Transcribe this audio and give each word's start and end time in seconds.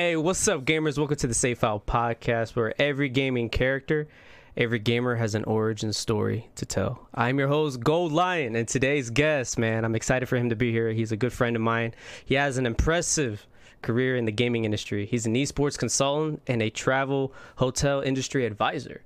Hey, 0.00 0.14
what's 0.14 0.46
up, 0.46 0.64
gamers? 0.64 0.96
Welcome 0.96 1.16
to 1.16 1.26
the 1.26 1.34
Save 1.34 1.58
File 1.58 1.82
Podcast, 1.84 2.54
where 2.54 2.72
every 2.80 3.08
gaming 3.08 3.48
character, 3.48 4.06
every 4.56 4.78
gamer 4.78 5.16
has 5.16 5.34
an 5.34 5.42
origin 5.42 5.92
story 5.92 6.48
to 6.54 6.64
tell. 6.64 7.08
I'm 7.12 7.36
your 7.36 7.48
host, 7.48 7.80
Gold 7.80 8.12
Lion, 8.12 8.54
and 8.54 8.68
today's 8.68 9.10
guest, 9.10 9.58
man, 9.58 9.84
I'm 9.84 9.96
excited 9.96 10.28
for 10.28 10.36
him 10.36 10.50
to 10.50 10.54
be 10.54 10.70
here. 10.70 10.92
He's 10.92 11.10
a 11.10 11.16
good 11.16 11.32
friend 11.32 11.56
of 11.56 11.62
mine. 11.62 11.96
He 12.24 12.36
has 12.36 12.58
an 12.58 12.64
impressive 12.64 13.44
career 13.82 14.16
in 14.16 14.24
the 14.24 14.30
gaming 14.30 14.64
industry. 14.64 15.04
He's 15.04 15.26
an 15.26 15.34
esports 15.34 15.76
consultant 15.76 16.42
and 16.46 16.62
a 16.62 16.70
travel 16.70 17.34
hotel 17.56 18.00
industry 18.00 18.46
advisor. 18.46 19.02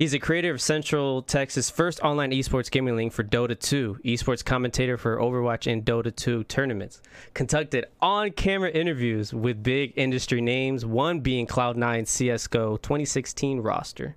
He's 0.00 0.12
a 0.12 0.18
creator 0.18 0.50
of 0.50 0.60
Central 0.60 1.22
Texas' 1.22 1.70
first 1.70 2.00
online 2.00 2.32
esports 2.32 2.68
gaming 2.68 2.96
league 2.96 3.12
for 3.12 3.22
Dota 3.22 3.56
2, 3.56 4.00
esports 4.04 4.44
commentator 4.44 4.98
for 4.98 5.18
Overwatch 5.18 5.70
and 5.70 5.84
Dota 5.84 6.14
2 6.14 6.42
tournaments, 6.44 7.00
conducted 7.32 7.86
on 8.02 8.32
camera 8.32 8.70
interviews 8.70 9.32
with 9.32 9.62
big 9.62 9.92
industry 9.94 10.40
names, 10.40 10.84
one 10.84 11.20
being 11.20 11.46
Cloud9 11.46 12.06
CSGO 12.06 12.82
2016 12.82 13.60
roster. 13.60 14.16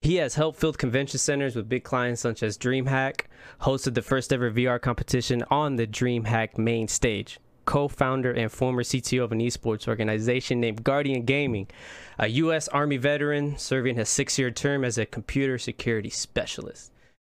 He 0.00 0.16
has 0.16 0.36
helped 0.36 0.58
fill 0.58 0.72
convention 0.72 1.18
centers 1.18 1.54
with 1.54 1.68
big 1.68 1.84
clients 1.84 2.22
such 2.22 2.42
as 2.42 2.56
DreamHack, 2.56 3.24
hosted 3.60 3.92
the 3.92 4.00
first 4.00 4.32
ever 4.32 4.50
VR 4.50 4.80
competition 4.80 5.44
on 5.50 5.76
the 5.76 5.86
DreamHack 5.86 6.56
main 6.56 6.88
stage, 6.88 7.38
co-founder 7.64 8.32
and 8.32 8.50
former 8.50 8.82
CTO 8.82 9.24
of 9.24 9.32
an 9.32 9.40
esports 9.40 9.88
organization 9.88 10.60
named 10.60 10.84
Guardian 10.84 11.24
Gaming, 11.24 11.68
a 12.18 12.28
U.S. 12.28 12.68
Army 12.68 12.96
veteran 12.96 13.58
serving 13.58 13.96
his 13.96 14.08
six-year 14.08 14.50
term 14.50 14.84
as 14.84 14.98
a 14.98 15.06
computer 15.06 15.58
security 15.58 16.10
specialist. 16.10 16.90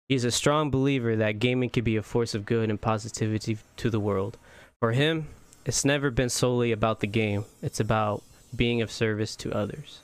He's 0.08 0.24
a 0.24 0.30
strong 0.30 0.70
believer 0.70 1.16
that 1.16 1.38
gaming 1.38 1.70
can 1.70 1.84
be 1.84 1.96
a 1.96 2.02
force 2.02 2.34
of 2.34 2.44
good 2.44 2.68
and 2.68 2.80
positivity 2.80 3.58
to 3.76 3.88
the 3.88 4.00
world. 4.00 4.36
For 4.80 4.92
him, 4.92 5.28
it's 5.64 5.84
never 5.84 6.10
been 6.10 6.28
solely 6.28 6.72
about 6.72 7.00
the 7.00 7.06
game. 7.06 7.44
It's 7.62 7.80
about 7.80 8.22
being 8.54 8.82
of 8.82 8.90
service 8.90 9.36
to 9.36 9.52
others. 9.52 10.00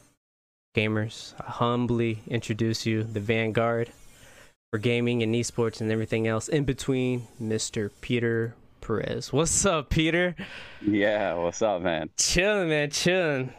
Gamers, 0.77 1.35
I 1.41 1.51
humbly 1.51 2.23
introduce 2.29 2.87
you 2.87 3.03
the 3.03 3.21
vanguard 3.21 3.91
for 4.71 4.79
gaming 4.79 5.23
and 5.23 5.35
esports 5.35 5.81
and 5.81 5.91
everything 5.91 6.27
else 6.27 6.49
in 6.49 6.65
between, 6.65 7.27
Mr. 7.43 7.91
Peter 8.01 8.55
Perez. 8.81 9.33
What's 9.33 9.65
up, 9.67 9.91
Peter? 9.91 10.35
Yeah, 10.81 11.35
what's 11.35 11.63
up, 11.63 11.83
man? 11.83 12.11
Chilling, 12.17 12.69
man. 12.69 12.91
Chilling. 12.91 13.53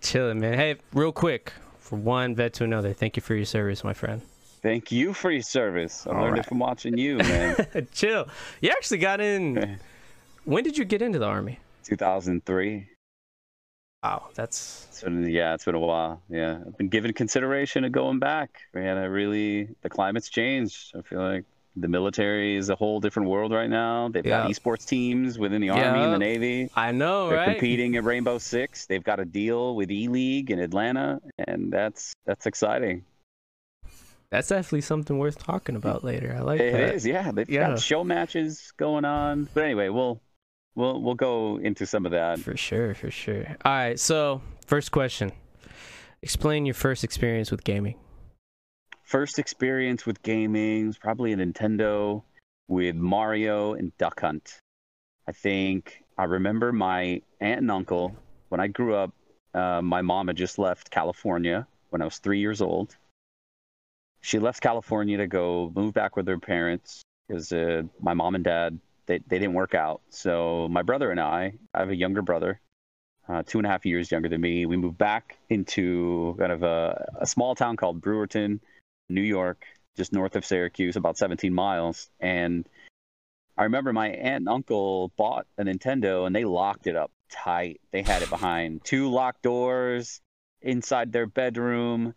Chilling, 0.00 0.40
man. 0.40 0.54
Hey, 0.54 0.76
real 0.92 1.12
quick, 1.12 1.52
from 1.78 2.04
one 2.04 2.34
vet 2.34 2.52
to 2.54 2.64
another, 2.64 2.92
thank 2.92 3.16
you 3.16 3.22
for 3.22 3.34
your 3.34 3.44
service, 3.44 3.82
my 3.82 3.92
friend. 3.94 4.22
Thank 4.62 4.90
you 4.90 5.14
for 5.14 5.30
your 5.30 5.42
service. 5.42 6.06
I 6.06 6.10
All 6.10 6.20
learned 6.20 6.32
right. 6.32 6.40
it 6.40 6.46
from 6.46 6.58
watching 6.58 6.98
you, 6.98 7.16
man. 7.18 7.56
Chill. 7.92 8.26
You 8.60 8.70
actually 8.70 8.98
got 8.98 9.20
in. 9.20 9.78
when 10.44 10.64
did 10.64 10.76
you 10.76 10.84
get 10.84 11.02
into 11.02 11.18
the 11.18 11.26
army? 11.26 11.58
2003. 11.84 12.88
Wow, 14.02 14.28
that's 14.34 14.86
It's 14.90 15.02
been, 15.02 15.28
yeah, 15.28 15.54
it's 15.54 15.64
been 15.64 15.74
a 15.74 15.80
while. 15.80 16.22
Yeah, 16.28 16.58
I've 16.64 16.76
been 16.76 16.88
given 16.88 17.12
consideration 17.12 17.84
of 17.84 17.90
going 17.92 18.20
back. 18.20 18.60
Man, 18.72 18.96
I 18.96 19.04
really 19.04 19.68
the 19.82 19.88
climate's 19.90 20.28
changed. 20.28 20.94
I 20.96 21.02
feel 21.02 21.20
like 21.20 21.44
the 21.80 21.88
military 21.88 22.56
is 22.56 22.68
a 22.70 22.74
whole 22.76 23.00
different 23.00 23.28
world 23.28 23.52
right 23.52 23.68
now. 23.70 24.08
They've 24.08 24.24
got 24.24 24.50
esports 24.50 24.86
teams 24.86 25.38
within 25.38 25.60
the 25.60 25.70
army 25.70 26.00
and 26.04 26.12
the 26.12 26.18
navy. 26.18 26.70
I 26.74 26.92
know, 26.92 27.28
They're 27.28 27.38
right? 27.38 27.48
competing 27.50 27.96
at 27.96 28.04
Rainbow 28.04 28.38
Six. 28.38 28.86
They've 28.86 29.02
got 29.04 29.20
a 29.20 29.24
deal 29.24 29.74
with 29.76 29.90
E 29.90 30.08
League 30.08 30.50
in 30.50 30.58
Atlanta, 30.58 31.20
and 31.46 31.72
that's 31.72 32.14
that's 32.26 32.46
exciting. 32.46 33.04
That's 34.30 34.48
definitely 34.48 34.82
something 34.82 35.18
worth 35.18 35.38
talking 35.38 35.74
about 35.74 36.04
later. 36.04 36.34
I 36.36 36.42
like 36.42 36.60
It 36.60 36.72
that. 36.72 36.94
is, 36.96 37.06
yeah. 37.06 37.32
They've 37.32 37.48
Yeah. 37.48 37.70
got 37.70 37.80
show 37.80 38.04
matches 38.04 38.72
going 38.76 39.06
on. 39.06 39.48
But 39.54 39.64
anyway, 39.64 39.88
we'll 39.88 40.20
we'll 40.74 41.00
we'll 41.00 41.14
go 41.14 41.56
into 41.58 41.86
some 41.86 42.04
of 42.04 42.12
that. 42.12 42.38
For 42.40 42.56
sure, 42.56 42.94
for 42.94 43.10
sure. 43.10 43.46
All 43.64 43.72
right, 43.72 43.98
so 43.98 44.42
first 44.66 44.90
question. 44.92 45.32
Explain 46.20 46.66
your 46.66 46.74
first 46.74 47.04
experience 47.04 47.50
with 47.50 47.64
gaming. 47.64 47.94
First 49.08 49.38
experience 49.38 50.04
with 50.04 50.22
gaming 50.22 50.88
was 50.88 50.98
probably 50.98 51.32
a 51.32 51.36
Nintendo 51.36 52.22
with 52.66 52.94
Mario 52.94 53.72
and 53.72 53.96
Duck 53.96 54.20
Hunt. 54.20 54.60
I 55.26 55.32
think 55.32 56.04
I 56.18 56.24
remember 56.24 56.72
my 56.72 57.22
aunt 57.40 57.60
and 57.60 57.70
uncle 57.70 58.14
when 58.50 58.60
I 58.60 58.66
grew 58.66 58.94
up. 58.94 59.14
Uh, 59.54 59.80
my 59.80 60.02
mom 60.02 60.26
had 60.26 60.36
just 60.36 60.58
left 60.58 60.90
California 60.90 61.66
when 61.88 62.02
I 62.02 62.04
was 62.04 62.18
three 62.18 62.40
years 62.40 62.60
old. 62.60 62.94
She 64.20 64.38
left 64.38 64.60
California 64.60 65.16
to 65.16 65.26
go 65.26 65.72
move 65.74 65.94
back 65.94 66.14
with 66.14 66.28
her 66.28 66.38
parents 66.38 67.00
because 67.26 67.50
uh, 67.50 67.84
my 68.02 68.12
mom 68.12 68.34
and 68.34 68.44
dad 68.44 68.78
they, 69.06 69.20
they 69.26 69.38
didn't 69.38 69.54
work 69.54 69.74
out. 69.74 70.02
So 70.10 70.68
my 70.70 70.82
brother 70.82 71.10
and 71.10 71.18
I, 71.18 71.54
I 71.72 71.78
have 71.78 71.88
a 71.88 71.96
younger 71.96 72.20
brother, 72.20 72.60
uh, 73.26 73.42
two 73.46 73.56
and 73.56 73.66
a 73.66 73.70
half 73.70 73.86
years 73.86 74.10
younger 74.10 74.28
than 74.28 74.42
me. 74.42 74.66
We 74.66 74.76
moved 74.76 74.98
back 74.98 75.38
into 75.48 76.36
kind 76.38 76.52
of 76.52 76.62
a, 76.62 77.10
a 77.22 77.26
small 77.26 77.54
town 77.54 77.78
called 77.78 78.02
Brewerton, 78.02 78.60
New 79.08 79.22
York, 79.22 79.64
just 79.96 80.12
north 80.12 80.36
of 80.36 80.44
Syracuse, 80.44 80.96
about 80.96 81.18
17 81.18 81.52
miles. 81.52 82.08
And 82.20 82.68
I 83.56 83.64
remember 83.64 83.92
my 83.92 84.08
aunt 84.08 84.42
and 84.42 84.48
uncle 84.48 85.12
bought 85.16 85.46
a 85.56 85.64
Nintendo 85.64 86.26
and 86.26 86.34
they 86.34 86.44
locked 86.44 86.86
it 86.86 86.96
up 86.96 87.10
tight. 87.30 87.80
They 87.92 88.02
had 88.02 88.22
it 88.22 88.30
behind 88.30 88.84
two 88.84 89.10
locked 89.10 89.42
doors 89.42 90.20
inside 90.62 91.12
their 91.12 91.26
bedroom. 91.26 92.14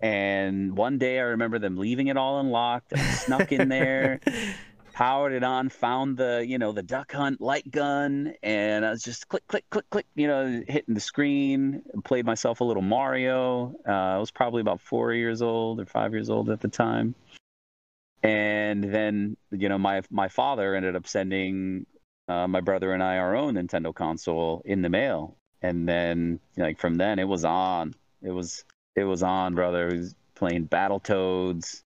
And 0.00 0.76
one 0.76 0.98
day 0.98 1.18
I 1.18 1.22
remember 1.22 1.58
them 1.58 1.76
leaving 1.76 2.08
it 2.08 2.16
all 2.16 2.40
unlocked. 2.40 2.92
I 2.94 3.00
snuck 3.00 3.52
in 3.52 3.68
there, 3.68 4.20
powered 4.94 5.32
it 5.32 5.42
on, 5.42 5.68
found 5.68 6.16
the, 6.16 6.44
you 6.46 6.56
know, 6.56 6.72
the 6.72 6.82
duck 6.82 7.12
hunt 7.12 7.40
light 7.40 7.68
gun, 7.70 8.32
and 8.42 8.86
I 8.86 8.90
was 8.90 9.02
just 9.02 9.28
click, 9.28 9.46
click, 9.48 9.64
click, 9.68 9.84
click, 9.90 10.06
you 10.14 10.28
know, 10.28 10.62
hitting 10.66 10.94
the 10.94 11.00
screen. 11.00 11.82
Played 12.04 12.24
myself 12.24 12.60
a 12.60 12.64
little 12.64 12.82
Mario. 12.82 13.74
Uh, 13.86 13.90
I 13.90 14.18
was 14.18 14.30
probably 14.30 14.60
about 14.60 14.80
four 14.80 15.12
years 15.12 15.42
old 15.42 15.80
or 15.80 15.86
five 15.86 16.12
years 16.12 16.30
old 16.30 16.48
at 16.48 16.60
the 16.60 16.68
time. 16.68 17.14
And 18.22 18.84
then, 18.84 19.36
you 19.50 19.68
know, 19.68 19.76
my 19.76 20.00
my 20.10 20.28
father 20.28 20.74
ended 20.74 20.96
up 20.96 21.06
sending 21.06 21.84
uh, 22.28 22.46
my 22.48 22.60
brother 22.60 22.92
and 22.92 23.02
I 23.02 23.18
our 23.18 23.36
own 23.36 23.54
Nintendo 23.54 23.94
console 23.94 24.62
in 24.64 24.80
the 24.80 24.88
mail. 24.88 25.36
And 25.60 25.88
then, 25.88 26.40
like 26.56 26.78
from 26.78 26.94
then, 26.94 27.18
it 27.18 27.28
was 27.28 27.44
on. 27.44 27.94
It 28.22 28.30
was 28.30 28.64
it 28.96 29.04
was 29.04 29.22
on, 29.22 29.54
brother. 29.54 29.88
Was 29.88 30.14
playing 30.36 30.68
Battletoads, 30.68 31.82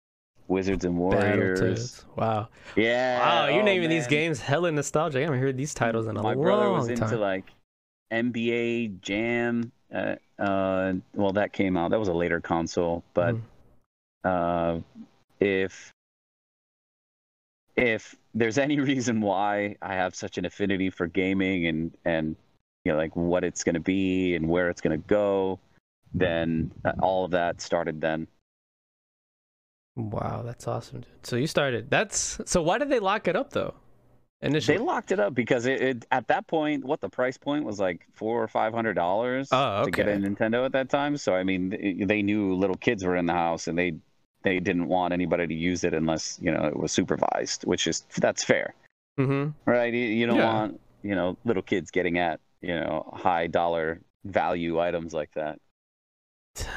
Wizards 0.53 0.85
and 0.85 0.97
Warriors. 0.99 2.05
Wow. 2.15 2.49
Yeah. 2.77 3.19
Wow, 3.19 3.49
you're 3.49 3.63
oh, 3.63 3.65
naming 3.65 3.89
these 3.89 4.03
man. 4.05 4.11
games 4.11 4.41
hella 4.41 4.71
nostalgic. 4.71 5.21
I 5.21 5.25
haven't 5.25 5.41
heard 5.41 5.57
these 5.57 5.73
titles 5.75 6.07
in 6.07 6.17
a 6.17 6.23
My 6.23 6.35
long 6.35 6.43
brother 6.43 6.71
was 6.71 6.87
time. 6.87 7.03
into 7.03 7.17
like 7.17 7.51
NBA 8.13 9.01
Jam. 9.01 9.73
Uh, 9.93 10.17
uh, 10.39 10.93
well, 11.15 11.33
that 11.33 11.53
came 11.53 11.77
out. 11.77 11.91
That 11.91 11.99
was 11.99 12.09
a 12.09 12.15
later 12.15 12.41
console, 12.41 13.03
but 13.15 13.35
Mhm. 13.35 13.43
uh, 14.25 14.81
if 15.41 15.91
if 17.77 18.15
there's 18.35 18.59
any 18.59 18.79
reason 18.91 19.21
why 19.23 19.77
I 19.81 19.95
have 19.95 20.15
such 20.15 20.37
an 20.39 20.45
affinity 20.45 20.91
for 20.91 21.07
gaming 21.07 21.67
and 21.67 21.97
and 22.05 22.37
you 22.85 22.93
know 22.93 22.99
like 22.99 23.17
what 23.17 23.43
it's 23.45 23.65
going 23.65 23.75
to 23.75 23.81
be 23.81 24.35
and 24.35 24.49
where 24.49 24.69
it's 24.69 24.81
going 24.83 25.01
to 25.01 25.09
go, 25.09 25.59
then 26.15 26.71
uh, 26.85 26.93
all 27.01 27.25
of 27.25 27.31
that 27.31 27.61
started 27.63 28.01
then. 28.01 28.27
Wow, 29.97 30.43
that's 30.45 30.67
awesome. 30.67 31.01
Dude. 31.01 31.27
So 31.27 31.37
you 31.37 31.47
started. 31.47 31.91
That's 31.91 32.41
so. 32.47 32.63
Why 32.63 32.79
did 32.79 32.89
they 32.89 32.99
lock 33.01 33.29
it 33.29 33.37
up 33.37 33.51
though? 33.51 33.75
Initially. 34.41 34.79
They 34.79 34.83
locked 34.83 35.13
it 35.13 35.21
up 35.21 35.35
because 35.35 35.67
it, 35.67 35.81
it 35.81 36.05
at 36.11 36.27
that 36.29 36.47
point, 36.49 36.85
what 36.85 37.01
the 37.01 37.09
price 37.09 37.37
point 37.37 37.65
was 37.65 37.79
like 37.79 38.07
four 38.15 38.43
or 38.43 38.49
five 38.49 38.73
hundred 38.73 38.95
dollars 38.95 39.49
Oh, 39.53 39.85
to 39.85 39.91
get 39.91 40.09
a. 40.09 40.13
Nintendo 40.13 40.65
at 40.65 40.73
that 40.73 40.89
time. 40.89 41.17
So 41.17 41.35
I 41.35 41.45
mean, 41.45 41.69
they- 41.71 42.05
they 42.05 42.23
knew 42.23 42.55
little 42.55 42.77
kids 42.77 43.05
were 43.05 43.17
in 43.17 43.27
the 43.27 43.35
house, 43.35 43.69
and 43.69 43.79
they 43.79 43.93
they 44.43 44.59
didn't 44.59 44.89
want 44.89 45.13
anybody 45.13 45.47
to 45.47 45.55
use 45.55 45.85
it 45.85 45.95
unless 45.95 46.39
you 46.43 46.51
know 46.53 46.65
it 46.65 46.77
was 46.77 46.91
supervised, 46.91 47.65
which 47.65 47.87
is 47.87 48.05
that's 48.17 48.43
fair, 48.43 48.75
mm-hmm. 49.21 49.51
right? 49.71 49.93
You, 49.93 50.01
you 50.01 50.27
don't 50.27 50.37
Yeah. 50.39 50.53
want 50.55 50.81
you 51.03 51.15
know 51.15 51.37
little 51.45 51.63
kids 51.63 51.91
getting 51.91 52.19
at 52.19 52.41
you 52.63 52.75
know 52.75 53.09
high 53.15 53.47
dollar 53.47 54.01
value 54.25 54.81
items 54.81 55.13
like 55.13 55.31
that. 55.35 55.61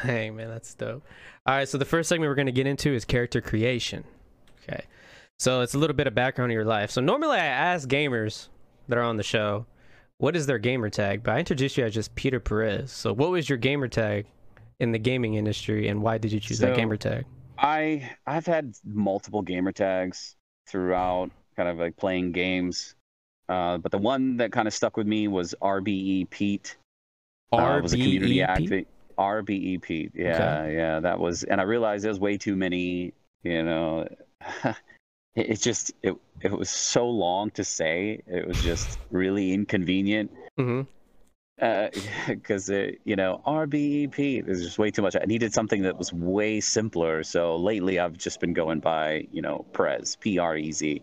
Dang, 0.04 0.36
man, 0.36 0.50
that's 0.50 0.74
dope. 0.74 1.04
All 1.46 1.56
right, 1.56 1.68
so 1.68 1.78
the 1.78 1.86
first 1.86 2.10
segment 2.10 2.30
we're 2.30 2.36
going 2.36 2.46
to 2.46 2.52
get 2.52 2.68
into 2.68 2.94
is 2.94 3.06
character 3.06 3.42
creation. 3.42 4.04
Okay. 4.64 4.84
So 5.38 5.62
it's 5.62 5.74
a 5.74 5.78
little 5.78 5.96
bit 5.96 6.08
of 6.08 6.16
background 6.16 6.52
in 6.52 6.56
your 6.56 6.66
life. 6.66 6.92
So 6.92 7.02
normally 7.02 7.38
I 7.38 7.46
ask 7.46 7.88
gamers 7.90 8.48
that 8.88 8.98
are 8.98 9.04
on 9.04 9.18
the 9.18 9.24
show, 9.24 9.66
what 10.18 10.36
is 10.36 10.46
their 10.46 10.58
gamer 10.60 10.90
tag? 10.90 11.24
But 11.24 11.36
I 11.36 11.40
introduced 11.40 11.78
you 11.78 11.84
as 11.84 11.94
just 11.94 12.16
Peter 12.16 12.40
Perez. 12.40 12.92
So 12.92 13.12
what 13.14 13.32
was 13.32 13.50
your 13.50 13.58
gamer 13.58 13.90
tag 13.90 14.28
in 14.80 14.92
the 14.94 14.98
gaming 15.00 15.34
industry 15.34 15.90
and 15.90 16.02
why 16.02 16.18
did 16.18 16.32
you 16.32 16.40
choose 16.40 16.60
that 16.60 16.72
So- 16.72 16.76
gamer 16.76 16.98
tag? 16.98 17.26
I 17.58 18.12
I've 18.28 18.46
had 18.46 18.74
multiple 18.84 19.42
gamer 19.42 19.72
tags 19.72 20.36
throughout 20.68 21.32
kind 21.56 21.70
of 21.70 21.78
like 21.78 21.96
playing 21.96 22.32
games. 22.34 22.96
Uh, 23.48 23.78
but 23.78 23.92
the 23.92 23.98
one 23.98 24.38
that 24.38 24.52
kind 24.52 24.68
of 24.68 24.74
stuck 24.74 24.98
with 24.98 25.08
me 25.08 25.28
was 25.30 25.54
RBE 25.62 26.30
Pete. 26.30 26.76
RBE 27.54 27.78
Uh, 27.78 27.82
was 27.82 27.94
a 27.94 27.98
community 27.98 28.38
RBEP? 28.40 28.86
Active. 29.18 29.46
RBE 29.46 29.82
Pete. 29.82 30.12
Yeah, 30.16 30.68
yeah, 30.68 31.00
that 31.00 31.20
was, 31.20 31.44
and 31.44 31.60
I 31.60 31.64
realized 31.64 32.04
there 32.04 32.12
was 32.12 32.20
way 32.20 32.38
too 32.38 32.56
many. 32.56 33.14
You 33.44 33.64
know, 33.64 34.08
it, 34.64 34.76
it 35.36 35.62
just 35.62 35.92
it 36.02 36.16
it 36.42 36.52
was 36.52 36.70
so 36.70 37.08
long 37.08 37.52
to 37.52 37.64
say. 37.64 38.22
It 38.28 38.48
was 38.48 38.62
just 38.62 39.00
really 39.12 39.54
inconvenient. 39.54 40.32
Mm-hmm. 40.60 40.82
because 42.28 42.70
uh, 42.70 42.92
you 43.04 43.16
know 43.16 43.42
RBEP 43.46 44.46
there's 44.46 44.64
just 44.64 44.80
way 44.80 44.92
too 44.92 45.02
much. 45.02 45.16
I 45.16 45.26
needed 45.26 45.54
something 45.54 45.84
that 45.84 45.98
was 45.98 46.12
way 46.14 46.60
simpler. 46.60 47.24
So 47.24 47.56
lately, 47.58 48.00
I've 48.00 48.18
just 48.18 48.40
been 48.40 48.54
going 48.54 48.80
by 48.80 49.28
you 49.32 49.42
know 49.42 49.66
Prez 49.74 50.16
P 50.16 50.40
R 50.40 50.58
E 50.58 50.72
Z, 50.72 51.02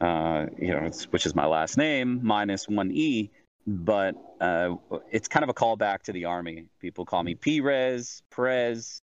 uh, 0.00 0.46
you 0.58 0.68
know, 0.68 0.90
which 1.10 1.26
is 1.26 1.34
my 1.34 1.46
last 1.46 1.76
name 1.76 2.20
minus 2.22 2.68
one 2.68 2.90
E. 2.92 3.30
But 3.66 4.14
uh, 4.40 4.76
it's 5.10 5.28
kind 5.28 5.42
of 5.42 5.48
a 5.48 5.54
callback 5.54 6.02
to 6.02 6.12
the 6.12 6.26
army. 6.26 6.66
People 6.80 7.04
call 7.04 7.22
me 7.22 7.34
P-Rez, 7.34 8.22
Prez. 8.30 9.00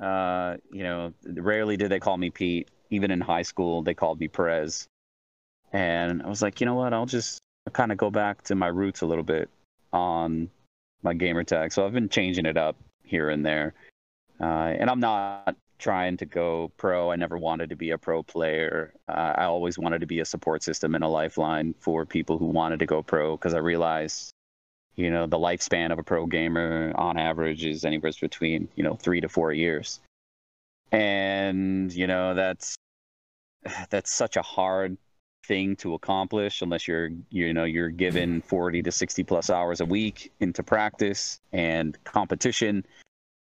Uh, 0.00 0.56
you 0.72 0.82
know, 0.82 1.12
rarely 1.24 1.76
did 1.76 1.90
they 1.90 2.00
call 2.00 2.16
me 2.16 2.30
Pete. 2.30 2.70
Even 2.90 3.10
in 3.10 3.20
high 3.20 3.42
school, 3.42 3.82
they 3.82 3.94
called 3.94 4.20
me 4.20 4.28
Perez. 4.28 4.86
And 5.72 6.22
I 6.22 6.28
was 6.28 6.42
like, 6.42 6.60
you 6.60 6.66
know 6.66 6.74
what? 6.74 6.94
I'll 6.94 7.06
just 7.06 7.40
kind 7.72 7.90
of 7.90 7.98
go 7.98 8.10
back 8.10 8.42
to 8.42 8.54
my 8.54 8.68
roots 8.68 9.00
a 9.00 9.06
little 9.06 9.24
bit 9.24 9.50
on 9.92 10.48
my 11.02 11.14
gamer 11.14 11.44
tag. 11.44 11.72
So 11.72 11.84
I've 11.84 11.92
been 11.92 12.08
changing 12.08 12.46
it 12.46 12.56
up 12.56 12.76
here 13.02 13.30
and 13.30 13.44
there. 13.44 13.74
Uh, 14.40 14.74
and 14.78 14.88
I'm 14.88 15.00
not 15.00 15.56
trying 15.84 16.16
to 16.16 16.24
go 16.24 16.72
pro. 16.78 17.10
I 17.10 17.16
never 17.16 17.36
wanted 17.36 17.68
to 17.68 17.76
be 17.76 17.90
a 17.90 17.98
pro 17.98 18.22
player. 18.22 18.94
Uh, 19.06 19.34
I 19.36 19.44
always 19.44 19.78
wanted 19.78 20.00
to 20.00 20.06
be 20.06 20.20
a 20.20 20.24
support 20.24 20.62
system 20.62 20.94
and 20.94 21.04
a 21.04 21.08
lifeline 21.08 21.74
for 21.78 22.06
people 22.06 22.38
who 22.38 22.46
wanted 22.46 22.78
to 22.78 22.86
go 22.86 23.02
pro 23.02 23.36
because 23.36 23.52
I 23.52 23.58
realized, 23.58 24.32
you 24.96 25.10
know, 25.10 25.26
the 25.26 25.36
lifespan 25.36 25.92
of 25.92 25.98
a 25.98 26.02
pro 26.02 26.24
gamer 26.24 26.94
on 26.96 27.18
average 27.18 27.66
is 27.66 27.84
anywhere 27.84 28.12
between, 28.18 28.66
you 28.76 28.82
know, 28.82 28.94
three 28.94 29.20
to 29.20 29.28
four 29.28 29.52
years. 29.52 30.00
And, 30.90 31.92
you 31.92 32.06
know, 32.06 32.32
that's 32.32 32.76
that's 33.90 34.10
such 34.10 34.38
a 34.38 34.42
hard 34.42 34.96
thing 35.46 35.76
to 35.76 35.92
accomplish 35.92 36.62
unless 36.62 36.88
you're 36.88 37.10
you 37.28 37.52
know 37.52 37.64
you're 37.64 37.90
given 37.90 38.40
40 38.40 38.80
to 38.84 38.90
60 38.90 39.24
plus 39.24 39.50
hours 39.50 39.82
a 39.82 39.84
week 39.84 40.32
into 40.40 40.62
practice 40.62 41.38
and 41.52 42.02
competition 42.04 42.86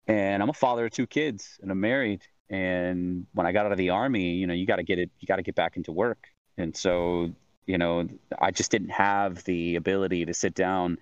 and 0.06 0.43
i'm 0.43 0.51
a 0.51 0.55
father 0.55 0.87
of 0.87 0.93
two 0.93 1.06
kids 1.06 1.59
and 1.62 1.71
i'm 1.71 1.81
married. 1.81 2.23
And 2.51 3.27
when 3.33 3.47
i 3.47 3.53
got 3.53 3.67
out 3.67 3.73
of 3.73 3.79
the 3.79 3.91
army 3.91 4.35
you 4.35 4.47
know 4.47 4.55
you 4.55 4.67
got 4.67 4.77
to 4.77 4.83
get 4.83 4.99
it 4.99 5.11
you 5.19 5.27
got 5.27 5.37
to 5.37 5.43
get 5.43 5.55
back 5.55 5.77
into 5.77 5.93
work. 5.93 6.29
And 6.56 6.77
so 6.77 7.33
you 7.67 7.79
know 7.79 8.06
i 8.39 8.51
just 8.51 8.71
didn't 8.71 8.91
have 8.91 9.43
the 9.45 9.77
ability 9.77 10.27
to 10.27 10.35
sit 10.35 10.55
down 10.55 10.99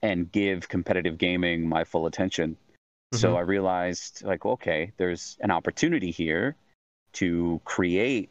and 0.00 0.32
give 0.32 0.68
competitive 0.68 1.18
gaming 1.18 1.68
my 1.68 1.84
full 1.84 2.06
attention. 2.06 2.56
Mm-hmm. 3.12 3.20
so 3.20 3.36
i 3.36 3.40
realized 3.40 4.24
like 4.24 4.46
okay 4.46 4.92
there's 4.96 5.36
an 5.40 5.50
opportunity 5.50 6.10
here 6.10 6.56
to 7.12 7.60
create 7.64 8.30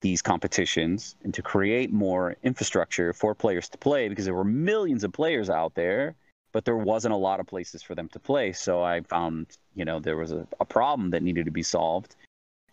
these 0.00 0.22
competitions 0.22 1.16
and 1.24 1.32
to 1.34 1.42
create 1.42 1.90
more 1.92 2.36
infrastructure 2.42 3.12
for 3.12 3.34
players 3.34 3.68
to 3.70 3.78
play 3.78 4.08
because 4.08 4.26
there 4.26 4.34
were 4.34 4.44
millions 4.44 5.02
of 5.02 5.12
players 5.12 5.48
out 5.48 5.74
there 5.74 6.14
but 6.54 6.64
there 6.64 6.76
wasn't 6.76 7.12
a 7.12 7.16
lot 7.16 7.40
of 7.40 7.46
places 7.46 7.82
for 7.82 7.94
them 7.94 8.08
to 8.08 8.18
play 8.18 8.52
so 8.52 8.82
i 8.82 9.00
found 9.02 9.46
you 9.74 9.84
know 9.84 10.00
there 10.00 10.16
was 10.16 10.32
a, 10.32 10.46
a 10.60 10.64
problem 10.64 11.10
that 11.10 11.22
needed 11.22 11.44
to 11.44 11.50
be 11.50 11.62
solved 11.62 12.16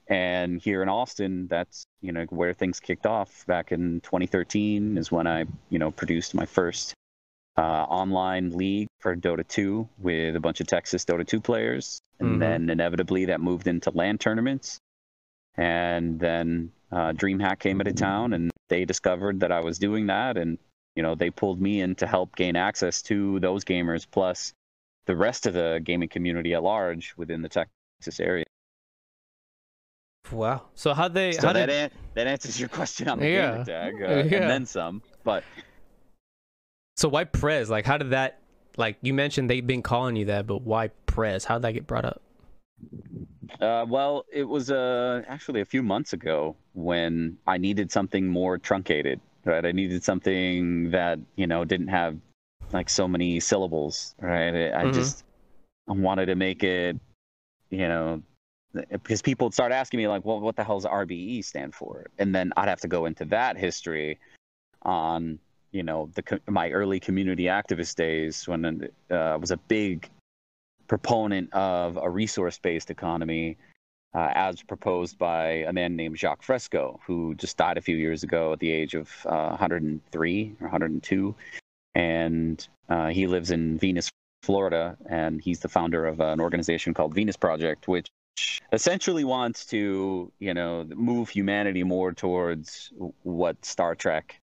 and 0.07 0.61
here 0.61 0.81
in 0.81 0.87
austin 0.87 1.47
that's 1.47 1.83
you 2.01 2.13
know 2.13 2.23
where 2.29 2.53
things 2.53 2.79
kicked 2.79 3.05
off 3.05 3.45
back 3.47 3.73
in 3.73 3.99
2013 4.01 4.97
is 4.97 5.11
when 5.11 5.27
i 5.27 5.43
you 5.69 5.79
know 5.79 5.91
produced 5.91 6.33
my 6.33 6.45
first 6.45 6.93
uh, 7.57 7.83
online 7.89 8.51
league 8.51 8.87
for 8.99 9.13
dota 9.15 9.45
2 9.45 9.87
with 9.99 10.37
a 10.37 10.39
bunch 10.39 10.61
of 10.61 10.67
texas 10.67 11.03
dota 11.03 11.27
2 11.27 11.41
players 11.41 11.99
and 12.19 12.29
mm-hmm. 12.29 12.39
then 12.39 12.69
inevitably 12.69 13.25
that 13.25 13.41
moved 13.41 13.67
into 13.67 13.89
LAN 13.89 14.17
tournaments 14.17 14.79
and 15.55 16.19
then 16.19 16.71
uh, 16.91 17.11
DreamHack 17.13 17.59
came 17.59 17.81
into 17.81 17.93
town 17.93 18.33
and 18.33 18.51
they 18.69 18.85
discovered 18.85 19.41
that 19.41 19.51
I 19.51 19.59
was 19.59 19.79
doing 19.79 20.07
that. 20.07 20.37
And, 20.37 20.57
you 20.95 21.03
know, 21.03 21.15
they 21.15 21.29
pulled 21.29 21.61
me 21.61 21.81
in 21.81 21.95
to 21.95 22.07
help 22.07 22.35
gain 22.35 22.55
access 22.55 23.01
to 23.03 23.39
those 23.39 23.63
gamers 23.63 24.05
plus 24.09 24.53
the 25.05 25.15
rest 25.15 25.47
of 25.47 25.53
the 25.53 25.81
gaming 25.83 26.09
community 26.09 26.53
at 26.53 26.63
large 26.63 27.13
within 27.17 27.41
the 27.41 27.49
Texas 27.49 28.19
area. 28.19 28.45
Wow. 30.31 30.67
So 30.75 30.93
how 30.93 31.07
they 31.07 31.33
so 31.33 31.47
how 31.47 31.53
that 31.53 31.65
did... 31.67 31.91
an- 31.91 31.91
that 32.13 32.27
answers 32.27 32.59
your 32.59 32.69
question 32.69 33.07
on 33.07 33.19
the 33.19 33.29
yeah. 33.29 33.51
gamer 33.51 33.65
tag, 33.65 33.93
uh, 33.95 34.07
yeah. 34.07 34.41
and 34.41 34.49
then 34.49 34.65
some. 34.65 35.01
But 35.23 35.43
so 36.95 37.09
why 37.09 37.23
Prez? 37.23 37.69
Like, 37.69 37.85
how 37.85 37.97
did 37.97 38.11
that? 38.11 38.39
Like 38.77 38.97
you 39.01 39.13
mentioned, 39.13 39.49
they've 39.49 39.65
been 39.65 39.81
calling 39.81 40.15
you 40.15 40.25
that, 40.25 40.47
but 40.47 40.61
why 40.61 40.89
Prez? 41.05 41.43
How 41.45 41.55
did 41.55 41.63
that 41.63 41.71
get 41.73 41.87
brought 41.87 42.05
up? 42.05 42.21
Uh, 43.59 43.85
well, 43.87 44.25
it 44.31 44.43
was 44.43 44.71
uh, 44.71 45.23
actually 45.27 45.61
a 45.61 45.65
few 45.65 45.83
months 45.83 46.13
ago 46.13 46.55
when 46.73 47.37
I 47.45 47.57
needed 47.57 47.91
something 47.91 48.27
more 48.27 48.57
truncated. 48.57 49.19
Right, 49.43 49.65
I 49.65 49.71
needed 49.71 50.03
something 50.03 50.91
that 50.91 51.19
you 51.35 51.47
know 51.47 51.65
didn't 51.65 51.87
have 51.87 52.17
like 52.71 52.89
so 52.89 53.07
many 53.07 53.39
syllables. 53.39 54.15
Right, 54.19 54.71
I 54.71 54.83
mm-hmm. 54.83 54.93
just 54.93 55.23
wanted 55.87 56.27
to 56.27 56.35
make 56.35 56.63
it, 56.63 56.97
you 57.69 57.87
know, 57.87 58.21
because 58.73 59.21
people 59.21 59.47
would 59.47 59.53
start 59.53 59.71
asking 59.71 59.97
me 59.97 60.07
like, 60.07 60.23
"Well, 60.25 60.39
what 60.39 60.55
the 60.55 60.63
hell 60.63 60.79
does 60.79 60.85
RBE 60.85 61.43
stand 61.43 61.73
for?" 61.73 62.07
And 62.19 62.35
then 62.35 62.53
I'd 62.55 62.69
have 62.69 62.81
to 62.81 62.87
go 62.87 63.05
into 63.05 63.25
that 63.25 63.57
history 63.57 64.19
on 64.83 65.39
you 65.71 65.83
know 65.83 66.09
the 66.15 66.41
my 66.47 66.69
early 66.69 66.99
community 66.99 67.43
activist 67.45 67.95
days 67.95 68.47
when 68.47 68.89
uh, 69.09 69.15
I 69.15 69.35
was 69.35 69.51
a 69.51 69.57
big 69.57 70.09
proponent 70.87 71.51
of 71.53 71.97
a 71.97 72.09
resource 72.09 72.59
based 72.59 72.91
economy 72.91 73.57
uh, 74.13 74.31
as 74.33 74.61
proposed 74.61 75.17
by 75.17 75.63
a 75.67 75.73
man 75.73 75.95
named 75.95 76.17
Jacques 76.17 76.43
Fresco, 76.43 76.99
who 77.05 77.35
just 77.35 77.57
died 77.57 77.77
a 77.77 77.81
few 77.81 77.95
years 77.95 78.23
ago 78.23 78.53
at 78.53 78.59
the 78.59 78.71
age 78.71 78.93
of 78.93 79.09
uh, 79.25 79.49
103 79.49 80.55
or 80.59 80.67
102. 80.67 81.35
And 81.95 82.67
uh, 82.89 83.07
he 83.07 83.27
lives 83.27 83.51
in 83.51 83.77
Venus, 83.77 84.09
Florida, 84.43 84.97
and 85.05 85.41
he's 85.41 85.59
the 85.59 85.69
founder 85.69 86.05
of 86.05 86.19
an 86.19 86.41
organization 86.41 86.93
called 86.93 87.13
Venus 87.13 87.37
Project, 87.37 87.87
which 87.87 88.09
essentially 88.73 89.23
wants 89.23 89.65
to, 89.67 90.31
you 90.39 90.53
know, 90.53 90.85
move 90.95 91.29
humanity 91.29 91.83
more 91.83 92.13
towards 92.13 92.91
what 93.23 93.63
Star 93.63 93.95
Trek 93.95 94.39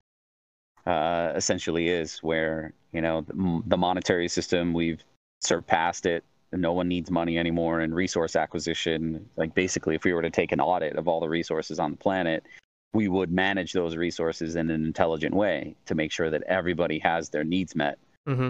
uh, 0.86 1.32
essentially 1.36 1.90
is, 1.90 2.20
where, 2.20 2.74
you 2.92 3.02
know, 3.02 3.22
the, 3.22 3.62
the 3.68 3.78
monetary 3.78 4.28
system, 4.28 4.74
we've 4.74 5.04
surpassed 5.42 6.06
it 6.06 6.24
no 6.52 6.74
one 6.74 6.88
needs 6.88 7.12
money 7.12 7.38
anymore 7.38 7.82
and 7.82 7.96
resource 7.96 8.36
acquisition 8.36 9.28
like 9.36 9.54
basically 9.54 9.96
if 9.96 10.04
we 10.04 10.14
were 10.14 10.22
to 10.22 10.30
take 10.30 10.52
an 10.52 10.60
audit 10.60 10.96
of 10.96 11.08
all 11.08 11.20
the 11.20 11.30
resources 11.30 11.80
on 11.80 11.92
the 11.92 11.98
planet 11.98 12.46
we 12.94 13.08
would 13.08 13.32
manage 13.32 13.74
those 13.74 13.96
resources 13.98 14.56
in 14.56 14.70
an 14.70 14.86
intelligent 14.86 15.36
way 15.36 15.76
to 15.86 15.96
make 15.96 16.12
sure 16.12 16.30
that 16.30 16.44
everybody 16.44 17.00
has 17.00 17.30
their 17.30 17.44
needs 17.44 17.76
met 17.76 17.98
mm-hmm. 18.28 18.50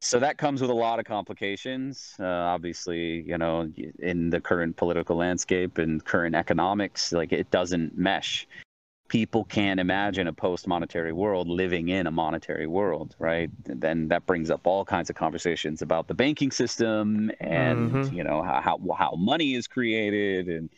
so 0.00 0.18
that 0.18 0.38
comes 0.38 0.60
with 0.60 0.70
a 0.70 0.74
lot 0.74 0.98
of 0.98 1.04
complications 1.04 2.14
uh, 2.20 2.24
obviously 2.24 3.22
you 3.22 3.38
know 3.38 3.70
in 3.98 4.30
the 4.30 4.40
current 4.40 4.76
political 4.76 5.16
landscape 5.16 5.78
and 5.78 6.04
current 6.04 6.34
economics 6.34 7.12
like 7.12 7.32
it 7.32 7.50
doesn't 7.50 7.96
mesh 7.96 8.46
people 9.10 9.44
can't 9.44 9.80
imagine 9.80 10.28
a 10.28 10.32
post-monetary 10.32 11.12
world 11.12 11.48
living 11.48 11.88
in 11.88 12.06
a 12.06 12.10
monetary 12.12 12.68
world, 12.68 13.16
right? 13.18 13.50
And 13.66 13.80
then 13.80 14.06
that 14.08 14.24
brings 14.24 14.52
up 14.52 14.68
all 14.68 14.84
kinds 14.84 15.10
of 15.10 15.16
conversations 15.16 15.82
about 15.82 16.06
the 16.06 16.14
banking 16.14 16.52
system 16.52 17.32
and 17.40 17.90
mm-hmm. 17.90 18.14
you 18.14 18.22
know 18.22 18.40
how, 18.42 18.60
how 18.60 18.78
how 18.96 19.16
money 19.16 19.54
is 19.54 19.66
created 19.66 20.46
and 20.48 20.70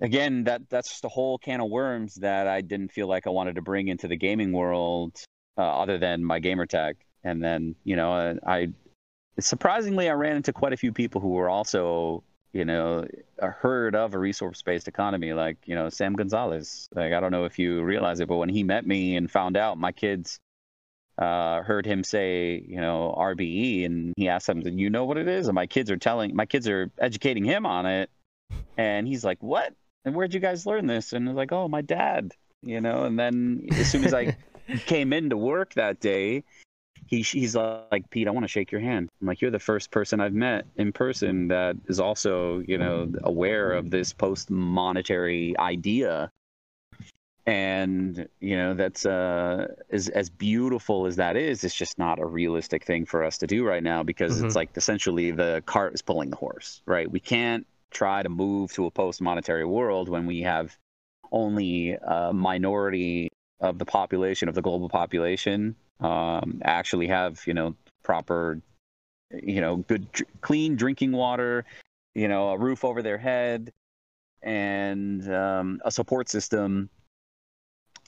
again 0.00 0.44
that 0.44 0.68
that's 0.68 0.90
just 0.90 1.06
a 1.06 1.08
whole 1.08 1.38
can 1.38 1.62
of 1.62 1.70
worms 1.70 2.16
that 2.16 2.46
I 2.46 2.60
didn't 2.60 2.92
feel 2.92 3.06
like 3.06 3.26
I 3.26 3.30
wanted 3.30 3.54
to 3.54 3.62
bring 3.62 3.88
into 3.88 4.08
the 4.08 4.16
gaming 4.16 4.52
world 4.52 5.18
uh, 5.56 5.62
other 5.62 5.96
than 5.96 6.22
my 6.22 6.38
gamer 6.38 6.66
tag. 6.66 6.96
And 7.24 7.42
then 7.42 7.74
you 7.84 7.96
know 7.96 8.38
I 8.46 8.68
surprisingly 9.40 10.10
I 10.10 10.12
ran 10.12 10.36
into 10.36 10.52
quite 10.52 10.74
a 10.74 10.76
few 10.76 10.92
people 10.92 11.22
who 11.22 11.30
were 11.30 11.48
also 11.48 12.22
you 12.56 12.64
know, 12.64 13.06
I 13.40 13.48
heard 13.48 13.94
of 13.94 14.14
a 14.14 14.18
resource-based 14.18 14.88
economy, 14.88 15.32
like 15.32 15.58
you 15.66 15.74
know 15.74 15.88
Sam 15.90 16.14
Gonzalez. 16.14 16.88
Like 16.94 17.12
I 17.12 17.20
don't 17.20 17.32
know 17.32 17.44
if 17.44 17.58
you 17.58 17.82
realize 17.82 18.20
it, 18.20 18.28
but 18.28 18.36
when 18.36 18.48
he 18.48 18.62
met 18.62 18.86
me 18.86 19.16
and 19.16 19.30
found 19.30 19.56
out 19.56 19.78
my 19.78 19.92
kids 19.92 20.40
uh, 21.18 21.62
heard 21.62 21.86
him 21.86 22.04
say, 22.04 22.62
you 22.66 22.80
know, 22.80 23.14
RBE, 23.16 23.86
and 23.86 24.12
he 24.16 24.28
asked 24.28 24.46
them, 24.46 24.60
"You 24.60 24.90
know 24.90 25.04
what 25.04 25.16
it 25.16 25.28
is?" 25.28 25.48
And 25.48 25.54
my 25.54 25.66
kids 25.66 25.90
are 25.90 25.96
telling, 25.96 26.34
my 26.34 26.46
kids 26.46 26.68
are 26.68 26.90
educating 26.98 27.44
him 27.44 27.66
on 27.66 27.86
it, 27.86 28.10
and 28.76 29.06
he's 29.06 29.24
like, 29.24 29.42
"What? 29.42 29.74
And 30.04 30.14
where'd 30.14 30.34
you 30.34 30.40
guys 30.40 30.66
learn 30.66 30.86
this?" 30.86 31.12
And 31.12 31.34
like, 31.34 31.52
"Oh, 31.52 31.68
my 31.68 31.82
dad." 31.82 32.32
You 32.62 32.80
know, 32.80 33.04
and 33.04 33.18
then 33.18 33.66
as 33.72 33.90
soon 33.90 34.04
as 34.04 34.12
I 34.14 34.36
came 34.86 35.12
into 35.12 35.36
work 35.36 35.74
that 35.74 36.00
day, 36.00 36.44
he 37.06 37.22
he's 37.22 37.54
like 37.54 38.10
Pete, 38.10 38.28
I 38.28 38.30
want 38.30 38.44
to 38.44 38.48
shake 38.48 38.72
your 38.72 38.80
hand. 38.80 39.08
I'm 39.20 39.26
like, 39.26 39.40
you're 39.40 39.50
the 39.50 39.58
first 39.58 39.90
person 39.90 40.20
I've 40.20 40.32
met 40.32 40.66
in 40.76 40.92
person 40.92 41.48
that 41.48 41.76
is 41.86 42.00
also 42.00 42.60
you 42.66 42.78
know 42.78 43.10
aware 43.22 43.72
of 43.72 43.90
this 43.90 44.12
post 44.12 44.50
monetary 44.50 45.56
idea, 45.58 46.30
and 47.46 48.28
you 48.40 48.56
know 48.56 48.74
that's 48.74 49.06
uh 49.06 49.68
as 49.90 50.08
as 50.08 50.30
beautiful 50.30 51.06
as 51.06 51.16
that 51.16 51.36
is, 51.36 51.64
it's 51.64 51.74
just 51.74 51.98
not 51.98 52.18
a 52.18 52.26
realistic 52.26 52.84
thing 52.84 53.06
for 53.06 53.22
us 53.24 53.38
to 53.38 53.46
do 53.46 53.64
right 53.64 53.82
now 53.82 54.02
because 54.02 54.36
mm-hmm. 54.36 54.46
it's 54.46 54.56
like 54.56 54.70
essentially 54.76 55.30
the 55.30 55.62
cart 55.66 55.94
is 55.94 56.02
pulling 56.02 56.30
the 56.30 56.36
horse, 56.36 56.82
right? 56.86 57.10
We 57.10 57.20
can't 57.20 57.66
try 57.90 58.22
to 58.22 58.28
move 58.28 58.72
to 58.72 58.86
a 58.86 58.90
post 58.90 59.20
monetary 59.22 59.64
world 59.64 60.08
when 60.08 60.26
we 60.26 60.42
have 60.42 60.76
only 61.32 61.92
a 61.92 62.32
minority 62.32 63.30
of 63.60 63.78
the 63.78 63.84
population 63.84 64.48
of 64.48 64.54
the 64.54 64.62
global 64.62 64.88
population 64.88 65.74
um, 66.00 66.60
actually 66.64 67.06
have 67.06 67.42
you 67.46 67.54
know 67.54 67.74
proper 68.02 68.60
you 69.32 69.60
know 69.60 69.76
good 69.76 70.06
clean 70.40 70.76
drinking 70.76 71.12
water 71.12 71.64
you 72.14 72.28
know 72.28 72.50
a 72.50 72.58
roof 72.58 72.84
over 72.84 73.02
their 73.02 73.18
head 73.18 73.72
and 74.42 75.32
um, 75.32 75.80
a 75.84 75.90
support 75.90 76.28
system 76.28 76.88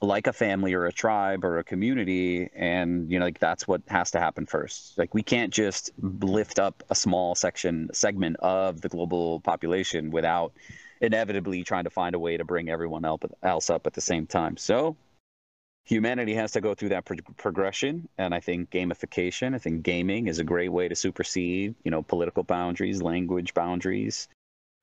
like 0.00 0.26
a 0.26 0.32
family 0.32 0.74
or 0.74 0.86
a 0.86 0.92
tribe 0.92 1.44
or 1.44 1.58
a 1.58 1.64
community. 1.64 2.48
And 2.54 3.10
you 3.10 3.18
know 3.18 3.26
like 3.26 3.38
that's 3.38 3.66
what 3.66 3.82
has 3.88 4.12
to 4.12 4.20
happen 4.20 4.46
first. 4.46 4.96
Like 4.96 5.14
we 5.14 5.22
can't 5.22 5.52
just 5.52 5.90
lift 6.00 6.58
up 6.58 6.82
a 6.90 6.94
small 6.94 7.34
section 7.34 7.90
segment 7.92 8.36
of 8.36 8.80
the 8.80 8.88
global 8.88 9.40
population 9.40 10.10
without 10.10 10.52
inevitably 11.00 11.64
trying 11.64 11.84
to 11.84 11.90
find 11.90 12.14
a 12.14 12.18
way 12.18 12.36
to 12.36 12.44
bring 12.44 12.68
everyone 12.68 13.04
else 13.42 13.70
up 13.70 13.86
at 13.86 13.94
the 13.94 14.00
same 14.00 14.26
time. 14.26 14.56
So 14.56 14.96
humanity 15.88 16.34
has 16.34 16.52
to 16.52 16.60
go 16.60 16.74
through 16.74 16.90
that 16.90 17.04
pro- 17.04 17.16
progression 17.36 18.08
and 18.18 18.34
i 18.34 18.40
think 18.40 18.70
gamification 18.70 19.54
i 19.54 19.58
think 19.58 19.82
gaming 19.82 20.28
is 20.28 20.38
a 20.38 20.44
great 20.44 20.68
way 20.68 20.86
to 20.88 20.94
supersede 20.94 21.74
you 21.84 21.90
know 21.90 22.02
political 22.02 22.42
boundaries 22.42 23.02
language 23.02 23.54
boundaries 23.54 24.28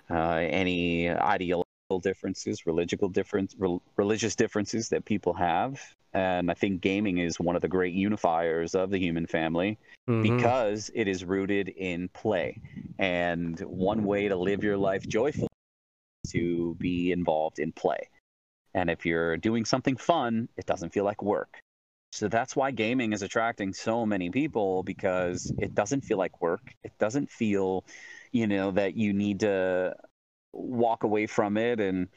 uh, 0.09 0.45
any 0.49 1.09
ideological 1.09 1.65
differences, 2.01 2.65
religious 2.65 2.99
difference, 3.11 3.55
re- 3.57 3.79
religious 3.95 4.35
differences 4.35 4.89
that 4.89 5.05
people 5.05 5.33
have, 5.33 5.81
and 6.13 6.49
I 6.49 6.53
think 6.53 6.81
gaming 6.81 7.17
is 7.17 7.39
one 7.39 7.55
of 7.55 7.61
the 7.61 7.67
great 7.67 7.93
unifiers 7.93 8.73
of 8.73 8.89
the 8.89 8.97
human 8.97 9.27
family 9.27 9.77
mm-hmm. 10.07 10.21
because 10.21 10.89
it 10.93 11.07
is 11.07 11.25
rooted 11.25 11.69
in 11.69 12.07
play. 12.09 12.61
And 12.97 13.59
one 13.59 14.05
way 14.05 14.27
to 14.29 14.35
live 14.35 14.63
your 14.63 14.77
life 14.77 15.05
joyfully 15.07 15.49
to 16.29 16.75
be 16.79 17.11
involved 17.11 17.59
in 17.59 17.71
play. 17.71 18.09
And 18.75 18.89
if 18.89 19.05
you're 19.05 19.37
doing 19.37 19.63
something 19.63 19.95
fun, 19.95 20.49
it 20.57 20.65
doesn't 20.65 20.91
feel 20.91 21.05
like 21.05 21.23
work. 21.23 21.61
So 22.11 22.27
that's 22.27 22.55
why 22.55 22.71
gaming 22.71 23.13
is 23.13 23.21
attracting 23.21 23.73
so 23.73 24.05
many 24.05 24.29
people 24.29 24.83
because 24.83 25.53
it 25.57 25.73
doesn't 25.73 26.01
feel 26.01 26.17
like 26.17 26.41
work. 26.41 26.73
It 26.83 26.91
doesn't 26.99 27.31
feel, 27.31 27.85
you 28.33 28.47
know, 28.47 28.71
that 28.71 28.95
you 28.95 29.13
need 29.13 29.39
to 29.39 29.95
walk 30.51 31.03
away 31.03 31.25
from 31.25 31.55
it 31.55 31.79
and 31.79 32.09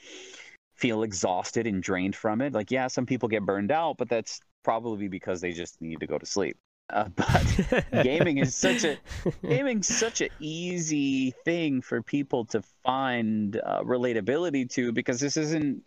feel 0.76 1.04
exhausted 1.04 1.68
and 1.68 1.80
drained 1.80 2.16
from 2.16 2.40
it. 2.40 2.52
Like, 2.52 2.72
yeah, 2.72 2.88
some 2.88 3.06
people 3.06 3.28
get 3.28 3.46
burned 3.46 3.70
out, 3.70 3.96
but 3.96 4.08
that's 4.08 4.40
probably 4.64 5.06
because 5.08 5.40
they 5.40 5.52
just 5.52 5.80
need 5.80 6.00
to 6.00 6.06
go 6.08 6.18
to 6.18 6.26
sleep. 6.26 6.56
Uh, 6.90 7.08
but 7.16 8.02
gaming 8.02 8.38
is 8.38 8.54
such 8.54 8.82
a 8.82 8.96
gaming 9.46 9.82
such 9.82 10.22
an 10.22 10.30
easy 10.40 11.34
thing 11.44 11.82
for 11.82 12.02
people 12.02 12.46
to 12.46 12.62
find 12.84 13.60
uh, 13.64 13.82
relatability 13.82 14.68
to 14.70 14.90
because 14.90 15.20
this 15.20 15.36
isn't 15.36 15.82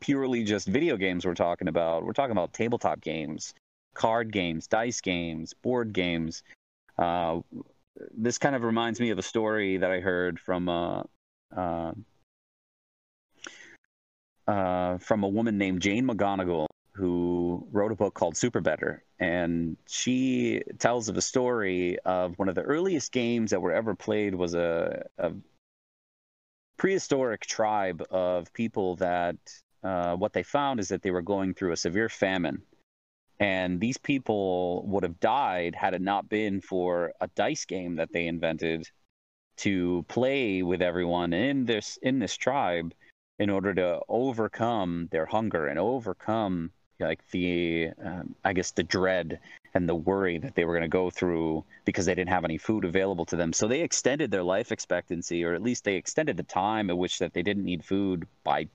purely 0.00 0.44
just 0.44 0.66
video 0.66 0.96
games 0.96 1.24
we're 1.24 1.34
talking 1.34 1.68
about. 1.68 2.04
We're 2.04 2.12
talking 2.12 2.32
about 2.32 2.52
tabletop 2.52 3.00
games, 3.00 3.54
card 3.94 4.32
games, 4.32 4.66
dice 4.66 5.00
games, 5.00 5.54
board 5.54 5.92
games. 5.92 6.42
Uh, 6.98 7.40
this 8.16 8.38
kind 8.38 8.54
of 8.54 8.62
reminds 8.62 9.00
me 9.00 9.10
of 9.10 9.18
a 9.18 9.22
story 9.22 9.78
that 9.78 9.90
I 9.90 10.00
heard 10.00 10.38
from 10.40 10.68
uh, 10.68 11.02
uh, 11.56 11.92
uh, 14.46 14.98
from 14.98 15.22
a 15.22 15.28
woman 15.28 15.58
named 15.58 15.80
Jane 15.80 16.06
McGonigal 16.06 16.66
who 16.92 17.66
wrote 17.72 17.90
a 17.90 17.96
book 17.96 18.14
called 18.14 18.34
SuperBetter. 18.34 19.00
And 19.18 19.76
she 19.88 20.62
tells 20.78 21.08
of 21.08 21.16
a 21.16 21.22
story 21.22 21.98
of 22.04 22.38
one 22.38 22.48
of 22.48 22.54
the 22.54 22.62
earliest 22.62 23.10
games 23.10 23.50
that 23.50 23.60
were 23.60 23.72
ever 23.72 23.94
played 23.94 24.34
was 24.34 24.54
a, 24.54 25.06
a 25.18 25.32
prehistoric 26.76 27.46
tribe 27.46 28.02
of 28.10 28.52
people 28.52 28.96
that 28.96 29.36
uh, 29.82 30.16
what 30.16 30.32
they 30.32 30.42
found 30.42 30.80
is 30.80 30.88
that 30.88 31.02
they 31.02 31.10
were 31.10 31.22
going 31.22 31.54
through 31.54 31.72
a 31.72 31.76
severe 31.76 32.08
famine. 32.08 32.62
And 33.40 33.80
these 33.80 33.98
people 33.98 34.84
would 34.86 35.02
have 35.02 35.20
died 35.20 35.74
had 35.74 35.94
it 35.94 36.00
not 36.00 36.28
been 36.28 36.60
for 36.60 37.12
a 37.20 37.28
dice 37.34 37.64
game 37.64 37.96
that 37.96 38.12
they 38.12 38.26
invented 38.26 38.88
to 39.56 40.04
play 40.08 40.62
with 40.62 40.82
everyone 40.82 41.32
in 41.32 41.64
this 41.64 41.98
in 42.02 42.18
this 42.18 42.36
tribe 42.36 42.92
in 43.38 43.50
order 43.50 43.74
to 43.74 44.00
overcome 44.08 45.08
their 45.10 45.26
hunger 45.26 45.66
and 45.66 45.78
overcome 45.78 46.70
like 46.98 47.20
the 47.30 47.90
um, 48.04 48.34
i 48.44 48.52
guess 48.52 48.72
the 48.72 48.82
dread 48.82 49.38
and 49.74 49.88
the 49.88 49.94
worry 49.94 50.38
that 50.38 50.54
they 50.54 50.64
were 50.64 50.72
going 50.72 50.82
to 50.82 50.88
go 50.88 51.10
through 51.10 51.64
because 51.84 52.06
they 52.06 52.14
didn't 52.14 52.30
have 52.30 52.44
any 52.44 52.58
food 52.58 52.84
available 52.84 53.24
to 53.26 53.36
them 53.36 53.52
so 53.52 53.66
they 53.66 53.80
extended 53.80 54.30
their 54.30 54.42
life 54.42 54.72
expectancy 54.72 55.44
or 55.44 55.54
at 55.54 55.62
least 55.62 55.84
they 55.84 55.96
extended 55.96 56.36
the 56.36 56.42
time 56.44 56.90
at 56.90 56.98
which 56.98 57.18
that 57.18 57.32
they 57.32 57.42
didn't 57.42 57.64
need 57.64 57.84
food 57.84 58.26
by 58.44 58.66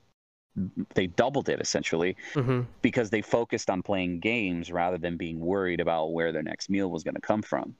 they 0.94 1.06
doubled 1.06 1.48
it 1.48 1.60
essentially 1.60 2.16
mm-hmm. 2.34 2.62
because 2.82 3.08
they 3.08 3.22
focused 3.22 3.70
on 3.70 3.82
playing 3.82 4.20
games 4.20 4.70
rather 4.70 4.98
than 4.98 5.16
being 5.16 5.38
worried 5.38 5.80
about 5.80 6.12
where 6.12 6.32
their 6.32 6.42
next 6.42 6.68
meal 6.68 6.90
was 6.90 7.02
going 7.02 7.14
to 7.14 7.20
come 7.20 7.42
from 7.42 7.74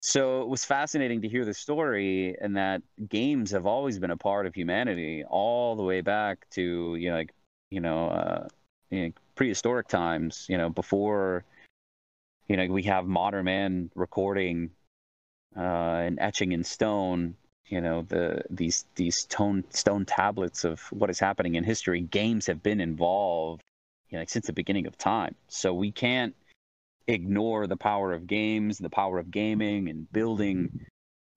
so 0.00 0.42
it 0.42 0.48
was 0.48 0.64
fascinating 0.64 1.22
to 1.22 1.28
hear 1.28 1.44
the 1.44 1.54
story 1.54 2.36
and 2.40 2.56
that 2.56 2.82
games 3.08 3.52
have 3.52 3.66
always 3.66 3.98
been 3.98 4.10
a 4.10 4.16
part 4.16 4.46
of 4.46 4.54
humanity 4.54 5.24
all 5.24 5.76
the 5.76 5.82
way 5.82 6.00
back 6.00 6.48
to 6.50 6.96
you 6.96 7.10
know 7.10 7.16
like 7.16 7.32
you 7.70 7.80
know, 7.80 8.08
uh, 8.08 8.48
you 8.90 9.06
know 9.06 9.12
prehistoric 9.34 9.88
times 9.88 10.44
you 10.50 10.58
know 10.58 10.68
before 10.68 11.44
you 12.48 12.56
know 12.56 12.66
we 12.66 12.84
have 12.84 13.06
modern 13.06 13.44
man 13.44 13.90
recording 13.94 14.70
uh, 15.56 15.60
and 15.60 16.18
etching 16.20 16.52
in 16.52 16.64
stone 16.64 17.34
you 17.72 17.80
know 17.80 18.02
the 18.02 18.42
these 18.50 18.84
these 18.96 19.16
stone 19.16 19.64
stone 19.70 20.04
tablets 20.04 20.64
of 20.64 20.80
what 20.92 21.08
is 21.08 21.18
happening 21.18 21.54
in 21.54 21.64
history. 21.64 22.02
Games 22.02 22.46
have 22.46 22.62
been 22.62 22.80
involved 22.80 23.62
you 24.10 24.18
know 24.18 24.24
since 24.28 24.46
the 24.46 24.52
beginning 24.52 24.86
of 24.86 24.98
time. 24.98 25.34
So 25.48 25.72
we 25.72 25.90
can't 25.90 26.34
ignore 27.06 27.66
the 27.66 27.76
power 27.76 28.12
of 28.12 28.26
games, 28.26 28.78
the 28.78 28.90
power 28.90 29.18
of 29.18 29.30
gaming, 29.30 29.88
and 29.88 30.10
building 30.12 30.86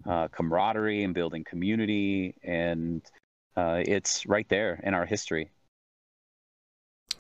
uh, 0.06 0.28
camaraderie 0.28 1.04
and 1.04 1.14
building 1.14 1.46
community, 1.46 2.36
and 2.44 3.02
uh, 3.56 3.82
it's 3.86 4.26
right 4.26 4.48
there 4.50 4.80
in 4.84 4.94
our 4.94 5.06
history. 5.06 5.50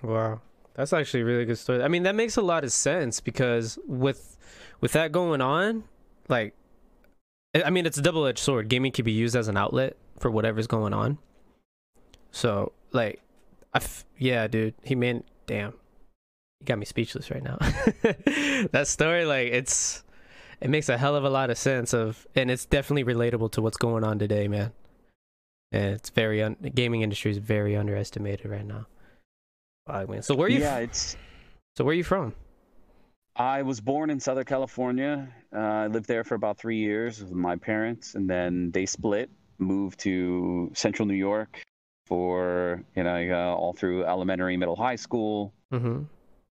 Wow, 0.03 0.41
that's 0.75 0.93
actually 0.93 1.21
a 1.21 1.25
really 1.25 1.45
good 1.45 1.57
story. 1.57 1.83
I 1.83 1.87
mean, 1.87 2.03
that 2.03 2.15
makes 2.15 2.37
a 2.37 2.41
lot 2.41 2.63
of 2.63 2.71
sense 2.71 3.19
because 3.19 3.79
with 3.87 4.37
with 4.81 4.91
that 4.93 5.11
going 5.11 5.41
on, 5.41 5.83
like, 6.29 6.53
I 7.53 7.69
mean, 7.69 7.85
it's 7.85 7.97
a 7.97 8.01
double 8.01 8.25
edged 8.25 8.39
sword. 8.39 8.69
Gaming 8.69 8.91
can 8.91 9.05
be 9.05 9.11
used 9.11 9.35
as 9.35 9.47
an 9.47 9.57
outlet 9.57 9.95
for 10.19 10.29
whatever's 10.29 10.67
going 10.67 10.93
on. 10.93 11.17
So, 12.31 12.73
like, 12.91 13.21
I 13.73 13.77
f- 13.77 14.05
yeah, 14.17 14.47
dude, 14.47 14.73
he 14.83 14.95
meant 14.95 15.25
damn 15.47 15.73
you 16.59 16.65
got 16.65 16.79
me 16.79 16.85
speechless 16.85 17.29
right 17.31 17.43
now. 17.43 17.57
that 18.71 18.85
story, 18.87 19.25
like 19.25 19.49
it's, 19.49 20.03
it 20.61 20.69
makes 20.69 20.89
a 20.89 20.97
hell 20.97 21.15
of 21.15 21.23
a 21.23 21.29
lot 21.29 21.49
of 21.49 21.57
sense 21.57 21.93
of, 21.93 22.25
and 22.35 22.49
it's 22.49 22.65
definitely 22.65 23.03
relatable 23.03 23.51
to 23.51 23.61
what's 23.61 23.77
going 23.77 24.03
on 24.03 24.19
today, 24.19 24.47
man. 24.47 24.71
And 25.71 25.93
it's 25.93 26.09
very 26.09 26.41
un- 26.41 26.57
gaming 26.73 27.01
industry 27.01 27.31
is 27.31 27.37
very 27.37 27.75
underestimated 27.75 28.49
right 28.49 28.65
now. 28.65 28.87
Wow, 29.87 30.05
man. 30.07 30.21
So 30.23 30.35
where 30.35 30.47
are 30.47 30.49
you? 30.49 30.59
Yeah, 30.59 30.77
f- 30.77 30.83
it's. 30.83 31.17
So 31.77 31.83
where 31.83 31.93
are 31.93 31.95
you 31.95 32.03
from? 32.03 32.33
I 33.35 33.61
was 33.63 33.81
born 33.81 34.09
in 34.09 34.19
Southern 34.19 34.45
California. 34.45 35.27
Uh, 35.53 35.59
I 35.59 35.87
lived 35.87 36.07
there 36.07 36.23
for 36.23 36.35
about 36.35 36.57
three 36.57 36.77
years 36.77 37.19
with 37.19 37.31
my 37.31 37.55
parents, 37.57 38.15
and 38.15 38.29
then 38.29 38.71
they 38.71 38.85
split, 38.85 39.29
moved 39.59 39.99
to 40.01 40.71
Central 40.73 41.07
New 41.07 41.15
York 41.15 41.61
for 42.07 42.83
you 42.95 43.03
know 43.03 43.29
uh, 43.31 43.55
all 43.55 43.73
through 43.73 44.05
elementary, 44.05 44.57
middle, 44.57 44.75
high 44.75 44.95
school. 44.95 45.53
Mm-hmm. 45.73 46.03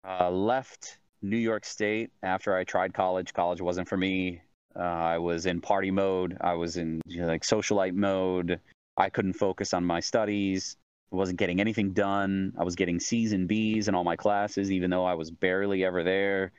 Uh, 0.08 0.30
left 0.30 1.00
New 1.22 1.38
York 1.38 1.66
State 1.66 2.12
after 2.24 2.56
I 2.56 2.64
tried 2.64 2.94
college. 2.94 3.34
College 3.34 3.60
wasn't 3.60 3.90
for 3.90 3.98
me. 3.98 4.42
Uh, 4.76 4.84
I 4.84 5.18
was 5.18 5.48
in 5.48 5.60
party 5.60 5.92
mode. 5.92 6.38
I 6.40 6.54
was 6.54 6.78
in 6.78 7.02
you 7.06 7.22
know, 7.22 7.28
like 7.28 7.42
socialite 7.42 7.94
mode. 7.96 8.60
I 8.96 9.10
couldn't 9.10 9.34
focus 9.34 9.74
on 9.74 9.84
my 9.84 10.00
studies. 10.00 10.78
Wasn't 11.10 11.40
getting 11.40 11.62
anything 11.62 11.92
done. 11.92 12.54
I 12.58 12.64
was 12.64 12.76
getting 12.76 13.00
C's 13.00 13.32
and 13.32 13.48
B's 13.48 13.88
in 13.88 13.96
all 13.96 14.04
my 14.04 14.16
classes, 14.16 14.72
even 14.72 14.90
though 14.90 15.06
I 15.06 15.14
was 15.14 15.32
barely 15.32 15.86
ever 15.86 16.04
there. 16.04 16.52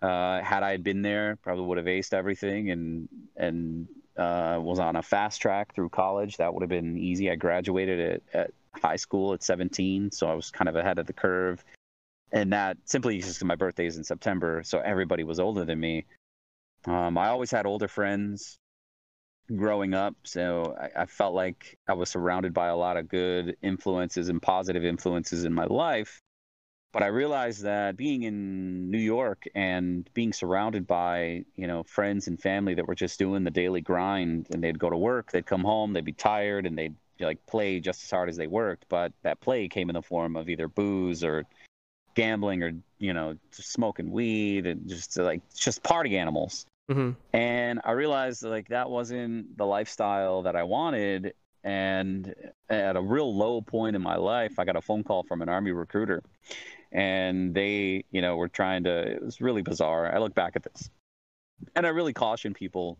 Uh, 0.00 0.40
had 0.42 0.62
I 0.62 0.78
been 0.78 1.02
there, 1.02 1.36
probably 1.42 1.64
would 1.66 1.78
have 1.78 1.86
aced 1.86 2.12
everything 2.12 2.70
and 2.70 3.08
and 3.36 3.86
uh, 4.16 4.58
was 4.60 4.78
on 4.78 4.96
a 4.96 5.02
fast 5.02 5.40
track 5.40 5.74
through 5.74 5.90
college. 5.90 6.38
That 6.38 6.52
would 6.52 6.62
have 6.62 6.70
been 6.70 6.98
easy. 6.98 7.30
I 7.30 7.36
graduated 7.36 8.22
at, 8.34 8.40
at 8.40 8.50
high 8.74 8.96
school 8.96 9.34
at 9.34 9.42
17, 9.42 10.10
so 10.10 10.26
I 10.26 10.34
was 10.34 10.50
kind 10.50 10.68
of 10.68 10.76
ahead 10.76 10.98
of 10.98 11.06
the 11.06 11.12
curve 11.12 11.64
and 12.32 12.52
that 12.52 12.78
simply 12.84 13.18
because 13.18 13.42
my 13.44 13.54
birthday 13.54 13.86
is 13.86 13.98
in 13.98 14.04
September, 14.04 14.62
so 14.64 14.80
everybody 14.80 15.22
was 15.22 15.38
older 15.38 15.64
than 15.64 15.78
me. 15.78 16.06
Um, 16.86 17.16
I 17.18 17.28
always 17.28 17.50
had 17.50 17.66
older 17.66 17.88
friends 17.88 18.58
growing 19.56 19.94
up, 19.94 20.14
so 20.24 20.76
I, 20.80 21.02
I, 21.02 21.06
felt 21.06 21.34
like 21.34 21.78
I 21.88 21.92
was 21.94 22.10
surrounded 22.10 22.54
by 22.54 22.68
a 22.68 22.76
lot 22.76 22.96
of 22.96 23.08
good 23.08 23.56
influences 23.62 24.28
and 24.28 24.40
positive 24.40 24.84
influences 24.84 25.44
in 25.44 25.52
my 25.52 25.64
life. 25.64 26.20
But 26.92 27.02
I 27.02 27.06
realized 27.06 27.62
that 27.62 27.96
being 27.96 28.22
in 28.24 28.90
New 28.90 28.98
York 28.98 29.44
and 29.54 30.08
being 30.12 30.32
surrounded 30.32 30.86
by 30.86 31.44
you 31.56 31.66
know 31.66 31.82
friends 31.84 32.28
and 32.28 32.40
family 32.40 32.74
that 32.74 32.86
were 32.86 32.94
just 32.94 33.18
doing 33.18 33.44
the 33.44 33.50
daily 33.50 33.80
grind, 33.80 34.48
and 34.50 34.62
they'd 34.62 34.78
go 34.78 34.90
to 34.90 34.96
work, 34.96 35.32
they'd 35.32 35.46
come 35.46 35.64
home, 35.64 35.92
they'd 35.92 36.04
be 36.04 36.12
tired, 36.12 36.66
and 36.66 36.76
they'd 36.76 36.94
like 37.20 37.44
play 37.46 37.80
just 37.80 38.02
as 38.04 38.10
hard 38.10 38.28
as 38.28 38.36
they 38.36 38.46
worked, 38.46 38.86
but 38.88 39.12
that 39.22 39.40
play 39.40 39.68
came 39.68 39.88
in 39.90 39.94
the 39.94 40.02
form 40.02 40.36
of 40.36 40.48
either 40.48 40.68
booze 40.68 41.24
or 41.24 41.44
gambling 42.14 42.62
or 42.62 42.72
you 42.98 43.14
know 43.14 43.36
smoking 43.50 44.10
weed 44.10 44.66
and 44.66 44.88
just 44.88 45.16
like 45.18 45.40
just 45.54 45.82
party 45.82 46.18
animals. 46.18 46.66
Mhm. 46.90 47.16
And 47.32 47.80
I 47.84 47.92
realized 47.92 48.42
like 48.42 48.68
that 48.68 48.90
wasn't 48.90 49.56
the 49.56 49.66
lifestyle 49.66 50.42
that 50.42 50.56
I 50.56 50.64
wanted. 50.64 51.34
And 51.64 52.34
at 52.68 52.96
a 52.96 53.00
real 53.00 53.34
low 53.34 53.60
point 53.60 53.94
in 53.94 54.02
my 54.02 54.16
life, 54.16 54.58
I 54.58 54.64
got 54.64 54.76
a 54.76 54.80
phone 54.80 55.04
call 55.04 55.22
from 55.22 55.42
an 55.42 55.48
army 55.48 55.70
recruiter, 55.70 56.22
and 56.90 57.54
they, 57.54 58.04
you 58.10 58.20
know, 58.20 58.36
were 58.36 58.48
trying 58.48 58.84
to. 58.84 59.12
It 59.12 59.22
was 59.22 59.40
really 59.40 59.62
bizarre. 59.62 60.12
I 60.12 60.18
look 60.18 60.34
back 60.34 60.56
at 60.56 60.64
this, 60.64 60.90
and 61.76 61.86
I 61.86 61.90
really 61.90 62.12
caution 62.12 62.52
people 62.52 62.98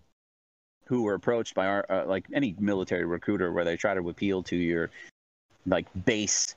who 0.84 1.02
were 1.02 1.14
approached 1.14 1.54
by 1.54 1.66
our, 1.66 1.86
uh, 1.88 2.06
like 2.06 2.26
any 2.32 2.54
military 2.58 3.04
recruiter, 3.04 3.52
where 3.52 3.64
they 3.64 3.76
try 3.76 3.94
to 3.94 4.08
appeal 4.08 4.44
to 4.44 4.56
your 4.56 4.90
like 5.66 5.86
base 6.04 6.54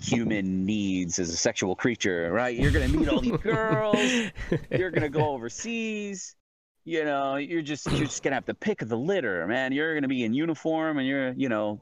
human 0.00 0.64
needs 0.64 1.18
as 1.18 1.30
a 1.30 1.36
sexual 1.36 1.76
creature, 1.76 2.32
right? 2.32 2.56
You're 2.56 2.72
gonna 2.72 2.88
meet 2.88 3.08
all 3.08 3.20
these 3.20 3.36
girls 3.42 4.32
you're 4.70 4.90
gonna 4.90 5.08
go 5.08 5.30
overseas 5.34 6.34
you 6.84 7.04
know 7.04 7.36
you're 7.36 7.62
just 7.62 7.90
you're 7.92 8.06
just 8.06 8.22
gonna 8.22 8.36
have 8.36 8.44
to 8.44 8.54
pick 8.54 8.78
the 8.78 8.96
litter 8.96 9.46
man 9.46 9.72
you're 9.72 9.94
gonna 9.94 10.08
be 10.08 10.24
in 10.24 10.34
uniform 10.34 10.98
and 10.98 11.06
you're 11.08 11.32
you 11.32 11.48
know 11.48 11.80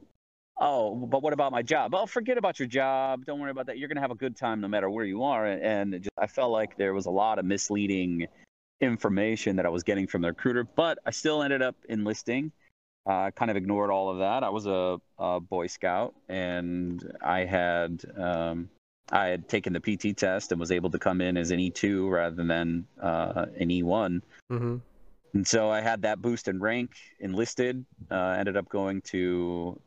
oh 0.60 0.94
but 0.94 1.22
what 1.22 1.32
about 1.32 1.50
my 1.50 1.62
job 1.62 1.94
Oh, 1.94 2.06
forget 2.06 2.38
about 2.38 2.58
your 2.58 2.68
job 2.68 3.24
don't 3.24 3.40
worry 3.40 3.50
about 3.50 3.66
that 3.66 3.78
you're 3.78 3.88
gonna 3.88 4.00
have 4.00 4.12
a 4.12 4.16
good 4.16 4.36
time 4.36 4.60
no 4.60 4.68
matter 4.68 4.88
where 4.88 5.04
you 5.04 5.24
are 5.24 5.46
and 5.46 5.94
just, 5.94 6.10
i 6.18 6.26
felt 6.26 6.52
like 6.52 6.76
there 6.76 6.94
was 6.94 7.06
a 7.06 7.10
lot 7.10 7.38
of 7.38 7.44
misleading 7.44 8.26
information 8.80 9.56
that 9.56 9.66
i 9.66 9.68
was 9.68 9.82
getting 9.82 10.06
from 10.06 10.22
the 10.22 10.28
recruiter 10.28 10.64
but 10.64 10.98
i 11.04 11.10
still 11.10 11.42
ended 11.42 11.62
up 11.62 11.76
enlisting 11.88 12.52
I 13.04 13.26
uh, 13.26 13.30
kind 13.32 13.50
of 13.50 13.56
ignored 13.56 13.90
all 13.90 14.10
of 14.10 14.18
that. 14.18 14.44
I 14.44 14.48
was 14.48 14.66
a, 14.66 15.00
a 15.18 15.40
Boy 15.40 15.66
Scout, 15.66 16.14
and 16.28 17.02
I 17.20 17.40
had 17.44 18.00
um, 18.16 18.68
I 19.10 19.26
had 19.26 19.48
taken 19.48 19.72
the 19.72 19.80
PT 19.80 20.16
test 20.16 20.52
and 20.52 20.60
was 20.60 20.70
able 20.70 20.88
to 20.90 21.00
come 21.00 21.20
in 21.20 21.36
as 21.36 21.50
an 21.50 21.58
E2 21.58 22.08
rather 22.08 22.44
than 22.44 22.86
uh, 23.00 23.46
an 23.58 23.70
E1. 23.70 23.82
Mm 23.82 24.22
Mhm. 24.52 24.80
And 25.34 25.46
so 25.46 25.70
I 25.70 25.80
had 25.80 26.02
that 26.02 26.20
boost 26.20 26.48
in 26.48 26.60
rank, 26.60 26.92
enlisted, 27.20 27.84
uh, 28.10 28.36
ended 28.38 28.56
up 28.56 28.68
going 28.68 29.00
to 29.02 29.80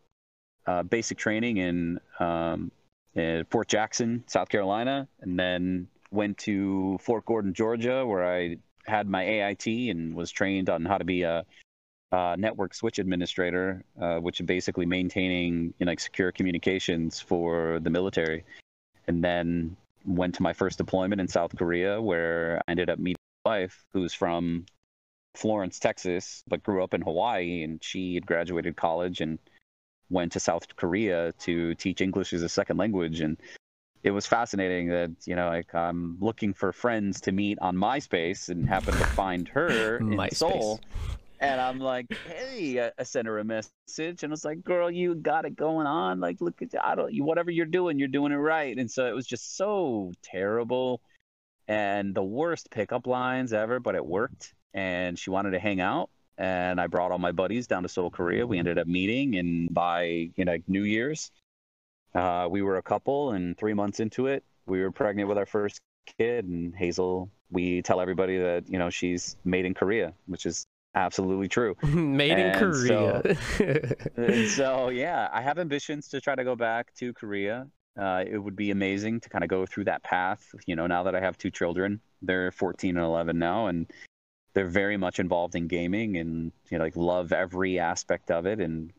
uh, 0.65 0.83
basic 0.83 1.17
training 1.17 1.57
in, 1.57 1.99
um, 2.19 2.71
in 3.13 3.45
Fort 3.51 3.67
Jackson, 3.67 4.23
South 4.27 4.49
Carolina, 4.49 5.07
and 5.21 5.37
then 5.37 5.87
went 6.09 6.37
to 6.39 6.97
Fort 6.99 7.25
Gordon, 7.25 7.53
Georgia, 7.53 8.05
where 8.05 8.25
I 8.25 8.57
had 8.85 9.07
my 9.07 9.23
AIT 9.23 9.67
and 9.67 10.15
was 10.15 10.31
trained 10.31 10.69
on 10.69 10.85
how 10.85 10.97
to 10.97 11.05
be 11.05 11.21
a, 11.23 11.45
uh, 12.11 12.35
network 12.37 12.73
switch 12.73 12.97
administrator, 12.97 13.83
uh, 14.01 14.17
which 14.17 14.39
is 14.39 14.45
basically 14.45 14.85
maintaining 14.85 15.73
you 15.77 15.85
know, 15.85 15.91
like 15.91 15.99
secure 15.99 16.31
communications 16.31 17.19
for 17.19 17.79
the 17.81 17.89
military. 17.89 18.43
And 19.07 19.23
then 19.23 19.75
went 20.05 20.35
to 20.35 20.43
my 20.43 20.53
first 20.53 20.77
deployment 20.77 21.21
in 21.21 21.27
South 21.27 21.55
Korea, 21.55 22.01
where 22.01 22.61
I 22.67 22.71
ended 22.71 22.89
up 22.89 22.99
meeting 22.99 23.21
my 23.43 23.51
wife, 23.51 23.83
who's 23.93 24.13
from 24.13 24.65
Florence, 25.37 25.79
Texas, 25.79 26.43
but 26.47 26.63
grew 26.63 26.83
up 26.83 26.93
in 26.93 27.01
Hawaii, 27.01 27.63
and 27.63 27.83
she 27.83 28.15
had 28.15 28.25
graduated 28.25 28.75
college 28.77 29.21
and 29.21 29.39
went 30.09 30.33
to 30.33 30.39
South 30.39 30.75
Korea 30.75 31.33
to 31.39 31.75
teach 31.75 32.01
English 32.01 32.33
as 32.33 32.43
a 32.43 32.49
second 32.49 32.77
language, 32.77 33.21
and 33.21 33.37
it 34.03 34.11
was 34.11 34.25
fascinating 34.27 34.89
that 34.89 35.11
you 35.25 35.35
know 35.35 35.47
like 35.47 35.73
I'm 35.73 36.17
looking 36.19 36.53
for 36.53 36.71
friends 36.71 37.21
to 37.21 37.31
meet 37.31 37.57
on 37.59 37.75
MySpace 37.75 38.49
and 38.49 38.67
happened 38.67 38.99
to 38.99 39.05
find 39.05 39.47
her 39.49 39.97
in. 39.99 40.29
Seoul. 40.31 40.79
And 41.39 41.59
I'm 41.59 41.79
like, 41.79 42.07
hey, 42.27 42.81
I- 42.81 42.91
I 42.97 43.03
sent 43.03 43.27
her 43.27 43.39
a 43.39 43.43
message, 43.43 44.23
and 44.23 44.25
I 44.25 44.27
was 44.29 44.45
like, 44.45 44.63
girl, 44.63 44.89
you 44.89 45.15
got 45.15 45.43
it 45.45 45.55
going 45.57 45.85
on. 45.85 46.21
Like, 46.21 46.39
look 46.39 46.61
at 46.61 46.69
I 46.81 46.95
don't, 46.95 47.11
you, 47.13 47.25
whatever 47.25 47.51
you're 47.51 47.65
doing, 47.65 47.99
you're 47.99 48.07
doing 48.07 48.31
it 48.31 48.37
right. 48.37 48.77
And 48.77 48.89
so 48.89 49.05
it 49.05 49.13
was 49.13 49.27
just 49.27 49.57
so 49.57 50.13
terrible, 50.23 51.01
and 51.67 52.15
the 52.15 52.23
worst 52.23 52.69
pickup 52.71 53.05
lines 53.05 53.51
ever, 53.53 53.79
but 53.81 53.95
it 53.95 54.05
worked. 54.05 54.53
And 54.75 55.17
she 55.17 55.29
wanted 55.29 55.51
to 55.51 55.59
hang 55.59 55.79
out, 55.79 56.09
and 56.37 56.79
I 56.79 56.87
brought 56.87 57.11
all 57.11 57.17
my 57.17 57.31
buddies 57.31 57.65
down 57.65 57.83
to 57.83 57.89
Seoul, 57.89 58.11
Korea. 58.11 58.45
We 58.45 58.59
ended 58.59 58.77
up 58.77 58.87
meeting, 58.87 59.35
and 59.35 59.73
by 59.73 60.29
you 60.35 60.45
know 60.45 60.57
New 60.67 60.83
Year's, 60.83 61.31
uh, 62.13 62.47
we 62.49 62.61
were 62.61 62.77
a 62.77 62.83
couple, 62.83 63.31
and 63.31 63.57
three 63.57 63.73
months 63.73 63.99
into 63.99 64.27
it, 64.27 64.43
we 64.65 64.81
were 64.81 64.91
pregnant 64.91 65.29
with 65.29 65.37
our 65.37 65.45
first 65.45 65.79
kid. 66.19 66.45
And 66.45 66.75
Hazel, 66.75 67.29
we 67.51 67.81
tell 67.81 68.01
everybody 68.01 68.37
that 68.37 68.69
you 68.69 68.77
know 68.77 68.89
she's 68.89 69.37
made 69.45 69.65
in 69.65 69.73
Korea, 69.73 70.13
which 70.27 70.45
is 70.45 70.65
absolutely 70.93 71.47
true. 71.47 71.75
Made 71.83 72.39
in 72.39 72.57
Korea. 72.57 73.21
And 74.17 74.47
so 74.49 74.89
yeah, 74.89 75.29
I 75.31 75.41
have 75.41 75.59
ambitions 75.59 76.07
to 76.09 76.21
try 76.21 76.35
to 76.35 76.43
go 76.43 76.55
back 76.55 76.93
to 76.95 77.13
Korea. 77.13 77.67
Uh, 77.99 78.23
it 78.27 78.37
would 78.37 78.57
be 78.57 78.71
amazing 78.71 79.21
to 79.21 79.29
kind 79.29 79.43
of 79.43 79.49
go 79.49 79.65
through 79.65 79.85
that 79.85 80.03
path. 80.03 80.53
You 80.65 80.75
know, 80.75 80.85
now 80.87 81.03
that 81.03 81.15
I 81.15 81.21
have 81.21 81.37
two 81.37 81.49
children, 81.49 82.01
they're 82.21 82.51
14 82.51 82.97
and 82.97 83.05
11 83.05 83.39
now, 83.39 83.67
and 83.67 83.89
they're 84.55 84.67
very 84.67 84.97
much 84.97 85.19
involved 85.19 85.55
in 85.55 85.67
gaming 85.67 86.17
and 86.17 86.51
you 86.69 86.77
know 86.77 86.83
like 86.83 86.95
love 86.95 87.31
every 87.31 87.77
aspect 87.77 88.31
of 88.31 88.47
it 88.47 88.59
and 88.59 88.91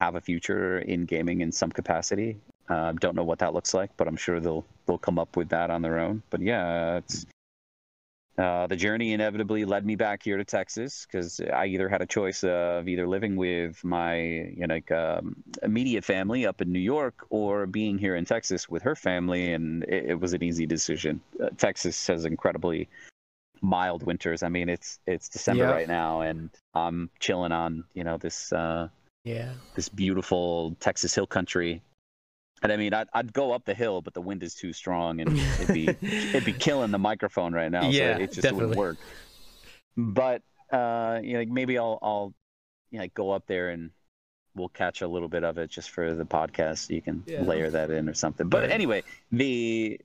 have 0.00 0.14
a 0.14 0.20
future 0.20 0.78
in 0.78 1.04
gaming 1.04 1.40
in 1.40 1.52
some 1.52 1.70
capacity. 1.70 2.38
Uh, 2.68 2.92
don't 2.92 3.14
know 3.14 3.24
what 3.24 3.40
that 3.40 3.52
looks 3.52 3.74
like, 3.74 3.90
but 3.96 4.08
I'm 4.08 4.16
sure 4.16 4.40
they'll 4.40 4.64
they'll 4.86 4.98
come 4.98 5.18
up 5.18 5.36
with 5.36 5.50
that 5.50 5.70
on 5.70 5.82
their 5.82 5.98
own. 5.98 6.22
But 6.30 6.40
yeah, 6.40 6.96
it's 6.96 7.26
uh, 8.38 8.66
the 8.66 8.76
journey 8.76 9.12
inevitably 9.12 9.64
led 9.64 9.84
me 9.84 9.94
back 9.96 10.22
here 10.22 10.36
to 10.36 10.44
Texas 10.44 11.06
because 11.06 11.40
I 11.40 11.66
either 11.66 11.88
had 11.88 12.02
a 12.02 12.06
choice 12.06 12.42
of 12.42 12.88
either 12.88 13.06
living 13.06 13.36
with 13.36 13.82
my 13.84 14.16
you 14.16 14.66
know 14.66 14.74
like 14.74 14.90
um, 14.92 15.36
immediate 15.62 16.04
family 16.04 16.46
up 16.46 16.62
in 16.62 16.72
New 16.72 16.78
York 16.78 17.26
or 17.30 17.66
being 17.66 17.98
here 17.98 18.16
in 18.16 18.24
Texas 18.24 18.68
with 18.68 18.82
her 18.82 18.94
family, 18.94 19.52
and 19.52 19.82
it, 19.84 20.10
it 20.10 20.20
was 20.20 20.32
an 20.34 20.42
easy 20.42 20.66
decision. 20.66 21.20
Uh, 21.42 21.50
Texas 21.58 22.06
has 22.06 22.24
incredibly 22.24 22.88
mild 23.64 24.02
winters. 24.04 24.42
I 24.42 24.48
mean, 24.48 24.68
it's 24.68 24.98
it's 25.06 25.28
December 25.28 25.64
Yeah. 25.64 25.70
right 25.70 25.88
now, 25.88 26.20
and 26.20 26.50
I'm 26.74 27.10
chilling 27.18 27.52
on 27.52 27.84
you 27.94 28.04
know 28.04 28.18
this 28.18 28.52
uh, 28.52 28.88
yeah. 29.24 29.54
this 29.74 29.88
beautiful 29.88 30.76
Texas 30.80 31.14
hill 31.14 31.26
country. 31.26 31.82
And 32.62 32.72
I 32.72 32.76
mean, 32.76 32.94
I'd, 32.94 33.08
I'd 33.12 33.32
go 33.32 33.52
up 33.52 33.64
the 33.66 33.74
hill, 33.74 34.00
but 34.00 34.14
the 34.14 34.22
wind 34.22 34.42
is 34.42 34.54
too 34.54 34.72
strong, 34.72 35.20
and 35.20 35.30
it'd 35.58 35.74
be 35.74 35.86
it'd 36.28 36.44
be 36.44 36.52
killing 36.52 36.90
the 36.92 36.98
microphone 36.98 37.52
right 37.52 37.70
now. 37.70 37.90
Yeah, 37.90 38.16
so 38.16 38.22
it 38.22 38.26
just 38.32 38.42
definitely. 38.42 38.66
wouldn't 38.66 38.78
work. 38.78 38.98
But 39.96 40.42
uh, 40.72 41.20
you 41.22 41.34
know, 41.34 41.38
like 41.40 41.48
maybe 41.48 41.78
I'll 41.78 41.98
I'll 42.02 42.34
you 42.90 42.98
know, 42.98 43.04
like 43.04 43.14
go 43.14 43.30
up 43.32 43.46
there 43.46 43.70
and 43.70 43.90
we'll 44.54 44.68
catch 44.68 45.02
a 45.02 45.08
little 45.08 45.28
bit 45.28 45.42
of 45.44 45.58
it 45.58 45.68
just 45.70 45.90
for 45.90 46.14
the 46.14 46.24
podcast. 46.24 46.90
You 46.90 47.02
can 47.02 47.24
Yeah. 47.26 47.42
layer 47.42 47.70
that 47.70 47.90
in 47.90 48.08
or 48.08 48.14
something. 48.14 48.48
But 48.48 48.62
Right. 48.62 48.70
anyway, 48.70 49.02
the 49.32 50.00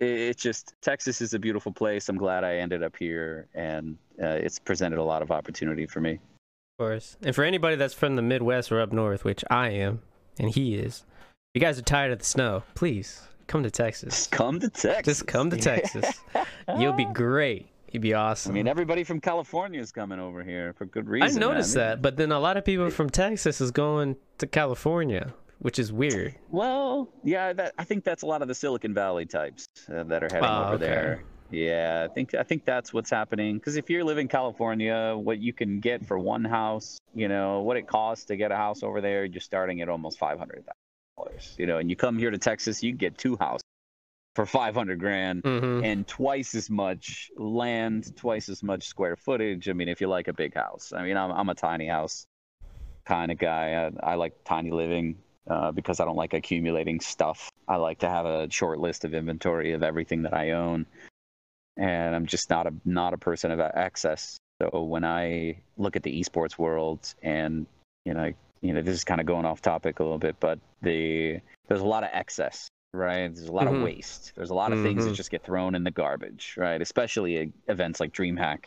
it's 0.00 0.42
just 0.42 0.74
Texas 0.80 1.20
is 1.20 1.34
a 1.34 1.38
beautiful 1.38 1.72
place. 1.72 2.08
I'm 2.08 2.16
glad 2.16 2.42
I 2.44 2.56
ended 2.56 2.82
up 2.82 2.96
here, 2.96 3.48
and 3.54 3.96
uh, 4.22 4.26
it's 4.26 4.58
presented 4.58 4.98
a 4.98 5.04
lot 5.04 5.22
of 5.22 5.30
opportunity 5.30 5.86
for 5.86 6.00
me. 6.00 6.12
Of 6.12 6.78
course. 6.78 7.16
And 7.22 7.34
for 7.34 7.44
anybody 7.44 7.76
that's 7.76 7.94
from 7.94 8.16
the 8.16 8.22
Midwest 8.22 8.72
or 8.72 8.80
up 8.80 8.92
north, 8.92 9.24
which 9.24 9.44
I 9.50 9.68
am, 9.68 10.00
and 10.38 10.50
he 10.50 10.74
is, 10.74 11.04
if 11.54 11.60
you 11.60 11.60
guys 11.60 11.78
are 11.78 11.82
tired 11.82 12.12
of 12.12 12.20
the 12.20 12.24
snow, 12.24 12.62
please 12.74 13.22
come 13.46 13.62
to 13.62 13.70
Texas. 13.70 14.14
Just 14.14 14.30
come 14.30 14.60
to 14.60 14.70
Texas. 14.70 15.18
Just 15.18 15.26
come 15.26 15.50
to 15.50 15.56
Texas. 15.56 16.20
You'll 16.78 16.94
be 16.94 17.06
great. 17.06 17.68
You'd 17.92 18.02
be 18.02 18.14
awesome. 18.14 18.52
I 18.52 18.54
mean, 18.54 18.68
everybody 18.68 19.02
from 19.02 19.20
California 19.20 19.80
is 19.80 19.90
coming 19.90 20.20
over 20.20 20.44
here 20.44 20.72
for 20.74 20.84
good 20.86 21.08
reason. 21.08 21.42
I 21.42 21.46
noticed 21.46 21.74
that, 21.74 22.00
but 22.00 22.16
then 22.16 22.30
a 22.30 22.38
lot 22.38 22.56
of 22.56 22.64
people 22.64 22.88
from 22.90 23.10
Texas 23.10 23.60
is 23.60 23.72
going 23.72 24.16
to 24.38 24.46
California, 24.46 25.34
which 25.60 25.78
is 25.78 25.92
weird. 25.92 26.34
Well, 26.50 27.08
yeah, 27.24 27.52
that, 27.52 27.74
I 27.78 27.84
think 27.84 28.04
that's 28.04 28.22
a 28.22 28.26
lot 28.26 28.42
of 28.42 28.48
the 28.48 28.54
Silicon 28.54 28.92
Valley 28.94 29.26
types 29.26 29.64
uh, 29.88 30.04
that 30.04 30.22
are 30.24 30.28
heading 30.28 30.48
Oh, 30.48 30.64
over 30.64 30.74
okay. 30.74 30.86
there. 30.86 31.24
Yeah, 31.50 32.06
I 32.08 32.14
think 32.14 32.34
I 32.34 32.42
think 32.44 32.64
that's 32.64 32.92
what's 32.92 33.10
happening. 33.10 33.56
Because 33.56 33.76
if 33.76 33.90
you 33.90 34.04
live 34.04 34.18
in 34.18 34.28
California, 34.28 35.14
what 35.16 35.38
you 35.38 35.52
can 35.52 35.80
get 35.80 36.06
for 36.06 36.18
one 36.18 36.44
house, 36.44 36.98
you 37.12 37.28
know, 37.28 37.60
what 37.62 37.76
it 37.76 37.88
costs 37.88 38.26
to 38.26 38.36
get 38.36 38.52
a 38.52 38.56
house 38.56 38.82
over 38.84 39.00
there, 39.00 39.24
you're 39.24 39.40
starting 39.40 39.80
at 39.80 39.88
almost 39.88 40.18
five 40.18 40.38
hundred 40.38 40.64
thousand 40.64 40.74
dollars. 41.16 41.54
You 41.58 41.66
know, 41.66 41.78
and 41.78 41.90
you 41.90 41.96
come 41.96 42.18
here 42.18 42.30
to 42.30 42.38
Texas, 42.38 42.82
you 42.84 42.92
get 42.92 43.18
two 43.18 43.36
houses 43.40 43.62
for 44.36 44.46
five 44.46 44.74
hundred 44.74 45.00
grand. 45.00 45.42
hmm 45.44 45.82
and 45.82 46.06
twice 46.06 46.54
as 46.54 46.68
much 46.70 47.30
land, 47.36 48.14
twice 48.16 48.48
as 48.48 48.62
much 48.62 48.86
square 48.86 49.16
footage. 49.16 49.68
I 49.68 49.72
mean, 49.72 49.88
if 49.88 50.00
you 50.00 50.06
like 50.08 50.28
a 50.28 50.32
big 50.32 50.54
house, 50.54 50.92
I 50.94 51.02
mean, 51.02 51.16
I'm 51.16 51.32
I'm 51.32 51.48
a 51.48 51.54
tiny 51.54 51.88
house 51.88 52.26
kind 53.06 53.32
of 53.32 53.38
guy. 53.38 53.90
I, 54.02 54.12
I 54.12 54.14
like 54.14 54.34
tiny 54.44 54.70
living 54.70 55.16
uh, 55.50 55.72
because 55.72 56.00
I 56.00 56.04
don't 56.04 56.16
like 56.16 56.32
accumulating 56.32 57.00
stuff. 57.00 57.50
I 57.68 57.76
like 57.76 57.98
to 57.98 58.08
have 58.08 58.24
a 58.24 58.50
short 58.50 58.78
list 58.78 59.04
of 59.04 59.12
inventory 59.14 59.72
of 59.72 59.82
everything 59.82 60.22
that 60.22 60.32
I 60.32 60.52
own, 60.52 60.86
and 61.76 62.14
I'm 62.14 62.26
just 62.26 62.48
not 62.48 62.66
a 62.66 62.72
not 62.84 63.12
a 63.12 63.18
person 63.18 63.50
of 63.50 63.60
access. 63.60 64.38
So 64.62 64.82
when 64.82 65.04
I 65.04 65.58
look 65.76 65.96
at 65.96 66.02
the 66.02 66.20
esports 66.20 66.56
world, 66.56 67.14
and 67.22 67.66
you 68.04 68.14
know, 68.14 68.32
you 68.60 68.72
know, 68.72 68.82
this 68.82 68.94
is 68.94 69.04
kind 69.04 69.20
of 69.20 69.26
going 69.26 69.44
off 69.44 69.60
topic 69.60 69.98
a 69.98 70.02
little 70.02 70.18
bit, 70.18 70.36
but 70.38 70.58
the 70.82 71.40
there's 71.68 71.80
a 71.80 71.86
lot 71.86 72.04
of 72.04 72.10
excess 72.12 72.68
right? 72.92 73.32
There's 73.32 73.48
a 73.48 73.52
lot 73.52 73.68
Mhm. 73.68 73.76
of 73.76 73.82
waste. 73.82 74.32
There's 74.34 74.50
a 74.50 74.54
lot 74.54 74.72
of 74.72 74.82
things 74.82 75.04
that 75.04 75.12
Mhm. 75.12 75.16
just 75.16 75.30
get 75.30 75.44
thrown 75.44 75.76
in 75.76 75.84
the 75.84 75.92
garbage, 75.92 76.56
right? 76.56 76.80
Especially 76.82 77.52
events 77.68 78.00
like 78.00 78.12
DreamHack 78.12 78.64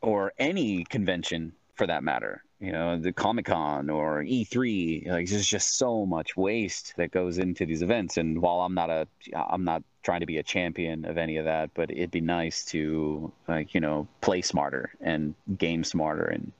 or 0.00 0.32
any 0.38 0.84
convention 0.84 1.52
for 1.76 1.86
that 1.86 2.02
matter. 2.02 2.42
You 2.58 2.72
know, 2.72 2.98
the 2.98 3.12
Comic 3.12 3.46
Con 3.46 3.90
or 3.90 4.22
E3, 4.22 5.08
like 5.08 5.28
there's 5.28 5.46
just 5.46 5.76
so 5.76 6.06
much 6.06 6.36
waste 6.36 6.94
that 6.96 7.10
goes 7.10 7.38
into 7.38 7.66
these 7.66 7.82
events. 7.82 8.16
And 8.16 8.40
while 8.40 8.60
I'm 8.60 8.74
not 8.74 8.88
a, 8.88 9.06
I'm 9.34 9.64
not 9.64 9.82
trying 10.02 10.20
to 10.20 10.26
be 10.26 10.38
a 10.38 10.42
champion 10.42 11.04
of 11.04 11.18
any 11.18 11.36
of 11.36 11.44
that, 11.44 11.70
but 11.74 11.90
it'd 11.90 12.10
be 12.10 12.22
nice 12.22 12.64
to 12.66 13.30
like 13.46 13.74
you 13.74 13.80
know 13.80 14.08
play 14.22 14.40
smarter 14.40 14.90
and 15.00 15.34
game 15.58 15.84
smarter 15.84 16.24
and 16.24 16.50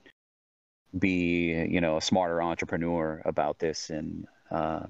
be 0.97 1.65
you 1.67 1.81
know 1.81 1.97
a 1.97 2.01
smarter 2.01 2.41
entrepreneur 2.41 3.21
about 3.25 3.57
this 3.57 3.89
and 3.89 4.27
uh, 4.51 4.85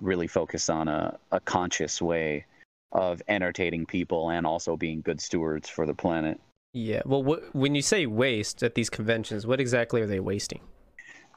really 0.00 0.28
focus 0.28 0.68
on 0.68 0.86
a, 0.86 1.18
a 1.32 1.40
conscious 1.40 2.00
way 2.00 2.46
of 2.92 3.20
entertaining 3.26 3.84
people 3.84 4.30
and 4.30 4.46
also 4.46 4.76
being 4.76 5.00
good 5.00 5.20
stewards 5.20 5.68
for 5.68 5.86
the 5.86 5.94
planet. 5.94 6.40
Yeah. 6.74 7.02
Well, 7.06 7.22
when 7.52 7.74
you 7.74 7.82
say 7.82 8.04
waste 8.04 8.62
at 8.62 8.74
these 8.74 8.90
conventions, 8.90 9.46
what 9.46 9.60
exactly 9.60 10.02
are 10.02 10.06
they 10.06 10.20
wasting? 10.20 10.60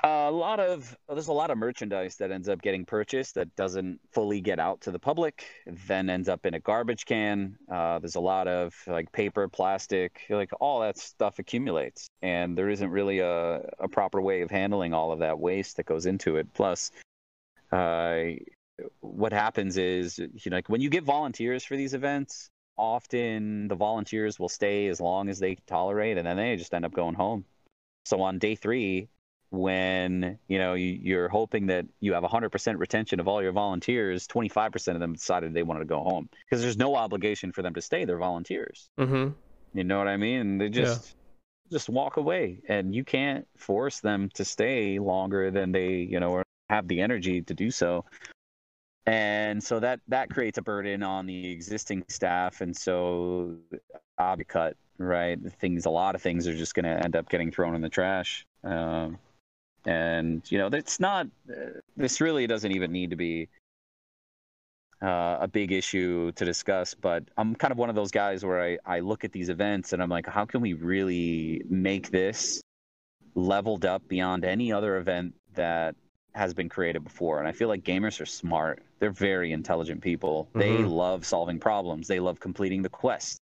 a 0.04 0.32
lot 0.32 0.60
of 0.60 0.96
there's 1.10 1.28
a 1.28 1.34
lot 1.34 1.50
of 1.50 1.58
merchandise 1.58 2.18
that 2.18 2.32
ends 2.32 2.50
up 2.50 2.62
getting 2.62 2.86
purchased 2.86 3.36
that 3.36 3.56
doesn't 3.56 4.00
fully 4.12 4.42
get 4.42 4.60
out 4.60 4.82
to 4.82 4.92
the 4.92 5.00
public, 5.00 5.46
then 5.88 6.10
ends 6.10 6.30
up 6.30 6.46
in 6.46 6.54
a 6.54 6.60
garbage 6.60 7.06
can. 7.06 7.58
Uh, 7.72 8.00
there's 8.00 8.16
a 8.16 8.20
lot 8.20 8.48
of 8.48 8.76
like 8.88 9.12
paper, 9.12 9.48
plastic, 9.48 10.22
like 10.30 10.52
all 10.60 10.82
that 10.82 10.98
stuff 10.98 11.40
accumulates, 11.40 12.10
and 12.22 12.58
there 12.58 12.70
isn't 12.70 12.90
really 12.90 13.20
a, 13.20 13.62
a 13.80 13.88
proper 13.88 14.22
way 14.22 14.42
of 14.42 14.52
handling 14.52 14.94
all 14.94 15.12
of 15.12 15.20
that 15.20 15.40
waste 15.40 15.78
that 15.78 15.86
goes 15.86 16.06
into 16.06 16.38
it. 16.38 16.48
Plus, 16.54 16.92
uh, 17.72 18.24
what 19.00 19.34
happens 19.34 19.78
is 19.78 20.20
you 20.20 20.52
know 20.52 20.58
like 20.58 20.70
when 20.70 20.82
you 20.82 20.90
get 20.90 21.04
volunteers 21.04 21.64
for 21.64 21.76
these 21.76 21.94
events 21.94 22.50
often 22.78 23.68
the 23.68 23.76
volunteers 23.76 24.40
will 24.40 24.50
stay 24.50 24.88
as 24.88 25.02
long 25.02 25.30
as 25.30 25.40
they 25.40 25.56
tolerate 25.68 26.18
and 26.18 26.28
then 26.28 26.38
they 26.38 26.56
just 26.56 26.74
end 26.74 26.86
up 26.86 26.94
going 26.94 27.16
home. 27.16 27.46
So 28.06 28.22
on 28.22 28.40
day 28.40 28.56
three 28.56 29.10
when 29.50 30.38
you 30.50 30.60
know 30.60 30.74
you, 30.74 31.18
are 31.18 31.30
hoping 31.30 31.68
that 31.68 31.86
you 32.02 32.14
have 32.14 32.24
100% 32.24 32.80
retention 32.80 33.20
of 33.20 33.28
all 33.30 33.42
your 33.42 33.54
volunteers 33.54 34.28
25% 34.28 34.94
of 34.94 35.00
them 35.00 35.14
decided 35.14 35.54
they 35.54 35.64
wanted 35.64 35.80
to 35.80 35.86
go 35.86 36.02
home. 36.04 36.30
Because 36.46 36.62
there's 36.62 36.78
no 36.78 36.96
obligation 36.96 37.52
for 37.52 37.62
them 37.62 37.74
to 37.74 37.82
stay 37.82 38.06
they're 38.06 38.18
volunteers. 38.18 38.90
Mm-hmm. 38.98 39.32
you 39.74 39.84
know 39.84 39.98
what 39.98 40.08
i 40.08 40.18
mean? 40.18 40.58
They 40.58 40.70
just 40.70 41.16
yeah. 41.70 41.78
just 41.78 41.90
walk 41.90 42.18
away 42.18 42.60
and 42.68 42.94
you 42.94 43.04
can't 43.04 43.48
force 43.58 44.00
them 44.02 44.30
to 44.34 44.46
stay 44.46 45.00
longer 45.00 45.52
than 45.52 45.72
they 45.72 45.96
you 45.96 46.20
know 46.20 46.44
have 46.70 46.88
the 46.88 47.00
energy 47.02 47.42
to 47.42 47.54
do 47.54 47.72
so 47.72 48.04
and 49.08 49.64
so 49.64 49.80
that 49.80 50.00
that 50.08 50.30
creates 50.30 50.60
a 50.60 50.62
burden 50.62 51.02
on 51.02 51.26
the 51.26 51.52
existing 51.52 52.04
staff. 52.08 52.62
And 52.62 52.76
so 52.78 53.56
i'll 54.20 54.36
be 54.36 54.44
cut 54.44 54.78
right? 55.00 55.40
Things 55.60 55.86
a 55.86 55.90
lot 55.90 56.16
of 56.16 56.22
things 56.22 56.48
are 56.48 56.56
just 56.56 56.74
going 56.74 56.86
to 56.86 57.04
end 57.04 57.16
up 57.16 57.30
getting 57.30 57.52
thrown 57.52 57.76
in 57.76 57.82
the 57.82 57.90
trash. 57.90 58.46
Um, 58.64 59.20
and 59.86 60.42
you 60.52 60.58
know 60.58 60.68
it's 60.68 61.00
not 61.00 61.28
uh, 61.50 61.80
this 61.96 62.20
really 62.20 62.46
doesn't 62.46 62.74
even 62.74 62.92
need 62.92 63.12
to 63.12 63.16
be 63.16 63.48
uh, 65.02 65.38
a 65.40 65.48
big 65.48 65.72
issue 65.72 66.32
to 66.34 66.44
discuss 66.44 66.94
but 66.94 67.24
i'm 67.38 67.56
kind 67.56 67.72
of 67.72 67.78
one 67.78 67.90
of 67.90 67.96
those 67.96 68.12
guys 68.12 68.44
where 68.44 68.62
I, 68.62 68.78
I 68.86 69.00
look 69.00 69.24
at 69.24 69.32
these 69.32 69.48
events 69.48 69.94
and 69.94 70.04
i'm 70.04 70.10
like 70.10 70.28
how 70.28 70.44
can 70.46 70.60
we 70.60 70.74
really 70.74 71.62
make 71.70 72.10
this 72.10 72.62
leveled 73.36 73.86
up 73.86 74.06
beyond 74.10 74.44
any 74.44 74.74
other 74.74 74.98
event 74.98 75.36
that 75.54 75.96
has 76.34 76.54
been 76.54 76.70
created 76.70 77.04
before? 77.04 77.40
And 77.40 77.48
i 77.48 77.52
feel 77.54 77.70
like 77.70 77.84
gamers 77.84 78.20
are 78.20 78.26
smart 78.26 78.84
they're 79.00 79.12
very 79.12 79.52
intelligent 79.52 80.02
people 80.02 80.48
mm-hmm. 80.50 80.60
they 80.60 80.78
love 80.78 81.26
solving 81.26 81.60
problems 81.60 82.08
they 82.08 82.20
love 82.20 82.40
completing 82.40 82.82
the 82.82 82.90
quest 82.90 83.38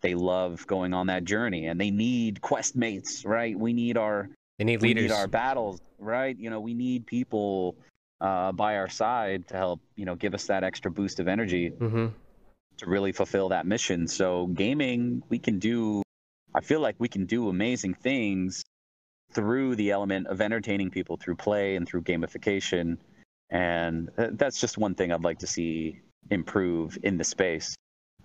they 0.00 0.14
love 0.14 0.66
going 0.66 0.92
on 0.94 1.06
that 1.06 1.24
journey 1.24 1.66
and 1.66 1.80
they 1.80 1.90
need 1.90 2.40
quest 2.40 2.76
mates 2.76 3.24
right 3.24 3.58
we 3.58 3.72
need 3.72 3.96
our 3.96 4.28
they 4.60 4.64
need 4.64 4.82
leaders. 4.82 5.04
We 5.04 5.08
need 5.08 5.14
our 5.14 5.26
battles, 5.26 5.80
right? 5.98 6.38
You 6.38 6.50
know, 6.50 6.60
we 6.60 6.74
need 6.74 7.06
people 7.06 7.76
uh, 8.20 8.52
by 8.52 8.76
our 8.76 8.90
side 8.90 9.48
to 9.48 9.56
help, 9.56 9.80
you 9.96 10.04
know, 10.04 10.14
give 10.14 10.34
us 10.34 10.48
that 10.48 10.64
extra 10.64 10.90
boost 10.90 11.18
of 11.18 11.28
energy 11.28 11.70
mm-hmm. 11.70 12.08
to 12.76 12.86
really 12.86 13.12
fulfill 13.12 13.48
that 13.48 13.64
mission. 13.64 14.06
So, 14.06 14.48
gaming, 14.48 15.22
we 15.30 15.38
can 15.38 15.60
do, 15.60 16.02
I 16.54 16.60
feel 16.60 16.80
like 16.80 16.96
we 16.98 17.08
can 17.08 17.24
do 17.24 17.48
amazing 17.48 17.94
things 17.94 18.62
through 19.32 19.76
the 19.76 19.92
element 19.92 20.26
of 20.26 20.42
entertaining 20.42 20.90
people 20.90 21.16
through 21.16 21.36
play 21.36 21.76
and 21.76 21.88
through 21.88 22.02
gamification. 22.02 22.98
And 23.50 24.10
that's 24.16 24.60
just 24.60 24.78
one 24.78 24.94
thing 24.94 25.12
I'd 25.12 25.24
like 25.24 25.40
to 25.40 25.46
see 25.46 26.00
improve 26.30 26.98
in 27.02 27.16
the 27.18 27.24
space. 27.24 27.74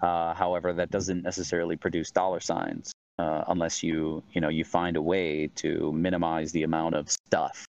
Uh, 0.02 0.34
however, 0.34 0.74
that 0.74 0.92
doesn't 0.92 1.24
necessarily 1.24 1.76
produce 1.76 2.12
dollar 2.12 2.40
signs 2.40 2.92
uh, 3.18 3.44
unless 3.48 3.82
you 3.82 4.24
you 4.34 4.42
know 4.42 4.50
you 4.50 4.64
find 4.64 4.98
a 4.98 5.02
way 5.02 5.48
to 5.56 5.92
minimize 5.94 6.52
the 6.52 6.64
amount 6.64 6.96
of 6.96 7.10
stuff 7.10 7.66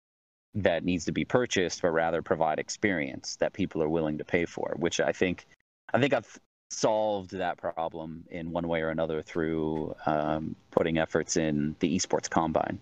that 0.54 0.84
needs 0.84 1.04
to 1.06 1.12
be 1.12 1.24
purchased, 1.24 1.82
but 1.82 1.90
rather 1.90 2.22
provide 2.22 2.58
experience 2.58 3.36
that 3.36 3.52
people 3.52 3.82
are 3.82 3.88
willing 3.88 4.18
to 4.18 4.24
pay 4.24 4.44
for. 4.44 4.74
Which 4.78 5.00
I 5.00 5.12
think 5.12 5.46
I 5.92 6.00
think 6.00 6.14
I've 6.14 6.38
solved 6.70 7.32
that 7.32 7.58
problem 7.58 8.24
in 8.30 8.50
one 8.50 8.66
way 8.66 8.80
or 8.80 8.88
another 8.88 9.20
through 9.20 9.94
um, 10.06 10.56
putting 10.70 10.98
efforts 10.98 11.36
in 11.36 11.76
the 11.80 11.96
esports 11.96 12.30
combine. 12.30 12.80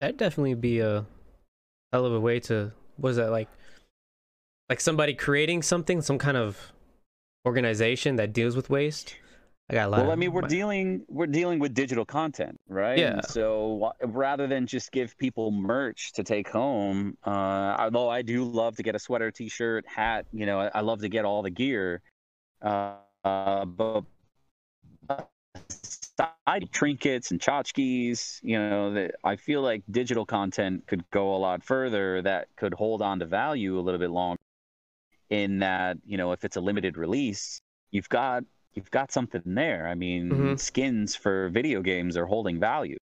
That'd 0.00 0.16
definitely 0.16 0.54
be 0.54 0.80
a 0.80 1.04
hell 1.94 2.06
of 2.06 2.12
a 2.12 2.20
way 2.20 2.40
to. 2.40 2.72
Was 2.98 3.16
that 3.16 3.30
like? 3.30 3.48
Like 4.68 4.80
somebody 4.80 5.14
creating 5.14 5.62
something, 5.62 6.00
some 6.00 6.18
kind 6.18 6.36
of 6.36 6.72
organization 7.46 8.16
that 8.16 8.32
deals 8.32 8.56
with 8.56 8.70
waste 8.70 9.16
I 9.70 9.74
got 9.74 9.86
a 9.86 9.88
lot. 9.88 10.00
Well, 10.02 10.10
I 10.10 10.14
mean, 10.14 10.32
we're 10.32 10.42
my... 10.42 10.48
dealing 10.48 11.04
we're 11.08 11.26
dealing 11.26 11.58
with 11.58 11.72
digital 11.72 12.04
content, 12.04 12.60
right? 12.68 12.98
Yeah. 12.98 13.22
So 13.22 13.92
rather 14.02 14.46
than 14.46 14.66
just 14.66 14.92
give 14.92 15.16
people 15.16 15.50
merch 15.50 16.12
to 16.14 16.22
take 16.22 16.48
home, 16.48 17.16
uh, 17.24 17.76
although 17.78 18.10
I 18.10 18.20
do 18.20 18.44
love 18.44 18.76
to 18.76 18.82
get 18.82 18.94
a 18.94 18.98
sweater, 18.98 19.30
t-shirt, 19.30 19.86
hat, 19.88 20.26
you 20.32 20.44
know, 20.44 20.60
I, 20.60 20.70
I 20.74 20.80
love 20.82 21.00
to 21.00 21.08
get 21.08 21.24
all 21.24 21.42
the 21.42 21.50
gear, 21.50 22.02
uh, 22.60 22.96
uh, 23.24 23.64
but 23.64 24.04
side 26.18 26.68
trinkets 26.72 27.30
and 27.30 27.40
tchotchkes, 27.40 28.40
you 28.42 28.58
know, 28.58 28.92
that 28.94 29.12
I 29.24 29.36
feel 29.36 29.62
like 29.62 29.82
digital 29.90 30.24
content 30.24 30.86
could 30.86 31.08
go 31.10 31.34
a 31.34 31.38
lot 31.38 31.62
further. 31.62 32.22
That 32.22 32.48
could 32.56 32.74
hold 32.74 33.02
on 33.02 33.18
to 33.20 33.26
value 33.26 33.78
a 33.78 33.82
little 33.82 34.00
bit 34.00 34.10
longer. 34.10 34.40
In 35.30 35.60
that, 35.60 35.96
you 36.04 36.16
know, 36.16 36.32
if 36.32 36.44
it's 36.44 36.56
a 36.56 36.60
limited 36.60 36.96
release, 36.96 37.58
you've 37.90 38.08
got 38.08 38.44
you've 38.74 38.90
got 38.90 39.10
something 39.10 39.42
there. 39.46 39.88
I 39.88 39.94
mean, 39.94 40.30
mm-hmm. 40.30 40.56
skins 40.56 41.16
for 41.16 41.48
video 41.48 41.80
games 41.80 42.16
are 42.16 42.26
holding 42.26 42.60
value, 42.60 42.98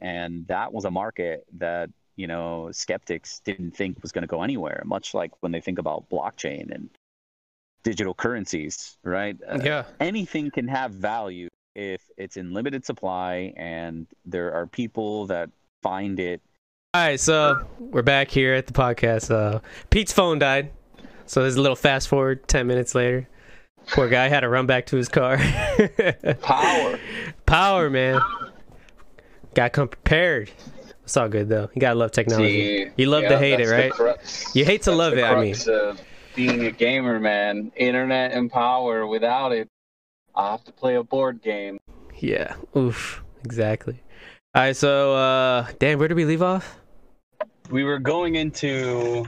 and 0.00 0.46
that 0.48 0.72
was 0.72 0.84
a 0.84 0.90
market 0.90 1.44
that 1.58 1.90
you 2.16 2.26
know 2.26 2.70
skeptics 2.72 3.40
didn't 3.40 3.72
think 3.72 4.02
was 4.02 4.10
going 4.10 4.22
to 4.22 4.28
go 4.28 4.42
anywhere. 4.42 4.82
Much 4.86 5.14
like 5.14 5.32
when 5.40 5.52
they 5.52 5.60
think 5.60 5.78
about 5.78 6.08
blockchain 6.10 6.74
and 6.74 6.88
digital 7.82 8.14
currencies, 8.14 8.96
right? 9.04 9.36
Uh, 9.46 9.60
yeah, 9.62 9.84
anything 10.00 10.50
can 10.50 10.66
have 10.66 10.92
value 10.92 11.48
if 11.76 12.10
it's 12.16 12.38
in 12.38 12.54
limited 12.54 12.84
supply 12.84 13.52
and 13.56 14.06
there 14.24 14.52
are 14.54 14.66
people 14.66 15.26
that 15.26 15.50
find 15.82 16.18
it. 16.18 16.40
All 16.94 17.02
right, 17.02 17.20
so 17.20 17.60
we're 17.78 18.02
back 18.02 18.30
here 18.30 18.54
at 18.54 18.66
the 18.66 18.72
podcast. 18.72 19.30
Uh, 19.30 19.60
Pete's 19.90 20.12
phone 20.12 20.38
died, 20.38 20.70
so 21.26 21.42
there's 21.42 21.56
a 21.56 21.60
little 21.60 21.76
fast 21.76 22.08
forward 22.08 22.48
ten 22.48 22.66
minutes 22.66 22.94
later. 22.94 23.28
Poor 23.88 24.08
guy 24.08 24.28
had 24.28 24.40
to 24.40 24.48
run 24.48 24.66
back 24.66 24.86
to 24.86 24.96
his 24.96 25.08
car. 25.08 25.36
Power. 26.42 26.98
Power, 27.44 27.90
man. 27.90 28.20
Got 29.54 29.74
come 29.74 29.88
prepared. 29.88 30.50
It's 31.04 31.16
all 31.16 31.28
good 31.28 31.48
though. 31.48 31.68
You 31.74 31.80
gotta 31.80 31.98
love 31.98 32.10
technology. 32.10 32.86
See, 32.86 32.90
you 32.96 33.06
love 33.06 33.24
yeah, 33.24 33.28
to 33.28 33.38
hate 33.38 33.60
it, 33.60 33.68
right? 33.68 33.92
Crux, 33.92 34.56
you 34.56 34.64
hate 34.64 34.82
to 34.82 34.92
love 34.92 35.12
it. 35.12 35.22
I 35.22 35.40
mean, 35.40 35.54
being 36.34 36.64
a 36.64 36.70
gamer, 36.70 37.20
man. 37.20 37.70
Internet 37.76 38.32
and 38.32 38.50
power. 38.50 39.06
Without 39.06 39.52
it, 39.52 39.68
I 40.36 40.50
have 40.50 40.64
to 40.64 40.72
play 40.72 40.96
a 40.96 41.02
board 41.02 41.42
game. 41.42 41.78
Yeah. 42.18 42.54
Oof. 42.76 43.22
Exactly. 43.44 44.02
All 44.54 44.62
right. 44.62 44.76
So, 44.76 45.14
uh, 45.14 45.66
Dan, 45.78 45.98
where 45.98 46.08
did 46.08 46.14
we 46.14 46.24
leave 46.24 46.42
off? 46.42 46.78
We 47.70 47.84
were 47.84 47.98
going 47.98 48.36
into 48.36 49.26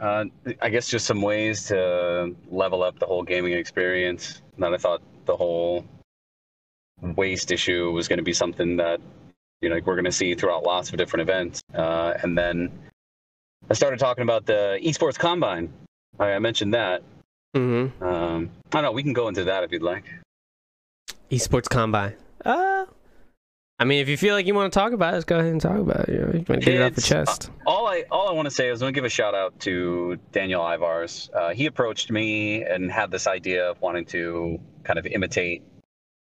uh, 0.00 0.24
I 0.62 0.68
guess 0.68 0.88
just 0.88 1.06
some 1.06 1.22
ways 1.22 1.64
to 1.66 2.34
level 2.50 2.82
up 2.82 2.98
the 2.98 3.06
whole 3.06 3.22
gaming 3.22 3.52
experience. 3.52 4.42
That 4.58 4.72
I 4.72 4.76
thought 4.76 5.02
the 5.26 5.36
whole 5.36 5.84
waste 7.00 7.50
issue 7.50 7.90
was 7.92 8.08
going 8.08 8.18
to 8.18 8.24
be 8.24 8.32
something 8.32 8.76
that 8.76 9.00
you 9.60 9.68
know 9.68 9.76
like 9.76 9.86
we're 9.86 9.94
going 9.94 10.04
to 10.04 10.12
see 10.12 10.34
throughout 10.34 10.64
lots 10.64 10.90
of 10.90 10.98
different 10.98 11.22
events. 11.22 11.62
Uh, 11.74 12.14
and 12.22 12.36
then 12.36 12.70
I 13.70 13.74
started 13.74 13.98
talking 13.98 14.22
about 14.22 14.46
the 14.46 14.78
esports 14.82 15.18
combine. 15.18 15.72
I, 16.18 16.32
I 16.32 16.38
mentioned 16.38 16.74
that. 16.74 17.02
Mm-hmm. 17.56 18.02
Um, 18.02 18.50
I 18.66 18.76
don't 18.76 18.82
know. 18.82 18.92
We 18.92 19.02
can 19.02 19.12
go 19.12 19.28
into 19.28 19.44
that 19.44 19.64
if 19.64 19.72
you'd 19.72 19.82
like. 19.82 20.04
Esports 21.30 21.68
combine. 21.68 22.14
Uh, 22.44 22.86
I 23.80 23.84
mean, 23.84 24.00
if 24.00 24.08
you 24.08 24.16
feel 24.16 24.34
like 24.34 24.46
you 24.46 24.54
want 24.54 24.72
to 24.72 24.78
talk 24.78 24.92
about 24.92 25.12
it, 25.12 25.16
let's 25.16 25.24
go 25.24 25.38
ahead 25.38 25.52
and 25.52 25.60
talk 25.60 25.78
about 25.78 26.08
it. 26.08 26.14
You, 26.14 26.18
know, 26.20 26.32
you 26.32 26.44
want 26.48 26.60
to 26.60 26.60
get 26.60 26.74
it 26.74 26.82
off 26.82 26.94
the 26.94 27.00
chest. 27.02 27.50
Uh, 27.66 27.70
all 27.70 27.86
I 27.86 28.04
all 28.10 28.28
I 28.28 28.32
want 28.32 28.46
to 28.46 28.50
say 28.50 28.68
is 28.68 28.82
I 28.82 28.86
want 28.86 28.94
to 28.94 28.98
give 28.98 29.04
a 29.04 29.08
shout 29.08 29.34
out 29.34 29.58
to 29.60 30.18
Daniel 30.32 30.62
Ivars. 30.62 31.32
Uh, 31.34 31.50
he 31.50 31.66
approached 31.66 32.10
me 32.10 32.64
and 32.64 32.90
had 32.90 33.10
this 33.10 33.26
idea 33.26 33.70
of 33.70 33.80
wanting 33.80 34.04
to 34.06 34.58
kind 34.82 34.98
of 34.98 35.06
imitate 35.06 35.62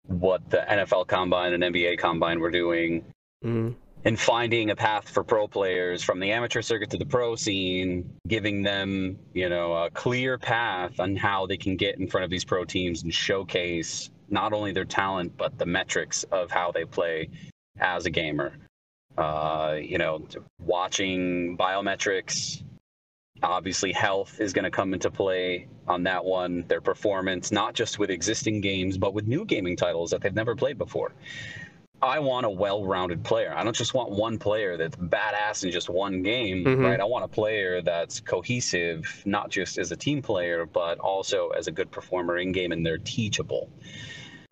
what 0.07 0.49
the 0.49 0.65
NFL 0.69 1.07
Combine 1.07 1.53
and 1.53 1.63
NBA 1.63 1.99
Combine 1.99 2.39
were 2.39 2.51
doing, 2.51 3.03
Mm. 3.43 3.75
And 4.07 4.17
finding 4.17 4.69
a 4.69 4.75
path 4.75 5.09
for 5.09 5.21
pro 5.21 5.49
players 5.49 6.01
from 6.01 6.21
the 6.21 6.31
amateur 6.31 6.61
circuit 6.61 6.89
to 6.89 6.97
the 6.97 7.05
pro 7.05 7.35
scene, 7.35 8.09
giving 8.25 8.63
them, 8.63 9.19
you 9.33 9.49
know, 9.49 9.73
a 9.73 9.89
clear 9.89 10.37
path 10.37 10.97
on 11.01 11.13
how 11.17 11.45
they 11.45 11.57
can 11.57 11.75
get 11.75 11.99
in 11.99 12.07
front 12.07 12.23
of 12.23 12.29
these 12.29 12.45
pro 12.45 12.63
teams 12.63 13.03
and 13.03 13.13
showcase 13.13 14.09
not 14.29 14.53
only 14.53 14.71
their 14.71 14.85
talent 14.85 15.35
but 15.35 15.57
the 15.57 15.65
metrics 15.65 16.23
of 16.31 16.49
how 16.49 16.71
they 16.71 16.85
play 16.85 17.27
as 17.79 18.05
a 18.05 18.09
gamer. 18.09 18.53
Uh, 19.17 19.75
you 19.77 19.97
know, 19.97 20.25
watching 20.57 21.57
biometrics, 21.57 22.63
obviously 23.43 23.91
health 23.91 24.39
is 24.39 24.53
going 24.53 24.63
to 24.63 24.71
come 24.71 24.93
into 24.93 25.11
play 25.11 25.67
on 25.85 26.03
that 26.03 26.23
one. 26.23 26.63
Their 26.69 26.79
performance, 26.79 27.51
not 27.51 27.73
just 27.73 27.99
with 27.99 28.09
existing 28.09 28.61
games, 28.61 28.97
but 28.97 29.13
with 29.13 29.27
new 29.27 29.43
gaming 29.43 29.75
titles 29.75 30.11
that 30.11 30.21
they've 30.21 30.33
never 30.33 30.55
played 30.55 30.77
before. 30.77 31.11
I 32.01 32.19
want 32.19 32.45
a 32.45 32.49
well-rounded 32.49 33.23
player. 33.23 33.53
I 33.55 33.63
don't 33.63 33.75
just 33.75 33.95
want 33.95 34.11
one 34.11 34.37
player 34.37 34.77
that's 34.77 34.95
badass 34.95 35.63
in 35.63 35.71
just 35.71 35.89
one 35.89 36.21
game, 36.21 36.63
Mhm. 36.63 36.83
right? 36.83 36.99
I 36.99 37.05
want 37.05 37.25
a 37.25 37.27
player 37.27 37.81
that's 37.81 38.19
cohesive, 38.19 39.23
not 39.25 39.49
just 39.49 39.79
as 39.79 39.91
a 39.91 39.95
team 39.95 40.21
player, 40.21 40.65
but 40.65 40.99
also 40.99 41.49
as 41.49 41.65
a 41.67 41.71
good 41.71 41.89
performer 41.89 42.37
in 42.37 42.51
game, 42.51 42.71
and 42.71 42.85
they're 42.85 42.99
teachable. 42.99 43.69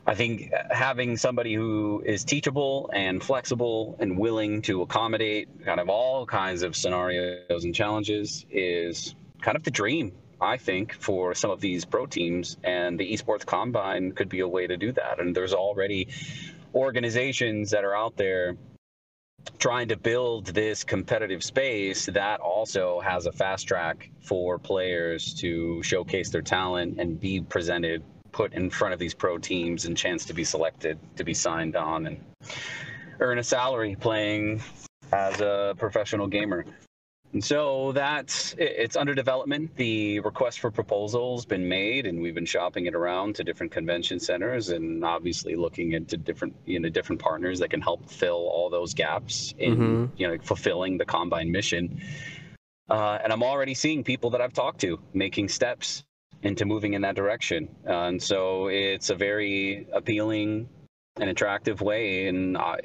I 0.08 0.15
think 0.15 0.51
having 0.71 1.17
somebody 1.17 1.53
who 1.53 2.03
is 2.05 2.23
teachable 2.23 2.89
and 2.93 3.23
flexible 3.23 3.95
and 3.99 4.17
willing 4.17 4.62
to 4.63 4.81
accommodate 4.81 5.47
kind 5.65 5.79
of 5.79 5.89
all 5.89 6.25
kinds 6.25 6.63
of 6.63 6.75
scenarios 6.75 7.63
and 7.63 7.73
challenges 7.73 8.45
is 8.51 9.15
kind 9.41 9.55
of 9.55 9.63
the 9.63 9.71
dream, 9.71 10.12
I 10.41 10.58
think, 10.58 10.93
for 10.93 11.34
some 11.34 11.49
of 11.49 11.60
these 11.60 11.86
pro 11.86 12.05
teams. 12.05 12.58
And 12.63 12.99
the 12.99 13.13
esports 13.13 13.45
combine 13.45 14.12
could 14.12 14.29
be 14.29 14.41
a 14.41 14.47
way 14.47 14.67
to 14.67 14.77
do 14.77 14.91
that. 14.91 15.19
And 15.19 15.36
there's 15.36 15.53
already 15.53 16.08
organizations 16.75 17.71
that 17.71 17.83
are 17.85 17.95
out 17.95 18.17
there 18.17 18.55
trying 19.59 19.88
to 19.88 19.95
build 19.95 20.47
this 20.47 20.83
competitive 20.83 21.43
space 21.43 22.07
that 22.07 22.39
also 22.41 22.99
has 22.99 23.25
a 23.27 23.31
fast 23.31 23.67
track 23.67 24.09
for 24.21 24.59
players 24.59 25.33
to 25.35 25.81
showcase 25.83 26.29
their 26.29 26.41
talent 26.41 26.99
and 26.99 27.19
be 27.19 27.41
presented 27.41 28.03
put 28.31 28.53
in 28.53 28.69
front 28.69 28.93
of 28.93 28.99
these 28.99 29.13
pro 29.13 29.38
teams 29.38 29.85
and 29.85 29.95
chance 29.95 30.25
to 30.25 30.33
be 30.33 30.43
selected 30.43 30.99
to 31.15 31.23
be 31.23 31.33
signed 31.33 31.75
on 31.77 32.07
and 32.07 32.19
earn 33.21 33.39
a 33.39 33.43
salary 33.43 33.95
playing 33.97 34.61
as 35.13 35.39
a 35.39 35.73
professional 35.77 36.27
gamer 36.27 36.65
and 37.33 37.43
so 37.43 37.91
that's 37.91 38.55
it's 38.57 38.95
under 38.95 39.13
development. 39.13 39.75
The 39.75 40.19
request 40.21 40.59
for 40.59 40.71
proposals 40.71 41.45
been 41.45 41.67
made 41.67 42.05
and 42.05 42.21
we've 42.21 42.35
been 42.35 42.45
shopping 42.45 42.85
it 42.85 42.95
around 42.95 43.35
to 43.35 43.43
different 43.43 43.71
convention 43.71 44.19
centers 44.19 44.69
and 44.69 45.03
obviously 45.03 45.55
looking 45.55 45.93
into 45.93 46.15
different 46.17 46.55
you 46.65 46.79
know 46.79 46.89
different 46.89 47.21
partners 47.21 47.59
that 47.59 47.69
can 47.69 47.81
help 47.81 48.09
fill 48.09 48.47
all 48.47 48.69
those 48.69 48.93
gaps 48.93 49.53
in 49.57 49.77
Mhm. 49.77 50.09
you 50.17 50.27
know 50.27 50.38
fulfilling 50.41 50.97
the 50.97 51.05
combine 51.05 51.51
mission. 51.51 52.01
Uh, 52.89 53.17
and 53.23 53.33
i'm 53.33 53.41
already 53.43 53.73
seeing 53.73 54.03
people 54.03 54.29
that 54.29 54.41
i've 54.41 54.53
talked 54.53 54.79
to 54.79 54.99
making 55.13 55.49
steps 55.49 56.03
into 56.43 56.65
moving 56.65 56.93
in 56.93 57.01
that 57.01 57.15
direction. 57.15 57.67
Uh, 57.88 58.03
and 58.03 58.21
so 58.21 58.67
it's 58.67 59.09
a 59.09 59.15
very 59.15 59.88
appealing 59.91 60.69
and 61.17 61.30
attractive 61.30 61.80
way 61.80 62.28
and 62.28 62.58
I, 62.58 62.78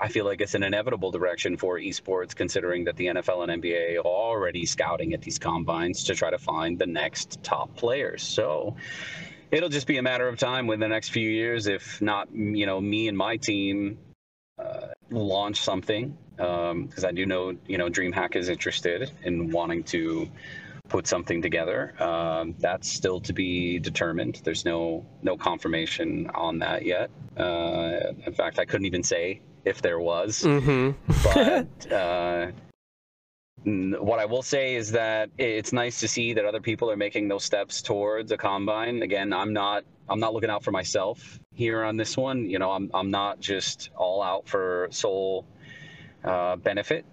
I 0.00 0.08
feel 0.08 0.24
like 0.24 0.40
it's 0.40 0.54
an 0.54 0.62
inevitable 0.62 1.10
direction 1.10 1.58
for 1.58 1.78
esports 1.78 2.34
considering 2.34 2.84
that 2.84 2.96
the 2.96 3.06
nfl 3.06 3.46
and 3.46 3.62
nba 3.62 3.98
are 3.98 4.06
already 4.06 4.64
scouting 4.64 5.12
at 5.12 5.20
these 5.20 5.38
combines 5.38 6.04
to 6.04 6.14
try 6.14 6.30
to 6.30 6.38
find 6.38 6.78
the 6.78 6.86
next 6.86 7.42
top 7.42 7.76
players. 7.76 8.22
So 8.22 8.76
it'll 9.50 9.68
just 9.68 9.86
be 9.86 9.98
a 9.98 10.02
matter 10.02 10.26
of 10.26 10.38
time 10.38 10.66
within 10.66 10.80
the 10.80 10.88
next 10.88 11.10
few 11.10 11.28
years 11.28 11.66
if 11.66 12.00
not 12.00 12.34
you 12.34 12.64
know 12.64 12.80
me 12.80 13.08
and 13.08 13.18
my 13.18 13.36
team 13.36 13.98
uh, 14.58 14.88
launch 15.10 15.60
something 15.60 16.16
because 16.36 17.04
I 17.04 17.12
do 17.12 17.26
know 17.26 17.54
you 17.66 17.76
know 17.76 17.90
DreamHack 17.90 18.34
is 18.34 18.48
interested 18.48 19.10
in 19.22 19.50
wanting 19.50 19.84
to 19.84 20.30
put 20.88 21.06
something 21.06 21.40
together. 21.42 21.94
Um, 22.02 22.54
that's 22.58 22.90
still 22.90 23.20
to 23.20 23.32
be 23.32 23.78
determined. 23.78 24.40
There's 24.44 24.64
no 24.64 25.06
no 25.22 25.36
confirmation 25.36 26.30
on 26.34 26.58
that 26.60 26.84
yet. 26.84 27.10
Uh, 27.36 28.12
in 28.26 28.32
fact, 28.34 28.58
I 28.58 28.64
couldn't 28.64 28.86
even 28.86 29.02
say 29.02 29.40
if 29.64 29.80
there 29.80 29.98
was 29.98 30.42
Mm-hmm. 30.42 30.90
but 31.24 31.92
uh, 31.92 32.52
what 33.64 34.18
I 34.18 34.26
will 34.26 34.42
say 34.42 34.74
is 34.74 34.92
that 34.92 35.30
it's 35.38 35.72
nice 35.72 36.00
to 36.00 36.08
see 36.08 36.34
that 36.34 36.44
other 36.44 36.60
people 36.60 36.90
are 36.90 36.96
making 36.96 37.28
those 37.28 37.44
steps 37.44 37.80
towards 37.80 38.30
a 38.30 38.36
combine. 38.36 39.02
Again, 39.02 39.32
I'm 39.32 39.52
not 39.52 39.84
I'm 40.08 40.20
not 40.20 40.34
looking 40.34 40.50
out 40.50 40.62
for 40.62 40.70
myself 40.70 41.40
here 41.54 41.82
on 41.82 41.96
this 41.96 42.16
one. 42.16 42.50
You 42.50 42.58
know, 42.58 42.72
I'm 42.72 42.90
I'm 42.92 43.10
not 43.10 43.40
just 43.40 43.88
all 43.96 44.22
out 44.22 44.46
for 44.48 44.88
sole 44.90 45.46
uh, 46.22 46.56
benefit. 46.56 47.06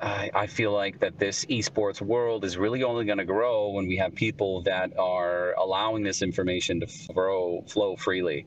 I, 0.00 0.30
I 0.34 0.46
feel 0.46 0.72
like 0.72 1.00
that 1.00 1.18
this 1.18 1.44
esports 1.46 2.00
world 2.00 2.44
is 2.44 2.56
really 2.56 2.82
only 2.82 3.04
going 3.04 3.18
to 3.18 3.24
grow 3.24 3.70
when 3.70 3.86
we 3.86 3.96
have 3.96 4.14
people 4.14 4.62
that 4.62 4.96
are 4.98 5.52
allowing 5.54 6.02
this 6.02 6.20
information 6.22 6.80
to 6.80 6.86
flow 6.86 7.64
flow 7.66 7.96
freely. 7.96 8.46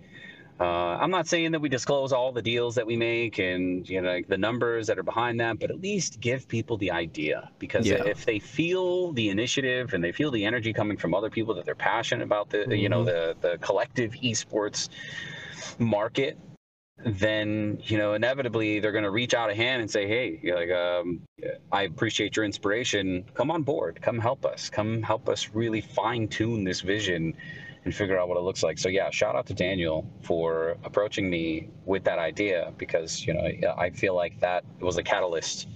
Uh, 0.60 0.98
I'm 1.00 1.12
not 1.12 1.28
saying 1.28 1.52
that 1.52 1.60
we 1.60 1.70
disclose 1.70 2.12
all 2.12 2.32
the 2.32 2.42
deals 2.42 2.74
that 2.76 2.88
we 2.88 2.98
make 2.98 3.38
and 3.38 3.88
you 3.88 4.02
know 4.02 4.10
like, 4.10 4.28
the 4.28 4.40
numbers 4.40 4.88
that 4.88 4.98
are 4.98 5.04
behind 5.04 5.40
that, 5.40 5.60
but 5.60 5.70
at 5.70 5.80
least 5.80 6.20
give 6.20 6.48
people 6.48 6.78
the 6.78 6.92
idea 6.92 7.52
because 7.60 7.86
Yeah. 7.86 8.04
if 8.06 8.26
they 8.26 8.40
feel 8.40 9.14
the 9.14 9.30
initiative 9.30 9.94
and 9.94 10.04
they 10.04 10.12
feel 10.12 10.32
the 10.32 10.46
energy 10.46 10.74
coming 10.74 10.98
from 10.98 11.14
other 11.14 11.30
people 11.30 11.54
that 11.56 11.66
they're 11.66 11.76
passionate 11.76 12.24
about 12.24 12.50
the 12.50 12.76
you 12.76 12.90
know 12.90 13.04
the 13.06 13.36
the 13.40 13.58
collective 13.60 14.14
esports 14.24 14.90
market, 15.80 16.38
then 17.06 17.80
you 17.84 17.98
know 17.98 18.14
inevitably 18.14 18.80
they're 18.80 18.92
going 18.92 19.04
to 19.04 19.12
reach 19.12 19.34
out 19.34 19.50
a 19.50 19.56
hand 19.56 19.82
and 19.82 19.90
say, 19.90 20.08
hey, 20.08 20.40
like 20.54 20.72
um, 20.72 21.22
I 21.72 21.84
appreciate 21.84 22.36
your 22.36 22.46
inspiration. 22.46 23.24
Come 23.34 23.52
on 23.52 23.64
board. 23.64 24.00
Come 24.02 24.20
help 24.20 24.46
us. 24.46 24.70
Come 24.70 25.04
help 25.04 25.30
us 25.30 25.50
really 25.54 25.82
fine 25.82 26.28
tune 26.28 26.64
this 26.64 26.82
vision 26.82 27.36
and 27.86 27.96
figure 27.96 28.20
out 28.20 28.28
what 28.28 28.38
it 28.38 28.42
looks 28.42 28.64
like. 28.64 28.78
So 28.80 28.90
yeah, 28.90 29.10
shout 29.12 29.36
out 29.36 29.46
to 29.48 29.54
Daniel 29.54 30.10
for 30.22 30.78
approaching 30.84 31.30
me 31.30 31.70
with 31.86 32.04
that 32.06 32.20
idea 32.20 32.74
because 32.78 33.26
you 33.26 33.34
know 33.34 33.74
I 33.78 33.92
feel 33.92 34.16
like 34.16 34.40
that 34.40 34.66
was 34.80 34.98
a 34.98 35.04
catalyst 35.04 35.68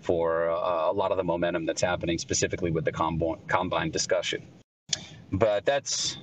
for 0.00 0.50
uh, 0.50 0.90
a 0.90 0.92
lot 0.92 1.12
of 1.12 1.16
the 1.16 1.24
momentum 1.24 1.66
that's 1.66 1.80
happening 1.80 2.18
specifically 2.18 2.70
with 2.70 2.84
the 2.84 2.92
combo- 2.92 3.40
combine 3.46 3.90
discussion. 3.90 4.46
But 5.32 5.64
that's 5.64 6.18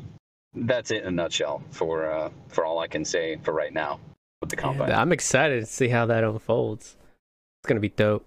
that's 0.53 0.91
it 0.91 1.03
in 1.03 1.07
a 1.07 1.11
nutshell 1.11 1.63
for 1.71 2.11
uh, 2.11 2.29
for 2.49 2.65
all 2.65 2.79
I 2.79 2.87
can 2.87 3.05
say 3.05 3.39
for 3.43 3.53
right 3.53 3.73
now 3.73 3.99
with 4.41 4.49
the 4.49 4.55
combine. 4.55 4.89
Yeah, 4.89 4.99
I'm 4.99 5.11
excited 5.13 5.61
to 5.61 5.65
see 5.65 5.87
how 5.87 6.05
that 6.07 6.23
unfolds. 6.23 6.97
It's 7.61 7.67
gonna 7.67 7.79
be 7.79 7.89
dope. 7.89 8.25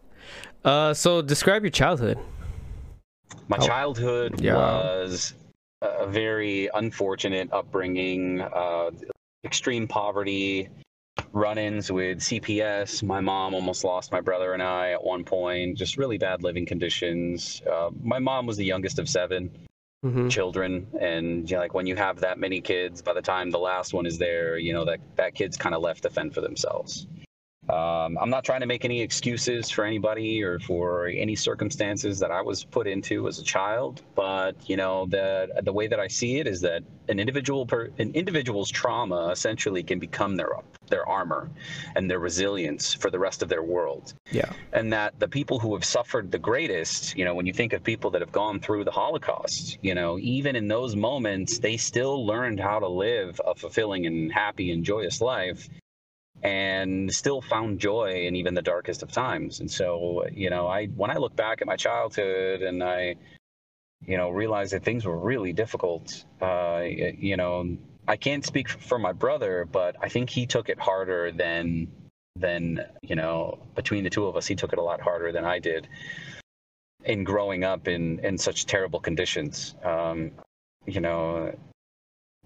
Uh, 0.65 0.95
so 0.95 1.21
describe 1.21 1.63
your 1.63 1.71
childhood. 1.71 2.19
My 3.49 3.59
Oh. 3.61 3.67
childhood 3.67 4.41
Yeah. 4.41 4.55
was 4.55 5.35
a 5.83 6.07
very 6.07 6.71
unfortunate 6.73 7.53
upbringing, 7.53 8.41
uh, 8.41 8.91
extreme 9.45 9.87
poverty, 9.87 10.69
run-ins 11.33 11.93
with 11.93 12.23
CPS. 12.23 13.03
My 13.03 13.21
mom 13.21 13.55
almost 13.55 13.85
lost 13.85 14.11
my 14.11 14.21
brother 14.21 14.55
and 14.55 14.63
I 14.63 14.93
at 14.93 15.05
one 15.05 15.25
point. 15.25 15.77
Just 15.77 15.99
really 15.99 16.17
bad 16.17 16.43
living 16.43 16.65
conditions. 16.65 17.61
Uh, 17.71 17.91
my 18.03 18.19
mom 18.19 18.47
was 18.47 18.57
the 18.57 18.65
youngest 18.65 18.99
of 18.99 19.09
seven 19.09 19.51
Mm-hmm. 20.05 20.29
children, 20.29 20.87
and 21.01 21.51
you 21.51 21.57
know, 21.57 21.63
like 21.63 21.73
when 21.73 21.87
you 21.87 21.97
have 21.97 22.21
that 22.21 22.39
many 22.39 22.61
kids, 22.61 23.01
by 23.01 23.15
the 23.15 23.23
time 23.23 23.51
the 23.51 23.59
last 23.59 23.95
one 23.95 24.05
is 24.05 24.19
there, 24.19 24.59
you 24.59 24.75
know 24.75 24.85
that 24.85 25.01
that 25.17 25.35
kid's 25.35 25.57
kind 25.57 25.75
of 25.75 25.81
left 25.81 26.03
to 26.03 26.11
fend 26.11 26.35
for 26.35 26.43
themselves. 26.43 27.07
Um, 27.69 28.19
I'm 28.21 28.29
not 28.29 28.45
trying 28.45 28.61
to 28.61 28.67
make 28.67 28.85
any 28.85 29.01
excuses 29.01 29.71
for 29.71 29.85
anybody 29.85 30.43
or 30.43 30.59
for 30.59 31.07
any 31.07 31.35
circumstances 31.35 32.19
that 32.19 32.31
I 32.31 32.43
was 32.43 32.63
put 32.63 32.87
into 32.87 33.27
as 33.27 33.39
a 33.39 33.43
child, 33.43 34.03
but 34.15 34.55
you 34.69 34.77
know 34.77 35.07
the 35.07 35.49
the 35.63 35.73
way 35.73 35.87
that 35.87 35.99
I 35.99 36.09
see 36.09 36.39
it 36.39 36.47
is 36.47 36.61
that 36.61 36.83
an 37.09 37.19
individual 37.19 37.65
per, 37.65 37.91
an 37.99 38.13
individual's 38.15 38.71
trauma 38.71 39.29
essentially 39.29 39.83
can 39.83 39.99
become 39.99 40.37
their 40.37 40.51
their 40.91 41.09
armor 41.09 41.49
and 41.97 42.11
their 42.11 42.19
resilience 42.19 42.93
for 42.93 43.11
the 43.11 43.19
rest 43.19 43.43
of 43.43 43.49
their 43.49 43.63
world 43.63 44.13
Yeah. 44.31 44.53
and 44.75 44.93
that 44.93 45.19
the 45.19 45.29
people 45.29 45.59
who 45.59 45.73
have 45.73 45.85
suffered 45.85 46.31
the 46.31 46.39
greatest, 46.39 47.17
you 47.17 47.25
know, 47.25 47.35
when 47.35 47.47
you 47.47 47.55
think 47.55 47.73
of 47.73 47.83
people 47.83 48.11
that 48.11 48.21
have 48.21 48.33
gone 48.33 48.61
through 48.61 48.85
the 48.85 48.91
Holocaust, 48.91 49.79
you 49.81 49.95
know, 49.95 50.19
even 50.19 50.55
in 50.57 50.69
those 50.69 50.95
moments, 50.95 51.59
they 51.59 51.79
still 51.79 52.27
learned 52.27 52.61
how 52.61 52.79
to 52.79 52.89
live 52.89 53.41
a 53.47 53.55
fulfilling 53.55 54.05
and 54.05 54.31
happy 54.31 54.73
and 54.73 54.85
joyous 54.85 55.23
life 55.23 55.71
and 56.45 57.13
still 57.13 57.41
found 57.41 57.81
joy 57.81 58.27
in 58.27 58.37
even 58.37 58.55
the 58.55 58.63
darkest 58.63 59.03
of 59.03 59.11
times. 59.11 59.61
And 59.61 59.71
so, 59.71 60.27
you 60.33 60.51
know, 60.51 60.69
I 60.69 60.87
when 60.87 61.11
I 61.11 61.17
look 61.17 61.35
back 61.35 61.61
at 61.63 61.67
my 61.67 61.77
childhood 61.77 62.63
and 62.63 62.85
I 62.85 63.17
you 64.07 64.17
know, 64.17 64.31
realize 64.31 64.73
that 64.73 64.85
things 64.85 65.05
were 65.05 65.17
really 65.17 65.53
difficult. 65.53 66.25
Uh, 66.41 66.83
you 66.85 67.37
know, 67.37 67.77
I 68.07 68.17
can't 68.17 68.45
speak 68.45 68.69
for 68.69 68.99
my 68.99 69.13
brother, 69.13 69.67
but 69.71 69.97
I 70.01 70.09
think 70.09 70.29
he 70.29 70.47
took 70.47 70.69
it 70.69 70.79
harder 70.79 71.33
than 71.33 71.89
than 72.37 72.85
you 73.03 73.15
know 73.15 73.59
between 73.77 74.03
the 74.03 74.11
two 74.11 74.27
of 74.27 74.37
us 74.37 74.45
he 74.45 74.57
took 74.57 74.73
it 74.73 74.79
a 74.81 74.83
lot 74.83 75.01
harder 75.01 75.31
than 75.31 75.45
i 75.45 75.61
did 75.61 75.87
in 77.05 77.23
growing 77.23 77.63
up 77.63 77.87
in 77.87 78.19
in 78.25 78.37
such 78.37 78.67
terrible 78.67 78.99
conditions 78.99 79.77
um 79.85 80.33
you 80.85 81.01
know 81.01 81.55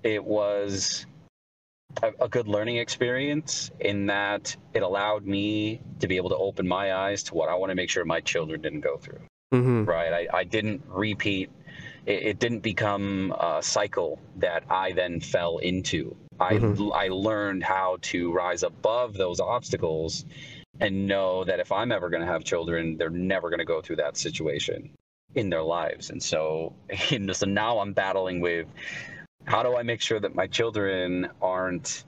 it 0.02 0.22
was 0.22 1.06
a, 2.02 2.12
a 2.20 2.28
good 2.28 2.48
learning 2.48 2.76
experience 2.76 3.70
in 3.80 4.06
that 4.06 4.56
it 4.74 4.82
allowed 4.82 5.26
me 5.26 5.80
to 6.00 6.08
be 6.08 6.16
able 6.16 6.30
to 6.30 6.36
open 6.36 6.66
my 6.66 6.94
eyes 6.94 7.22
to 7.24 7.34
what 7.34 7.48
I 7.48 7.54
want 7.54 7.70
to 7.70 7.74
make 7.74 7.90
sure 7.90 8.04
my 8.04 8.20
children 8.20 8.60
didn't 8.60 8.80
go 8.80 8.96
through. 8.96 9.20
Mm-hmm. 9.52 9.84
Right. 9.84 10.28
I, 10.32 10.38
I 10.38 10.44
didn't 10.44 10.82
repeat. 10.88 11.50
It, 12.06 12.22
it 12.22 12.38
didn't 12.38 12.60
become 12.60 13.34
a 13.38 13.62
cycle 13.62 14.20
that 14.36 14.64
I 14.68 14.92
then 14.92 15.20
fell 15.20 15.58
into. 15.58 16.14
I 16.40 16.54
Mhm. 16.54 16.92
I 16.94 17.08
learned 17.08 17.64
how 17.64 17.98
to 18.02 18.32
rise 18.32 18.62
above 18.62 19.14
those 19.14 19.40
obstacles 19.40 20.24
and 20.80 21.08
know 21.08 21.42
that 21.44 21.58
if 21.58 21.72
I'm 21.72 21.90
ever 21.90 22.08
going 22.10 22.20
to 22.20 22.30
have 22.30 22.44
children, 22.44 22.96
they're 22.96 23.10
never 23.10 23.50
going 23.50 23.58
to 23.58 23.64
go 23.64 23.80
through 23.80 23.96
that 23.96 24.16
situation 24.16 24.90
in 25.34 25.50
their 25.50 25.62
lives. 25.62 26.10
And 26.10 26.22
so, 26.22 26.74
know, 27.18 27.32
so 27.32 27.46
now 27.46 27.80
I'm 27.80 27.92
battling 27.92 28.40
with 28.40 28.66
how 29.48 29.62
do 29.62 29.74
I 29.76 29.82
make 29.82 30.02
sure 30.02 30.20
that 30.20 30.34
my 30.34 30.46
children 30.46 31.28
aren't, 31.40 32.04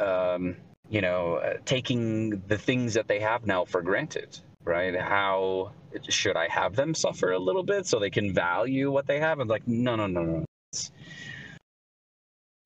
um, 0.00 0.56
you 0.88 1.00
know, 1.00 1.34
uh, 1.34 1.54
taking 1.64 2.42
the 2.46 2.56
things 2.56 2.94
that 2.94 3.08
they 3.08 3.18
have 3.20 3.44
now 3.44 3.64
for 3.64 3.82
granted, 3.82 4.38
right? 4.62 4.94
How 4.98 5.72
should 6.08 6.36
I 6.36 6.46
have 6.46 6.76
them 6.76 6.94
suffer 6.94 7.32
a 7.32 7.38
little 7.38 7.64
bit 7.64 7.86
so 7.86 7.98
they 7.98 8.10
can 8.10 8.32
value 8.32 8.90
what 8.92 9.08
they 9.08 9.18
have? 9.18 9.40
And 9.40 9.50
like, 9.50 9.66
no, 9.66 9.96
no, 9.96 10.06
no, 10.06 10.22
no. 10.22 10.44
It's- 10.72 10.92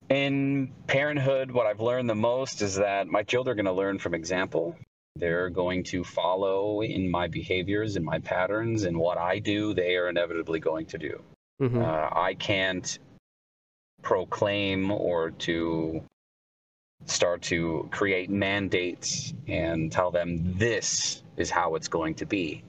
in 0.09 0.71
parenthood, 0.85 1.51
what 1.51 1.65
I've 1.65 1.81
learned 1.81 2.09
the 2.09 2.15
most 2.15 2.61
is 2.61 2.75
that 2.75 3.07
my 3.07 3.23
children 3.23 3.53
are 3.53 3.63
going 3.63 3.75
to 3.75 3.77
learn 3.77 3.99
from 3.99 4.13
example. 4.13 4.77
They're 5.17 5.49
going 5.49 5.83
to 5.85 6.03
follow 6.03 6.81
in 6.81 7.09
my 7.09 7.27
behaviors 7.27 7.97
and 7.97 8.05
my 8.05 8.19
patterns, 8.19 8.83
and 8.83 8.97
what 8.97 9.17
I 9.17 9.39
do, 9.39 9.73
they 9.73 9.97
are 9.97 10.07
inevitably 10.07 10.59
going 10.59 10.85
to 10.85 10.97
do. 10.97 11.21
Mm-hmm. 11.61 11.81
Uh, 11.81 12.09
I 12.13 12.35
can't 12.35 12.99
proclaim 14.01 14.91
or 14.91 15.31
to 15.31 16.03
start 17.05 17.41
to 17.43 17.87
create 17.91 18.29
mandates 18.29 19.33
and 19.47 19.91
tell 19.91 20.11
them 20.11 20.57
this 20.57 21.23
is 21.37 21.49
how 21.49 21.75
it's 21.75 21.87
going 21.87 22.15
to 22.15 22.25
be. 22.25 22.63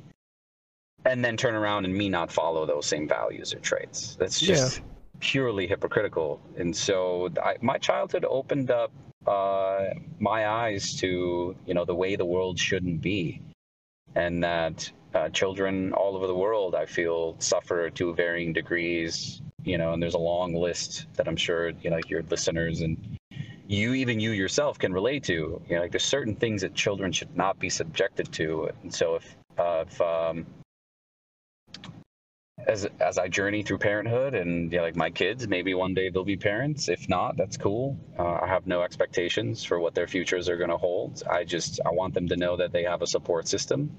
And 1.05 1.25
then 1.25 1.37
turn 1.37 1.55
around 1.55 1.85
and 1.85 1.95
me 1.95 2.09
not 2.09 2.31
follow 2.31 2.67
those 2.67 2.87
same 2.87 3.09
values 3.09 3.55
or 3.55 3.61
traits. 3.61 4.17
That's 4.17 4.41
just 4.41 4.83
purely 5.21 5.67
hypocritical. 5.67 6.41
And 6.57 6.77
so 6.77 7.31
I, 7.43 7.57
my 7.61 7.79
childhood 7.79 8.25
opened 8.29 8.71
up 8.71 8.93
uh, 9.27 9.95
my 10.19 10.49
eyes 10.49 10.95
to 10.97 11.55
you 11.67 11.75
know 11.75 11.85
the 11.85 11.95
way 11.95 12.17
the 12.17 12.25
world 12.25 12.59
shouldn't 12.59 13.01
be, 13.01 13.41
and 14.14 14.43
that 14.43 14.91
uh, 15.14 15.29
children 15.31 15.93
all 15.93 16.17
over 16.17 16.27
the 16.27 16.35
world 16.35 16.75
I 16.75 16.87
feel 16.87 17.37
suffer 17.38 17.91
to 17.91 18.14
varying 18.14 18.53
degrees. 18.53 19.43
You 19.68 19.78
know, 19.78 19.92
and 19.92 20.02
there's 20.02 20.14
a 20.14 20.18
long 20.18 20.54
list 20.54 21.07
that 21.14 21.28
I'm 21.28 21.37
sure 21.37 21.70
you 21.70 21.90
know 21.90 22.00
your 22.09 22.22
listeners 22.22 22.81
and 22.81 23.18
you 23.68 23.92
even 23.92 24.18
you 24.18 24.31
yourself 24.31 24.78
can 24.78 24.92
relate 24.92 25.24
to. 25.24 25.61
You 25.68 25.76
know, 25.76 25.83
like 25.83 25.92
there's 25.92 26.04
certain 26.04 26.35
things 26.35 26.62
that 26.62 26.74
children 26.74 27.12
should 27.12 27.37
not 27.37 27.59
be 27.59 27.68
subjected 27.68 28.33
to. 28.33 28.70
And 28.83 28.92
so 28.92 29.16
if 29.16 29.37
uh, 29.59 29.85
if 29.87 30.00
um, 30.00 30.46
as 32.66 32.87
as 32.98 33.18
I 33.18 33.28
journey 33.28 33.62
through 33.62 33.78
parenthood 33.78 34.35
and 34.35 34.72
you 34.72 34.78
know, 34.78 34.85
like 34.85 34.96
my 34.96 35.11
kids, 35.11 35.46
maybe 35.46 35.74
one 35.74 35.94
day 35.94 36.09
they'll 36.09 36.24
be 36.24 36.37
parents. 36.37 36.88
If 36.88 37.09
not, 37.09 37.37
that's 37.37 37.59
cool. 37.59 37.98
Uh, 38.18 38.38
I 38.42 38.46
have 38.46 38.66
no 38.66 38.83
expectations 38.83 39.64
for 39.64 39.78
what 39.78 39.94
their 39.94 40.07
futures 40.07 40.48
are 40.48 40.57
going 40.57 40.70
to 40.70 40.78
hold. 40.78 41.22
I 41.31 41.44
just 41.44 41.81
I 41.85 41.90
want 41.90 42.14
them 42.14 42.28
to 42.28 42.37
know 42.37 42.57
that 42.57 42.72
they 42.72 42.85
have 42.85 43.02
a 43.02 43.07
support 43.07 43.48
system, 43.48 43.90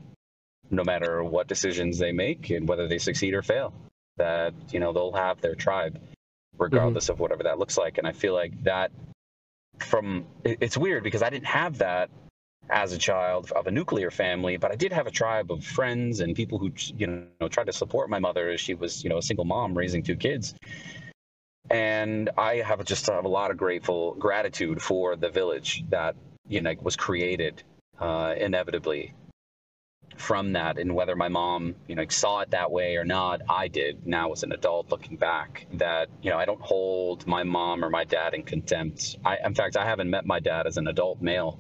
no 0.71 0.83
matter 0.83 1.23
what 1.23 1.47
decisions 1.47 1.99
they 1.99 2.11
make 2.11 2.49
and 2.49 2.67
whether 2.67 2.87
they 2.87 2.97
succeed 2.97 3.35
or 3.35 3.43
fail. 3.43 3.73
That 4.19 4.53
you 4.71 4.79
know 4.79 4.93
they'll 4.93 5.13
have 5.13 5.41
their 5.41 5.55
tribe, 5.55 5.99
regardless 6.57 7.09
of 7.09 7.19
whatever 7.19 7.43
that 7.43 7.57
looks 7.57 7.77
like. 7.77 7.97
And 7.97 8.05
I 8.05 8.11
feel 8.11 8.33
like 8.33 8.63
that 8.63 8.91
from 9.79 10.25
it's 10.43 10.77
weird 10.77 11.03
because 11.03 11.23
I 11.23 11.29
didn't 11.29 11.47
have 11.47 11.79
that 11.79 12.09
as 12.69 12.93
a 12.93 12.97
child 12.97 13.51
of 13.51 13.67
a 13.67 13.71
nuclear 13.71 14.11
family, 14.11 14.57
but 14.57 14.71
I 14.71 14.75
did 14.75 14.93
have 14.93 15.07
a 15.07 15.11
tribe 15.11 15.51
of 15.51 15.63
friends 15.63 16.19
and 16.19 16.35
people 16.35 16.59
who, 16.59 16.71
you 16.97 17.07
know, 17.41 17.47
tried 17.47 17.65
to 17.65 17.73
support 17.73 18.09
my 18.09 18.19
mother 18.19 18.49
as 18.49 18.61
she 18.61 18.75
was, 18.75 19.03
you 19.03 19.09
know, 19.09 19.17
a 19.17 19.21
single 19.21 19.45
mom 19.45 19.75
raising 19.75 20.03
two 20.03 20.15
kids. 20.15 20.53
And 21.71 22.29
I 22.37 22.57
have 22.57 22.83
just 22.85 23.07
have 23.07 23.25
a 23.25 23.29
lot 23.29 23.51
of 23.51 23.57
grateful 23.57 24.15
gratitude 24.15 24.81
for 24.81 25.15
the 25.15 25.29
village 25.29 25.83
that, 25.89 26.15
you 26.47 26.61
know, 26.61 26.73
was 26.81 26.95
created 26.95 27.63
uh, 27.99 28.35
inevitably 28.37 29.13
from 30.19 30.53
that. 30.53 30.77
And 30.77 30.95
whether 30.95 31.15
my 31.15 31.29
mom, 31.29 31.75
you 31.87 31.95
know, 31.95 32.05
saw 32.09 32.41
it 32.41 32.51
that 32.51 32.71
way 32.71 32.97
or 32.97 33.05
not, 33.05 33.41
I 33.49 33.67
did 33.67 34.05
now 34.05 34.31
as 34.31 34.43
an 34.43 34.51
adult 34.51 34.91
looking 34.91 35.17
back 35.17 35.65
that, 35.73 36.09
you 36.21 36.29
know, 36.29 36.37
I 36.37 36.45
don't 36.45 36.61
hold 36.61 37.25
my 37.25 37.43
mom 37.43 37.83
or 37.83 37.89
my 37.89 38.03
dad 38.03 38.33
in 38.33 38.43
contempt. 38.43 39.17
I, 39.25 39.37
in 39.43 39.53
fact, 39.53 39.77
I 39.77 39.85
haven't 39.85 40.09
met 40.09 40.25
my 40.25 40.39
dad 40.39 40.67
as 40.67 40.77
an 40.77 40.87
adult 40.87 41.21
male. 41.21 41.59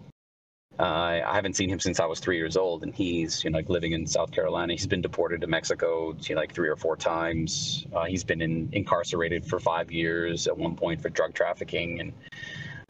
Uh, 0.77 1.21
I 1.25 1.35
haven't 1.35 1.57
seen 1.57 1.69
him 1.69 1.79
since 1.79 1.99
I 1.99 2.05
was 2.05 2.21
three 2.21 2.37
years 2.37 2.55
old, 2.55 2.83
and 2.83 2.95
he's 2.95 3.43
you 3.43 3.49
know 3.49 3.57
like 3.57 3.67
living 3.67 3.91
in 3.91 4.07
South 4.07 4.31
Carolina. 4.31 4.71
He's 4.71 4.87
been 4.87 5.01
deported 5.01 5.41
to 5.41 5.47
Mexico 5.47 6.15
you 6.21 6.35
know, 6.35 6.39
like 6.39 6.53
three 6.53 6.69
or 6.69 6.77
four 6.77 6.95
times. 6.95 7.85
Uh, 7.93 8.05
he's 8.05 8.23
been 8.23 8.41
in, 8.41 8.69
incarcerated 8.71 9.45
for 9.45 9.59
five 9.59 9.91
years 9.91 10.47
at 10.47 10.57
one 10.57 10.77
point 10.77 11.01
for 11.01 11.09
drug 11.09 11.33
trafficking, 11.33 11.99
and 11.99 12.13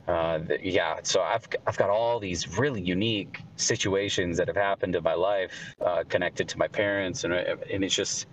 uh, 0.09 0.39
yeah. 0.61 0.99
So 1.03 1.21
I've 1.21 1.47
I've 1.67 1.77
got 1.77 1.89
all 1.89 2.19
these 2.19 2.57
really 2.57 2.81
unique 2.81 3.41
situations 3.57 4.37
that 4.37 4.47
have 4.47 4.57
happened 4.57 4.95
in 4.95 5.03
my 5.03 5.13
life 5.13 5.51
uh, 5.85 6.03
connected 6.09 6.49
to 6.49 6.57
my 6.57 6.67
parents, 6.67 7.23
and 7.23 7.33
uh, 7.33 7.55
and 7.71 7.83
it's 7.83 7.95
just 7.95 8.27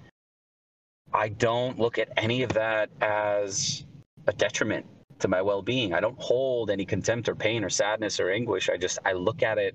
I 1.12 1.28
don't 1.28 1.78
look 1.78 1.98
at 1.98 2.08
any 2.16 2.42
of 2.42 2.52
that 2.54 2.88
as 3.00 3.84
a 4.26 4.32
detriment 4.32 4.86
to 5.18 5.28
my 5.28 5.40
well-being. 5.42 5.94
I 5.94 6.00
don't 6.00 6.18
hold 6.18 6.70
any 6.70 6.84
contempt 6.84 7.28
or 7.28 7.34
pain 7.34 7.64
or 7.64 7.70
sadness 7.70 8.20
or 8.20 8.30
anguish. 8.30 8.68
I 8.70 8.76
just 8.76 8.98
I 9.04 9.12
look 9.12 9.42
at 9.42 9.58
it 9.58 9.74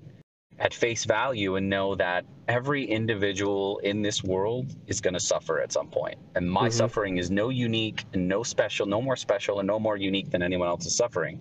at 0.58 0.74
face 0.74 1.04
value 1.04 1.56
and 1.56 1.68
know 1.68 1.94
that 1.94 2.24
every 2.46 2.84
individual 2.84 3.78
in 3.78 4.02
this 4.02 4.22
world 4.22 4.76
is 4.86 5.00
going 5.00 5.14
to 5.14 5.20
suffer 5.20 5.60
at 5.60 5.72
some 5.72 5.88
point. 5.88 6.18
And 6.34 6.48
my 6.48 6.68
Mhm. 6.68 6.72
suffering 6.72 7.18
is 7.18 7.30
no 7.30 7.48
unique 7.48 8.04
and 8.12 8.28
no 8.28 8.42
special, 8.42 8.86
no 8.86 9.00
more 9.00 9.16
special 9.16 9.60
and 9.60 9.66
no 9.66 9.78
more 9.80 9.96
unique 9.96 10.30
than 10.30 10.42
anyone 10.42 10.68
else's 10.68 10.94
suffering. 10.94 11.40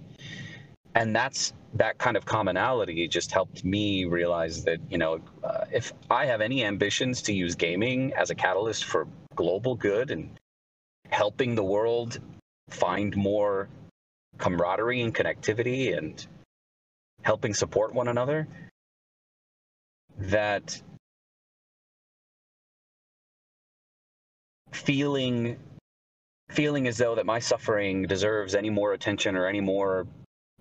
And 0.95 1.15
that's 1.15 1.53
that 1.75 1.97
kind 1.97 2.17
of 2.17 2.25
commonality 2.25 3.07
just 3.07 3.31
helped 3.31 3.63
me 3.63 4.05
realize 4.05 4.63
that, 4.65 4.79
you 4.89 4.97
know, 4.97 5.21
uh, 5.43 5.65
if 5.71 5.93
I 6.09 6.25
have 6.25 6.41
any 6.41 6.65
ambitions 6.65 7.21
to 7.23 7.33
use 7.33 7.55
gaming 7.55 8.13
as 8.13 8.29
a 8.29 8.35
catalyst 8.35 8.83
for 8.85 9.07
global 9.35 9.75
good 9.75 10.11
and 10.11 10.37
helping 11.09 11.55
the 11.55 11.63
world 11.63 12.19
find 12.69 13.15
more 13.15 13.69
camaraderie 14.37 15.01
and 15.01 15.15
connectivity 15.15 15.97
and 15.97 16.25
helping 17.21 17.53
support 17.53 17.93
one 17.93 18.07
another 18.07 18.47
that 20.17 20.81
feeling 24.71 25.57
feeling 26.49 26.87
as 26.87 26.97
though 26.97 27.15
that 27.15 27.25
my 27.25 27.39
suffering 27.39 28.03
deserves 28.03 28.55
any 28.55 28.69
more 28.69 28.93
attention 28.93 29.35
or 29.35 29.47
any 29.47 29.61
more 29.61 30.05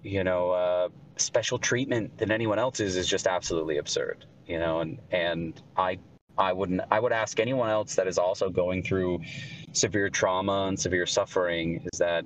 you 0.03 0.25
know 0.25 0.51
uh, 0.51 0.89
special 1.17 1.59
treatment 1.59 2.17
than 2.19 2.31
anyone 2.31 2.59
else's 2.59 2.97
is 2.97 3.07
just 3.07 3.27
absolutely 3.27 3.79
absurd 3.79 4.25
you 4.47 4.59
know 4.59 4.81
and 4.81 4.99
and 5.11 5.63
i 5.77 5.99
i 6.39 6.53
wouldn't 6.53 6.81
i 6.91 6.99
would 6.99 7.13
ask 7.13 7.41
anyone 7.41 7.69
else 7.69 7.95
that 7.95 8.07
is 8.07 8.19
also 8.19 8.49
going 8.49 8.83
through 8.83 9.21
severe 9.73 10.09
trauma 10.09 10.67
and 10.69 10.79
severe 10.79 11.07
suffering 11.07 11.87
is 11.93 11.99
that 11.99 12.25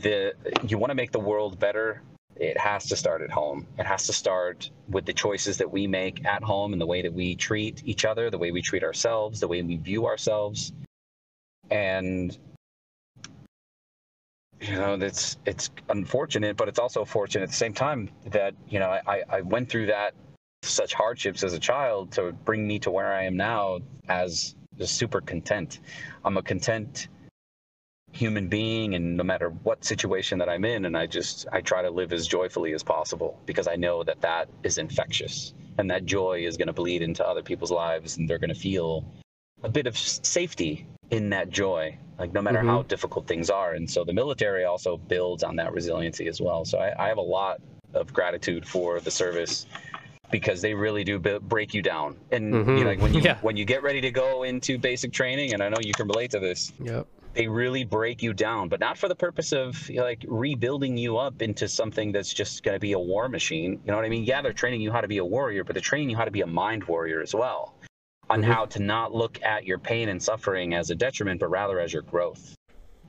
the 0.00 0.32
you 0.66 0.78
want 0.78 0.90
to 0.90 0.94
make 0.94 1.12
the 1.12 1.20
world 1.20 1.58
better 1.58 2.02
it 2.36 2.58
has 2.58 2.86
to 2.88 2.96
start 2.96 3.22
at 3.22 3.30
home. 3.30 3.66
It 3.78 3.86
has 3.86 4.06
to 4.06 4.12
start 4.12 4.70
with 4.88 5.04
the 5.04 5.12
choices 5.12 5.58
that 5.58 5.70
we 5.70 5.86
make 5.86 6.24
at 6.24 6.42
home 6.42 6.72
and 6.72 6.80
the 6.80 6.86
way 6.86 7.02
that 7.02 7.12
we 7.12 7.36
treat 7.36 7.82
each 7.84 8.04
other 8.04 8.30
the 8.30 8.38
way 8.38 8.50
we 8.50 8.62
treat 8.62 8.82
ourselves 8.82 9.40
the 9.40 9.48
way 9.48 9.62
we 9.62 9.76
view 9.76 10.06
ourselves. 10.06 10.72
And 11.70 12.36
you 14.62 14.76
know 14.76 14.94
it's 14.94 15.36
it's 15.44 15.70
unfortunate 15.88 16.56
but 16.56 16.68
it's 16.68 16.78
also 16.78 17.04
fortunate 17.04 17.42
at 17.42 17.50
the 17.50 17.56
same 17.56 17.74
time 17.74 18.08
that 18.26 18.54
you 18.68 18.78
know 18.78 18.88
i 18.88 19.22
i 19.28 19.40
went 19.40 19.68
through 19.68 19.86
that 19.86 20.14
such 20.62 20.94
hardships 20.94 21.42
as 21.42 21.52
a 21.52 21.58
child 21.58 22.12
to 22.12 22.32
bring 22.44 22.66
me 22.66 22.78
to 22.78 22.90
where 22.90 23.12
i 23.12 23.24
am 23.24 23.36
now 23.36 23.78
as 24.08 24.54
just 24.78 24.96
super 24.96 25.20
content. 25.20 25.80
I'm 26.24 26.36
a 26.36 26.42
content 26.42 27.08
human 28.12 28.48
being 28.48 28.94
and 28.94 29.16
no 29.16 29.24
matter 29.24 29.48
what 29.62 29.82
situation 29.82 30.38
that 30.38 30.46
i'm 30.46 30.66
in 30.66 30.84
and 30.84 30.94
i 30.94 31.06
just 31.06 31.46
i 31.50 31.62
try 31.62 31.80
to 31.80 31.90
live 31.90 32.12
as 32.12 32.26
joyfully 32.26 32.74
as 32.74 32.82
possible 32.82 33.40
because 33.46 33.66
i 33.66 33.74
know 33.74 34.02
that 34.02 34.20
that 34.20 34.50
is 34.64 34.76
infectious 34.76 35.54
and 35.78 35.90
that 35.90 36.04
joy 36.04 36.44
is 36.46 36.58
going 36.58 36.66
to 36.66 36.74
bleed 36.74 37.00
into 37.00 37.26
other 37.26 37.42
people's 37.42 37.70
lives 37.70 38.18
and 38.18 38.28
they're 38.28 38.38
going 38.38 38.52
to 38.52 38.54
feel 38.54 39.02
a 39.62 39.68
bit 39.68 39.86
of 39.86 39.96
safety 39.96 40.86
in 41.12 41.28
that 41.30 41.50
joy 41.50 41.96
like 42.18 42.32
no 42.32 42.40
matter 42.42 42.60
Mhm. 42.60 42.66
how 42.66 42.82
difficult 42.82 43.26
things 43.28 43.50
are 43.50 43.74
and 43.74 43.88
so 43.88 44.02
the 44.02 44.12
military 44.12 44.64
also 44.64 44.96
builds 44.96 45.42
on 45.44 45.54
that 45.56 45.72
resiliency 45.72 46.26
as 46.26 46.40
well 46.40 46.64
so 46.64 46.78
i, 46.78 47.04
I 47.04 47.08
have 47.08 47.18
a 47.18 47.28
lot 47.38 47.60
of 47.94 48.12
gratitude 48.12 48.66
for 48.66 48.98
the 49.00 49.10
service 49.10 49.66
because 50.30 50.62
they 50.62 50.72
really 50.72 51.04
do 51.04 51.18
b- 51.18 51.38
break 51.42 51.74
you 51.74 51.82
down 51.82 52.16
and 52.30 52.54
you 52.54 52.60
Mhm. 52.64 52.78
know, 52.80 52.86
like 52.86 53.00
when 53.00 53.12
you 53.14 53.20
Yeah. 53.20 53.36
when 53.42 53.56
you 53.58 53.66
get 53.66 53.82
ready 53.82 54.00
to 54.00 54.10
go 54.10 54.42
into 54.44 54.78
basic 54.78 55.12
training 55.12 55.52
and 55.52 55.62
i 55.62 55.68
know 55.68 55.78
you 55.80 55.94
can 55.94 56.08
relate 56.08 56.30
to 56.30 56.38
this 56.40 56.72
Yep. 56.82 57.06
they 57.34 57.48
really 57.48 57.82
break 57.84 58.22
you 58.22 58.34
down, 58.34 58.68
but 58.68 58.78
not 58.78 58.98
for 58.98 59.08
the 59.08 59.14
purpose 59.14 59.52
of 59.52 59.88
you 59.88 59.96
know, 59.96 60.02
like 60.04 60.22
rebuilding 60.28 60.98
you 60.98 61.16
up 61.16 61.40
into 61.40 61.66
something 61.66 62.12
that's 62.12 62.32
just 62.34 62.62
going 62.62 62.74
to 62.74 62.78
be 62.78 62.92
a 62.92 62.98
war 62.98 63.26
machine. 63.26 63.80
You 63.86 63.90
know 63.90 63.96
what 63.96 64.04
I 64.04 64.10
mean? 64.10 64.24
Yeah, 64.24 64.42
they're 64.42 64.52
training 64.52 64.82
you 64.82 64.92
how 64.92 65.00
to 65.00 65.08
be 65.08 65.16
a 65.16 65.24
warrior, 65.24 65.64
but 65.64 65.72
they're 65.74 65.80
training 65.80 66.10
you 66.10 66.16
how 66.18 66.26
to 66.26 66.30
be 66.30 66.42
a 66.42 66.46
mind 66.46 66.84
warrior 66.84 67.22
as 67.22 67.34
well, 67.34 67.72
on 68.32 68.40
Mhm. 68.40 68.46
how 68.46 68.64
to 68.64 68.82
not 68.82 69.14
look 69.14 69.42
at 69.42 69.66
your 69.66 69.78
pain 69.78 70.08
and 70.08 70.22
suffering 70.22 70.72
as 70.72 70.88
a 70.88 70.94
detriment, 70.94 71.38
but 71.38 71.48
rather 71.48 71.78
as 71.78 71.92
your 71.92 72.00
growth, 72.00 72.56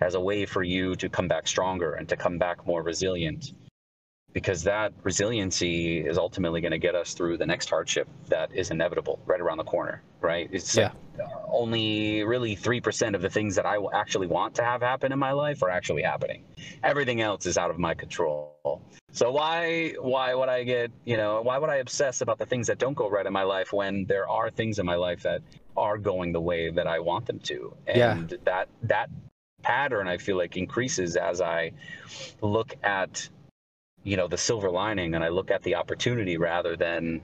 as 0.02 0.16
a 0.16 0.20
way 0.20 0.46
for 0.46 0.64
you 0.64 0.96
to 0.96 1.08
come 1.08 1.30
back 1.30 1.48
stronger 1.48 1.94
and 1.94 2.10
to 2.10 2.18
come 2.18 2.38
back 2.38 2.68
more 2.68 2.84
resilient. 2.84 3.54
Because 4.34 4.64
that 4.64 4.94
resiliency 5.04 6.00
is 6.00 6.18
ultimately 6.18 6.60
going 6.60 6.72
to 6.72 6.80
get 6.80 6.96
us 6.96 7.14
through 7.14 7.38
the 7.38 7.46
next 7.46 7.70
hardship 7.70 8.08
that 8.30 8.52
is 8.54 8.72
inevitable 8.72 9.20
right 9.26 9.40
around 9.40 9.58
the 9.58 9.64
corner, 9.64 10.02
right? 10.22 10.50
It's 10.52 10.76
Yeah. 10.76 10.92
like, 11.20 11.28
only 11.48 12.24
really 12.24 12.56
3% 12.56 13.14
of 13.16 13.22
the 13.22 13.30
things 13.30 13.56
that 13.56 13.66
I 13.68 13.76
w- 13.76 13.92
actually 13.94 14.26
want 14.26 14.56
to 14.56 14.64
have 14.64 14.82
happen 14.82 15.12
in 15.12 15.20
my 15.20 15.32
life 15.32 15.62
are 15.62 15.70
actually 15.70 16.02
happening. 16.02 16.44
Everything 16.84 17.22
else 17.22 17.46
is 17.46 17.60
out 17.60 17.70
of 17.70 17.78
my 17.78 17.94
control. 17.94 18.82
So 19.12 19.32
why 19.32 19.94
why 20.02 20.34
would 20.34 20.50
I 20.50 20.64
get, 20.64 20.92
you 21.06 21.18
know, 21.18 21.42
why 21.44 21.60
would 21.60 21.70
I 21.70 21.76
obsess 21.76 22.22
about 22.22 22.40
the 22.40 22.48
things 22.48 22.66
that 22.66 22.80
don't 22.80 22.96
go 22.96 23.08
right 23.08 23.26
in 23.28 23.32
my 23.32 23.44
life 23.44 23.72
when 23.72 24.06
there 24.06 24.28
are 24.28 24.50
things 24.50 24.80
in 24.80 24.86
my 24.88 24.96
life 24.96 25.22
that 25.22 25.42
are 25.78 26.00
going 26.00 26.32
the 26.32 26.42
way 26.42 26.72
that 26.72 26.88
I 26.88 26.98
want 27.00 27.28
them 27.28 27.38
to? 27.42 27.76
Yeah. 27.88 28.18
And 28.18 28.40
that 28.46 28.70
that 28.82 29.12
pattern 29.62 30.08
I 30.08 30.18
feel 30.18 30.38
like 30.38 30.58
increases 30.58 31.16
as 31.16 31.40
I 31.42 31.72
look 32.42 32.74
at 32.82 33.30
you 34.04 34.18
know 34.18 34.28
the 34.28 34.38
silver 34.38 34.70
lining 34.70 35.16
and 35.16 35.24
I 35.24 35.30
look 35.30 35.52
at 35.52 35.64
the 35.64 35.76
opportunity 35.76 36.38
rather 36.38 36.76
than 36.76 37.22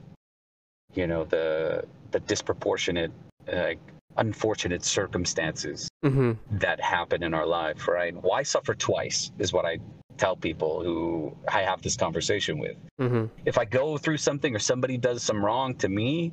you 0.95 1.07
know 1.07 1.23
the 1.25 1.83
the 2.11 2.19
disproportionate 2.21 3.11
uh, 3.51 3.71
unfortunate 4.17 4.83
circumstances 4.83 5.87
Mm-hmm. 6.05 6.57
that 6.59 6.79
happen 6.79 7.23
in 7.23 7.33
our 7.33 7.45
life 7.45 7.85
right 7.89 8.15
why 8.15 8.43
suffer 8.43 8.73
twice 8.73 9.31
is 9.37 9.51
what 9.51 9.65
I 9.65 9.79
tell 10.17 10.37
people 10.37 10.81
who 10.81 11.35
I 11.51 11.61
have 11.63 11.81
this 11.81 11.97
conversation 11.97 12.57
with 12.57 12.77
Mm-hmm. 13.01 13.25
if 13.45 13.57
I 13.57 13.65
go 13.65 13.97
through 13.97 14.15
something 14.15 14.55
or 14.55 14.59
somebody 14.59 14.97
does 14.97 15.21
some 15.23 15.43
wrong 15.43 15.75
to 15.75 15.89
me 15.89 16.31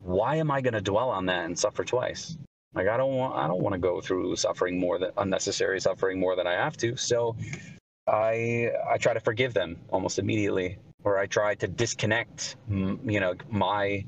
why 0.00 0.36
am 0.36 0.50
I 0.50 0.62
going 0.62 0.72
to 0.72 0.80
dwell 0.80 1.10
on 1.10 1.26
that 1.26 1.44
and 1.44 1.58
suffer 1.58 1.84
twice 1.84 2.38
like 2.74 2.88
I 2.88 2.96
don't 2.96 3.14
want 3.14 3.34
I 3.36 3.46
don't 3.46 3.60
want 3.62 3.74
to 3.74 3.78
go 3.78 4.00
through 4.00 4.36
suffering 4.36 4.80
more 4.80 4.98
than 4.98 5.10
unnecessary 5.18 5.80
suffering 5.80 6.18
more 6.18 6.34
than 6.34 6.46
I 6.46 6.54
have 6.54 6.78
to 6.78 6.96
so 6.96 7.36
I 8.06 8.70
I 8.88 8.98
try 8.98 9.14
to 9.14 9.20
forgive 9.20 9.54
them 9.54 9.76
almost 9.90 10.18
immediately, 10.18 10.78
or 11.02 11.18
I 11.18 11.26
try 11.26 11.54
to 11.56 11.68
disconnect, 11.68 12.56
you 12.68 13.20
know, 13.20 13.34
my 13.50 14.04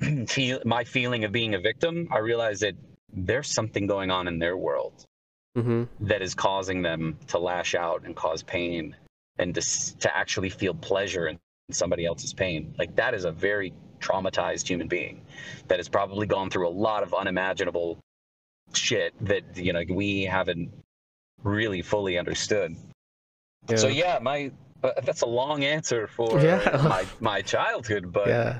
feel 0.26 0.60
my 0.64 0.84
feeling 0.84 1.24
of 1.24 1.32
being 1.32 1.54
a 1.54 1.60
victim. 1.60 2.08
I 2.10 2.18
realize 2.18 2.60
that 2.60 2.74
there's 3.12 3.52
something 3.54 3.86
going 3.86 4.10
on 4.10 4.26
in 4.28 4.38
their 4.38 4.56
world 4.56 5.04
Mm-hmm. 5.56 5.84
that 6.08 6.20
is 6.20 6.34
causing 6.34 6.82
them 6.82 7.16
to 7.28 7.38
lash 7.38 7.76
out 7.76 8.02
and 8.04 8.16
cause 8.16 8.42
pain, 8.42 8.96
and 9.38 9.54
to 9.54 9.60
to 10.00 10.16
actually 10.16 10.50
feel 10.50 10.74
pleasure 10.74 11.28
in 11.28 11.38
somebody 11.70 12.04
else's 12.04 12.34
pain. 12.34 12.74
Like 12.76 12.96
that 12.96 13.14
is 13.14 13.24
a 13.24 13.30
very 13.30 13.72
traumatized 14.00 14.66
human 14.66 14.88
being 14.88 15.20
that 15.68 15.78
has 15.78 15.88
probably 15.88 16.26
gone 16.26 16.50
through 16.50 16.66
a 16.66 16.74
lot 16.74 17.04
of 17.04 17.14
unimaginable 17.14 18.00
shit 18.72 19.14
that 19.20 19.56
you 19.56 19.72
know 19.72 19.84
we 19.88 20.24
haven't 20.24 20.72
really 21.44 21.82
fully 21.82 22.18
understood. 22.18 22.74
Yeah. 23.68 23.76
So 23.76 23.88
yeah, 23.88 24.18
my 24.20 24.50
uh, 24.82 24.90
that's 25.02 25.22
a 25.22 25.26
long 25.26 25.64
answer 25.64 26.06
for 26.06 26.40
Yeah. 26.40 26.80
my 26.88 27.04
my 27.20 27.42
childhood, 27.42 28.12
but 28.12 28.28
yeah. 28.28 28.58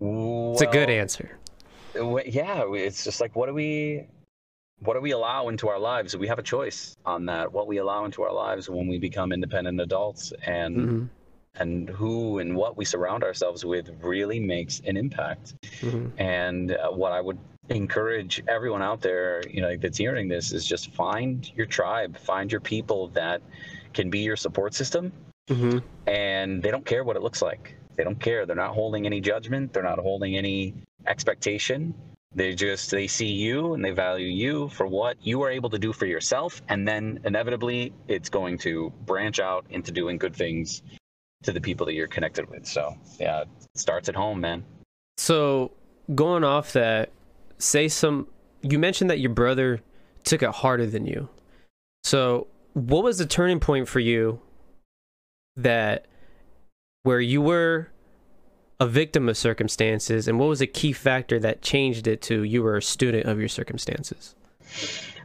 It's 0.00 0.62
a 0.62 0.66
good 0.66 0.90
answer. 0.90 1.38
Yeah, 1.94 2.64
it's 2.74 3.04
just 3.04 3.20
like 3.20 3.36
what 3.36 3.46
do 3.46 3.54
we 3.54 4.06
what 4.80 4.94
do 4.94 5.00
we 5.00 5.12
allow 5.12 5.48
into 5.48 5.68
our 5.68 5.78
lives? 5.78 6.16
We 6.16 6.26
have 6.26 6.38
a 6.40 6.42
choice 6.42 6.96
on 7.06 7.26
that. 7.26 7.52
What 7.52 7.66
we 7.68 7.78
allow 7.78 8.04
into 8.04 8.22
our 8.22 8.32
lives 8.32 8.68
when 8.68 8.88
we 8.88 8.98
become 8.98 9.32
independent 9.32 9.80
adults, 9.80 10.32
and 10.44 10.76
Mm-hmm. 10.76 11.04
and 11.62 11.88
who 11.90 12.38
and 12.40 12.56
what 12.56 12.76
we 12.76 12.84
surround 12.84 13.22
ourselves 13.22 13.64
with 13.64 13.90
really 14.00 14.40
makes 14.40 14.80
an 14.86 14.96
impact. 14.96 15.54
Mm-hmm. 15.80 16.20
And 16.20 16.72
uh, 16.72 16.90
what 16.90 17.12
I 17.12 17.20
would 17.20 17.38
encourage 17.68 18.42
everyone 18.48 18.82
out 18.82 19.00
there, 19.00 19.42
you 19.48 19.60
know, 19.60 19.76
that's 19.76 19.98
hearing 19.98 20.28
this 20.28 20.50
is 20.52 20.66
just 20.66 20.90
find 20.94 21.48
your 21.54 21.66
tribe, 21.66 22.16
find 22.18 22.50
your 22.50 22.60
people 22.60 23.08
that 23.08 23.40
can 23.92 24.10
be 24.10 24.20
your 24.20 24.36
support 24.36 24.74
system 24.74 25.12
Mm-hmm. 25.50 25.78
and 26.06 26.62
they 26.62 26.70
don't 26.70 26.86
care 26.86 27.02
what 27.02 27.16
it 27.16 27.22
looks 27.22 27.42
like. 27.42 27.74
They 27.96 28.04
don't 28.04 28.18
care. 28.20 28.46
They're 28.46 28.54
not 28.54 28.74
holding 28.74 29.06
any 29.06 29.20
judgment. 29.20 29.72
They're 29.72 29.82
not 29.82 29.98
holding 29.98 30.36
any 30.36 30.72
expectation. 31.06 31.94
They 32.34 32.54
just 32.54 32.90
they 32.92 33.08
see 33.08 33.26
you 33.26 33.74
and 33.74 33.84
they 33.84 33.90
value 33.90 34.28
you 34.28 34.68
for 34.68 34.86
what 34.86 35.16
you 35.20 35.42
are 35.42 35.50
able 35.50 35.68
to 35.70 35.78
do 35.80 35.92
for 35.92 36.06
yourself, 36.06 36.62
and 36.68 36.86
then 36.86 37.20
inevitably 37.24 37.92
it's 38.06 38.30
going 38.30 38.56
to 38.58 38.92
branch 39.04 39.40
out 39.40 39.66
into 39.68 39.90
doing 39.90 40.16
good 40.16 40.34
things 40.34 40.82
to 41.42 41.52
the 41.52 41.60
people 41.60 41.84
that 41.86 41.94
you're 41.94 42.06
connected 42.06 42.48
with. 42.48 42.64
So 42.64 42.96
yeah, 43.18 43.42
it 43.42 43.48
starts 43.74 44.08
at 44.08 44.14
home, 44.14 44.40
man. 44.40 44.64
So 45.18 45.72
going 46.14 46.44
off 46.44 46.72
that, 46.74 47.10
say 47.58 47.88
some. 47.88 48.28
You 48.62 48.78
mentioned 48.78 49.10
that 49.10 49.18
your 49.18 49.30
brother 49.34 49.82
took 50.22 50.42
it 50.42 50.50
harder 50.50 50.86
than 50.86 51.04
you. 51.04 51.28
So 52.04 52.46
what 52.74 53.04
was 53.04 53.18
the 53.18 53.26
turning 53.26 53.60
point 53.60 53.88
for 53.88 54.00
you? 54.00 54.40
That 55.56 56.06
where 57.02 57.20
you 57.20 57.42
were 57.42 57.88
a 58.80 58.86
victim 58.86 59.28
of 59.28 59.36
circumstances, 59.36 60.26
and 60.26 60.38
what 60.38 60.48
was 60.48 60.60
a 60.60 60.66
key 60.66 60.92
factor 60.92 61.38
that 61.38 61.62
changed 61.62 62.06
it 62.06 62.20
to 62.22 62.42
you 62.42 62.62
were 62.62 62.76
a 62.76 62.82
student 62.82 63.26
of 63.26 63.38
your 63.38 63.48
circumstances? 63.48 64.34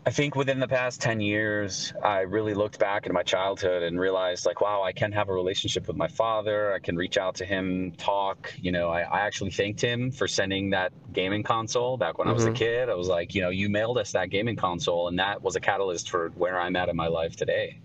I 0.08 0.10
think 0.10 0.38
within 0.38 0.62
the 0.62 0.70
past 0.70 1.02
10 1.02 1.20
years, 1.20 1.92
I 2.02 2.20
really 2.20 2.54
looked 2.54 2.80
back 2.80 3.06
into 3.06 3.14
my 3.14 3.24
childhood 3.24 3.84
and 3.84 4.00
realized, 4.00 4.46
like, 4.46 4.62
wow, 4.62 4.82
I 4.82 4.94
can 4.94 5.12
have 5.12 5.28
a 5.28 5.34
relationship 5.34 5.86
with 5.86 5.98
my 5.98 6.08
father. 6.08 6.72
I 6.72 6.80
can 6.80 6.96
reach 6.96 7.18
out 7.18 7.36
to 7.36 7.46
him, 7.46 7.92
talk. 7.98 8.54
You 8.56 8.72
know, 8.72 8.88
I, 8.88 9.02
I 9.02 9.20
actually 9.28 9.52
thanked 9.52 9.82
him 9.82 10.12
for 10.12 10.26
sending 10.26 10.70
that 10.70 10.94
gaming 11.12 11.44
console 11.44 11.98
back 11.98 12.20
when 12.20 12.30
I 12.30 12.32
was 12.32 12.46
a 12.46 12.52
Mhm. 12.52 12.56
kid. 12.56 12.90
I 12.90 12.94
was 12.94 13.10
like, 13.10 13.36
you 13.36 13.42
know, 13.42 13.50
you 13.50 13.68
mailed 13.68 13.98
us 13.98 14.14
that 14.14 14.30
gaming 14.30 14.56
console, 14.56 15.10
and 15.10 15.20
that 15.20 15.44
was 15.44 15.58
a 15.58 15.60
catalyst 15.60 16.10
for 16.10 16.30
where 16.38 16.58
I'm 16.58 16.78
at 16.78 16.88
in 16.88 16.96
my 16.96 17.08
life 17.08 17.36
today. 17.36 17.82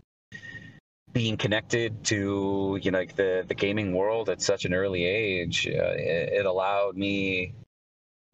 Being 1.13 1.37
connected 1.37 2.05
to, 2.05 2.79
you 2.81 2.93
know, 2.93 2.99
like 2.99 3.17
the, 3.17 3.45
the 3.49 3.57
gaming 3.57 3.95
world 3.95 4.29
at 4.29 4.41
such 4.41 4.65
an 4.65 4.75
early 4.75 5.05
age, 5.05 5.67
uh, 5.67 5.95
it, 5.97 6.35
it 6.35 6.47
allowed 6.47 6.97
me 6.97 7.55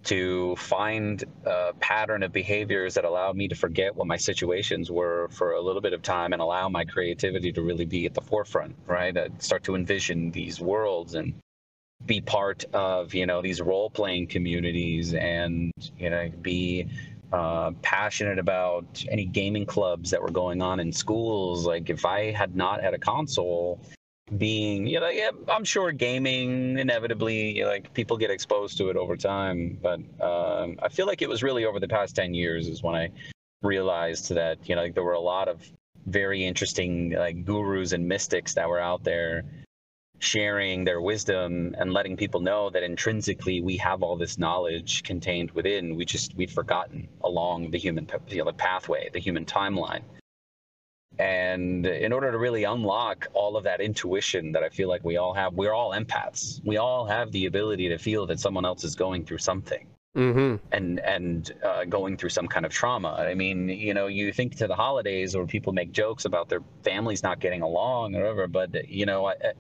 to 0.04 0.54
find 0.56 1.24
a 1.44 1.72
pattern 1.80 2.22
of 2.22 2.32
behaviors 2.32 2.94
that 2.94 3.04
allowed 3.04 3.36
me 3.36 3.48
to 3.48 3.54
forget 3.54 3.94
what 3.94 4.06
my 4.06 4.16
situations 4.16 4.90
were 4.90 5.28
for 5.30 5.52
a 5.52 5.60
little 5.60 5.82
bit 5.82 5.92
of 5.92 6.02
time 6.02 6.32
and 6.32 6.40
allow 6.40 6.68
my 6.68 6.84
creativity 6.84 7.52
to 7.52 7.62
really 7.62 7.84
be 7.84 8.06
at 8.06 8.14
the 8.14 8.20
forefront 8.20 8.76
right? 8.86 9.16
I'd 9.16 9.42
start 9.42 9.64
to 9.64 9.74
envision 9.74 10.30
these 10.30 10.60
worlds 10.60 11.14
and 11.14 11.34
be 12.06 12.20
part 12.20 12.64
of 12.72 13.12
you 13.14 13.26
know 13.26 13.42
these 13.42 13.60
role 13.60 13.90
playing 13.90 14.28
communities 14.28 15.14
and 15.14 15.72
you 15.98 16.10
know 16.10 16.30
be 16.40 16.86
uh, 17.32 17.72
passionate 17.82 18.38
about 18.38 19.04
any 19.10 19.24
gaming 19.24 19.66
clubs 19.66 20.10
that 20.10 20.22
were 20.22 20.30
going 20.30 20.62
on 20.62 20.80
in 20.80 20.92
schools. 20.92 21.66
Like 21.66 21.90
if 21.90 22.04
i 22.04 22.30
had 22.30 22.56
not 22.56 22.82
had 22.82 22.94
a 22.94 22.98
console 22.98 23.80
being 24.36 24.86
you 24.86 25.00
know 25.00 25.08
yeah 25.08 25.30
i'm 25.48 25.64
sure 25.64 25.90
gaming 25.90 26.78
inevitably 26.78 27.56
you 27.56 27.64
know, 27.64 27.70
like 27.70 27.92
people 27.94 28.16
get 28.16 28.30
exposed 28.30 28.76
to 28.76 28.90
it 28.90 28.96
over 28.96 29.16
time 29.16 29.78
but 29.82 30.00
um, 30.20 30.78
i 30.82 30.88
feel 30.90 31.06
like 31.06 31.22
it 31.22 31.28
was 31.28 31.42
really 31.42 31.64
over 31.64 31.80
the 31.80 31.88
past 31.88 32.14
10 32.16 32.34
years 32.34 32.68
is 32.68 32.82
when 32.82 32.94
i 32.94 33.08
realized 33.62 34.30
that 34.34 34.58
you 34.68 34.74
know 34.74 34.82
like 34.82 34.94
there 34.94 35.04
were 35.04 35.12
a 35.12 35.20
lot 35.20 35.48
of 35.48 35.60
very 36.06 36.44
interesting 36.44 37.12
like 37.12 37.44
gurus 37.44 37.92
and 37.92 38.06
mystics 38.06 38.54
that 38.54 38.68
were 38.68 38.80
out 38.80 39.02
there 39.04 39.44
sharing 40.18 40.84
their 40.84 41.00
wisdom 41.00 41.74
and 41.78 41.92
letting 41.92 42.16
people 42.16 42.40
know 42.40 42.70
that 42.70 42.82
intrinsically 42.82 43.60
we 43.60 43.76
have 43.76 44.02
all 44.02 44.16
this 44.16 44.38
knowledge 44.38 45.02
contained 45.04 45.50
within. 45.52 45.94
We 45.96 46.04
just 46.04 46.34
we've 46.34 46.50
forgotten 46.50 47.08
along 47.22 47.70
the 47.70 47.78
human 47.78 48.08
you 48.28 48.38
know, 48.38 48.44
the 48.44 48.52
pathway 48.52 49.10
the 49.12 49.20
human 49.20 49.44
timeline 49.44 50.02
and 51.18 51.86
in 51.86 52.12
order 52.12 52.30
to 52.30 52.38
really 52.38 52.64
unlock 52.64 53.26
all 53.34 53.56
of 53.56 53.64
that 53.64 53.80
intuition 53.80 54.52
that 54.52 54.62
I 54.62 54.68
feel 54.68 54.88
like 54.88 55.04
we 55.04 55.16
all 55.16 55.34
have, 55.34 55.54
we're 55.54 55.72
all 55.74 55.90
empaths. 55.90 56.60
We 56.64 56.76
all 56.76 57.06
have 57.06 57.32
the 57.32 57.46
ability 57.46 57.88
to 57.88 57.98
feel 57.98 58.26
that 58.26 58.38
someone 58.38 58.64
else 58.64 58.84
is 58.84 58.94
going 58.94 59.24
through 59.24 59.38
something 59.38 59.86
Mm-hmm. 60.16 60.56
and 60.72 60.98
and 61.00 61.52
uh, 61.62 61.84
going 61.84 62.16
through 62.16 62.30
some 62.30 62.48
kind 62.48 62.66
of 62.66 62.72
trauma. 62.72 63.10
I 63.10 63.34
mean, 63.34 63.68
you 63.68 63.94
know, 63.94 64.06
you 64.08 64.32
think 64.32 64.56
to 64.56 64.66
the 64.66 64.74
holidays 64.74 65.36
or 65.36 65.46
people 65.46 65.72
make 65.72 65.92
jokes 65.92 66.24
about 66.24 66.48
their 66.48 66.60
families 66.82 67.22
not 67.22 67.38
getting 67.38 67.62
along 67.62 68.16
or 68.16 68.20
whatever, 68.22 68.48
but 68.48 68.88
you 68.88 69.06
know, 69.06 69.26
I, 69.26 69.32
I- 69.32 69.52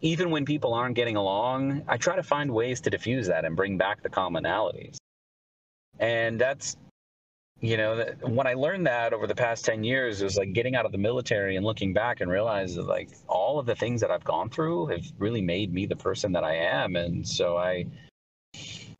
even 0.00 0.30
when 0.30 0.44
people 0.44 0.74
aren't 0.74 0.94
getting 0.94 1.16
along, 1.16 1.82
I 1.88 1.96
try 1.96 2.16
to 2.16 2.22
find 2.22 2.50
ways 2.52 2.80
to 2.82 2.90
diffuse 2.90 3.28
that 3.28 3.44
and 3.44 3.56
bring 3.56 3.78
back 3.78 4.02
the 4.02 4.10
commonalities. 4.10 4.96
And 5.98 6.38
that's 6.40 6.76
you 7.60 7.76
know, 7.76 7.96
that- 7.96 8.28
when 8.28 8.46
I 8.46 8.54
learned 8.54 8.86
that 8.86 9.12
over 9.12 9.26
the 9.26 9.34
past 9.34 9.64
10 9.64 9.82
years, 9.84 10.20
it 10.20 10.24
was 10.24 10.36
like 10.36 10.52
getting 10.52 10.76
out 10.76 10.86
of 10.86 10.92
the 10.92 10.98
military 10.98 11.56
and 11.56 11.64
looking 11.64 11.92
back 11.92 12.20
and 12.20 12.30
realize 12.30 12.74
that 12.76 12.86
like 12.86 13.10
all 13.26 13.58
of 13.58 13.66
the 13.66 13.74
things 13.74 14.00
that 14.00 14.10
I've 14.10 14.24
gone 14.24 14.48
through 14.50 14.86
have 14.86 15.04
really 15.18 15.42
made 15.42 15.72
me 15.72 15.86
the 15.86 15.96
person 15.96 16.32
that 16.32 16.44
I 16.44 16.54
am. 16.54 16.96
And 16.96 17.26
so 17.26 17.56
I, 17.56 17.86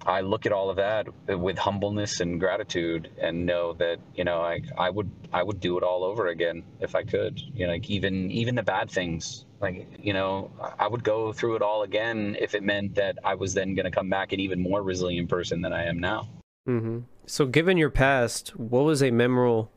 I 0.07 0.21
look 0.21 0.47
at 0.47 0.53
all 0.53 0.71
of 0.71 0.77
that 0.77 1.09
with 1.29 1.59
humbleness 1.59 2.21
and 2.21 2.39
gratitude, 2.39 3.11
and 3.21 3.47
know 3.47 3.73
that 3.75 3.99
you 4.15 4.25
know 4.25 4.41
I 4.41 4.61
I 4.77 4.91
would 4.91 5.11
I 5.33 5.43
would 5.43 5.61
do 5.61 5.77
it 5.77 5.83
all 5.83 6.05
over 6.05 6.29
again 6.29 6.63
if 6.81 6.95
I 6.95 7.03
could. 7.03 7.41
You 7.41 7.67
know, 7.67 7.73
like 7.73 7.91
even 7.91 8.31
even 8.31 8.55
the 8.55 8.63
bad 8.63 8.91
things. 8.91 9.45
Like 9.61 9.89
you 9.99 10.13
know, 10.13 10.51
I 10.79 10.87
would 10.87 11.03
go 11.03 11.33
through 11.33 11.57
it 11.57 11.63
all 11.63 11.83
again 11.83 12.37
if 12.39 12.55
it 12.55 12.63
meant 12.63 12.95
that 12.95 13.19
I 13.25 13.35
was 13.35 13.55
then 13.55 13.75
going 13.75 13.85
to 13.85 13.91
come 13.91 14.09
back 14.09 14.33
an 14.33 14.41
even 14.41 14.61
more 14.63 14.83
resilient 14.83 15.29
person 15.29 15.63
than 15.63 15.73
I 15.73 15.85
am 15.87 15.99
now. 15.99 16.29
Mm-hmm. 16.69 16.99
So, 17.29 17.45
given 17.45 17.77
your 17.77 17.91
past, 17.91 18.57
what 18.57 18.85
was 18.85 19.03
a 19.03 19.11
memorable 19.11 19.71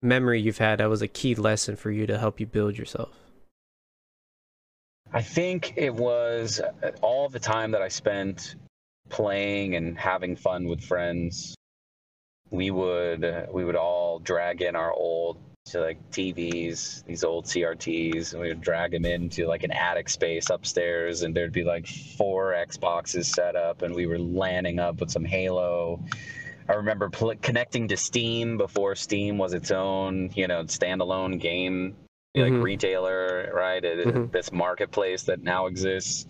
memory 0.00 0.40
you've 0.40 0.56
had 0.56 0.80
that 0.80 0.88
was 0.88 1.02
a 1.02 1.06
key 1.06 1.34
lesson 1.34 1.76
for 1.76 1.90
you 1.90 2.06
to 2.06 2.16
help 2.16 2.40
you 2.40 2.46
build 2.46 2.78
yourself? 2.78 3.10
I 5.12 5.20
think 5.20 5.74
it 5.76 5.94
was 5.94 6.60
uh, 6.60 6.92
all 7.02 7.28
the 7.28 7.38
time 7.38 7.72
that 7.72 7.82
I 7.82 7.88
spent 7.88 8.56
playing 9.10 9.74
and 9.76 9.98
having 9.98 10.34
fun 10.34 10.66
with 10.66 10.82
friends. 10.82 11.54
We 12.50 12.70
would 12.70 13.22
uh, 13.22 13.46
we 13.52 13.66
would 13.66 13.76
all 13.76 14.20
drag 14.20 14.62
in 14.62 14.74
our 14.74 14.94
old 14.94 15.36
to 15.66 15.80
like 15.80 16.10
TVs, 16.10 17.04
these 17.06 17.24
old 17.24 17.46
CRTs, 17.46 18.32
and 18.32 18.42
we 18.42 18.48
would 18.48 18.60
drag 18.60 18.92
them 18.92 19.06
into 19.06 19.46
like 19.46 19.62
an 19.62 19.72
attic 19.72 20.10
space 20.10 20.50
upstairs, 20.50 21.22
and 21.22 21.34
there'd 21.34 21.52
be 21.52 21.64
like 21.64 21.86
four 21.86 22.52
Xboxes 22.52 23.24
set 23.24 23.56
up, 23.56 23.80
and 23.80 23.94
we 23.94 24.06
were 24.06 24.18
landing 24.18 24.78
up 24.78 25.00
with 25.00 25.10
some 25.10 25.24
Halo. 25.24 26.00
I 26.68 26.74
remember 26.74 27.08
pl- 27.08 27.36
connecting 27.40 27.88
to 27.88 27.96
Steam 27.96 28.58
before 28.58 28.94
Steam 28.94 29.38
was 29.38 29.54
its 29.54 29.70
own, 29.70 30.30
you 30.34 30.48
know, 30.48 30.64
standalone 30.64 31.40
game 31.40 31.96
like 32.34 32.52
mm-hmm. 32.52 32.62
retailer, 32.62 33.50
right? 33.54 33.82
mm-hmm. 33.82 34.30
This 34.32 34.50
marketplace 34.52 35.22
that 35.24 35.42
now 35.42 35.66
exists. 35.66 36.26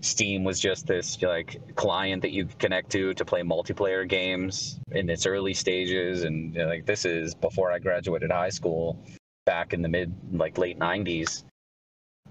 Steam 0.00 0.44
was 0.44 0.60
just 0.60 0.86
this 0.86 1.20
like 1.20 1.74
client 1.74 2.22
that 2.22 2.30
you 2.30 2.48
connect 2.60 2.90
to 2.90 3.14
to 3.14 3.24
play 3.24 3.42
multiplayer 3.42 4.08
games 4.08 4.78
in 4.92 5.10
its 5.10 5.26
early 5.26 5.54
stages, 5.54 6.22
and 6.22 6.54
you 6.54 6.60
know, 6.60 6.68
like 6.68 6.86
this 6.86 7.04
is 7.04 7.34
before 7.34 7.72
I 7.72 7.80
graduated 7.80 8.30
high 8.30 8.50
school, 8.50 9.04
back 9.44 9.72
in 9.72 9.82
the 9.82 9.88
mid 9.88 10.14
like 10.32 10.56
late 10.56 10.78
'90s. 10.78 11.42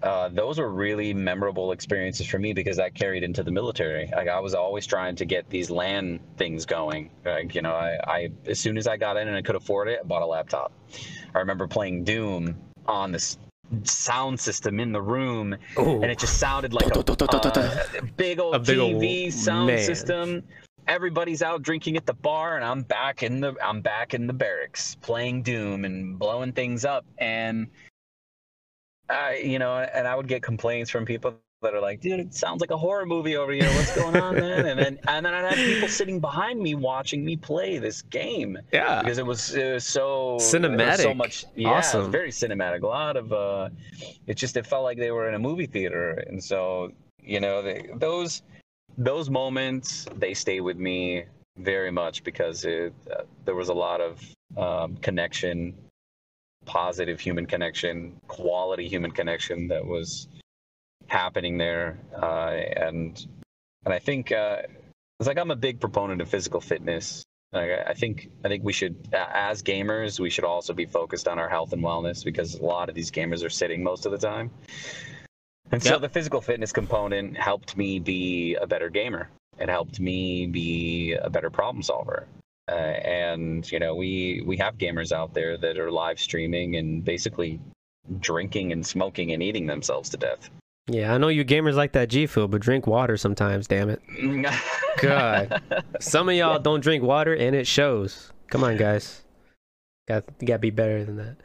Uh, 0.01 0.29
those 0.29 0.59
were 0.59 0.69
really 0.69 1.11
memorable 1.11 1.71
experiences 1.71 2.27
for 2.27 2.37
me 2.37 2.53
because 2.53 2.77
that 2.77 2.93
carried 2.93 3.23
into 3.23 3.43
the 3.43 3.51
military. 3.51 4.07
Like 4.15 4.29
I 4.29 4.39
was 4.39 4.53
always 4.53 4.85
trying 4.85 5.15
to 5.17 5.25
get 5.25 5.49
these 5.49 5.69
LAN 5.69 6.19
things 6.37 6.65
going. 6.65 7.09
Like 7.25 7.53
you 7.53 7.61
know, 7.61 7.73
I, 7.73 7.97
I 8.07 8.29
as 8.45 8.59
soon 8.59 8.77
as 8.77 8.87
I 8.87 8.95
got 8.95 9.17
in 9.17 9.27
and 9.27 9.35
I 9.35 9.41
could 9.41 9.55
afford 9.55 9.89
it, 9.89 9.99
I 10.01 10.07
bought 10.07 10.21
a 10.21 10.25
laptop. 10.25 10.71
I 11.35 11.39
remember 11.39 11.67
playing 11.67 12.05
Doom 12.05 12.55
on 12.87 13.11
this 13.11 13.37
sound 13.83 14.39
system 14.39 14.79
in 14.79 14.91
the 14.91 15.01
room 15.01 15.55
Ooh. 15.77 16.01
and 16.01 16.05
it 16.05 16.17
just 16.17 16.39
sounded 16.39 16.73
like 16.73 16.87
a, 16.95 16.99
a 16.99 17.01
uh, 17.01 17.85
big 18.15 18.39
old 18.39 18.55
a 18.55 18.59
big 18.59 18.77
TV 18.77 19.25
old 19.25 19.33
sound 19.33 19.67
man. 19.67 19.83
system 19.83 20.43
everybody's 20.87 21.41
out 21.41 21.61
drinking 21.61 21.97
at 21.97 22.05
the 22.05 22.13
bar 22.13 22.55
and 22.55 22.63
I'm 22.63 22.83
back 22.83 23.23
in 23.23 23.41
the 23.41 23.55
I'm 23.61 23.81
back 23.81 24.13
in 24.13 24.25
the 24.25 24.33
barracks 24.33 24.95
playing 25.01 25.43
doom 25.43 25.83
and 25.83 26.17
blowing 26.17 26.53
things 26.53 26.85
up 26.85 27.05
and 27.17 27.67
I 29.09 29.41
you 29.43 29.59
know 29.59 29.75
and 29.77 30.07
I 30.07 30.15
would 30.15 30.27
get 30.27 30.43
complaints 30.43 30.89
from 30.89 31.05
people 31.05 31.35
that 31.61 31.73
are 31.73 31.81
like, 31.81 32.01
dude, 32.01 32.19
it 32.19 32.33
sounds 32.33 32.61
like 32.61 32.71
a 32.71 32.77
horror 32.77 33.05
movie 33.05 33.35
over 33.35 33.51
here. 33.51 33.67
What's 33.71 33.95
going 33.95 34.15
on, 34.17 34.35
man? 34.39 34.65
And 34.65 34.79
then 34.79 34.99
and 35.07 35.25
then 35.25 35.33
I'd 35.33 35.55
have 35.55 35.55
people 35.55 35.87
sitting 35.87 36.19
behind 36.19 36.59
me 36.59 36.75
watching 36.75 37.25
me 37.25 37.35
play 37.35 37.79
this 37.79 38.01
game. 38.03 38.57
Yeah, 38.71 39.01
because 39.01 39.17
it 39.17 39.25
was, 39.25 39.55
it 39.55 39.73
was 39.73 39.85
so 39.85 40.37
cinematic, 40.39 40.89
was 40.89 41.01
so 41.01 41.13
much. 41.13 41.45
Yeah, 41.55 41.69
awesome. 41.69 42.11
very 42.11 42.29
cinematic. 42.29 42.83
A 42.83 42.87
lot 42.87 43.17
of 43.17 43.33
uh, 43.33 43.69
it 44.27 44.35
just 44.35 44.55
it 44.57 44.65
felt 44.65 44.83
like 44.83 44.97
they 44.97 45.11
were 45.11 45.27
in 45.27 45.33
a 45.33 45.39
movie 45.39 45.65
theater, 45.65 46.23
and 46.27 46.43
so 46.43 46.91
you 47.21 47.39
know 47.39 47.61
they, 47.61 47.89
those 47.95 48.43
those 48.97 49.29
moments 49.29 50.05
they 50.15 50.33
stay 50.33 50.59
with 50.59 50.77
me 50.77 51.25
very 51.57 51.91
much 51.91 52.23
because 52.23 52.65
it, 52.65 52.93
uh, 53.11 53.23
there 53.45 53.55
was 53.55 53.69
a 53.69 53.73
lot 53.73 53.99
of 53.99 54.21
um, 54.57 54.95
connection, 54.97 55.73
positive 56.65 57.19
human 57.19 57.47
connection, 57.47 58.15
quality 58.27 58.87
human 58.87 59.09
connection 59.09 59.67
that 59.67 59.83
was 59.83 60.27
happening 61.07 61.57
there, 61.57 61.99
uh, 62.15 62.51
and 62.51 63.25
and 63.85 63.93
I 63.93 63.99
think 63.99 64.31
uh, 64.31 64.57
it's 65.19 65.27
like 65.27 65.37
I'm 65.37 65.51
a 65.51 65.55
big 65.55 65.79
proponent 65.79 66.21
of 66.21 66.29
physical 66.29 66.61
fitness. 66.61 67.23
Like, 67.53 67.71
I 67.87 67.93
think 67.93 68.29
I 68.43 68.49
think 68.49 68.63
we 68.63 68.73
should, 68.73 69.07
as 69.13 69.63
gamers, 69.63 70.19
we 70.19 70.29
should 70.29 70.43
also 70.43 70.73
be 70.73 70.85
focused 70.85 71.27
on 71.27 71.39
our 71.39 71.47
health 71.49 71.73
and 71.73 71.81
wellness 71.81 72.23
because 72.23 72.55
a 72.55 72.63
lot 72.63 72.89
of 72.89 72.95
these 72.95 73.09
gamers 73.09 73.45
are 73.45 73.49
sitting 73.49 73.83
most 73.83 74.05
of 74.05 74.11
the 74.11 74.17
time. 74.17 74.51
And 75.71 75.81
so 75.81 75.91
yep. 75.91 76.01
the 76.01 76.09
physical 76.09 76.41
fitness 76.41 76.71
component 76.71 77.37
helped 77.37 77.75
me 77.75 77.99
be 77.99 78.55
a 78.55 78.67
better 78.67 78.89
gamer. 78.89 79.29
It 79.59 79.69
helped 79.69 79.99
me 79.99 80.47
be 80.47 81.13
a 81.13 81.29
better 81.29 81.49
problem 81.49 81.81
solver. 81.83 82.27
Uh, 82.69 82.75
and 82.75 83.69
you 83.71 83.79
know, 83.79 83.95
we 83.95 84.43
we 84.45 84.57
have 84.57 84.77
gamers 84.77 85.11
out 85.11 85.33
there 85.33 85.57
that 85.57 85.77
are 85.77 85.91
live 85.91 86.19
streaming 86.19 86.75
and 86.75 87.03
basically 87.03 87.59
drinking 88.19 88.71
and 88.71 88.85
smoking 88.85 89.31
and 89.31 89.41
eating 89.41 89.65
themselves 89.65 90.09
to 90.09 90.17
death. 90.17 90.49
Yeah, 90.89 91.13
I 91.13 91.17
know 91.17 91.27
you 91.27 91.43
gamers 91.43 91.75
like 91.75 91.91
that 91.93 92.07
G 92.07 92.27
Fuel, 92.27 92.47
but 92.47 92.61
drink 92.61 92.87
water 92.87 93.17
sometimes, 93.17 93.67
damn 93.67 93.89
it. 93.89 94.01
God. 95.01 95.61
Some 95.99 96.29
of 96.29 96.35
y'all 96.35 96.59
don't 96.59 96.79
drink 96.79 97.03
water 97.03 97.35
and 97.35 97.55
it 97.55 97.67
shows. 97.67 98.31
Come 98.47 98.63
on, 98.63 98.77
guys. 98.77 99.23
Got 100.07 100.23
you 100.39 100.47
gotta 100.47 100.59
be 100.59 100.69
better 100.69 101.03
than 101.03 101.17
that. 101.17 101.35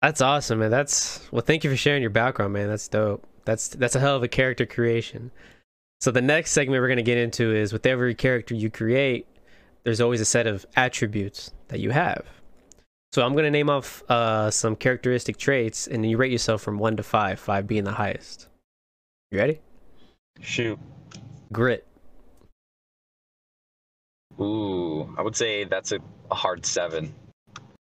That's 0.00 0.22
awesome, 0.22 0.60
man. 0.60 0.70
That's 0.70 1.20
well 1.30 1.42
thank 1.42 1.64
you 1.64 1.70
for 1.70 1.76
sharing 1.76 2.00
your 2.00 2.10
background, 2.10 2.54
man. 2.54 2.68
That's 2.68 2.88
dope. 2.88 3.26
That's 3.44 3.68
that's 3.68 3.96
a 3.96 4.00
hell 4.00 4.16
of 4.16 4.22
a 4.22 4.28
character 4.28 4.64
creation. 4.64 5.30
So 6.00 6.10
the 6.10 6.22
next 6.22 6.52
segment 6.52 6.80
we're 6.80 6.88
gonna 6.88 7.02
get 7.02 7.18
into 7.18 7.54
is 7.54 7.72
with 7.72 7.84
every 7.84 8.14
character 8.14 8.54
you 8.54 8.70
create, 8.70 9.26
there's 9.82 10.00
always 10.00 10.22
a 10.22 10.24
set 10.24 10.46
of 10.46 10.64
attributes 10.76 11.50
that 11.68 11.80
you 11.80 11.90
have. 11.90 12.24
So 13.12 13.24
I'm 13.24 13.34
gonna 13.34 13.50
name 13.50 13.68
off 13.68 14.02
uh, 14.08 14.50
some 14.50 14.74
characteristic 14.74 15.36
traits, 15.36 15.86
and 15.86 16.02
then 16.02 16.10
you 16.10 16.16
rate 16.16 16.32
yourself 16.32 16.62
from 16.62 16.78
one 16.78 16.96
to 16.96 17.02
five, 17.02 17.38
five 17.38 17.66
being 17.66 17.84
the 17.84 17.92
highest. 17.92 18.48
You 19.30 19.38
ready? 19.38 19.60
Shoot. 20.40 20.78
Grit. 21.52 21.86
Ooh, 24.40 25.14
I 25.16 25.22
would 25.22 25.36
say 25.36 25.64
that's 25.64 25.92
a, 25.92 25.98
a 26.30 26.34
hard 26.34 26.66
seven. 26.66 27.14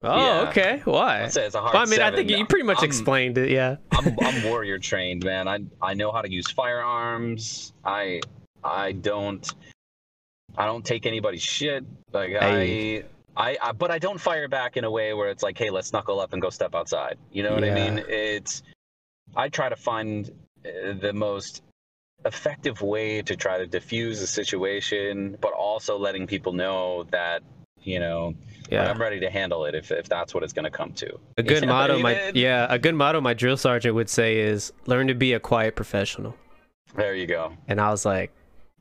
Oh, 0.03 0.43
yeah. 0.43 0.49
okay. 0.49 0.81
Why? 0.85 1.23
I'd 1.23 1.33
say 1.33 1.45
it's 1.45 1.55
a 1.55 1.61
hard 1.61 1.73
well, 1.73 1.81
I 1.81 1.85
mean, 1.85 1.95
seven. 1.95 2.13
I 2.13 2.17
think 2.17 2.29
you 2.29 2.45
pretty 2.45 2.65
much 2.65 2.79
I'm, 2.79 2.85
explained 2.85 3.37
it. 3.37 3.49
Yeah. 3.49 3.77
I'm, 3.91 4.15
I'm 4.21 4.43
warrior 4.49 4.77
trained, 4.77 5.23
man. 5.23 5.47
I 5.47 5.59
I 5.81 5.95
know 5.95 6.11
how 6.11 6.21
to 6.21 6.31
use 6.31 6.49
firearms. 6.51 7.73
I 7.83 8.21
I 8.63 8.91
don't 8.91 9.51
I 10.57 10.65
don't 10.65 10.85
take 10.85 11.05
anybody's 11.05 11.41
shit. 11.41 11.83
Like 12.13 12.31
hey. 12.31 13.03
I, 13.35 13.51
I 13.51 13.57
I 13.61 13.71
but 13.71 13.89
I 13.89 13.97
don't 13.97 14.19
fire 14.19 14.47
back 14.47 14.77
in 14.77 14.83
a 14.83 14.91
way 14.91 15.13
where 15.15 15.29
it's 15.29 15.41
like, 15.41 15.57
hey, 15.57 15.71
let's 15.71 15.91
knuckle 15.91 16.19
up 16.19 16.33
and 16.33 16.41
go 16.41 16.51
step 16.51 16.75
outside. 16.75 17.17
You 17.31 17.41
know 17.41 17.53
what 17.53 17.63
yeah. 17.63 17.71
I 17.71 17.89
mean? 17.89 18.05
It's 18.07 18.61
I 19.35 19.49
try 19.49 19.69
to 19.69 19.75
find 19.75 20.29
the 21.01 21.13
most 21.13 21.61
effective 22.25 22.81
way 22.81 23.21
to 23.21 23.35
try 23.35 23.57
to 23.57 23.67
diffuse 23.67 24.19
the 24.19 24.27
situation, 24.27 25.37
but 25.41 25.53
also 25.53 25.97
letting 25.97 26.27
people 26.27 26.53
know 26.53 27.03
that 27.11 27.43
you 27.81 27.99
know 27.99 28.33
yeah. 28.69 28.89
I'm 28.89 28.99
ready 28.99 29.19
to 29.19 29.29
handle 29.29 29.65
it 29.65 29.75
if, 29.75 29.91
if 29.91 30.09
that's 30.09 30.33
what 30.33 30.43
it's 30.43 30.53
going 30.53 30.65
to 30.65 30.71
come 30.71 30.91
to. 30.93 31.19
A 31.37 31.43
good 31.43 31.63
yeah, 31.63 31.69
motto, 31.69 31.99
my 31.99 32.31
yeah, 32.33 32.67
a 32.69 32.79
good 32.79 32.95
motto 32.95 33.21
my 33.21 33.33
drill 33.33 33.57
sergeant 33.57 33.95
would 33.95 34.09
say 34.09 34.39
is 34.39 34.73
learn 34.87 35.07
to 35.07 35.15
be 35.15 35.33
a 35.33 35.39
quiet 35.39 35.75
professional. 35.75 36.35
There 36.95 37.13
you 37.13 37.27
go. 37.27 37.53
And 37.67 37.79
I 37.81 37.89
was 37.89 38.05
like, 38.05 38.31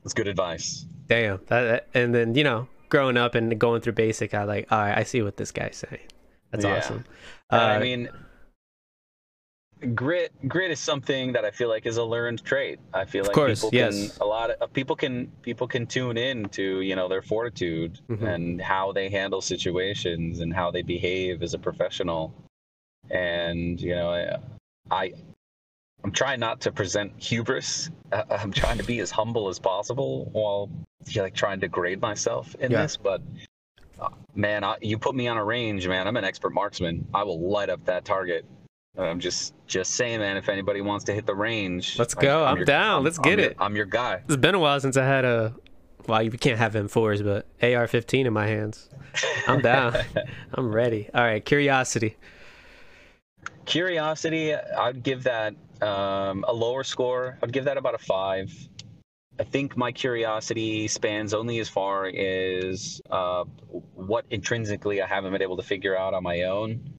that's 0.03 0.13
good 0.13 0.27
advice. 0.27 0.85
Damn. 1.07 1.41
That, 1.47 1.87
and 1.93 2.15
then 2.15 2.35
you 2.35 2.43
know, 2.43 2.67
growing 2.89 3.17
up 3.17 3.35
and 3.35 3.57
going 3.59 3.81
through 3.81 3.93
basic, 3.93 4.33
I 4.33 4.43
like, 4.43 4.71
all 4.71 4.79
right, 4.79 4.97
I 4.97 5.03
see 5.03 5.21
what 5.21 5.37
this 5.37 5.51
guy's 5.51 5.77
saying. 5.77 6.03
That's 6.51 6.65
yeah. 6.65 6.77
awesome. 6.77 7.05
Uh, 7.51 7.57
I 7.57 7.79
mean, 7.79 8.09
grit 9.85 10.31
grit 10.47 10.71
is 10.71 10.79
something 10.79 11.33
that 11.33 11.45
I 11.45 11.51
feel 11.51 11.69
like 11.69 11.85
is 11.85 11.97
a 11.97 12.03
learned 12.03 12.43
trait. 12.43 12.79
I 12.93 13.05
feel 13.05 13.23
like 13.23 13.33
course, 13.33 13.63
people 13.63 13.77
yes. 13.77 14.17
can 14.17 14.21
a 14.21 14.25
lot 14.25 14.51
of 14.51 14.73
people 14.73 14.95
can 14.95 15.31
people 15.41 15.67
can 15.67 15.85
tune 15.85 16.17
in 16.17 16.49
to 16.49 16.81
you 16.81 16.95
know 16.95 17.07
their 17.07 17.21
fortitude 17.21 17.99
mm-hmm. 18.09 18.25
and 18.25 18.61
how 18.61 18.91
they 18.91 19.09
handle 19.09 19.41
situations 19.41 20.39
and 20.39 20.53
how 20.53 20.71
they 20.71 20.81
behave 20.81 21.43
as 21.43 21.53
a 21.53 21.59
professional. 21.59 22.33
And 23.09 23.79
you 23.79 23.95
know, 23.95 24.09
I, 24.09 24.37
I 24.95 25.13
I'm 26.03 26.11
trying 26.11 26.39
not 26.39 26.61
to 26.61 26.71
present 26.71 27.13
hubris. 27.17 27.89
I'm 28.11 28.51
trying 28.51 28.77
to 28.77 28.83
be 28.83 28.99
as 28.99 29.11
humble 29.11 29.49
as 29.49 29.59
possible 29.59 30.25
while 30.31 30.69
you 31.07 31.17
know, 31.17 31.23
like 31.23 31.35
trying 31.35 31.59
to 31.61 31.67
grade 31.67 32.01
myself 32.01 32.55
in 32.59 32.71
yeah. 32.71 32.83
this, 32.83 32.97
but. 32.97 33.21
Uh, 33.97 34.09
man, 34.35 34.61
I, 34.61 34.75
you 34.81 34.97
put 34.97 35.15
me 35.15 35.29
on 35.29 35.37
a 35.37 35.43
range, 35.45 35.87
man. 35.87 36.05
I'm 36.05 36.17
an 36.17 36.25
expert 36.25 36.49
marksman. 36.49 37.07
I 37.13 37.23
will 37.23 37.39
light 37.39 37.69
up 37.69 37.85
that 37.85 38.03
target 38.03 38.45
I'm 38.97 39.19
just 39.19 39.53
just 39.67 39.91
saying, 39.95 40.19
man. 40.19 40.37
If 40.37 40.49
anybody 40.49 40.81
wants 40.81 41.05
to 41.05 41.13
hit 41.13 41.25
the 41.25 41.35
range, 41.35 41.99
let's 41.99 42.13
go. 42.13 42.43
I'm, 42.43 42.51
I'm 42.51 42.57
your, 42.57 42.65
down. 42.65 42.97
I'm, 42.99 43.03
let's 43.03 43.17
get 43.17 43.33
I'm 43.33 43.39
it. 43.39 43.43
Your, 43.43 43.63
I'm 43.63 43.75
your 43.75 43.85
guy. 43.85 44.21
It's 44.25 44.37
been 44.37 44.55
a 44.55 44.59
while 44.59 44.79
since 44.79 44.97
I 44.97 45.05
had 45.05 45.25
a. 45.25 45.53
Well, 46.07 46.21
you 46.21 46.29
can't 46.31 46.59
have 46.59 46.73
M4s, 46.73 47.23
but 47.23 47.47
AR-15 47.63 48.25
in 48.25 48.33
my 48.33 48.45
hands. 48.45 48.89
I'm 49.47 49.61
down. 49.61 49.95
I'm 50.53 50.71
ready. 50.71 51.09
All 51.13 51.23
right, 51.23 51.43
curiosity. 51.43 52.15
Curiosity, 53.65 54.53
I'd 54.53 55.01
give 55.01 55.23
that 55.23 55.55
um, 55.81 56.45
a 56.47 56.53
lower 56.53 56.83
score. 56.83 57.39
I'd 57.41 57.51
give 57.51 57.65
that 57.65 57.77
about 57.77 57.95
a 57.95 57.97
five. 57.97 58.53
I 59.39 59.43
think 59.43 59.75
my 59.75 59.91
curiosity 59.91 60.87
spans 60.87 61.33
only 61.33 61.59
as 61.59 61.67
far 61.67 62.05
as 62.05 63.01
uh, 63.09 63.43
what 63.95 64.25
intrinsically 64.29 65.01
I 65.01 65.07
haven't 65.07 65.31
been 65.31 65.41
able 65.41 65.57
to 65.57 65.63
figure 65.63 65.97
out 65.97 66.13
on 66.13 66.23
my 66.23 66.43
own. 66.43 66.93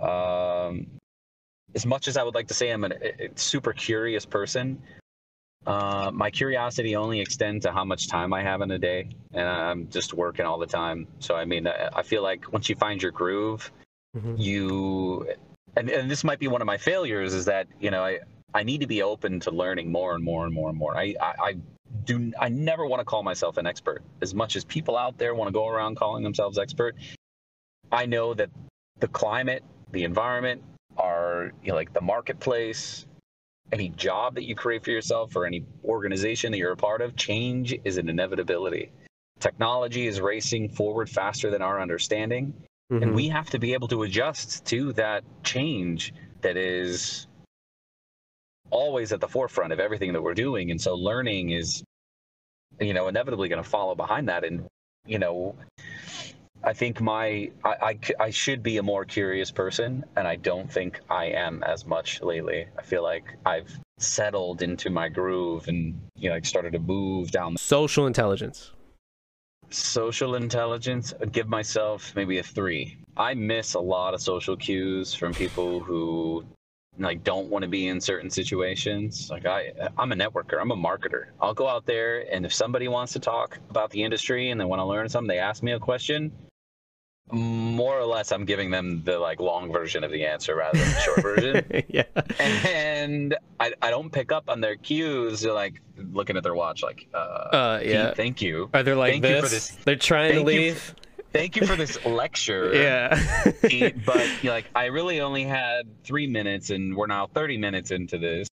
Um, 0.00 0.86
as 1.74 1.86
much 1.86 2.08
as 2.08 2.16
I 2.16 2.22
would 2.22 2.34
like 2.34 2.48
to 2.48 2.54
say 2.54 2.70
I'm 2.70 2.84
a, 2.84 2.90
a 2.90 3.30
super 3.34 3.72
curious 3.72 4.24
person, 4.24 4.80
uh, 5.66 6.10
my 6.12 6.30
curiosity 6.30 6.94
only 6.94 7.20
extends 7.20 7.64
to 7.64 7.72
how 7.72 7.84
much 7.84 8.08
time 8.08 8.32
I 8.32 8.42
have 8.42 8.60
in 8.60 8.70
a 8.70 8.78
day, 8.78 9.08
and 9.32 9.48
I'm 9.48 9.88
just 9.88 10.12
working 10.12 10.44
all 10.44 10.58
the 10.58 10.66
time. 10.66 11.06
So 11.20 11.34
I 11.36 11.44
mean, 11.44 11.66
I 11.66 12.02
feel 12.02 12.22
like 12.22 12.52
once 12.52 12.68
you 12.68 12.76
find 12.76 13.02
your 13.02 13.12
groove, 13.12 13.72
mm-hmm. 14.16 14.34
you 14.36 15.26
and, 15.76 15.88
and 15.88 16.10
this 16.10 16.22
might 16.22 16.38
be 16.38 16.48
one 16.48 16.60
of 16.60 16.66
my 16.66 16.76
failures 16.76 17.32
is 17.32 17.46
that 17.46 17.66
you 17.80 17.90
know 17.90 18.04
I 18.04 18.20
I 18.52 18.62
need 18.62 18.82
to 18.82 18.86
be 18.86 19.02
open 19.02 19.40
to 19.40 19.50
learning 19.50 19.90
more 19.90 20.14
and 20.14 20.22
more 20.22 20.44
and 20.44 20.54
more 20.54 20.68
and 20.68 20.78
more. 20.78 20.96
I, 20.96 21.14
I, 21.20 21.34
I 21.38 21.54
do 22.04 22.32
I 22.38 22.48
never 22.50 22.86
want 22.86 23.00
to 23.00 23.04
call 23.04 23.22
myself 23.22 23.56
an 23.56 23.66
expert. 23.66 24.02
As 24.20 24.34
much 24.34 24.56
as 24.56 24.64
people 24.64 24.96
out 24.96 25.16
there 25.16 25.34
want 25.34 25.48
to 25.48 25.52
go 25.52 25.66
around 25.66 25.96
calling 25.96 26.22
themselves 26.22 26.58
expert, 26.58 26.94
I 27.90 28.04
know 28.06 28.34
that 28.34 28.50
the 29.00 29.08
climate, 29.08 29.64
the 29.92 30.04
environment, 30.04 30.62
are 30.96 31.52
you 31.62 31.70
know, 31.70 31.74
like 31.74 31.92
the 31.92 32.00
marketplace, 32.00 33.06
any 33.72 33.88
job 33.90 34.34
that 34.34 34.44
you 34.44 34.54
create 34.54 34.84
for 34.84 34.90
yourself 34.90 35.36
or 35.36 35.46
any 35.46 35.64
organization 35.84 36.52
that 36.52 36.58
you're 36.58 36.72
a 36.72 36.76
part 36.76 37.00
of, 37.00 37.16
change 37.16 37.74
is 37.84 37.98
an 37.98 38.08
inevitability. 38.08 38.90
Technology 39.40 40.06
is 40.06 40.20
racing 40.20 40.68
forward 40.68 41.08
faster 41.08 41.50
than 41.50 41.62
our 41.62 41.80
understanding, 41.80 42.54
mm-hmm. 42.92 43.02
and 43.02 43.14
we 43.14 43.28
have 43.28 43.50
to 43.50 43.58
be 43.58 43.72
able 43.72 43.88
to 43.88 44.02
adjust 44.02 44.64
to 44.66 44.92
that 44.94 45.24
change 45.42 46.14
that 46.42 46.56
is 46.56 47.26
always 48.70 49.12
at 49.12 49.20
the 49.20 49.28
forefront 49.28 49.72
of 49.72 49.80
everything 49.80 50.12
that 50.12 50.22
we're 50.22 50.34
doing. 50.34 50.70
And 50.70 50.80
so 50.80 50.94
learning 50.94 51.50
is, 51.50 51.82
you 52.80 52.94
know, 52.94 53.08
inevitably 53.08 53.48
going 53.48 53.62
to 53.62 53.68
follow 53.68 53.94
behind 53.94 54.28
that. 54.28 54.44
And, 54.44 54.66
you 55.06 55.18
know, 55.18 55.56
I 56.64 56.72
think 56.72 57.00
my, 57.00 57.50
I, 57.62 57.74
I, 57.82 57.98
I, 58.18 58.30
should 58.30 58.62
be 58.62 58.78
a 58.78 58.82
more 58.82 59.04
curious 59.04 59.50
person. 59.50 60.04
And 60.16 60.26
I 60.26 60.36
don't 60.36 60.70
think 60.72 61.00
I 61.10 61.26
am 61.26 61.62
as 61.62 61.86
much 61.86 62.22
lately. 62.22 62.66
I 62.78 62.82
feel 62.82 63.02
like 63.02 63.24
I've 63.44 63.70
settled 63.98 64.62
into 64.62 64.88
my 64.88 65.08
groove 65.08 65.68
and, 65.68 66.00
you 66.16 66.30
know, 66.30 66.34
like 66.34 66.46
started 66.46 66.72
to 66.72 66.78
move 66.78 67.30
down. 67.30 67.56
Social 67.58 68.06
intelligence. 68.06 68.72
Social 69.70 70.36
intelligence, 70.36 71.12
I'd 71.20 71.32
give 71.32 71.48
myself 71.48 72.12
maybe 72.16 72.38
a 72.38 72.42
three. 72.42 72.96
I 73.16 73.34
miss 73.34 73.74
a 73.74 73.80
lot 73.80 74.14
of 74.14 74.22
social 74.22 74.56
cues 74.56 75.14
from 75.14 75.34
people 75.34 75.80
who 75.80 76.44
like 76.98 77.24
don't 77.24 77.48
want 77.48 77.62
to 77.64 77.68
be 77.68 77.88
in 77.88 78.00
certain 78.00 78.30
situations 78.30 79.28
like 79.28 79.46
i 79.46 79.72
i'm 79.98 80.12
a 80.12 80.14
networker 80.14 80.60
i'm 80.60 80.70
a 80.70 80.76
marketer 80.76 81.24
i'll 81.40 81.54
go 81.54 81.66
out 81.66 81.84
there 81.86 82.24
and 82.32 82.46
if 82.46 82.54
somebody 82.54 82.86
wants 82.86 83.12
to 83.12 83.18
talk 83.18 83.58
about 83.68 83.90
the 83.90 84.00
industry 84.00 84.50
and 84.50 84.60
they 84.60 84.64
want 84.64 84.78
to 84.78 84.84
learn 84.84 85.08
something 85.08 85.26
they 85.26 85.40
ask 85.40 85.62
me 85.62 85.72
a 85.72 85.78
question 85.78 86.30
more 87.32 87.98
or 87.98 88.04
less 88.04 88.32
i'm 88.32 88.44
giving 88.44 88.70
them 88.70 89.02
the 89.04 89.18
like 89.18 89.40
long 89.40 89.72
version 89.72 90.04
of 90.04 90.10
the 90.10 90.24
answer 90.24 90.54
rather 90.56 90.78
than 90.78 90.88
the 90.88 91.00
short 91.00 91.22
version 91.22 91.82
yeah 91.88 92.04
and 92.38 93.36
I, 93.58 93.72
I 93.80 93.90
don't 93.90 94.10
pick 94.10 94.30
up 94.30 94.48
on 94.48 94.60
their 94.60 94.76
cues 94.76 95.40
they're 95.40 95.52
like 95.52 95.80
looking 95.96 96.36
at 96.36 96.42
their 96.42 96.54
watch 96.54 96.82
like 96.82 97.08
uh, 97.14 97.16
uh 97.16 97.80
yeah 97.82 98.12
thank 98.12 98.42
you 98.42 98.68
are 98.74 98.82
they 98.82 98.92
like 98.92 99.14
thank 99.14 99.22
this? 99.22 99.50
this? 99.50 99.68
they're 99.84 99.96
trying 99.96 100.32
thank 100.32 100.46
to 100.46 100.52
leave 100.52 100.94
thank 101.34 101.56
you 101.56 101.66
for 101.66 101.76
this 101.76 102.02
lecture. 102.06 102.72
yeah. 102.74 103.20
but 104.06 104.26
like, 104.42 104.66
I 104.74 104.86
really 104.86 105.20
only 105.20 105.44
had 105.44 105.86
three 106.04 106.26
minutes, 106.26 106.70
and 106.70 106.96
we're 106.96 107.08
now 107.08 107.26
30 107.26 107.58
minutes 107.58 107.90
into 107.90 108.16
this. 108.16 108.48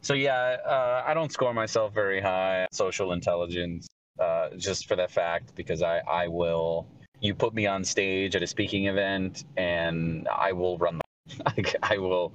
So 0.00 0.14
yeah, 0.14 0.56
uh, 0.66 1.04
I 1.06 1.14
don't 1.14 1.30
score 1.30 1.54
myself 1.54 1.94
very 1.94 2.20
high 2.20 2.66
social 2.72 3.12
intelligence, 3.12 3.86
uh, 4.18 4.48
just 4.56 4.88
for 4.88 4.96
that 4.96 5.12
fact, 5.12 5.54
because 5.54 5.80
I 5.82 5.98
I 5.98 6.26
will. 6.26 6.88
You 7.22 7.34
put 7.34 7.54
me 7.54 7.66
on 7.66 7.84
stage 7.84 8.36
at 8.36 8.42
a 8.42 8.46
speaking 8.46 8.86
event, 8.86 9.44
and 9.56 10.28
I 10.28 10.52
will 10.52 10.76
run. 10.76 11.00
The, 11.26 11.42
I, 11.82 11.94
I 11.94 11.98
will. 11.98 12.34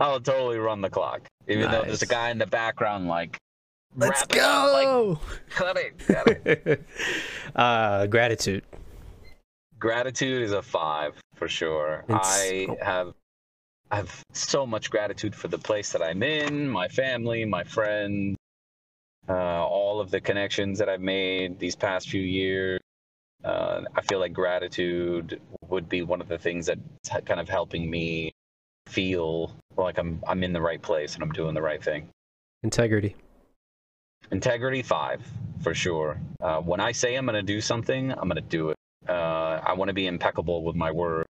I'll 0.00 0.20
totally 0.20 0.58
run 0.58 0.80
the 0.80 0.88
clock, 0.88 1.26
even 1.46 1.64
nice. 1.64 1.72
though 1.72 1.82
there's 1.82 2.02
a 2.02 2.06
guy 2.06 2.30
in 2.30 2.38
the 2.38 2.46
background 2.46 3.08
like 3.08 3.36
Let's 3.96 4.24
go. 4.26 5.18
Like, 5.28 5.50
cut 5.50 5.76
it. 5.76 5.98
Cut 5.98 6.28
it. 6.46 6.84
uh, 7.56 8.06
gratitude 8.06 8.62
gratitude 9.78 10.42
is 10.42 10.52
a 10.52 10.62
five 10.62 11.14
for 11.34 11.48
sure. 11.48 12.04
It's, 12.08 12.28
I 12.28 12.66
have 12.82 13.14
I 13.90 13.96
have 13.96 14.22
so 14.32 14.66
much 14.66 14.90
gratitude 14.90 15.34
for 15.34 15.48
the 15.48 15.58
place 15.58 15.92
that 15.92 16.02
I'm 16.02 16.22
in, 16.22 16.68
my 16.68 16.88
family, 16.88 17.44
my 17.46 17.64
friends, 17.64 18.36
uh, 19.28 19.32
all 19.32 20.00
of 20.00 20.10
the 20.10 20.20
connections 20.20 20.78
that 20.78 20.88
I've 20.90 21.00
made 21.00 21.58
these 21.58 21.74
past 21.74 22.10
few 22.10 22.20
years. 22.20 22.80
Uh, 23.44 23.82
I 23.94 24.02
feel 24.02 24.18
like 24.18 24.32
gratitude 24.32 25.40
would 25.68 25.88
be 25.88 26.02
one 26.02 26.20
of 26.20 26.28
the 26.28 26.38
things 26.38 26.66
that's 26.66 26.80
kind 27.24 27.40
of 27.40 27.48
helping 27.48 27.88
me 27.90 28.32
feel 28.86 29.54
like 29.76 29.98
I'm 29.98 30.22
I'm 30.26 30.42
in 30.42 30.52
the 30.52 30.60
right 30.60 30.80
place 30.80 31.14
and 31.14 31.22
I'm 31.22 31.30
doing 31.32 31.54
the 31.54 31.62
right 31.62 31.82
thing. 31.82 32.08
Integrity. 32.62 33.14
Integrity 34.30 34.82
five 34.82 35.22
for 35.62 35.74
sure. 35.74 36.20
Uh, 36.40 36.60
when 36.60 36.80
I 36.80 36.92
say 36.92 37.14
I'm 37.14 37.26
going 37.26 37.34
to 37.34 37.42
do 37.42 37.60
something, 37.60 38.10
I'm 38.12 38.28
going 38.28 38.36
to 38.36 38.40
do 38.40 38.70
it. 38.70 38.76
Uh, 39.08 39.60
I 39.64 39.72
want 39.74 39.88
to 39.88 39.94
be 39.94 40.06
impeccable 40.06 40.64
with 40.64 40.76
my 40.76 40.90
word. 40.90 41.26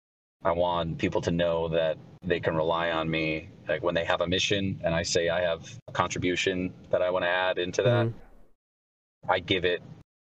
I 0.44 0.52
want 0.52 0.98
people 0.98 1.22
to 1.22 1.32
know 1.32 1.70
that 1.70 1.98
they 2.26 2.40
can 2.40 2.56
rely 2.56 2.92
on 2.92 3.10
me. 3.10 3.50
Like 3.68 3.82
when 3.82 3.96
they 3.96 4.04
have 4.04 4.22
a 4.22 4.28
mission 4.28 4.82
and 4.84 4.94
I 4.94 5.04
say 5.04 5.30
I 5.30 5.42
have 5.42 5.80
a 5.88 5.92
contribution 5.94 6.74
that 6.92 7.02
I 7.02 7.10
want 7.10 7.24
to 7.24 7.30
add 7.30 7.58
into 7.58 7.82
that, 7.84 8.08
mm-hmm. 8.08 9.32
I 9.32 9.40
give 9.40 9.64
it, 9.64 9.82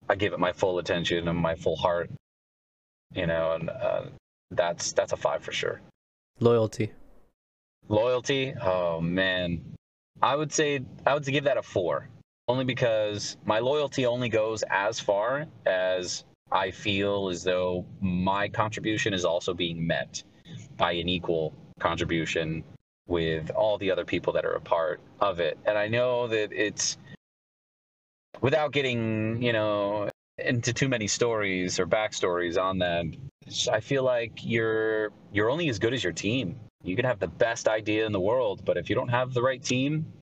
I 0.08 0.14
give 0.14 0.32
it 0.32 0.38
my 0.38 0.52
full 0.52 0.78
attention 0.78 1.28
and 1.28 1.38
my 1.38 1.54
full 1.54 1.76
heart. 1.76 2.10
You 3.14 3.26
know, 3.26 3.52
and 3.52 3.70
uh, 3.70 4.02
that's 4.50 4.92
that's 4.92 5.12
a 5.12 5.16
five 5.16 5.42
for 5.42 5.52
sure. 5.52 5.80
Loyalty. 6.40 6.92
Loyalty. 7.88 8.54
Oh 8.60 9.00
man, 9.00 9.60
I 10.22 10.36
would 10.36 10.52
say 10.52 10.80
I 11.06 11.14
would 11.14 11.24
give 11.24 11.44
that 11.44 11.56
a 11.56 11.62
four, 11.62 12.08
only 12.46 12.64
because 12.64 13.36
my 13.44 13.60
loyalty 13.60 14.06
only 14.06 14.28
goes 14.28 14.62
as 14.70 15.00
far 15.00 15.46
as 15.66 16.24
I 16.50 16.70
feel 16.70 17.28
as 17.28 17.42
though 17.42 17.86
my 18.00 18.48
contribution 18.48 19.14
is 19.14 19.24
also 19.24 19.54
being 19.54 19.86
met 19.86 20.22
by 20.76 20.92
an 20.92 21.08
equal 21.08 21.54
contribution 21.80 22.64
with 23.06 23.50
all 23.50 23.78
the 23.78 23.90
other 23.90 24.04
people 24.04 24.32
that 24.34 24.44
are 24.44 24.52
a 24.52 24.60
part 24.60 25.00
of 25.20 25.40
it. 25.40 25.58
And 25.64 25.76
I 25.78 25.88
know 25.88 26.26
that 26.28 26.52
it's 26.52 26.98
without 28.40 28.72
getting, 28.72 29.42
you 29.42 29.52
know, 29.52 30.08
into 30.38 30.72
too 30.72 30.88
many 30.88 31.06
stories 31.06 31.78
or 31.80 31.86
backstories 31.86 32.60
on 32.60 32.78
that. 32.78 33.06
I 33.70 33.80
feel 33.80 34.04
like 34.04 34.44
you're 34.44 35.10
you're 35.32 35.50
only 35.50 35.68
as 35.68 35.78
good 35.78 35.94
as 35.94 36.04
your 36.04 36.12
team. 36.12 36.60
You 36.82 36.96
can 36.96 37.04
have 37.04 37.18
the 37.18 37.28
best 37.28 37.66
idea 37.66 38.06
in 38.06 38.12
the 38.12 38.20
world, 38.20 38.64
but 38.64 38.76
if 38.76 38.88
you 38.88 38.94
don't 38.94 39.08
have 39.08 39.34
the 39.34 39.42
right 39.42 39.62
team, 39.62 40.12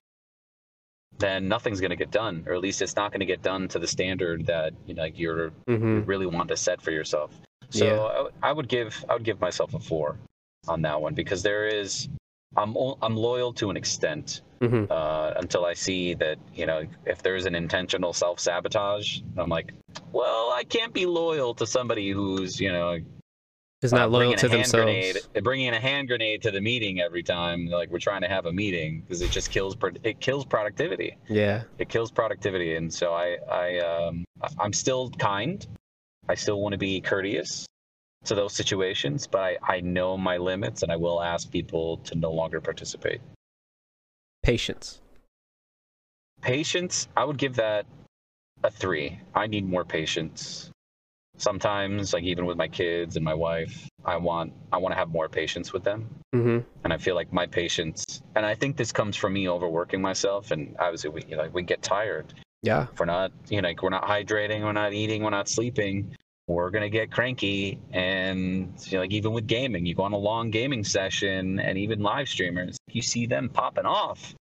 then 1.19 1.49
nothing's 1.49 1.81
going 1.81 1.91
to 1.91 1.97
get 1.97 2.11
done, 2.11 2.45
or 2.47 2.55
at 2.55 2.61
least 2.61 2.83
it's 2.83 2.97
not 2.97 3.11
going 3.11 3.21
to 3.21 3.27
get 3.27 3.43
done 3.43 3.69
to 3.69 3.79
the 3.79 3.87
standard 3.87 4.47
that 4.47 4.73
you 4.87 4.95
know 4.95 5.03
like 5.03 5.19
you're 5.19 5.51
mm-hmm. 5.69 5.87
you 5.87 6.01
really 6.03 6.27
want 6.27 6.49
to 6.49 6.57
set 6.57 6.81
for 6.81 6.91
yourself. 6.91 7.31
So 7.71 7.85
yeah. 7.85 8.29
I, 8.43 8.51
I, 8.51 8.53
would 8.53 8.69
give 8.69 9.05
I 9.09 9.15
would 9.15 9.25
give 9.25 9.41
myself 9.41 9.75
a 9.75 9.81
four 9.81 10.17
on 10.69 10.83
that 10.83 11.01
one 11.01 11.15
because 11.15 11.43
there 11.43 11.67
is 11.67 12.09
I'm 12.57 12.77
I'm 13.03 13.17
loyal 13.17 13.53
to 13.55 13.71
an 13.71 13.77
extent 13.77 14.43
mm-hmm. 14.61 14.91
uh, 14.91 15.33
until 15.37 15.65
I 15.65 15.75
see 15.75 16.15
that 16.15 16.39
you 16.55 16.67
know 16.67 16.85
if 17.05 17.23
there's 17.23 17.47
an 17.47 17.55
intentional 17.55 18.13
self 18.13 18.41
sabotage, 18.41 19.21
I'm 19.37 19.49
like, 19.49 19.73
well, 20.13 20.53
I 20.55 20.65
can't 20.65 20.93
be 20.93 21.07
loyal 21.07 21.55
to 21.55 21.67
somebody 21.67 22.11
who's 22.11 22.61
you 22.61 22.73
know 22.73 22.99
is 23.83 23.93
not 23.93 24.03
uh, 24.03 24.09
loyal 24.09 24.35
to 24.35 24.49
themselves. 24.49 24.73
Grenade, 24.73 25.17
bringing 25.43 25.75
a 25.75 25.81
hand 25.81 26.09
grenade 26.09 26.43
to 26.43 26.51
the 26.51 26.61
meeting 26.61 27.01
every 27.01 27.23
time, 27.23 27.67
like 27.67 27.91
we're 27.91 27.99
trying 27.99 28.23
to 28.23 28.29
have 28.29 28.47
a 28.47 28.53
meeting, 28.53 29.03
because 29.03 29.21
it 29.23 29.31
just 29.31 29.51
kills 29.51 29.77
it 30.03 30.21
kills 30.21 30.45
productivity. 30.45 31.17
Yeah, 31.29 31.63
it 31.79 31.89
kills 31.89 32.11
productivity, 32.11 32.77
and 32.77 32.93
so 32.93 33.13
I 33.13 33.37
I 33.51 33.79
um 33.79 34.25
I'm 34.59 34.73
still 34.73 35.11
kind. 35.11 35.67
I 36.29 36.35
still 36.35 36.61
want 36.61 36.73
to 36.73 36.79
be 36.79 37.01
courteous 37.01 37.67
to 38.25 38.35
those 38.35 38.55
situations, 38.55 39.27
but 39.27 39.41
I 39.41 39.59
I 39.69 39.81
know 39.81 40.17
my 40.17 40.39
limits, 40.39 40.83
and 40.83 40.91
I 40.91 40.97
will 40.97 41.23
ask 41.23 41.51
people 41.51 41.99
to 41.99 42.17
no 42.17 42.33
longer 42.33 42.61
participate. 42.61 43.21
Patience. 44.47 45.01
Patience. 46.41 47.09
I 47.17 47.25
would 47.25 47.37
give 47.37 47.57
that 47.57 47.85
a 48.63 48.71
three. 48.71 49.19
I 49.35 49.49
need 49.49 49.69
more 49.69 49.85
patience 49.85 50.71
sometimes 51.39 52.13
like 52.13 52.23
even 52.23 52.47
with 52.47 52.57
my 52.57 52.69
kids 52.69 53.17
and 53.17 53.25
my 53.25 53.35
wife 53.35 53.89
i 54.05 54.17
want 54.17 54.53
i 54.73 54.79
want 54.79 54.93
to 54.93 54.99
have 54.99 55.11
more 55.11 55.29
patience 55.29 55.73
with 55.73 55.85
them 55.85 56.09
mm-hmm. 56.35 56.59
and 56.85 56.93
i 56.93 56.97
feel 56.97 57.15
like 57.15 57.31
my 57.33 57.47
patience 57.47 58.23
and 58.35 58.47
i 58.47 58.55
think 58.55 58.77
this 58.77 58.91
comes 58.91 59.17
from 59.17 59.35
me 59.35 59.49
overworking 59.49 60.01
myself 60.01 60.51
and 60.51 60.75
obviously 60.79 61.11
we 61.11 61.23
like 61.35 61.53
we 61.53 61.63
get 61.63 61.83
tired 61.83 62.33
yeah 62.63 62.87
if 62.91 62.99
we're 62.99 63.05
not 63.05 63.31
you 63.49 63.61
know 63.61 63.69
like 63.69 63.83
we're 63.83 63.91
not 63.91 64.05
hydrating 64.05 64.63
we're 64.63 64.73
not 64.73 64.95
eating 64.95 65.23
we're 65.23 65.31
not 65.31 65.49
sleeping 65.49 66.17
we're 66.49 66.71
gonna 66.71 66.89
get 66.89 67.11
cranky 67.11 67.79
and 67.93 68.73
you 68.87 68.93
know, 68.93 69.01
like 69.01 69.13
even 69.13 69.33
with 69.33 69.47
gaming 69.47 69.85
you 69.85 69.95
go 69.95 70.05
on 70.05 70.13
a 70.13 70.17
long 70.19 70.51
gaming 70.51 70.85
session 70.85 71.59
and 71.59 71.77
even 71.79 72.01
live 72.01 72.29
streamers 72.29 72.77
you 72.93 73.03
see 73.03 73.27
them 73.27 73.49
popping 73.49 73.87
off 73.87 74.35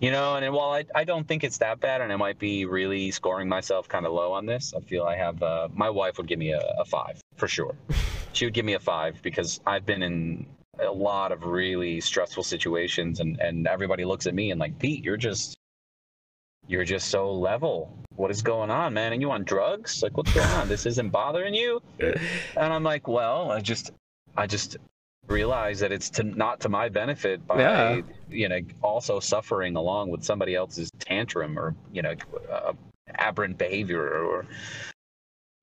You 0.00 0.10
know, 0.10 0.34
and 0.34 0.52
while 0.52 0.72
I, 0.72 0.84
I 0.94 1.04
don't 1.04 1.26
think 1.26 1.44
it's 1.44 1.58
that 1.58 1.78
bad, 1.78 2.00
and 2.00 2.12
I 2.12 2.16
might 2.16 2.38
be 2.38 2.64
really 2.64 3.12
scoring 3.12 3.48
myself 3.48 3.88
kind 3.88 4.04
of 4.06 4.12
low 4.12 4.32
on 4.32 4.44
this, 4.44 4.74
I 4.76 4.80
feel 4.80 5.04
I 5.04 5.16
have 5.16 5.40
uh, 5.40 5.68
my 5.72 5.88
wife 5.88 6.18
would 6.18 6.26
give 6.26 6.38
me 6.38 6.50
a, 6.50 6.60
a 6.78 6.84
five 6.84 7.20
for 7.36 7.46
sure. 7.46 7.76
she 8.32 8.44
would 8.44 8.54
give 8.54 8.64
me 8.64 8.74
a 8.74 8.80
five 8.80 9.22
because 9.22 9.60
I've 9.66 9.86
been 9.86 10.02
in 10.02 10.46
a 10.80 10.90
lot 10.90 11.30
of 11.30 11.44
really 11.44 12.00
stressful 12.00 12.42
situations, 12.42 13.20
and 13.20 13.38
and 13.40 13.68
everybody 13.68 14.04
looks 14.04 14.26
at 14.26 14.34
me 14.34 14.50
and 14.50 14.58
like 14.58 14.76
Pete, 14.80 15.04
you're 15.04 15.16
just 15.16 15.56
you're 16.68 16.84
just 16.84 17.08
so 17.10 17.32
level. 17.32 17.96
What 18.16 18.30
is 18.30 18.42
going 18.42 18.70
on, 18.70 18.94
man? 18.94 19.12
And 19.12 19.20
you 19.20 19.30
on 19.30 19.44
drugs? 19.44 20.02
Like, 20.02 20.16
what's 20.16 20.30
going 20.30 20.52
on? 20.52 20.68
This 20.68 20.86
isn't 20.86 21.10
bothering 21.10 21.52
you? 21.54 21.82
And 22.00 22.72
I'm 22.72 22.82
like, 22.84 23.08
well, 23.08 23.50
I 23.50 23.60
just 23.60 23.90
I 24.36 24.46
just 24.46 24.76
realize 25.26 25.80
that 25.80 25.90
it's 25.90 26.10
to 26.10 26.22
not 26.22 26.60
to 26.60 26.68
my 26.68 26.88
benefit 26.88 27.46
by 27.46 27.60
Yeah. 27.60 28.00
you 28.28 28.48
know 28.48 28.58
also 28.82 29.20
suffering 29.20 29.74
along 29.74 30.10
with 30.10 30.22
somebody 30.22 30.54
else's 30.54 30.90
tantrum 30.98 31.58
or 31.58 31.74
you 31.92 32.02
know 32.02 32.14
uh, 32.52 32.74
aberrant 33.14 33.56
behavior 33.56 34.06
or 34.06 34.46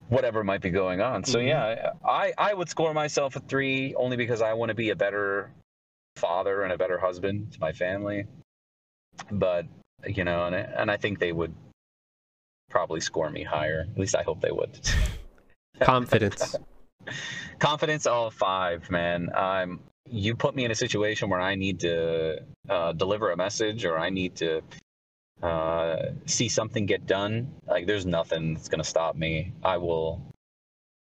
whatever 0.10 0.43
might 0.43 0.62
be 0.62 0.72
going 0.72 0.99
on 0.99 1.24
so 1.24 1.38
Mhm. 1.38 1.47
yeah 1.47 1.91
i 2.04 2.34
i 2.39 2.56
would 2.56 2.70
score 2.70 2.91
myself 2.91 3.36
a 3.36 3.39
three 3.41 3.93
only 3.95 4.18
because 4.18 4.41
i 4.41 4.52
want 4.52 4.70
to 4.70 4.74
be 4.76 4.89
a 4.89 4.95
better 4.95 5.52
father 6.16 6.64
and 6.64 6.74
a 6.74 6.78
better 6.78 6.97
husband 6.97 7.52
to 7.54 7.60
my 7.60 7.72
family 7.72 8.26
but 9.32 9.68
you 10.06 10.24
know 10.24 10.45
and 10.45 10.56
I, 10.56 10.60
and 10.60 10.91
I 10.91 10.97
think 10.97 11.20
they 11.20 11.32
would 11.32 11.54
probably 12.70 13.02
score 13.02 13.30
me 13.30 13.43
higher. 13.43 13.86
At 13.91 13.99
least 13.99 14.16
i 14.16 14.24
hope 14.24 14.41
they 14.41 14.52
would. 14.52 14.80
Confidence. 15.82 16.56
confidence 17.60 18.06
all 18.06 18.30
five 18.32 18.89
man. 18.89 19.30
Um 19.36 19.80
you 20.10 20.36
put 20.36 20.56
me 20.56 20.66
in 20.66 20.72
a 20.72 20.76
situation 20.76 21.30
where 21.30 21.39
i 21.39 21.56
need 21.56 21.80
to 21.80 22.41
uh, 22.70 22.91
deliver 22.93 23.32
a 23.32 23.38
message 23.38 23.86
or 23.86 23.97
i 23.97 24.10
need 24.10 24.36
to 24.36 24.62
uh, 25.41 26.12
see 26.26 26.49
something 26.49 26.86
get 26.86 27.08
done 27.08 27.52
like 27.68 27.88
there's 27.88 28.06
nothing 28.06 28.54
that's 28.54 28.70
going 28.70 28.84
to 28.84 28.88
stop 28.88 29.16
me. 29.16 29.52
I 29.64 29.78
will 29.78 30.22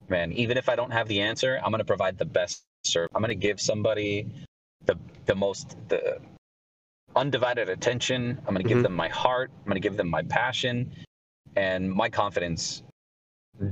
man 0.09 0.33
even 0.33 0.57
if 0.57 0.69
i 0.69 0.77
don't 0.77 0.93
have 0.93 1.09
the 1.09 1.21
answer 1.21 1.59
i'm 1.65 1.71
going 1.71 1.79
to 1.79 1.85
provide 1.85 2.19
the 2.19 2.25
best 2.25 2.63
service 2.85 3.11
i'm 3.15 3.23
going 3.23 3.29
to 3.29 3.35
give 3.35 3.61
somebody 3.61 4.27
the 4.85 4.97
the 5.27 5.35
most 5.35 5.77
the 5.89 6.19
undivided 7.17 7.69
attention. 7.71 8.39
I'm 8.47 8.55
going 8.55 8.67
to 8.67 8.69
give 8.69 8.81
Mhm. 8.81 8.85
them 8.85 8.95
my 8.95 9.09
heart. 9.09 9.51
I'm 9.59 9.65
going 9.65 9.77
to 9.83 9.89
give 9.89 9.97
them 9.97 10.09
my 10.09 10.23
passion. 10.25 10.93
And 11.57 11.91
my 11.93 12.11
confidence 12.11 12.83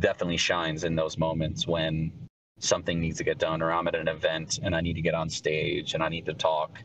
definitely 0.00 0.38
shines 0.38 0.84
in 0.84 0.96
those 0.96 1.18
moments 1.18 1.66
when 1.66 2.12
something 2.60 3.00
needs 3.00 3.18
to 3.18 3.24
get 3.24 3.38
done 3.38 3.62
or 3.62 3.72
I'm 3.72 3.88
at 3.88 3.94
an 3.96 4.08
event 4.08 4.60
and 4.62 4.74
I 4.76 4.80
need 4.80 4.94
to 4.94 5.02
get 5.02 5.14
on 5.14 5.28
stage 5.30 5.94
and 5.94 6.02
I 6.02 6.08
need 6.08 6.26
to 6.26 6.34
talk 6.34 6.82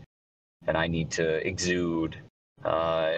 and 0.68 0.78
I 0.78 0.88
need 0.88 1.12
to 1.12 1.46
exude 1.48 2.18
uh, 2.66 3.14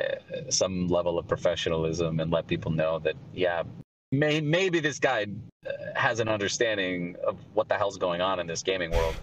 some 0.50 0.88
level 0.88 1.20
of 1.20 1.28
professionalism 1.28 2.20
and 2.20 2.32
let 2.32 2.48
people 2.48 2.72
know 2.72 3.00
that 3.00 3.16
yeah 3.34 3.64
may, 4.12 4.42
maybe 4.42 4.80
this 4.80 5.00
guy 5.00 5.28
uh, 5.68 5.72
has 5.96 6.20
an 6.20 6.30
understanding 6.30 7.16
of 7.28 7.40
what 7.54 7.70
the 7.70 7.76
hell's 7.76 7.98
going 7.98 8.22
on 8.22 8.40
in 8.40 8.48
this 8.48 8.64
gaming 8.64 8.92
world 8.92 9.20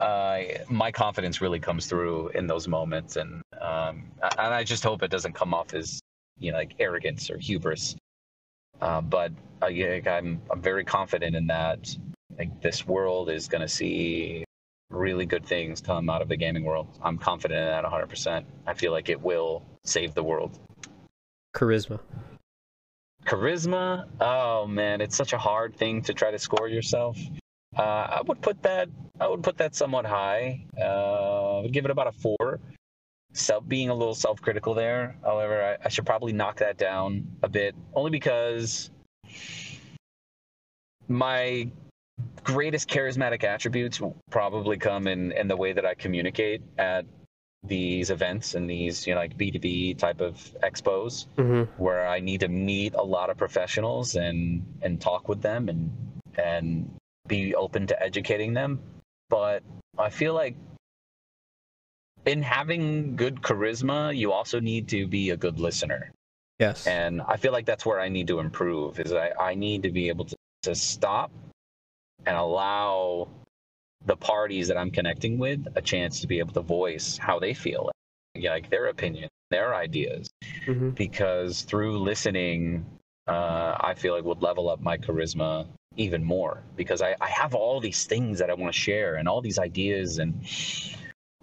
uh, 0.00 0.40
my 0.68 0.92
confidence 0.92 1.40
really 1.40 1.60
comes 1.60 1.86
through 1.86 2.28
in 2.28 2.46
those 2.46 2.68
moments 2.68 3.16
and 3.16 3.42
um, 3.60 4.04
and 4.38 4.54
I 4.54 4.64
just 4.64 4.82
hope 4.82 5.02
it 5.02 5.10
doesn't 5.10 5.32
come 5.34 5.54
off 5.54 5.74
as 5.74 6.00
you 6.38 6.52
know 6.52 6.58
like 6.58 6.74
arrogance 6.78 7.30
or 7.30 7.38
hubris 7.38 7.96
uh, 8.80 9.00
but 9.00 9.32
yeah, 9.70 10.00
I'm 10.06 10.40
I'm 10.50 10.60
very 10.60 10.84
confident 10.84 11.34
in 11.36 11.46
that. 11.48 11.96
Like 12.38 12.60
this 12.60 12.86
world 12.86 13.30
is 13.30 13.48
going 13.48 13.62
to 13.62 13.68
see 13.68 14.44
really 14.90 15.24
good 15.24 15.44
things 15.44 15.80
come 15.80 16.10
out 16.10 16.22
of 16.22 16.28
the 16.28 16.36
gaming 16.36 16.64
world. 16.64 16.86
I'm 17.02 17.18
confident 17.18 17.60
in 17.60 17.66
that 17.66 17.84
100%. 17.84 18.44
I 18.66 18.74
feel 18.74 18.92
like 18.92 19.08
it 19.08 19.20
will 19.20 19.62
save 19.84 20.14
the 20.14 20.22
world. 20.22 20.58
Charisma. 21.56 21.98
Charisma, 23.24 24.06
oh 24.20 24.66
man, 24.66 25.00
it's 25.00 25.16
such 25.16 25.32
a 25.32 25.38
hard 25.38 25.74
thing 25.74 26.02
to 26.02 26.14
try 26.14 26.30
to 26.30 26.38
score 26.38 26.68
yourself. 26.68 27.18
Uh, 27.76 27.82
I 27.82 28.22
would 28.26 28.40
put 28.40 28.62
that 28.62 28.88
I 29.20 29.28
would 29.28 29.42
put 29.42 29.58
that 29.58 29.74
somewhat 29.74 30.06
high. 30.06 30.64
Uh, 30.78 31.58
I 31.58 31.62
would 31.62 31.72
give 31.72 31.84
it 31.84 31.90
about 31.90 32.06
a 32.08 32.12
four. 32.12 32.60
Self 33.32 33.68
being 33.68 33.90
a 33.90 33.94
little 33.94 34.14
self-critical 34.14 34.72
there. 34.72 35.16
However, 35.22 35.62
I, 35.62 35.86
I 35.86 35.88
should 35.90 36.06
probably 36.06 36.32
knock 36.32 36.56
that 36.60 36.78
down 36.78 37.26
a 37.42 37.48
bit, 37.50 37.74
only 37.94 38.10
because 38.10 38.90
my 41.06 41.68
greatest 42.44 42.88
charismatic 42.88 43.44
attributes 43.44 44.00
probably 44.30 44.78
come 44.78 45.06
in 45.06 45.32
in 45.32 45.48
the 45.48 45.56
way 45.56 45.72
that 45.74 45.84
I 45.84 45.94
communicate 45.94 46.62
at 46.78 47.04
these 47.62 48.10
events 48.10 48.54
and 48.54 48.70
these 48.70 49.06
you 49.06 49.14
know 49.14 49.20
like 49.20 49.36
B2B 49.36 49.98
type 49.98 50.20
of 50.20 50.36
expos 50.62 51.26
hmm 51.36 51.62
where 51.82 52.06
I 52.06 52.20
need 52.20 52.40
to 52.40 52.48
meet 52.48 52.94
a 52.94 53.02
lot 53.02 53.28
of 53.28 53.36
professionals 53.36 54.14
and 54.14 54.64
and 54.82 55.00
talk 55.00 55.28
with 55.28 55.42
them 55.42 55.68
and 55.68 55.90
and 56.38 56.90
be 57.28 57.54
open 57.54 57.86
to 57.88 58.02
educating 58.02 58.54
them. 58.54 58.80
But 59.28 59.62
I 59.98 60.10
feel 60.10 60.34
like 60.34 60.56
in 62.24 62.42
having 62.42 63.16
good 63.16 63.42
charisma, 63.42 64.16
you 64.16 64.32
also 64.32 64.60
need 64.60 64.88
to 64.88 65.06
be 65.06 65.30
a 65.30 65.36
good 65.36 65.58
listener. 65.58 66.10
Yes. 66.58 66.86
And 66.86 67.20
I 67.22 67.36
feel 67.36 67.52
like 67.52 67.66
that's 67.66 67.84
where 67.84 68.00
I 68.00 68.08
need 68.08 68.28
to 68.28 68.38
improve 68.40 68.98
is 68.98 69.12
I, 69.12 69.32
I 69.38 69.54
need 69.54 69.82
to 69.82 69.90
be 69.90 70.08
able 70.08 70.24
to, 70.24 70.36
to 70.62 70.74
stop 70.74 71.30
and 72.24 72.36
allow 72.36 73.28
the 74.06 74.16
parties 74.16 74.68
that 74.68 74.76
I'm 74.76 74.90
connecting 74.90 75.38
with 75.38 75.66
a 75.74 75.82
chance 75.82 76.20
to 76.20 76.26
be 76.26 76.38
able 76.38 76.54
to 76.54 76.60
voice 76.60 77.18
how 77.18 77.38
they 77.38 77.54
feel, 77.54 77.90
like 78.34 78.70
their 78.70 78.86
opinion, 78.86 79.28
their 79.50 79.74
ideas 79.74 80.28
hmm 80.66 80.90
because 80.90 81.62
through 81.62 81.98
listening, 81.98 82.84
uh, 83.28 83.76
I 83.80 83.94
feel 83.94 84.14
like 84.14 84.24
would 84.24 84.42
level 84.42 84.68
up 84.68 84.80
my 84.80 84.96
charisma 84.96 85.66
even 85.96 86.22
more 86.22 86.62
because 86.76 87.02
I, 87.02 87.16
I 87.20 87.28
have 87.28 87.54
all 87.54 87.80
these 87.80 88.04
things 88.04 88.38
that 88.38 88.50
I 88.50 88.54
want 88.54 88.72
to 88.72 88.78
share 88.78 89.16
and 89.16 89.28
all 89.28 89.40
these 89.40 89.58
ideas 89.58 90.18
and 90.18 90.44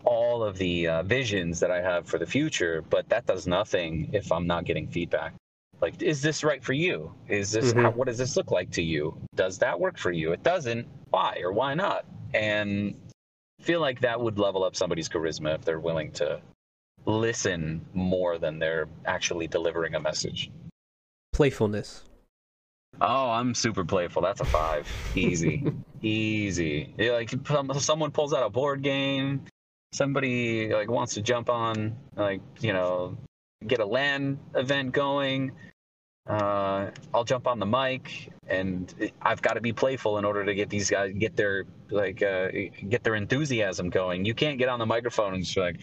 all 0.05 0.43
of 0.43 0.57
the 0.57 0.87
uh, 0.87 1.03
visions 1.03 1.59
that 1.59 1.71
I 1.71 1.81
have 1.81 2.07
for 2.07 2.17
the 2.17 2.25
future, 2.25 2.83
but 2.89 3.07
that 3.09 3.25
does 3.25 3.47
nothing 3.47 4.09
if 4.13 4.31
I'm 4.31 4.45
not 4.47 4.65
getting 4.65 4.87
feedback. 4.87 5.33
Like, 5.81 6.01
is 6.01 6.21
this 6.21 6.43
right 6.43 6.63
for 6.63 6.73
you? 6.73 7.13
Is 7.27 7.51
this 7.51 7.73
Mhm. 7.73 7.81
how, 7.81 7.91
what 7.91 8.07
does 8.07 8.17
this 8.17 8.37
look 8.37 8.51
like 8.51 8.71
to 8.71 8.81
you? 8.83 9.17
Does 9.35 9.57
that 9.59 9.79
work 9.79 9.97
for 9.97 10.11
you? 10.11 10.31
It 10.31 10.43
doesn't. 10.43 10.87
Why 11.09 11.39
or 11.43 11.51
why 11.51 11.73
not? 11.73 12.05
And 12.33 12.95
feel 13.61 13.79
like 13.79 14.01
that 14.01 14.19
would 14.19 14.39
level 14.39 14.63
up 14.63 14.75
somebody's 14.75 15.09
charisma 15.09 15.55
if 15.55 15.65
they're 15.65 15.79
willing 15.79 16.11
to 16.13 16.41
listen 17.05 17.85
more 17.93 18.37
than 18.37 18.59
they're 18.59 18.87
actually 19.05 19.47
delivering 19.47 19.95
a 19.95 19.99
message. 19.99 20.51
Playfulness. 21.33 22.03
Oh, 23.01 23.29
I'm 23.31 23.53
super 23.53 23.83
playful. 23.83 24.21
That's 24.21 24.39
a 24.39 24.45
five. 24.45 24.87
Easy. 25.15 25.63
Easy. 26.01 26.93
Yeah, 26.97 27.11
like 27.13 27.33
someone 27.79 28.11
pulls 28.11 28.33
out 28.33 28.43
a 28.43 28.49
board 28.49 28.81
game, 28.81 29.41
somebody 29.93 30.71
like 30.73 30.89
wants 30.89 31.15
to 31.15 31.21
jump 31.21 31.49
on 31.49 31.95
like, 32.15 32.41
you 32.59 32.71
know, 32.71 33.17
get 33.65 33.79
a 33.79 33.85
LAN 33.85 34.39
event 34.55 34.91
going. 34.91 35.51
Uh, 36.27 36.91
I'll 37.13 37.25
jump 37.25 37.47
on 37.47 37.59
the 37.59 37.65
mic 37.65 38.31
and 38.47 39.11
I've 39.21 39.41
got 39.41 39.53
to 39.53 39.61
be 39.61 39.73
playful 39.73 40.17
in 40.19 40.25
order 40.25 40.45
to 40.45 40.53
get 40.53 40.69
these 40.69 40.89
guys 40.89 41.13
get 41.17 41.35
their 41.35 41.65
like 41.89 42.21
uh, 42.21 42.49
get 42.87 43.03
their 43.03 43.15
enthusiasm 43.15 43.89
going. 43.89 44.23
You 44.23 44.33
can't 44.33 44.57
get 44.57 44.69
on 44.69 44.79
the 44.79 44.85
microphone 44.85 45.33
and 45.33 45.43
just 45.43 45.57
like 45.57 45.79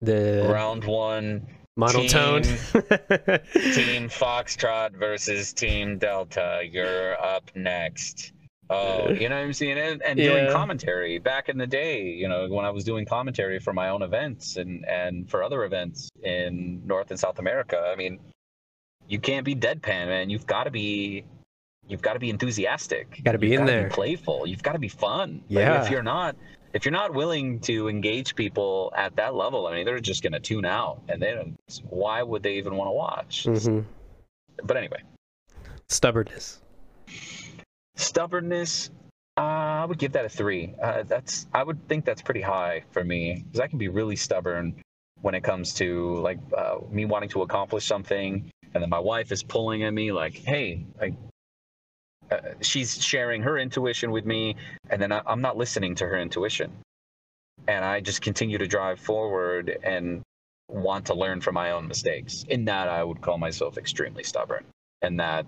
The 0.00 0.48
round 0.50 0.84
one 0.84 1.46
monotone. 1.76 2.42
Team 2.42 4.08
Foxtrot 4.08 4.92
versus 4.96 5.52
Team 5.52 5.98
Delta. 5.98 6.62
You're 6.70 7.20
up 7.22 7.50
next. 7.54 8.32
Oh, 8.70 9.10
you 9.10 9.28
know 9.28 9.36
what 9.36 9.44
I'm 9.44 9.52
saying? 9.52 9.78
And, 9.78 10.02
and 10.02 10.18
doing 10.18 10.50
commentary 10.50 11.18
back 11.18 11.48
in 11.50 11.58
the 11.58 11.66
day, 11.66 12.02
you 12.04 12.28
know, 12.28 12.48
when 12.48 12.64
I 12.64 12.70
was 12.70 12.82
doing 12.82 13.04
commentary 13.04 13.58
for 13.58 13.74
my 13.74 13.90
own 13.90 14.00
events 14.02 14.56
and, 14.56 14.84
and 14.88 15.28
for 15.28 15.42
other 15.42 15.64
events 15.64 16.08
in 16.22 16.80
North 16.86 17.10
and 17.10 17.20
South 17.20 17.38
America. 17.38 17.78
I 17.92 17.94
mean, 17.96 18.18
you 19.06 19.18
can't 19.18 19.44
be 19.44 19.54
deadpan, 19.54 20.06
man. 20.06 20.30
You've 20.30 20.46
got 20.46 20.64
to 20.64 20.70
be, 20.70 21.24
you've 21.86 22.00
got 22.00 22.14
to 22.14 22.18
be 22.18 22.30
enthusiastic. 22.30 23.20
Gotta 23.22 23.36
be 23.36 23.48
You've 23.48 23.60
in 23.60 23.66
there. 23.66 23.90
playful. 23.90 24.46
You've 24.46 24.62
got 24.62 24.72
to 24.72 24.78
be 24.78 24.88
fun. 24.88 25.42
Like, 25.50 25.58
Yeah. 25.60 25.84
if 25.84 25.90
you're 25.90 26.02
not, 26.02 26.34
if 26.74 26.84
you're 26.84 26.92
not 26.92 27.14
willing 27.14 27.60
to 27.60 27.88
engage 27.88 28.34
people 28.34 28.92
at 28.96 29.14
that 29.16 29.34
level, 29.34 29.66
I 29.68 29.74
mean, 29.74 29.86
they're 29.86 30.00
just 30.00 30.22
gonna 30.22 30.40
tune 30.40 30.64
out, 30.64 31.00
and 31.08 31.22
they 31.22 31.32
don't. 31.32 31.56
Why 31.88 32.22
would 32.22 32.42
they 32.42 32.54
even 32.56 32.74
want 32.76 32.88
to 32.88 32.92
watch? 32.92 33.44
hmm 33.44 33.80
But 34.62 34.76
anyway, 34.76 35.02
Stubbornness. 35.88 36.60
stubbornness. 37.96 38.90
Uh, 39.36 39.40
I 39.82 39.84
would 39.84 39.98
give 39.98 40.12
that 40.12 40.24
a 40.24 40.28
three. 40.28 40.74
Uh, 40.82 41.04
that's 41.04 41.46
I 41.54 41.62
would 41.62 41.88
think 41.88 42.04
that's 42.04 42.22
pretty 42.22 42.40
high 42.42 42.82
for 42.90 43.02
me 43.04 43.44
because 43.46 43.60
I 43.60 43.68
can 43.68 43.78
be 43.78 43.88
really 43.88 44.16
stubborn 44.16 44.74
when 45.22 45.34
it 45.34 45.42
comes 45.42 45.74
to 45.74 46.16
like 46.18 46.38
uh, 46.56 46.78
me 46.90 47.04
wanting 47.04 47.28
to 47.30 47.42
accomplish 47.42 47.86
something, 47.86 48.50
and 48.74 48.82
then 48.82 48.90
my 48.90 48.98
wife 48.98 49.30
is 49.32 49.42
pulling 49.44 49.84
at 49.84 49.92
me 49.94 50.12
like, 50.12 50.34
"Hey, 50.34 50.84
like." 51.00 51.14
Uh, 52.30 52.38
she's 52.60 53.02
sharing 53.02 53.42
her 53.42 53.58
intuition 53.58 54.10
with 54.10 54.24
me, 54.24 54.56
and 54.90 55.00
then 55.00 55.12
I, 55.12 55.22
I'm 55.26 55.40
not 55.40 55.56
listening 55.56 55.94
to 55.96 56.06
her 56.06 56.18
intuition, 56.18 56.72
and 57.68 57.84
I 57.84 58.00
just 58.00 58.22
continue 58.22 58.58
to 58.58 58.66
drive 58.66 59.00
forward, 59.00 59.78
and 59.82 60.22
want 60.68 61.06
to 61.06 61.14
learn 61.14 61.40
from 61.40 61.54
my 61.54 61.72
own 61.72 61.86
mistakes. 61.86 62.44
In 62.48 62.64
that, 62.66 62.88
I 62.88 63.04
would 63.04 63.20
call 63.20 63.38
myself 63.38 63.76
extremely 63.76 64.24
stubborn, 64.24 64.64
and 65.02 65.20
that 65.20 65.46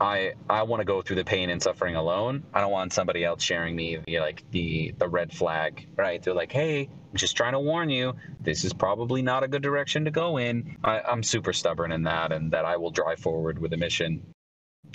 I 0.00 0.34
I 0.48 0.62
want 0.64 0.80
to 0.80 0.84
go 0.84 1.00
through 1.02 1.16
the 1.16 1.24
pain 1.24 1.50
and 1.50 1.62
suffering 1.62 1.96
alone. 1.96 2.44
I 2.52 2.60
don't 2.60 2.70
want 2.70 2.92
somebody 2.92 3.24
else 3.24 3.42
sharing 3.42 3.74
me 3.74 3.98
the 4.06 4.20
like 4.20 4.42
the 4.50 4.94
the 4.98 5.08
red 5.08 5.32
flag, 5.32 5.86
right? 5.96 6.22
They're 6.22 6.34
like, 6.34 6.52
"Hey, 6.52 6.82
I'm 6.82 7.16
just 7.16 7.36
trying 7.36 7.52
to 7.52 7.60
warn 7.60 7.88
you. 7.88 8.14
This 8.40 8.64
is 8.64 8.72
probably 8.72 9.22
not 9.22 9.42
a 9.42 9.48
good 9.48 9.62
direction 9.62 10.04
to 10.04 10.10
go 10.10 10.36
in." 10.36 10.76
I, 10.84 11.00
I'm 11.00 11.22
super 11.22 11.52
stubborn 11.52 11.92
in 11.92 12.02
that, 12.04 12.30
and 12.32 12.52
that 12.52 12.64
I 12.64 12.76
will 12.76 12.90
drive 12.90 13.20
forward 13.20 13.58
with 13.58 13.72
a 13.72 13.76
mission, 13.78 14.22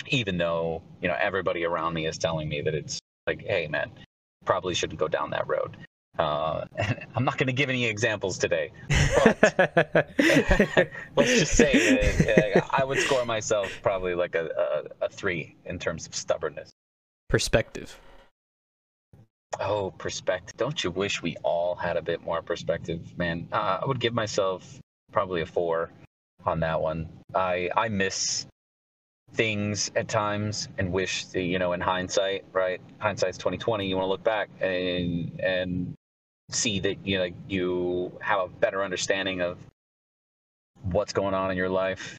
even 0.08 0.38
though 0.38 0.82
you 1.00 1.08
know 1.08 1.16
everybody 1.20 1.64
around 1.64 1.94
me 1.94 2.06
is 2.06 2.18
telling 2.18 2.48
me 2.48 2.60
that 2.62 2.74
it's 2.74 2.98
like, 3.26 3.42
"Hey, 3.46 3.68
man, 3.68 3.90
probably 4.44 4.74
shouldn't 4.74 4.98
go 4.98 5.08
down 5.08 5.30
that 5.30 5.46
road." 5.48 5.76
Uh, 6.18 6.64
I'm 7.14 7.24
not 7.24 7.38
going 7.38 7.46
to 7.46 7.52
give 7.52 7.70
any 7.70 7.86
examples 7.86 8.38
today, 8.38 8.72
but 9.24 9.38
let's 11.16 11.38
just 11.38 11.52
say 11.54 11.72
that, 11.96 12.56
uh, 12.56 12.66
I 12.70 12.84
would 12.84 12.98
score 12.98 13.24
myself 13.24 13.72
probably 13.82 14.14
like 14.14 14.34
a, 14.34 14.46
a, 15.00 15.06
a 15.06 15.08
three 15.08 15.56
in 15.64 15.78
terms 15.78 16.06
of 16.06 16.14
stubbornness. 16.14 16.70
Perspective. 17.28 17.98
Oh, 19.60 19.90
perspective. 19.92 20.56
Don't 20.56 20.82
you 20.82 20.90
wish 20.90 21.22
we 21.22 21.36
all 21.42 21.74
had 21.74 21.96
a 21.96 22.02
bit 22.02 22.22
more 22.22 22.42
perspective, 22.42 23.16
man? 23.18 23.48
Uh, 23.52 23.80
I 23.82 23.86
would 23.86 24.00
give 24.00 24.14
myself 24.14 24.80
probably 25.12 25.42
a 25.42 25.46
four 25.46 25.90
on 26.44 26.60
that 26.60 26.80
one. 26.80 27.08
I 27.34 27.70
I 27.76 27.88
miss 27.88 28.46
things 29.34 29.90
at 29.96 30.08
times 30.08 30.68
and 30.78 30.92
wish 30.92 31.24
the, 31.26 31.42
you 31.42 31.58
know 31.58 31.72
in 31.72 31.80
hindsight 31.80 32.44
right? 32.52 32.80
Hindsight's 32.98 33.38
2020 33.38 33.86
you 33.86 33.96
want 33.96 34.04
to 34.04 34.10
look 34.10 34.24
back 34.24 34.50
and 34.60 35.40
and 35.40 35.94
see 36.50 36.80
that 36.80 37.06
you 37.06 37.18
know 37.18 37.28
you 37.48 38.12
have 38.20 38.40
a 38.40 38.48
better 38.48 38.82
understanding 38.82 39.40
of 39.40 39.58
what's 40.82 41.12
going 41.12 41.34
on 41.34 41.50
in 41.50 41.56
your 41.56 41.68
life. 41.68 42.18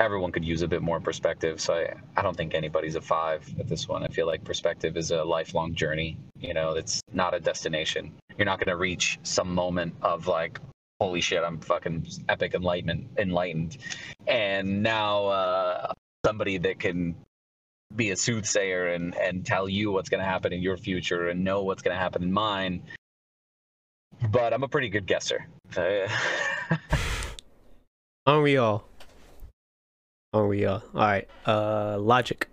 Everyone 0.00 0.32
could 0.32 0.44
use 0.44 0.62
a 0.62 0.68
bit 0.68 0.82
more 0.82 0.98
perspective 0.98 1.60
so 1.60 1.74
I, 1.74 1.94
I 2.16 2.22
don't 2.22 2.36
think 2.36 2.54
anybody's 2.54 2.96
a 2.96 3.00
five 3.00 3.42
at 3.60 3.68
this 3.68 3.86
one. 3.86 4.02
I 4.02 4.08
feel 4.08 4.26
like 4.26 4.42
perspective 4.42 4.96
is 4.96 5.10
a 5.10 5.22
lifelong 5.22 5.74
journey 5.74 6.16
you 6.40 6.54
know 6.54 6.74
it's 6.74 7.02
not 7.12 7.34
a 7.34 7.40
destination. 7.40 8.12
You're 8.36 8.46
not 8.46 8.58
going 8.58 8.68
to 8.68 8.76
reach 8.76 9.18
some 9.22 9.54
moment 9.54 9.94
of 10.02 10.26
like 10.26 10.58
holy 11.00 11.20
shit 11.20 11.42
i'm 11.42 11.58
fucking 11.58 12.06
epic 12.28 12.54
enlightenment 12.54 13.06
enlightened 13.18 13.78
and 14.26 14.82
now 14.82 15.26
uh 15.26 15.92
somebody 16.24 16.58
that 16.58 16.78
can 16.78 17.14
be 17.96 18.10
a 18.10 18.16
soothsayer 18.16 18.88
and 18.88 19.14
and 19.16 19.44
tell 19.44 19.68
you 19.68 19.90
what's 19.90 20.08
going 20.08 20.20
to 20.20 20.26
happen 20.26 20.52
in 20.52 20.60
your 20.60 20.76
future 20.76 21.28
and 21.28 21.42
know 21.42 21.62
what's 21.64 21.82
going 21.82 21.94
to 21.94 22.00
happen 22.00 22.22
in 22.22 22.32
mine 22.32 22.82
but 24.30 24.52
i'm 24.52 24.62
a 24.62 24.68
pretty 24.68 24.88
good 24.88 25.06
guesser 25.06 25.46
Aren't 28.26 28.42
we 28.42 28.58
all? 28.58 28.86
Aren't 30.32 30.50
we 30.50 30.64
all? 30.66 30.82
All 30.94 31.00
right. 31.00 31.28
Uh, 31.46 31.98
logic. 31.98 32.48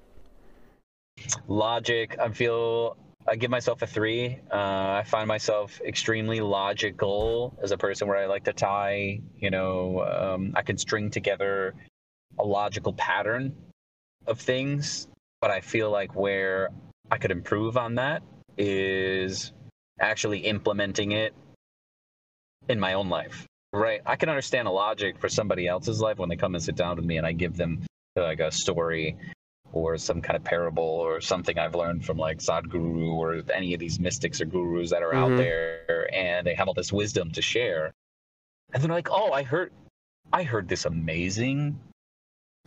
logic 1.47 2.17
i 2.19 2.29
feel 2.29 2.95
i 3.27 3.35
give 3.35 3.51
myself 3.51 3.81
a 3.81 3.87
three. 3.87 4.39
Uh, 4.51 5.01
i 5.01 5.03
find 5.05 5.27
myself 5.27 5.79
extremely 5.85 6.39
logical 6.39 7.57
as 7.61 7.71
a 7.71 7.77
person 7.77 8.07
where 8.07 8.17
i 8.17 8.25
like 8.25 8.45
to 8.45 8.53
tie 8.53 9.19
you 9.37 9.49
know 9.49 10.03
um, 10.03 10.53
i 10.55 10.61
can 10.61 10.77
string 10.77 11.09
together 11.09 11.73
a 12.39 12.43
logical 12.43 12.93
pattern 12.93 13.55
of 14.25 14.39
things 14.39 15.07
but 15.41 15.51
i 15.51 15.61
feel 15.61 15.91
like 15.91 16.15
where 16.15 16.69
i 17.11 17.17
could 17.17 17.31
improve 17.31 17.77
on 17.77 17.95
that 17.95 18.23
is 18.57 19.51
actually 19.99 20.39
implementing 20.39 21.11
it 21.11 21.33
in 22.69 22.79
my 22.79 22.93
own 22.93 23.09
life. 23.09 23.45
Right? 23.73 24.01
I 24.05 24.15
can 24.15 24.29
understand 24.29 24.67
a 24.67 24.71
logic 24.71 25.19
for 25.19 25.29
somebody 25.29 25.67
else's 25.67 25.99
life 25.99 26.17
when 26.17 26.29
they 26.29 26.35
come 26.35 26.55
and 26.55 26.63
sit 26.63 26.75
down 26.75 26.95
with 26.95 27.05
me 27.05 27.17
and 27.17 27.27
i 27.27 27.33
give 27.33 27.57
them 27.57 27.85
like 28.15 28.39
a 28.39 28.51
story 28.51 29.17
or 29.73 29.97
some 29.97 30.21
kind 30.21 30.35
of 30.37 30.43
parable 30.43 30.83
or 30.83 31.21
something 31.21 31.57
I've 31.59 31.75
learned 31.75 32.05
from 32.05 32.17
like 32.17 32.39
Sadhguru 32.39 33.13
or 33.13 33.41
any 33.53 33.73
of 33.73 33.79
these 33.79 33.99
mystics 33.99 34.41
or 34.41 34.45
gurus 34.45 34.89
that 34.91 35.03
are 35.03 35.11
Mhm. 35.13 35.17
out 35.17 35.37
there 35.37 36.09
and 36.13 36.47
they 36.47 36.55
have 36.55 36.67
all 36.67 36.73
this 36.73 36.91
wisdom 36.93 37.31
to 37.31 37.41
share. 37.41 37.93
And 38.73 38.81
they're 38.81 38.91
like, 38.91 39.09
oh, 39.11 39.31
I 39.31 39.43
heard 39.43 39.71
I 40.33 40.43
heard 40.43 40.67
this 40.67 40.85
amazing 40.85 41.79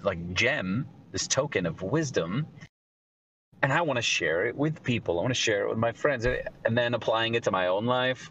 like 0.02 0.32
gem, 0.32 0.88
this 1.12 1.26
token 1.26 1.66
of 1.66 1.82
wisdom, 1.82 2.46
and 3.62 3.72
I 3.72 3.82
want 3.82 3.98
to 3.98 4.02
share 4.02 4.46
it 4.46 4.56
with 4.56 4.82
people. 4.82 5.18
I 5.18 5.22
want 5.22 5.34
to 5.34 5.40
share 5.40 5.64
it 5.64 5.68
with 5.68 5.78
my 5.78 5.92
friends. 5.92 6.26
And 6.64 6.76
then 6.76 6.94
applying 6.94 7.34
it 7.34 7.42
to 7.44 7.50
my 7.50 7.66
own 7.66 7.84
life, 7.84 8.30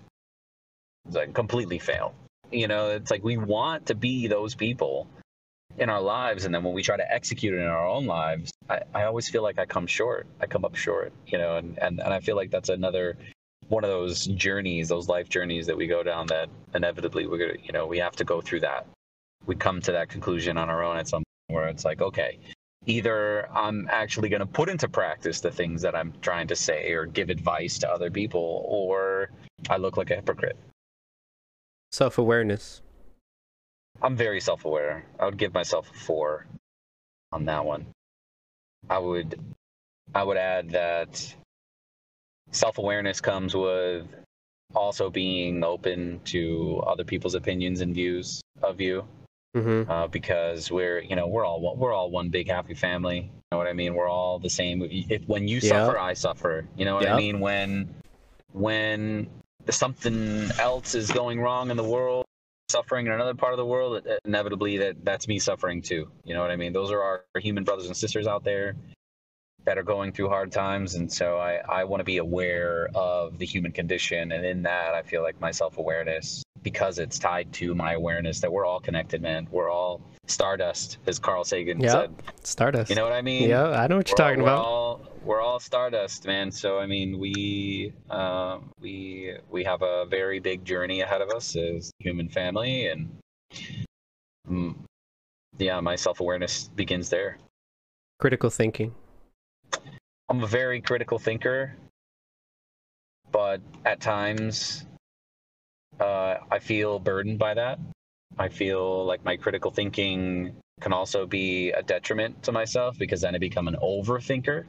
it's 1.05 1.15
like 1.15 1.33
completely 1.33 1.77
fail. 1.77 2.15
You 2.51 2.67
know, 2.67 2.89
it's 2.89 3.11
like 3.11 3.23
we 3.23 3.37
want 3.37 3.85
to 3.87 3.95
be 3.95 4.27
those 4.27 4.55
people 4.55 5.07
in 5.77 5.89
our 5.89 6.01
lives 6.01 6.45
and 6.45 6.53
then 6.53 6.63
when 6.63 6.73
we 6.73 6.83
try 6.83 6.97
to 6.97 7.13
execute 7.13 7.53
it 7.53 7.57
in 7.57 7.67
our 7.67 7.87
own 7.87 8.05
lives 8.05 8.51
I, 8.69 8.81
I 8.93 9.03
always 9.03 9.29
feel 9.29 9.43
like 9.43 9.59
i 9.59 9.65
come 9.65 9.87
short. 9.87 10.27
I 10.41 10.45
come 10.45 10.65
up 10.65 10.75
short 10.75 11.13
you 11.27 11.37
know 11.37 11.57
and, 11.57 11.77
and 11.79 11.99
and 11.99 12.13
i 12.13 12.19
feel 12.19 12.35
like 12.35 12.51
that's 12.51 12.69
another 12.69 13.17
one 13.67 13.83
of 13.83 13.89
those 13.89 14.25
journeys 14.25 14.89
those 14.89 15.07
life 15.07 15.29
journeys 15.29 15.67
that 15.67 15.77
we 15.77 15.87
go 15.87 16.03
down 16.03 16.27
that 16.27 16.49
inevitably 16.73 17.27
we're 17.27 17.37
gonna 17.37 17.59
you 17.63 17.71
know 17.71 17.85
we 17.85 17.99
have 17.99 18.15
to 18.15 18.23
go 18.23 18.41
through 18.41 18.61
that. 18.61 18.87
We 19.45 19.55
come 19.55 19.79
to 19.81 19.91
that 19.93 20.09
conclusion 20.09 20.57
on 20.57 20.69
our 20.69 20.83
own 20.83 20.97
at 20.97 21.07
some 21.07 21.23
point 21.47 21.55
where 21.55 21.67
it's 21.67 21.85
like 21.85 22.01
okay 22.01 22.39
either 22.85 23.47
i'm 23.53 23.87
actually 23.91 24.29
going 24.29 24.39
to 24.39 24.45
put 24.45 24.69
into 24.69 24.87
practice 24.87 25.39
the 25.39 25.51
things 25.51 25.81
that 25.81 25.95
i'm 25.95 26.13
trying 26.21 26.47
to 26.47 26.55
say 26.55 26.91
or 26.91 27.05
give 27.05 27.29
advice 27.29 27.77
to 27.77 27.89
other 27.89 28.09
people 28.09 28.63
or 28.65 29.31
i 29.69 29.77
look 29.77 29.97
like 29.97 30.11
a 30.11 30.15
hypocrite. 30.15 30.57
Self 31.91 32.17
awareness. 32.17 32.81
I'm 34.01 34.15
very 34.15 34.39
self 34.39 34.65
aware. 34.65 35.05
I 35.19 35.25
would 35.25 35.37
give 35.37 35.53
myself 35.53 35.89
a 35.89 35.93
four 35.93 36.45
on 37.31 37.45
that 37.45 37.65
one. 37.65 37.87
I 38.89 38.97
would 38.97 39.39
I 40.15 40.23
would 40.23 40.37
add 40.37 40.71
that 40.71 41.35
self 42.51 42.77
awareness 42.77 43.21
comes 43.21 43.55
with 43.55 44.05
also 44.75 45.09
being 45.09 45.63
open 45.63 46.21
to 46.25 46.81
other 46.85 47.03
people's 47.03 47.35
opinions 47.35 47.81
and 47.81 47.93
views 47.93 48.41
of 48.61 48.79
you. 48.79 49.05
Mm-hmm. 49.57 49.89
Uh, 49.89 50.07
because 50.07 50.71
we're 50.71 50.99
you 50.99 51.15
know 51.15 51.27
we're 51.27 51.43
all 51.43 51.59
one- 51.59 51.79
we're 51.79 51.91
all 51.93 52.11
one 52.11 52.29
big 52.29 52.47
happy 52.49 52.75
family. 52.75 53.21
You 53.21 53.31
know 53.51 53.57
what 53.57 53.67
I 53.67 53.73
mean? 53.73 53.95
We're 53.95 54.07
all 54.07 54.37
the 54.37 54.49
same. 54.49 54.83
If 54.83 55.27
when 55.27 55.47
you 55.47 55.55
Yeah. 55.57 55.69
suffer, 55.69 55.97
I 55.97 56.13
suffer. 56.13 56.67
You 56.77 56.85
know 56.85 56.93
what 56.95 57.05
Yeah. 57.05 57.15
I 57.15 57.17
mean? 57.17 57.39
When 57.39 57.95
when 58.53 59.27
something 59.69 60.49
else 60.59 60.93
is 60.95 61.11
going 61.11 61.39
wrong 61.39 61.71
in 61.71 61.77
the 61.77 61.83
world, 61.83 62.25
suffering 62.69 63.07
in 63.07 63.11
another 63.11 63.33
part 63.33 63.53
of 63.53 63.57
the 63.57 63.65
world, 63.65 64.07
uh, 64.07 64.15
inevitably 64.25 64.77
that 64.77 65.03
that's 65.03 65.27
me 65.27 65.39
suffering 65.39 65.81
too. 65.81 66.09
You 66.23 66.33
know 66.33 66.41
what 66.41 66.51
I 66.51 66.55
mean? 66.55 66.71
Those 66.73 66.91
are 66.91 67.01
our 67.01 67.25
human 67.39 67.63
brothers 67.63 67.87
and 67.87 67.97
sisters 67.97 68.27
out 68.27 68.43
there 68.43 68.75
that 69.65 69.77
are 69.77 69.83
going 69.83 70.11
through 70.13 70.29
hard 70.29 70.51
times, 70.51 70.95
and 70.95 71.11
so 71.11 71.37
I 71.37 71.59
I 71.67 71.83
want 71.83 71.99
to 71.99 72.05
be 72.05 72.17
aware 72.17 72.89
of 72.95 73.37
the 73.37 73.45
human 73.45 73.71
condition, 73.71 74.31
and 74.31 74.45
in 74.45 74.61
that 74.63 74.93
I 74.93 75.01
feel 75.01 75.21
like 75.23 75.39
my 75.41 75.51
self 75.51 75.77
awareness 75.77 76.43
because 76.61 76.99
it's 76.99 77.17
tied 77.17 77.51
to 77.53 77.73
my 77.73 77.93
awareness 77.93 78.41
that 78.41 78.51
we're 78.51 78.65
all 78.65 78.79
connected, 78.81 79.21
man. 79.21 79.47
We're 79.49 79.69
all 79.71 80.01
stardust, 80.27 80.97
as 81.07 81.17
Carl 81.17 81.43
Sagan 81.45 81.79
Yeah. 81.79 81.91
said. 81.91 82.15
Stardust. 82.43 82.89
You 82.89 82.95
know 82.97 83.03
what 83.03 83.13
I 83.13 83.21
mean? 83.21 83.49
yeah, 83.49 83.69
I 83.69 83.87
know 83.87 83.97
what 83.97 84.09
you're 84.09 84.13
we're 84.15 84.17
talking 84.17 84.43
we're 84.43 84.49
about. 84.49 84.65
All, 84.65 85.01
we're 85.23 85.41
all 85.41 85.59
stardust, 85.59 86.25
man. 86.25 86.51
So 86.51 86.79
I 86.79 86.85
mean, 86.85 87.19
we 87.19 87.93
um, 88.09 88.71
we 88.81 89.35
we 89.49 89.63
have 89.63 89.81
a 89.81 90.05
very 90.05 90.39
big 90.39 90.65
journey 90.65 91.01
ahead 91.01 91.21
of 91.21 91.29
us 91.29 91.55
as 91.55 91.91
human 91.99 92.29
family, 92.29 92.87
and 92.87 93.09
mm, 94.49 94.75
yeah, 95.57 95.79
my 95.79 95.95
self 95.95 96.19
awareness 96.19 96.67
begins 96.69 97.09
there. 97.09 97.37
Critical 98.19 98.49
thinking. 98.49 98.93
I'm 100.29 100.43
a 100.43 100.47
very 100.47 100.81
critical 100.81 101.17
thinker, 101.17 101.75
but 103.31 103.61
at 103.85 103.99
times 103.99 104.85
uh, 105.99 106.37
I 106.51 106.59
feel 106.59 106.99
burdened 106.99 107.39
by 107.39 107.53
that. 107.55 107.79
I 108.37 108.47
feel 108.47 109.05
like 109.05 109.23
my 109.23 109.37
critical 109.37 109.71
thinking 109.71 110.55
can 110.81 110.93
also 110.93 111.25
be 111.25 111.71
a 111.71 111.83
detriment 111.83 112.43
to 112.43 112.51
myself 112.51 112.97
because 112.97 113.21
then 113.21 113.35
I 113.35 113.37
become 113.37 113.67
an 113.67 113.75
overthinker. 113.81 114.65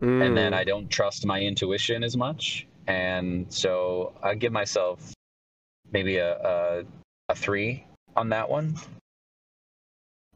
And 0.00 0.36
then 0.36 0.52
Mm. 0.52 0.56
I 0.56 0.64
don't 0.64 0.88
trust 0.88 1.24
my 1.26 1.40
intuition 1.40 2.04
as 2.04 2.16
much, 2.16 2.66
and 2.86 3.52
so 3.52 4.12
I 4.22 4.34
give 4.34 4.52
myself 4.52 5.12
maybe 5.92 6.18
a, 6.18 6.36
a 6.36 6.84
a 7.28 7.34
three 7.34 7.84
on 8.14 8.28
that 8.30 8.48
one 8.48 8.76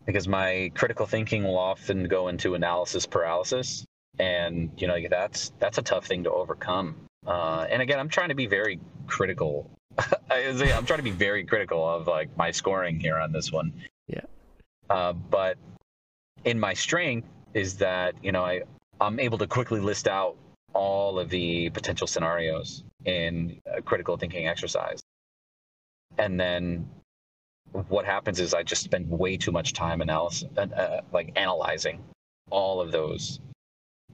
because 0.06 0.26
my 0.26 0.72
critical 0.74 1.06
thinking 1.06 1.44
will 1.44 1.58
often 1.58 2.04
go 2.08 2.28
into 2.28 2.54
analysis 2.54 3.06
paralysis, 3.06 3.84
and 4.18 4.70
you 4.76 4.86
know 4.86 4.96
that's 5.08 5.52
that's 5.58 5.78
a 5.78 5.82
tough 5.82 6.06
thing 6.06 6.24
to 6.24 6.30
overcome. 6.30 6.96
Uh, 7.26 7.66
and 7.70 7.82
again, 7.82 7.98
I'm 7.98 8.08
trying 8.08 8.30
to 8.30 8.34
be 8.34 8.46
very 8.46 8.80
critical. 9.06 9.70
I'm 10.30 10.86
trying 10.86 10.98
to 10.98 11.02
be 11.02 11.10
very 11.10 11.44
critical 11.44 11.86
of 11.86 12.06
like 12.06 12.34
my 12.36 12.50
scoring 12.50 12.98
here 12.98 13.18
on 13.18 13.32
this 13.32 13.52
one. 13.52 13.72
Yeah. 14.08 14.22
Uh, 14.88 15.12
but 15.12 15.58
in 16.44 16.58
my 16.58 16.74
strength 16.74 17.28
is 17.52 17.76
that 17.76 18.14
you 18.22 18.32
know 18.32 18.44
I 18.44 18.62
I'm 19.00 19.18
able 19.18 19.38
to 19.38 19.46
quickly 19.46 19.80
list 19.80 20.08
out 20.08 20.36
all 20.74 21.18
of 21.18 21.30
the 21.30 21.70
potential 21.70 22.06
scenarios 22.06 22.84
in 23.04 23.60
a 23.66 23.82
critical 23.82 24.16
thinking 24.16 24.46
exercise. 24.46 25.00
and 26.18 26.38
then 26.38 26.88
what 27.88 28.04
happens 28.04 28.40
is 28.40 28.52
I 28.52 28.62
just 28.64 28.82
spend 28.82 29.08
way 29.08 29.36
too 29.36 29.52
much 29.52 29.72
time 29.72 30.00
analysis, 30.00 30.48
uh, 30.56 30.62
uh, 30.62 31.00
like 31.12 31.32
analyzing 31.36 32.02
all 32.50 32.80
of 32.80 32.90
those 32.90 33.40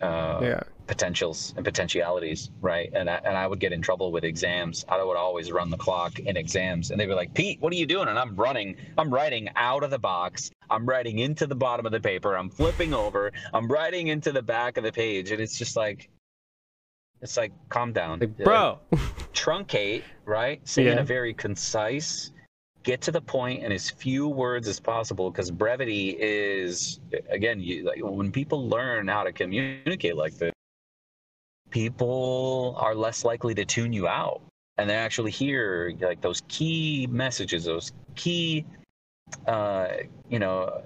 uh, 0.03 0.40
yeah. 0.42 0.61
potentials 0.86 1.53
and 1.57 1.64
potentialities, 1.64 2.51
right? 2.61 2.90
And 2.94 3.09
I, 3.09 3.20
and 3.24 3.36
I 3.36 3.47
would 3.47 3.61
get 3.61 3.72
in 3.72 3.80
trouble 3.82 4.12
with 4.12 4.24
exams. 4.24 4.84
I 4.88 5.03
would 5.03 5.16
always 5.16 5.51
run 5.51 5.70
the 5.70 5.76
clock 5.76 6.18
in 6.18 6.36
exams, 6.36 6.90
and 6.90 7.01
they'd 7.01 7.07
be 7.07 7.14
like, 7.14 7.34
"Pete, 7.34 7.61
what 7.61 7.72
are 7.72 7.76
you 7.76 7.86
doing?" 7.86 8.09
And 8.09 8.18
I'm 8.18 8.36
running. 8.36 8.76
I'm 8.99 9.12
writing 9.12 9.49
out 9.57 9.82
of 9.82 9.90
the 9.90 9.99
box. 9.99 10.51
I'm 10.70 10.84
writing 10.86 11.18
into 11.20 11.47
the 11.47 11.55
bottom 11.55 11.86
of 11.86 11.92
the 11.92 12.01
paper. 12.01 12.36
I'm 12.36 12.51
flipping 12.51 12.92
over. 12.92 13.32
I'm 13.55 13.68
writing 13.68 14.09
into 14.09 14.32
the 14.32 14.42
back 14.42 14.76
of 14.76 14.84
the 14.84 14.92
page, 14.92 15.30
and 15.30 15.40
it's 15.40 15.57
just 15.59 15.76
like, 15.76 16.09
it's 17.22 17.36
like, 17.36 17.53
calm 17.68 17.92
down, 17.92 18.18
Like, 18.20 18.30
Uh, 18.40 18.44
bro. 18.44 18.78
truncate, 19.32 20.03
right? 20.24 20.66
Say 20.68 20.88
in 20.88 20.97
Yeah. 20.97 21.01
a 21.01 21.05
very 21.05 21.32
concise, 21.34 22.32
get 22.87 23.01
to 23.01 23.11
the 23.11 23.20
point 23.20 23.64
in 23.64 23.72
as 23.72 23.91
few 23.91 24.28
words 24.28 24.68
as 24.68 24.78
possible 24.78 25.28
because 25.28 25.51
brevity 25.51 26.11
is 26.11 27.01
again, 27.28 27.61
you 27.61 27.84
like 27.84 27.99
when 28.01 28.30
people 28.30 28.68
learn 28.68 29.09
how 29.09 29.24
to 29.24 29.32
communicate 29.32 30.16
like 30.16 30.32
this, 30.39 30.53
people 31.70 32.76
are 32.78 32.95
less 32.95 33.24
likely 33.24 33.55
to 33.55 33.64
tune 33.64 33.93
you 33.93 34.07
out 34.07 34.41
and 34.78 34.89
they 34.89 34.95
actually 34.95 35.32
hear 35.32 35.93
like 36.01 36.20
those 36.20 36.43
key 36.47 37.09
messages, 37.11 37.64
those 37.64 37.91
key 38.14 38.64
uh, 39.49 39.89
you 40.30 40.39
know, 40.39 40.82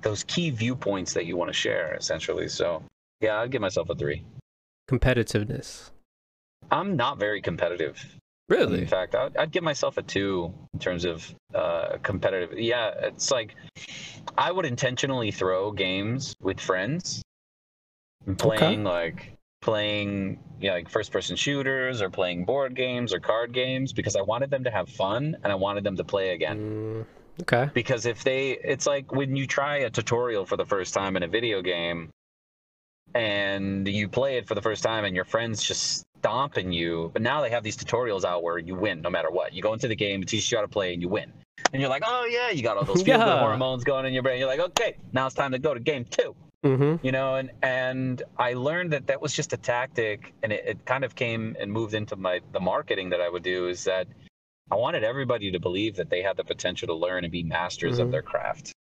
those 0.00 0.22
key 0.22 0.50
viewpoints 0.50 1.12
that 1.14 1.26
you 1.26 1.36
want 1.36 1.48
to 1.48 1.52
share 1.52 1.96
essentially. 1.96 2.46
So, 2.46 2.80
yeah, 3.20 3.40
I'd 3.40 3.50
give 3.50 3.60
myself 3.60 3.90
a 3.90 3.96
3. 3.96 4.22
Competitiveness. 4.88 5.90
I'm 6.70 6.94
not 6.94 7.18
very 7.18 7.42
competitive. 7.42 8.04
Really? 8.48 8.80
In 8.80 8.86
fact, 8.86 9.14
I'd, 9.14 9.36
I'd 9.36 9.52
give 9.52 9.62
myself 9.62 9.98
a 9.98 10.02
two 10.02 10.52
in 10.72 10.78
terms 10.78 11.04
of 11.04 11.34
uh, 11.54 11.98
competitive. 12.02 12.58
Yeah, 12.58 12.92
it's 13.02 13.30
like 13.30 13.54
I 14.38 14.50
would 14.50 14.64
intentionally 14.64 15.30
throw 15.30 15.70
games 15.70 16.34
with 16.40 16.58
friends, 16.58 17.22
playing 18.38 18.84
like 18.84 19.34
playing 19.60 20.38
you 20.60 20.68
know, 20.68 20.74
like 20.74 20.88
first-person 20.88 21.36
shooters 21.36 22.00
or 22.00 22.08
playing 22.08 22.44
board 22.44 22.74
games 22.74 23.12
or 23.12 23.20
card 23.20 23.52
games 23.52 23.92
because 23.92 24.16
I 24.16 24.22
wanted 24.22 24.50
them 24.50 24.64
to 24.64 24.70
have 24.70 24.88
fun 24.88 25.36
and 25.42 25.52
I 25.52 25.56
wanted 25.56 25.84
them 25.84 25.96
to 25.96 26.04
play 26.04 26.30
again. 26.30 26.58
Mm, 26.58 27.42
okay. 27.42 27.70
Because 27.74 28.06
if 28.06 28.24
they, 28.24 28.52
it's 28.64 28.86
like 28.86 29.12
when 29.12 29.36
you 29.36 29.46
try 29.46 29.78
a 29.78 29.90
tutorial 29.90 30.46
for 30.46 30.56
the 30.56 30.64
first 30.64 30.94
time 30.94 31.16
in 31.16 31.22
a 31.22 31.28
video 31.28 31.60
game, 31.60 32.10
and 33.14 33.88
you 33.88 34.08
play 34.08 34.36
it 34.36 34.46
for 34.46 34.54
the 34.54 34.62
first 34.62 34.82
time 34.82 35.04
and 35.04 35.16
your 35.16 35.24
friends 35.24 35.62
just 35.62 36.04
stomping 36.20 36.72
you 36.72 37.10
but 37.12 37.22
now 37.22 37.40
they 37.40 37.50
have 37.50 37.62
these 37.62 37.76
tutorials 37.76 38.24
out 38.24 38.42
where 38.42 38.58
you 38.58 38.74
win 38.74 39.00
no 39.00 39.10
matter 39.10 39.30
what 39.30 39.52
you 39.52 39.62
go 39.62 39.72
into 39.72 39.86
the 39.88 39.96
game 39.96 40.22
it 40.22 40.28
teaches 40.28 40.50
you 40.50 40.58
how 40.58 40.62
to 40.62 40.68
play 40.68 40.92
and 40.92 41.00
you 41.02 41.08
win 41.08 41.32
and 41.72 41.80
you're 41.80 41.90
like 41.90 42.02
oh 42.06 42.24
yeah 42.30 42.50
you 42.50 42.62
got 42.62 42.76
all 42.76 42.84
those 42.84 43.02
feel 43.04 43.18
good 43.18 43.26
Yeah. 43.26 43.40
hormones 43.40 43.84
going 43.84 44.04
in 44.06 44.12
your 44.12 44.22
brain 44.22 44.38
you're 44.38 44.48
like 44.48 44.60
okay 44.60 44.96
now 45.12 45.26
it's 45.26 45.34
time 45.34 45.52
to 45.52 45.58
go 45.58 45.74
to 45.74 45.80
game 45.80 46.04
two 46.04 46.34
Mm-hmm. 46.66 47.06
you 47.06 47.12
know 47.12 47.36
and 47.36 47.52
and 47.62 48.22
i 48.36 48.52
learned 48.54 48.92
that 48.92 49.06
that 49.06 49.20
was 49.22 49.32
just 49.32 49.52
a 49.52 49.56
tactic 49.56 50.34
and 50.42 50.52
it, 50.52 50.64
it 50.66 50.84
kind 50.86 51.04
of 51.04 51.14
came 51.14 51.56
and 51.60 51.72
moved 51.72 51.94
into 51.94 52.16
my 52.16 52.40
the 52.50 52.58
marketing 52.58 53.10
that 53.10 53.20
i 53.20 53.28
would 53.28 53.44
do 53.44 53.68
is 53.68 53.84
that 53.84 54.08
i 54.72 54.74
wanted 54.74 55.04
everybody 55.04 55.52
to 55.52 55.60
believe 55.60 55.94
that 55.94 56.10
they 56.10 56.20
had 56.20 56.36
the 56.36 56.42
potential 56.42 56.88
to 56.88 56.94
learn 56.94 57.22
and 57.22 57.30
be 57.30 57.44
masters 57.44 57.98
Mhm. 57.98 58.02
of 58.02 58.10
their 58.10 58.22
craft 58.22 58.72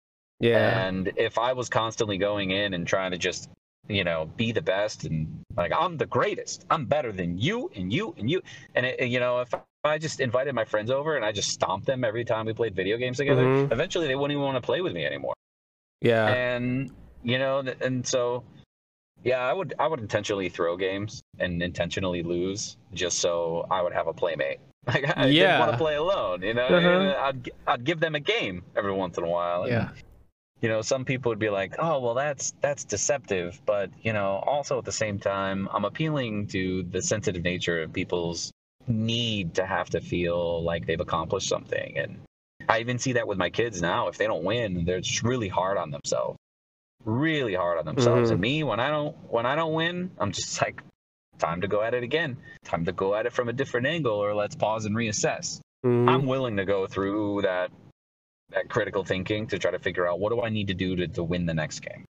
Yeah. 0.40 0.86
and 0.86 1.12
if 1.16 1.36
I 1.36 1.52
was 1.52 1.68
constantly 1.68 2.16
going 2.16 2.50
in 2.50 2.72
and 2.72 2.86
trying 2.86 3.10
to 3.10 3.18
just, 3.18 3.50
you 3.88 4.04
know, 4.04 4.26
be 4.36 4.52
the 4.52 4.62
best 4.62 5.04
and 5.04 5.42
like 5.56 5.72
I'm 5.72 5.96
the 5.96 6.06
greatest, 6.06 6.64
I'm 6.70 6.86
better 6.86 7.12
than 7.12 7.38
you 7.38 7.70
and 7.76 7.92
you 7.92 8.14
and 8.18 8.30
you, 8.30 8.42
and 8.74 8.86
it, 8.86 9.08
you 9.08 9.20
know, 9.20 9.40
if 9.40 9.54
I 9.84 9.98
just 9.98 10.20
invited 10.20 10.54
my 10.54 10.64
friends 10.64 10.90
over 10.90 11.16
and 11.16 11.24
I 11.24 11.32
just 11.32 11.50
stomped 11.50 11.86
them 11.86 12.04
every 12.04 12.24
time 12.24 12.46
we 12.46 12.52
played 12.52 12.74
video 12.74 12.96
games 12.96 13.18
together, 13.18 13.44
Mhm. 13.46 13.72
eventually 13.72 14.06
they 14.08 14.16
wouldn't 14.16 14.32
even 14.32 14.44
want 14.44 14.56
to 14.56 14.60
play 14.62 14.80
with 14.80 14.92
me 14.92 15.04
anymore. 15.06 15.34
yeah. 16.00 16.26
And 16.32 16.90
you 17.22 17.38
know, 17.38 17.62
and 17.80 18.06
so 18.06 18.44
yeah, 19.24 19.38
I 19.40 19.52
would 19.52 19.74
I 19.78 19.86
would 19.86 20.00
intentionally 20.00 20.48
throw 20.48 20.76
games 20.76 21.22
and 21.38 21.62
intentionally 21.62 22.22
lose 22.22 22.76
just 22.94 23.18
so 23.18 23.66
I 23.70 23.82
would 23.82 23.92
have 23.92 24.06
a 24.08 24.12
playmate. 24.12 24.60
Like 24.86 25.04
I 25.18 25.26
Yeah. 25.26 25.42
didn't 25.48 25.58
want 25.58 25.72
to 25.72 25.78
play 25.78 25.96
alone, 25.96 26.42
you 26.42 26.54
know. 26.54 26.62
Uh-huh. 26.66 27.14
I'd 27.18 27.50
I'd 27.66 27.84
give 27.84 27.98
them 27.98 28.14
a 28.14 28.20
game 28.20 28.62
every 28.76 28.92
once 28.92 29.18
in 29.18 29.24
a 29.24 29.28
while. 29.28 29.62
and 29.64 29.72
Yeah. 29.72 29.88
You 30.60 30.68
know 30.68 30.80
some 30.82 31.04
people 31.04 31.30
would 31.30 31.38
be 31.38 31.50
like 31.50 31.74
oh 31.78 32.00
well 32.00 32.14
that's 32.14 32.52
that's 32.60 32.84
deceptive 32.84 33.60
but 33.66 33.90
you 34.02 34.12
know 34.12 34.42
also 34.46 34.78
at 34.78 34.84
the 34.84 34.92
same 34.92 35.18
time 35.18 35.68
i'm 35.72 35.84
appealing 35.84 36.46
to 36.46 36.82
the 36.84 37.02
sensitive 37.02 37.42
nature 37.42 37.82
of 37.82 37.92
people's 37.92 38.50
need 38.86 39.54
to 39.54 39.66
have 39.66 39.90
to 39.90 40.00
feel 40.00 40.62
like 40.62 40.86
they've 40.86 41.00
accomplished 41.00 41.48
something 41.48 41.98
and 41.98 42.18
i 42.68 42.80
even 42.80 42.98
see 42.98 43.12
that 43.12 43.26
with 43.26 43.36
my 43.38 43.50
kids 43.50 43.82
now 43.82 44.08
if 44.08 44.16
they 44.16 44.26
don't 44.26 44.44
win 44.44 44.84
they're 44.84 45.00
just 45.00 45.22
really 45.22 45.48
hard 45.48 45.76
on 45.76 45.90
themselves 45.90 46.36
really 47.04 47.54
hard 47.54 47.78
on 47.78 47.84
themselves 47.84 48.30
Mhm. 48.30 48.32
and 48.32 48.40
me 48.40 48.62
when 48.64 48.80
i 48.80 48.88
don't 48.88 49.14
when 49.30 49.46
i 49.46 49.54
don't 49.54 49.74
win 49.74 50.10
i'm 50.18 50.32
just 50.32 50.60
like 50.62 50.82
time 51.38 51.60
to 51.60 51.68
go 51.68 51.82
at 51.82 51.92
it 51.94 52.02
again 52.02 52.36
time 52.64 52.84
to 52.86 52.92
go 52.92 53.14
at 53.14 53.26
it 53.26 53.32
from 53.32 53.48
a 53.48 53.52
different 53.52 53.86
angle 53.86 54.14
or 54.16 54.34
let's 54.34 54.56
pause 54.56 54.86
and 54.86 54.96
reassess 54.96 55.60
Mhm. 55.84 56.08
I'm 56.08 56.26
willing 56.26 56.56
to 56.56 56.64
go 56.64 56.86
through 56.86 57.42
that 57.42 57.70
that 58.50 58.68
critical 58.68 59.04
thinking 59.04 59.46
to 59.48 59.58
try 59.58 59.70
to 59.70 59.78
figure 59.78 60.06
out 60.06 60.20
what 60.20 60.30
do 60.30 60.42
I 60.42 60.48
need 60.48 60.68
to 60.68 60.74
do 60.74 60.96
to, 60.96 61.08
to 61.08 61.22
win 61.24 61.46
the 61.46 61.54
next 61.54 61.80
game? 61.80 62.04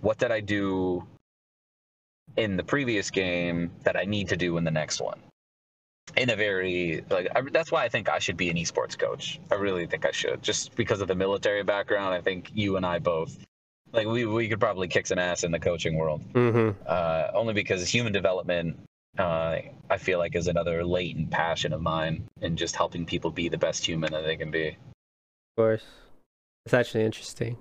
What 0.00 0.18
did 0.18 0.30
I 0.30 0.40
do 0.40 1.06
in 2.36 2.56
the 2.56 2.64
previous 2.64 3.10
game 3.10 3.70
that 3.82 3.96
I 3.96 4.04
need 4.04 4.28
to 4.28 4.36
do 4.36 4.56
in 4.56 4.64
the 4.64 4.70
next 4.70 5.00
one? 5.00 5.20
In 6.16 6.30
a 6.30 6.36
very 6.36 7.04
like 7.10 7.28
I, 7.36 7.42
that's 7.42 7.70
why 7.70 7.84
I 7.84 7.88
think 7.88 8.08
I 8.08 8.18
should 8.18 8.36
be 8.36 8.48
an 8.48 8.56
esports 8.56 8.98
coach. 8.98 9.40
I 9.50 9.56
really 9.56 9.86
think 9.86 10.06
I 10.06 10.10
should, 10.10 10.42
just 10.42 10.74
because 10.74 11.00
of 11.02 11.08
the 11.08 11.14
military 11.14 11.62
background. 11.62 12.14
I 12.14 12.20
think 12.22 12.50
you 12.54 12.76
and 12.76 12.86
I 12.86 12.98
both 12.98 13.36
like 13.92 14.06
we 14.06 14.24
we 14.24 14.48
could 14.48 14.60
probably 14.60 14.88
kick 14.88 15.06
some 15.06 15.18
ass 15.18 15.44
in 15.44 15.52
the 15.52 15.58
coaching 15.58 15.96
world 15.96 16.22
Mhm. 16.32 16.74
uh, 16.86 17.28
only 17.34 17.54
because 17.54 17.88
human 17.88 18.12
development 18.12 18.78
uh, 19.18 19.58
I 19.90 19.98
feel 19.98 20.18
like 20.18 20.36
is 20.36 20.46
another 20.46 20.84
latent 20.84 21.30
passion 21.30 21.72
of 21.72 21.80
mine 21.82 22.26
in 22.40 22.56
just 22.56 22.76
helping 22.76 23.04
people 23.04 23.30
be 23.30 23.48
the 23.48 23.58
best 23.58 23.84
human 23.84 24.12
that 24.12 24.24
they 24.24 24.36
can 24.36 24.50
be. 24.50 24.76
Course. 25.58 25.82
It's 26.66 26.72
actually 26.72 27.02
interesting. 27.02 27.56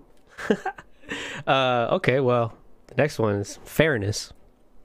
uh, 1.47 1.87
okay, 1.93 2.19
well, 2.19 2.55
the 2.85 2.93
next 2.93 3.17
one 3.17 3.37
is 3.37 3.57
fairness. 3.63 4.31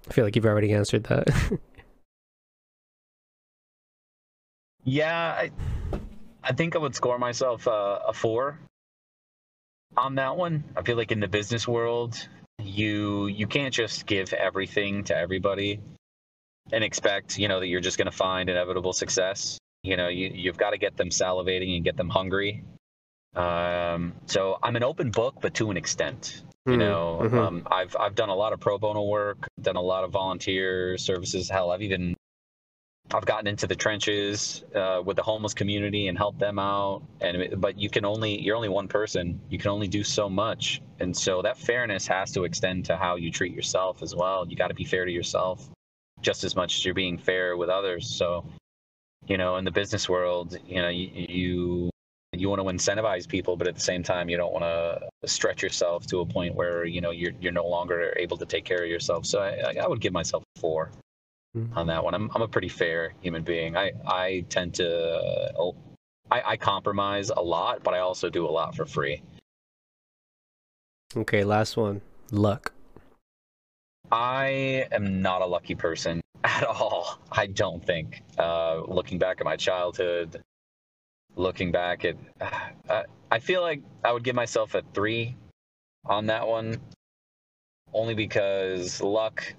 I 0.08 0.14
feel 0.14 0.24
like 0.24 0.34
you've 0.34 0.46
already 0.46 0.72
answered 0.72 1.04
that. 1.04 1.28
Yeah, 4.84 5.14
I, 5.14 5.50
I 6.42 6.52
think 6.52 6.74
I 6.74 6.78
would 6.80 6.96
score 6.96 7.16
myself 7.16 7.68
a 7.68 8.12
four 8.12 8.58
on 9.96 10.16
that 10.16 10.36
one. 10.36 10.64
I 10.76 10.82
feel 10.82 10.96
like 10.96 11.12
in 11.12 11.20
the 11.20 11.28
business 11.28 11.68
world, 11.68 12.26
you 12.58 13.28
you 13.28 13.46
can't 13.46 13.72
just 13.72 14.06
give 14.06 14.32
everything 14.32 15.04
to 15.04 15.16
everybody 15.16 15.78
and 16.72 16.82
expect 16.82 17.38
you 17.38 17.46
know 17.46 17.60
that 17.60 17.68
you're 17.68 17.80
just 17.80 17.96
going 17.96 18.10
to 18.10 18.16
find 18.16 18.50
inevitable 18.50 18.92
success. 18.92 19.56
You 19.84 19.96
know, 19.96 20.08
you 20.08 20.32
you've 20.34 20.58
got 20.58 20.70
to 20.70 20.78
get 20.78 20.96
them 20.96 21.10
salivating 21.10 21.76
and 21.76 21.84
get 21.84 21.96
them 21.96 22.08
hungry. 22.08 22.64
Um, 23.34 24.14
so 24.26 24.58
I'm 24.62 24.76
an 24.76 24.82
open 24.82 25.10
book, 25.10 25.36
but 25.40 25.54
to 25.54 25.70
an 25.70 25.76
extent. 25.76 26.42
You 26.66 26.76
Mhm, 26.76 26.78
know, 26.78 27.18
mhm. 27.22 27.38
um, 27.38 27.68
I've 27.70 27.96
I've 27.98 28.14
done 28.14 28.28
a 28.28 28.34
lot 28.34 28.52
of 28.52 28.60
pro 28.60 28.78
bono 28.78 29.02
work, 29.02 29.48
done 29.60 29.76
a 29.76 29.80
lot 29.82 30.04
of 30.04 30.10
volunteer 30.12 30.96
services. 30.96 31.50
Hell, 31.50 31.70
I've 31.70 31.82
even 31.82 32.14
I've 33.12 33.26
gotten 33.26 33.46
into 33.46 33.66
the 33.66 33.76
trenches 33.76 34.64
uh, 34.74 35.02
with 35.04 35.16
the 35.16 35.22
homeless 35.22 35.54
community 35.54 36.08
and 36.08 36.16
helped 36.16 36.38
them 36.38 36.58
out. 36.58 37.02
And 37.20 37.60
but 37.60 37.78
you 37.78 37.90
can 37.90 38.04
only 38.04 38.40
you're 38.40 38.56
only 38.56 38.68
one 38.68 38.88
person. 38.88 39.40
You 39.50 39.58
can 39.58 39.70
only 39.70 39.88
do 39.88 40.04
so 40.04 40.28
much, 40.30 40.80
and 41.00 41.16
so 41.16 41.42
that 41.42 41.58
fairness 41.58 42.06
has 42.06 42.32
to 42.32 42.44
extend 42.44 42.86
to 42.86 42.96
how 42.96 43.16
you 43.16 43.30
treat 43.30 43.52
yourself 43.54 44.02
as 44.02 44.14
well. 44.14 44.46
You 44.48 44.56
got 44.56 44.68
to 44.68 44.74
be 44.74 44.84
fair 44.84 45.04
to 45.04 45.12
yourself 45.12 45.68
just 46.22 46.44
as 46.44 46.56
much 46.56 46.76
as 46.76 46.84
you're 46.84 46.94
being 46.94 47.18
fair 47.18 47.56
with 47.56 47.68
others. 47.68 48.08
So, 48.08 48.46
you 49.26 49.36
know, 49.36 49.56
in 49.56 49.64
the 49.64 49.70
business 49.72 50.08
world, 50.08 50.56
you 50.66 50.80
know, 50.80 50.88
you 50.88 51.10
you, 51.14 51.90
you 52.32 52.48
want 52.48 52.60
to 52.60 52.66
incentivize 52.66 53.28
people, 53.28 53.56
but 53.56 53.66
at 53.68 53.74
the 53.74 53.80
same 53.80 54.02
time, 54.02 54.28
you 54.30 54.36
don't 54.36 54.52
want 54.52 54.64
to 54.64 55.28
stretch 55.28 55.62
yourself 55.62 56.06
to 56.06 56.20
a 56.20 56.26
point 56.26 56.54
where 56.54 56.84
you 56.84 57.00
know 57.00 57.10
you're 57.10 57.32
you're 57.40 57.52
no 57.52 57.66
longer 57.66 58.14
able 58.16 58.36
to 58.38 58.46
take 58.46 58.64
care 58.64 58.82
of 58.82 58.88
yourself. 58.88 59.26
So 59.26 59.40
I, 59.40 59.74
I 59.82 59.86
would 59.86 60.00
give 60.00 60.12
myself 60.12 60.42
a 60.56 60.60
four 60.60 60.90
Mhm. 61.56 61.76
on 61.76 61.86
that 61.88 62.02
one. 62.02 62.14
I'm 62.14 62.30
I'm 62.34 62.40
a 62.42 62.48
pretty 62.48 62.68
fair 62.68 63.12
human 63.20 63.42
being. 63.42 63.76
I 63.76 63.92
I 64.06 64.44
tend 64.48 64.74
to 64.76 64.88
uh, 65.58 65.72
I, 66.30 66.42
I 66.52 66.56
compromise 66.56 67.28
a 67.28 67.42
lot, 67.42 67.82
but 67.82 67.92
I 67.92 67.98
also 67.98 68.30
do 68.30 68.46
a 68.46 68.50
lot 68.50 68.74
for 68.74 68.86
free. 68.86 69.22
okay, 71.14 71.44
last 71.44 71.76
one. 71.76 72.00
Luck. 72.30 72.72
I 74.10 74.86
am 74.90 75.20
not 75.20 75.42
a 75.42 75.46
lucky 75.46 75.74
person 75.74 76.22
at 76.44 76.64
all. 76.64 77.18
I 77.30 77.46
don't 77.46 77.84
think. 77.84 78.22
Uh, 78.38 78.80
looking 78.88 79.18
back 79.18 79.40
at 79.40 79.44
my 79.44 79.56
childhood, 79.56 80.42
looking 81.36 81.72
back 81.72 82.04
at, 82.04 82.16
uh, 82.88 83.02
I 83.30 83.38
feel 83.38 83.62
like 83.62 83.82
I 84.04 84.12
would 84.12 84.24
give 84.24 84.34
myself 84.34 84.74
a 84.74 84.82
three 84.94 85.36
on 86.04 86.26
that 86.26 86.46
one, 86.46 86.80
only 87.92 88.14
because 88.14 89.00
luck. 89.00 89.54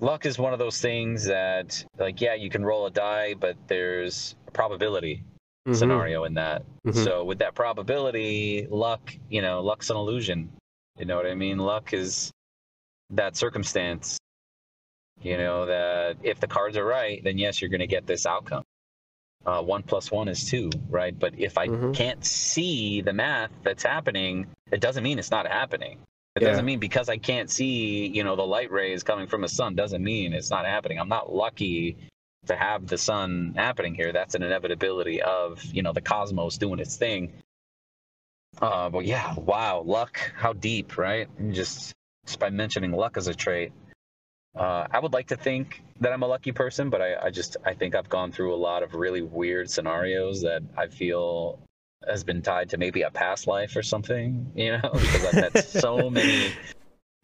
luck 0.00 0.26
is 0.26 0.38
one 0.38 0.52
of 0.52 0.58
those 0.58 0.80
things 0.80 1.26
that 1.26 1.84
like 1.98 2.20
yeah 2.20 2.34
you 2.34 2.50
can 2.50 2.64
roll 2.64 2.86
a 2.86 2.90
die 2.90 3.34
but 3.34 3.56
there's 3.68 4.34
a 4.48 4.50
probability 4.50 5.22
Mhm. 5.68 5.76
scenario 5.76 6.24
in 6.24 6.34
that 6.34 6.64
Mhm. 6.84 7.04
so 7.04 7.24
with 7.24 7.38
that 7.38 7.54
probability 7.54 8.66
luck 8.68 9.14
you 9.28 9.42
know 9.42 9.60
luck's 9.60 9.90
an 9.90 9.96
illusion 9.96 10.50
you 10.98 11.04
know 11.04 11.16
what 11.16 11.26
i 11.26 11.34
mean 11.34 11.58
luck 11.58 11.92
is 11.92 12.32
that 13.10 13.36
circumstance 13.36 14.18
you 15.20 15.36
know 15.36 15.66
that 15.66 16.16
if 16.22 16.40
the 16.40 16.48
cards 16.48 16.76
are 16.76 16.84
right 16.86 17.22
then 17.22 17.38
yes 17.38 17.60
you're 17.60 17.70
going 17.70 17.80
to 17.80 17.86
get 17.86 18.06
this 18.06 18.26
outcome 18.26 18.64
uh, 19.46 19.62
one 19.62 19.82
plus 19.82 20.10
one 20.10 20.28
is 20.28 20.44
two 20.48 20.70
right? 20.88 21.18
But 21.18 21.38
if 21.38 21.58
i 21.58 21.68
Mhm. 21.68 21.94
can't 21.94 22.24
see 22.24 23.00
the 23.02 23.12
math 23.12 23.50
that's 23.62 23.82
happening 23.82 24.46
it 24.70 24.80
doesn't 24.80 25.02
mean 25.02 25.18
it's 25.18 25.30
not 25.30 25.46
happening. 25.46 25.98
It 26.34 26.42
Yeah. 26.42 26.48
doesn't 26.48 26.64
mean 26.64 26.78
because 26.78 27.08
i 27.10 27.18
can't 27.18 27.50
see 27.50 28.06
you 28.06 28.24
know 28.24 28.36
the 28.36 28.46
light 28.46 28.70
rays 28.70 29.02
coming 29.02 29.26
from 29.26 29.42
the 29.42 29.48
sun 29.48 29.74
doesn't 29.74 30.02
mean 30.02 30.32
it's 30.32 30.50
not 30.50 30.64
happening. 30.66 30.98
I'm 30.98 31.08
not 31.08 31.32
lucky 31.32 31.96
to 32.46 32.56
have 32.56 32.86
the 32.86 32.98
sun 32.98 33.54
happening 33.56 33.94
here. 33.94 34.12
That's 34.12 34.34
an 34.34 34.42
inevitability 34.42 35.22
of 35.22 35.62
you 35.64 35.82
know 35.82 35.92
the 35.92 36.00
cosmos 36.00 36.56
doing 36.58 36.78
its 36.80 36.96
thing. 36.96 37.32
Uh 38.60 38.88
but 38.90 39.04
yeah 39.04 39.34
wow 39.34 39.80
luck. 39.82 40.18
How 40.36 40.52
deep 40.52 40.98
right? 40.98 41.28
And 41.38 41.54
just 41.54 41.92
just 42.26 42.38
by 42.38 42.50
mentioning 42.50 42.92
luck 42.92 43.16
as 43.16 43.26
a 43.28 43.34
trait 43.34 43.72
uh, 44.54 44.86
I 44.90 44.98
would 44.98 45.12
like 45.12 45.28
to 45.28 45.36
think 45.36 45.82
that 46.00 46.12
I'm 46.12 46.22
a 46.22 46.26
lucky 46.26 46.52
person, 46.52 46.90
but 46.90 47.00
I, 47.00 47.26
I 47.26 47.30
just 47.30 47.56
I 47.64 47.74
think 47.74 47.94
I've 47.94 48.08
gone 48.08 48.32
through 48.32 48.54
a 48.54 48.56
lot 48.56 48.82
of 48.82 48.94
really 48.94 49.22
weird 49.22 49.70
scenarios 49.70 50.42
that 50.42 50.62
I 50.76 50.88
feel 50.88 51.58
has 52.06 52.24
been 52.24 52.42
tied 52.42 52.68
to 52.70 52.78
maybe 52.78 53.02
a 53.02 53.10
past 53.10 53.46
life 53.46 53.76
or 53.76 53.82
something, 53.82 54.50
you 54.54 54.72
know, 54.72 54.90
because 54.92 55.24
I've 55.26 55.54
met 55.54 55.64
so 55.64 56.10
many 56.10 56.52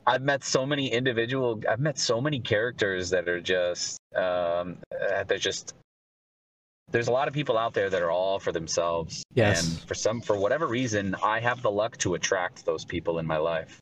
I've 0.06 0.22
met 0.22 0.42
so 0.42 0.64
many 0.64 0.90
individual 0.90 1.60
I've 1.68 1.80
met 1.80 1.98
so 1.98 2.20
many 2.20 2.40
characters 2.40 3.10
that 3.10 3.28
are 3.28 3.40
just 3.40 3.98
um 4.16 4.78
uh, 4.92 5.24
they're 5.24 5.38
just 5.38 5.74
there's 6.90 7.08
a 7.08 7.12
lot 7.12 7.28
of 7.28 7.34
people 7.34 7.58
out 7.58 7.74
there 7.74 7.90
that 7.90 8.00
are 8.00 8.10
all 8.10 8.38
for 8.38 8.52
themselves. 8.52 9.22
Yes. 9.34 9.62
And 9.62 9.86
for 9.86 9.94
some 9.94 10.22
for 10.22 10.38
whatever 10.38 10.66
reason, 10.66 11.14
I 11.22 11.40
have 11.40 11.60
the 11.60 11.70
luck 11.70 11.98
to 11.98 12.14
attract 12.14 12.64
those 12.64 12.86
people 12.86 13.18
in 13.18 13.26
my 13.26 13.36
life. 13.36 13.78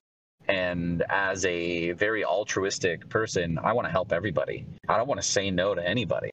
And 0.49 1.03
as 1.09 1.45
a 1.45 1.93
very 1.93 2.25
altruistic 2.25 3.09
person, 3.09 3.59
I 3.63 3.73
want 3.73 3.87
to 3.87 3.91
help 3.93 4.13
everybody. 4.13 4.65
I 4.89 4.97
don't 4.97 5.09
want 5.09 5.21
to 5.21 5.27
say 5.27 5.51
no 5.51 5.75
to 5.75 5.87
anybody. 5.87 6.31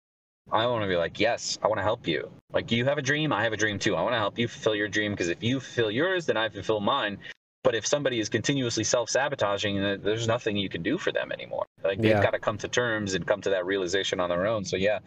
I 0.51 0.68
want 0.68 0.84
to 0.84 0.88
be 0.88 0.95
like, 0.97 1.20
yes, 1.20 1.57
I 1.64 1.68
want 1.68 1.80
to 1.80 1.84
help 1.84 2.05
you. 2.07 2.30
Like 2.51 2.72
you 2.72 2.86
have 2.86 2.97
a 2.97 3.01
dream, 3.01 3.34
I 3.34 3.43
have 3.43 3.53
a 3.53 3.57
dream 3.57 3.80
too. 3.80 3.95
I 3.95 4.01
want 4.01 4.14
to 4.14 4.20
help 4.20 4.38
you 4.38 4.47
fulfill 4.47 4.76
your 4.76 4.88
dream 4.88 5.11
because 5.14 5.30
if 5.30 5.41
you 5.41 5.59
fulfill 5.59 5.89
yours, 5.89 6.26
then 6.26 6.38
I 6.38 6.49
fulfill 6.49 6.80
mine. 6.80 7.18
But 7.64 7.76
if 7.76 7.88
somebody 7.88 8.20
is 8.20 8.28
continuously 8.30 8.84
self-sabotaging, 8.84 9.82
then 9.82 10.01
there's 10.03 10.28
nothing 10.28 10.57
you 10.57 10.68
can 10.70 10.84
do 10.84 10.97
for 10.97 11.11
them 11.11 11.32
anymore. 11.32 11.66
Like 11.84 11.97
they've 12.01 12.11
Yeah. 12.11 12.22
got 12.22 12.32
to 12.32 12.39
come 12.39 12.57
to 12.59 12.68
terms 12.68 13.14
and 13.14 13.26
come 13.26 13.41
to 13.41 13.49
that 13.51 13.66
realization 13.66 14.20
on 14.20 14.30
their 14.30 14.45
own. 14.45 14.66
So 14.66 14.76
yeah, 14.76 14.99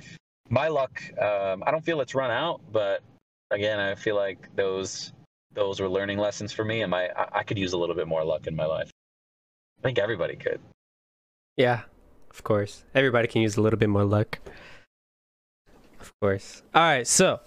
my 0.49 0.69
luck. 0.69 1.03
Um, 1.21 1.63
I 1.67 1.71
don't 1.71 1.85
feel 1.85 2.01
it's 2.01 2.15
run 2.15 2.31
out, 2.31 2.61
but 2.73 3.03
again, 3.51 3.79
I 3.79 3.95
feel 3.95 4.17
like 4.17 4.55
those 4.57 5.13
those 5.53 5.81
were 5.81 5.89
learning 5.89 6.19
lessons 6.19 6.53
for 6.53 6.65
me, 6.65 6.83
and 6.83 6.91
my 6.91 7.09
I, 7.11 7.41
I 7.41 7.43
could 7.43 7.59
use 7.59 7.73
a 7.73 7.79
little 7.79 7.95
bit 7.95 8.09
more 8.09 8.25
luck 8.25 8.47
in 8.47 8.57
my 8.57 8.67
life. 8.67 8.91
I 9.79 9.83
think 9.83 9.99
everybody 9.99 10.37
could. 10.37 10.61
Yeah, 11.57 11.83
of 12.31 12.43
course. 12.45 12.85
Everybody 12.95 13.29
can 13.29 13.43
use 13.43 13.57
a 13.57 13.63
little 13.63 13.79
bit 13.79 13.89
more 13.89 14.05
luck. 14.05 14.39
Of 16.01 16.13
course. 16.21 16.63
All 16.75 16.83
right, 16.83 17.07
so 17.07 17.41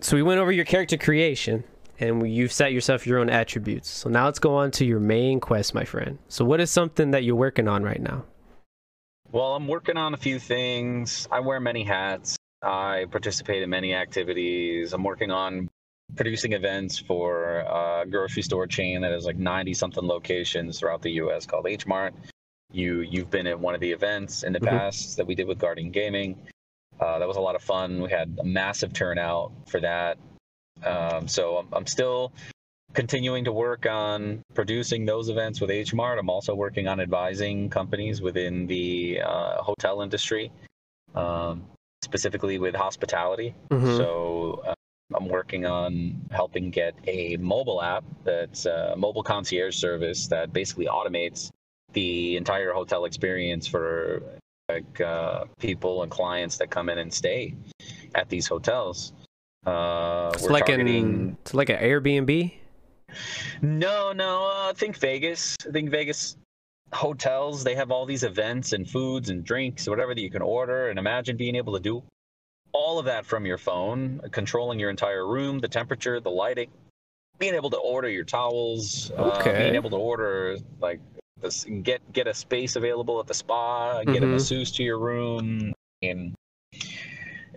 so 0.00 0.16
we 0.16 0.22
went 0.22 0.40
over 0.40 0.52
your 0.52 0.64
character 0.64 0.96
creation 0.96 1.64
and 1.98 2.30
you've 2.30 2.52
set 2.52 2.72
yourself 2.72 3.06
your 3.06 3.18
own 3.18 3.30
attributes. 3.30 3.88
So 3.88 4.10
now 4.10 4.26
let's 4.26 4.38
go 4.38 4.54
on 4.54 4.70
to 4.72 4.84
your 4.84 5.00
main 5.00 5.40
quest, 5.40 5.74
my 5.74 5.84
friend. 5.84 6.18
So 6.28 6.44
what 6.44 6.60
is 6.60 6.70
something 6.70 7.12
that 7.12 7.24
you're 7.24 7.36
working 7.36 7.68
on 7.68 7.82
right 7.82 8.00
now? 8.00 8.24
Well, 9.32 9.54
I'm 9.54 9.66
working 9.66 9.96
on 9.96 10.14
a 10.14 10.16
few 10.16 10.38
things. 10.38 11.26
I 11.30 11.40
wear 11.40 11.58
many 11.58 11.82
hats. 11.82 12.36
I 12.62 13.06
participate 13.10 13.62
in 13.62 13.70
many 13.70 13.94
activities. 13.94 14.92
I'm 14.92 15.02
working 15.02 15.30
on 15.30 15.68
producing 16.16 16.52
events 16.52 16.98
for 16.98 17.58
a 17.60 18.04
grocery 18.08 18.42
store 18.42 18.66
chain 18.66 19.00
that 19.02 19.12
has 19.12 19.24
like 19.24 19.36
90 19.36 19.74
something 19.74 20.04
locations 20.04 20.78
throughout 20.78 21.02
the 21.02 21.12
US 21.12 21.46
called 21.46 21.66
H 21.66 21.86
Mart. 21.86 22.14
You 22.72 23.00
you've 23.00 23.30
been 23.30 23.46
at 23.46 23.58
one 23.58 23.74
of 23.74 23.80
the 23.80 23.90
events 23.92 24.42
in 24.42 24.52
the 24.52 24.60
Mhm. 24.60 24.68
past 24.68 25.16
that 25.16 25.26
we 25.26 25.34
did 25.34 25.46
with 25.46 25.58
Guardian 25.58 25.90
Gaming. 25.90 26.36
Uh, 27.00 27.18
that 27.18 27.26
was 27.28 27.36
a 27.36 27.40
lot 27.40 27.54
of 27.54 27.62
fun. 27.62 28.00
We 28.00 28.10
had 28.10 28.36
a 28.40 28.44
massive 28.44 28.92
turnout 28.92 29.52
for 29.66 29.80
that. 29.80 30.18
Um, 30.84 31.28
so 31.28 31.56
I'm, 31.58 31.68
I'm 31.72 31.86
still 31.86 32.32
continuing 32.92 33.44
to 33.44 33.52
work 33.52 33.86
on 33.86 34.42
producing 34.54 35.04
those 35.04 35.28
events 35.28 35.60
with 35.60 35.70
H 35.70 35.92
Mart. 35.94 36.18
I'm 36.18 36.30
also 36.30 36.54
working 36.54 36.86
on 36.88 37.00
advising 37.00 37.68
companies 37.70 38.20
within 38.22 38.66
the 38.66 39.20
uh, 39.20 39.62
hotel 39.62 40.02
industry, 40.02 40.52
um, 41.14 41.64
specifically 42.04 42.58
with 42.58 42.74
hospitality. 42.74 43.54
Mhm. 43.70 43.96
So 43.96 44.62
uh, 44.66 44.73
I'm 45.14 45.28
working 45.28 45.64
on 45.66 46.20
helping 46.30 46.70
get 46.70 46.94
a 47.06 47.36
mobile 47.36 47.82
app 47.82 48.04
that's 48.24 48.66
a 48.66 48.94
mobile 48.96 49.22
concierge 49.22 49.76
service 49.76 50.26
that 50.28 50.52
basically 50.52 50.86
automates 50.86 51.50
the 51.92 52.36
entire 52.36 52.72
hotel 52.72 53.04
experience 53.04 53.66
for 53.66 54.22
like 54.68 55.00
uh, 55.00 55.44
people 55.60 56.02
and 56.02 56.10
clients 56.10 56.56
that 56.58 56.70
come 56.70 56.88
in 56.88 56.98
and 56.98 57.12
stay 57.12 57.54
at 58.14 58.28
these 58.28 58.46
hotels. 58.46 59.12
Uh, 59.66 60.30
It's 60.34 60.44
like 60.50 60.66
targeting- 60.66 61.04
an 61.04 61.36
it's 61.42 61.54
like 61.54 61.68
an 61.70 61.76
Airbnb. 61.80 62.52
no, 63.62 64.12
no. 64.12 64.50
Uh, 64.52 64.72
think 64.72 64.96
Vegas. 64.98 65.56
I 65.66 65.70
think 65.70 65.90
Vegas 65.90 66.36
hotels. 66.92 67.64
They 67.64 67.74
have 67.74 67.90
all 67.90 68.06
these 68.06 68.22
events 68.24 68.72
and 68.72 68.88
foods 68.88 69.30
and 69.30 69.44
drinks, 69.44 69.88
whatever 69.88 70.14
that 70.14 70.20
you 70.20 70.30
can 70.30 70.42
order. 70.42 70.88
And 70.88 70.98
imagine 70.98 71.36
being 71.36 71.54
able 71.56 71.72
to 71.74 71.80
do 71.80 72.02
all 72.74 72.98
of 72.98 73.06
that 73.06 73.24
from 73.24 73.46
your 73.46 73.56
phone, 73.56 74.20
controlling 74.32 74.78
your 74.78 74.90
entire 74.90 75.26
room, 75.26 75.60
the 75.60 75.68
temperature, 75.68 76.20
the 76.20 76.30
lighting, 76.30 76.70
being 77.38 77.54
able 77.54 77.70
to 77.70 77.78
order 77.78 78.08
your 78.08 78.24
towels, 78.24 79.10
uh, 79.16 79.42
being 79.44 79.74
able 79.74 79.90
to 79.90 79.96
order 79.96 80.56
like 80.80 81.00
this, 81.40 81.64
get 81.82 82.00
get 82.12 82.26
a 82.26 82.34
space 82.34 82.76
available 82.76 83.18
at 83.20 83.26
the 83.26 83.34
spa, 83.34 84.02
get 84.04 84.22
a 84.22 84.26
Mhm. 84.26 84.32
masseuse 84.32 84.72
to 84.72 84.82
your 84.82 84.98
room, 84.98 85.72
and 86.02 86.34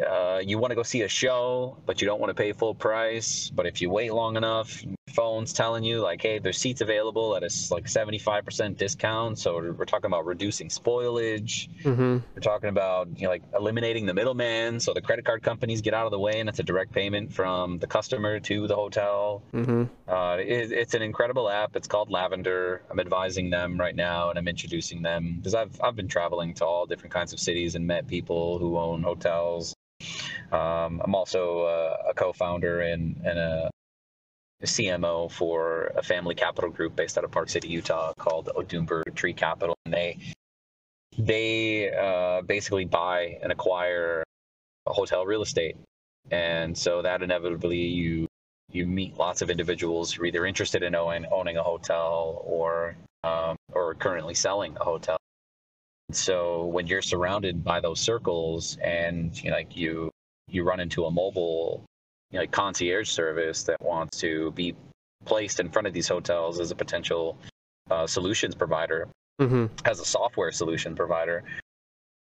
uh, 0.08 0.42
you 0.46 0.60
want 0.60 0.72
to 0.72 0.76
go 0.76 0.84
see 0.84 1.02
a 1.02 1.08
show, 1.08 1.78
but 1.86 2.02
you 2.02 2.08
don't 2.08 2.20
want 2.20 2.30
to 2.30 2.36
pay 2.36 2.54
full 2.54 2.76
price. 2.76 3.50
But 3.50 3.66
if 3.66 3.82
you 3.82 3.90
wait 3.90 4.14
long 4.14 4.38
enough, 4.38 4.84
phone's 5.08 5.54
telling 5.54 5.84
you 5.84 6.02
like, 6.02 6.22
hey, 6.22 6.40
there's 6.40 6.58
seats 6.58 6.82
available 6.82 7.36
at 7.36 7.44
a 7.44 7.50
like 7.72 7.86
75% 7.86 8.78
discount. 8.78 9.40
So 9.40 9.56
we're 9.56 9.72
we're 9.72 9.86
talking 9.86 10.08
about 10.08 10.26
reducing 10.26 10.70
spoilage. 10.70 11.70
Mm-hmm. 11.84 12.18
We're 12.36 12.42
talking 12.42 12.70
about 12.70 13.08
you 13.16 13.24
know 13.24 13.30
like 13.30 13.44
eliminating 13.56 14.06
the 14.06 14.14
middleman, 14.14 14.80
so 14.80 14.94
the 14.94 15.02
credit 15.02 15.26
card 15.26 15.44
companies 15.44 15.82
get 15.82 15.94
out 15.94 16.06
of 16.06 16.12
the 16.12 16.20
way, 16.20 16.40
and 16.40 16.50
it's 16.50 16.60
a 16.60 16.64
direct 16.64 16.92
payment 16.92 17.34
from 17.34 17.80
the 17.80 17.88
customer 17.88 18.40
to 18.42 18.68
the 18.68 18.76
hotel. 18.76 19.42
Mm-hmm. 19.54 19.84
Uh, 20.08 20.38
it, 20.38 20.72
it's 20.72 20.94
an 20.94 21.02
incredible 21.02 21.50
app. 21.50 21.76
It's 21.76 21.88
called 21.88 22.12
Lavender. 22.12 22.82
I'm 22.90 23.00
advising 23.00 23.50
them 23.50 23.80
right 23.80 23.96
now, 23.96 24.30
and 24.30 24.38
I'm 24.38 24.48
introducing 24.48 25.02
them 25.02 25.36
because 25.38 25.56
I've 25.56 25.80
I've 25.82 25.96
been 25.96 26.08
traveling 26.08 26.54
to 26.56 26.66
all 26.66 26.86
different 26.86 27.14
kinds 27.14 27.34
of 27.34 27.40
cities 27.40 27.76
and 27.76 27.88
met 27.88 28.08
people 28.08 28.60
who 28.60 28.78
own 28.78 29.04
hotels. 29.04 29.74
Um, 30.52 31.02
I'm 31.04 31.16
also 31.16 31.62
uh, 31.62 32.10
a 32.10 32.14
co-founder 32.14 32.82
and 32.82 33.20
and 33.26 33.40
a 33.40 33.70
CMO 34.64 35.32
for 35.32 35.92
a 35.96 36.04
family 36.04 36.36
capital 36.36 36.70
group 36.70 36.96
based 36.96 37.18
out 37.18 37.24
of 37.24 37.32
Park 37.32 37.50
City, 37.50 37.68
Utah, 37.68 38.14
called 38.18 38.50
Odumber 38.56 39.04
Tree 39.14 39.34
Capital, 39.34 39.76
and 39.86 39.94
they 39.94 40.18
they 41.18 41.92
uh, 41.92 42.42
basically 42.42 42.86
buy 42.86 43.38
and 43.42 43.52
acquire 43.52 44.24
hotel 44.88 45.26
real 45.26 45.42
estate, 45.42 45.78
and 46.32 46.78
so 46.78 47.02
that 47.02 47.22
inevitably 47.22 47.78
you 47.78 48.28
you 48.72 48.86
meet 48.86 49.18
lots 49.18 49.42
of 49.42 49.50
individuals 49.50 50.12
who 50.12 50.24
are 50.24 50.26
either 50.26 50.46
interested 50.46 50.84
in 50.84 50.96
owning, 50.96 51.26
owning 51.32 51.58
a 51.58 51.64
hotel 51.64 52.42
or 52.46 52.96
um, 53.24 53.56
or 53.72 53.96
currently 53.96 54.34
selling 54.34 54.76
a 54.80 54.84
hotel. 54.84 55.18
So 56.12 56.66
when 56.66 56.88
you're 56.88 57.02
surrounded 57.02 57.64
by 57.64 57.80
those 57.82 58.00
circles 58.00 58.78
and 58.82 59.38
you 59.44 59.52
know, 59.52 59.58
like 59.58 59.76
you 59.76 60.12
you 60.48 60.64
run 60.64 60.80
into 60.80 61.06
a 61.06 61.12
mobile 61.12 61.84
you 62.32 62.38
know, 62.38 62.42
like 62.42 62.52
concierge 62.52 63.10
service 63.10 63.64
that 63.64 63.82
wants 63.82 64.20
to 64.20 64.52
be 64.52 64.76
placed 65.26 65.60
in 65.60 65.70
front 65.70 65.88
of 65.88 65.94
these 65.94 66.08
hotels 66.08 66.60
as 66.60 66.72
a 66.72 66.76
potential 66.76 67.38
uh, 67.90 68.08
solutions 68.08 68.56
provider, 68.56 69.08
Mm-hmm. 69.40 69.68
as 69.86 70.00
a 70.00 70.06
software 70.06 70.52
solution 70.52 70.96
provider, 70.96 71.44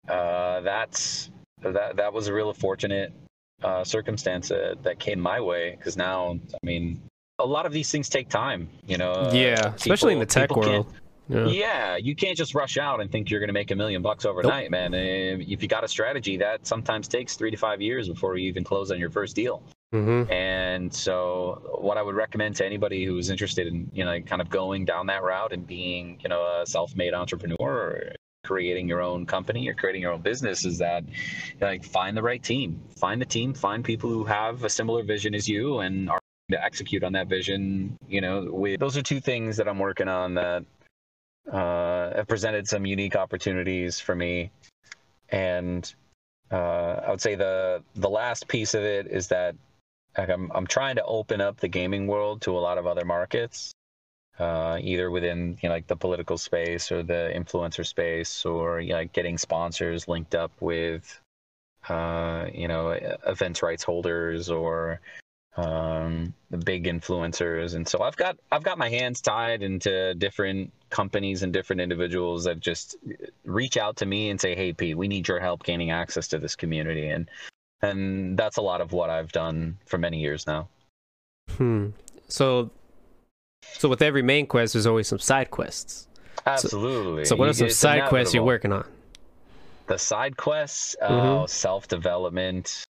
uh, 0.06 0.60
that's 0.60 1.30
that 1.62 1.96
that 1.96 2.12
was 2.12 2.28
a 2.28 2.34
real 2.34 2.52
fortunate 2.52 3.10
uh, 3.62 3.82
circumstance 3.84 4.50
uh, 4.50 4.74
that 4.82 4.98
came 4.98 5.18
my 5.18 5.40
way 5.40 5.76
because 5.78 5.96
now 5.96 6.38
I 6.52 6.66
mean 6.66 7.00
a 7.38 7.46
lot 7.46 7.64
of 7.64 7.72
these 7.72 7.90
things 7.90 8.10
take 8.10 8.28
time, 8.28 8.68
you 8.86 8.98
know. 8.98 9.12
uh, 9.12 9.30
yeah, 9.32 9.72
especially 9.74 10.12
in 10.12 10.18
the 10.18 10.26
tech 10.26 10.54
world. 10.54 10.92
Yeah. 11.30 11.46
yeah, 11.46 11.96
you 11.96 12.14
can't 12.14 12.36
just 12.36 12.54
rush 12.54 12.76
out 12.76 13.00
and 13.00 13.10
think 13.10 13.30
you're 13.30 13.40
going 13.40 13.48
to 13.48 13.54
make 13.54 13.70
a 13.70 13.76
million 13.76 14.02
bucks 14.02 14.26
overnight, 14.26 14.70
man. 14.70 14.92
Uh, 14.92 15.38
If 15.48 15.62
you 15.62 15.68
got 15.68 15.84
a 15.84 15.88
strategy, 15.88 16.36
that 16.38 16.66
sometimes 16.66 17.08
takes 17.08 17.36
three 17.36 17.52
to 17.52 17.56
five 17.56 17.80
years 17.80 18.08
before 18.08 18.36
you 18.36 18.48
even 18.48 18.62
close 18.64 18.90
on 18.90 18.98
your 18.98 19.10
first 19.10 19.36
deal. 19.36 19.62
Mm-hmm. 19.92 20.30
And 20.30 20.94
so, 20.94 21.78
what 21.80 21.98
I 21.98 22.02
would 22.02 22.14
recommend 22.14 22.56
to 22.56 22.66
anybody 22.66 23.04
who's 23.04 23.28
interested 23.28 23.66
in, 23.66 23.90
you 23.92 24.04
know, 24.04 24.20
kind 24.20 24.40
of 24.40 24.48
going 24.48 24.84
down 24.84 25.06
that 25.06 25.22
route 25.22 25.52
and 25.52 25.66
being, 25.66 26.18
you 26.22 26.28
know, 26.28 26.60
a 26.62 26.66
self-made 26.66 27.12
entrepreneur 27.12 27.56
or 27.60 28.12
creating 28.44 28.88
your 28.88 29.02
own 29.02 29.26
company 29.26 29.68
or 29.68 29.74
creating 29.74 30.02
your 30.02 30.12
own 30.12 30.22
business 30.22 30.64
is 30.64 30.78
that 30.78 31.04
like 31.60 31.84
find 31.84 32.16
the 32.16 32.22
right 32.22 32.42
team, 32.42 32.80
find 32.96 33.20
the 33.20 33.26
team, 33.26 33.52
find 33.52 33.84
people 33.84 34.08
who 34.08 34.24
have 34.24 34.64
a 34.64 34.70
similar 34.70 35.02
vision 35.02 35.34
as 35.34 35.48
you 35.48 35.80
and 35.80 36.08
are 36.08 36.20
to 36.50 36.64
execute 36.64 37.04
on 37.04 37.12
that 37.12 37.28
vision. 37.28 37.96
You 38.08 38.20
know, 38.20 38.76
those 38.78 38.96
are 38.96 39.02
two 39.02 39.20
things 39.20 39.56
that 39.56 39.68
I'm 39.68 39.78
working 39.78 40.08
on 40.08 40.34
that 40.34 40.64
uh, 41.52 42.16
have 42.16 42.28
presented 42.28 42.68
some 42.68 42.86
unique 42.86 43.16
opportunities 43.16 44.00
for 44.00 44.14
me. 44.14 44.50
And 45.28 45.92
uh, 46.50 47.00
I 47.06 47.10
would 47.10 47.20
say 47.20 47.34
the 47.34 47.82
the 47.94 48.10
last 48.10 48.48
piece 48.48 48.74
of 48.74 48.82
it 48.82 49.06
is 49.06 49.28
that 49.28 49.54
like, 50.20 50.30
I'm 50.30 50.50
I'm 50.54 50.66
trying 50.66 50.96
to 50.96 51.04
open 51.04 51.40
up 51.40 51.58
the 51.58 51.68
gaming 51.68 52.06
world 52.06 52.42
to 52.42 52.56
a 52.56 52.60
lot 52.60 52.78
of 52.78 52.86
other 52.86 53.04
markets, 53.04 53.72
uh, 54.38 54.78
either 54.80 55.10
within 55.10 55.58
you 55.62 55.68
know, 55.68 55.74
like 55.74 55.86
the 55.86 55.96
political 55.96 56.38
space 56.38 56.92
or 56.92 57.02
the 57.02 57.32
influencer 57.34 57.86
space, 57.86 58.44
or 58.44 58.80
you 58.80 58.90
know, 58.90 58.96
like 58.96 59.12
getting 59.12 59.38
sponsors 59.38 60.08
linked 60.08 60.34
up 60.34 60.52
with 60.60 61.20
uh, 61.88 62.46
you 62.52 62.68
know 62.68 62.90
events 63.26 63.62
rights 63.62 63.82
holders 63.82 64.50
or 64.50 65.00
um, 65.56 66.34
the 66.50 66.58
big 66.58 66.84
influencers, 66.84 67.74
and 67.74 67.88
so 67.88 68.02
I've 68.02 68.16
got 68.16 68.36
I've 68.52 68.62
got 68.62 68.78
my 68.78 68.88
hands 68.88 69.20
tied 69.20 69.62
into 69.62 70.14
different 70.14 70.72
companies 70.90 71.42
and 71.42 71.52
different 71.52 71.80
individuals 71.80 72.44
that 72.44 72.60
just 72.60 72.96
reach 73.44 73.76
out 73.76 73.96
to 73.96 74.06
me 74.06 74.30
and 74.30 74.40
say, 74.40 74.54
"Hey, 74.54 74.72
Pete, 74.72 74.96
we 74.96 75.08
need 75.08 75.28
your 75.28 75.40
help 75.40 75.64
gaining 75.64 75.90
access 75.90 76.28
to 76.28 76.38
this 76.38 76.56
community," 76.56 77.08
and 77.08 77.28
and 77.82 78.36
that's 78.38 78.56
a 78.56 78.62
lot 78.62 78.80
of 78.80 78.92
what 78.92 79.10
I've 79.10 79.32
done 79.32 79.78
for 79.86 79.98
many 79.98 80.20
years 80.20 80.46
now. 80.46 80.68
Hmm. 81.56 81.88
So, 82.28 82.70
so 83.62 83.88
with 83.88 84.02
every 84.02 84.22
main 84.22 84.46
quest, 84.46 84.74
there's 84.74 84.86
always 84.86 85.08
some 85.08 85.18
side 85.18 85.50
quests. 85.50 86.06
Absolutely. 86.46 87.24
So, 87.24 87.36
what 87.36 87.48
are 87.48 87.52
some 87.52 87.66
It's 87.66 87.76
side 87.76 88.08
quests 88.08 88.34
you're 88.34 88.44
working 88.44 88.72
on? 88.72 88.86
The 89.86 89.98
side 89.98 90.36
quests, 90.36 90.96
Mhm. 91.02 91.08
oh, 91.10 91.46
self 91.46 91.88
development, 91.88 92.84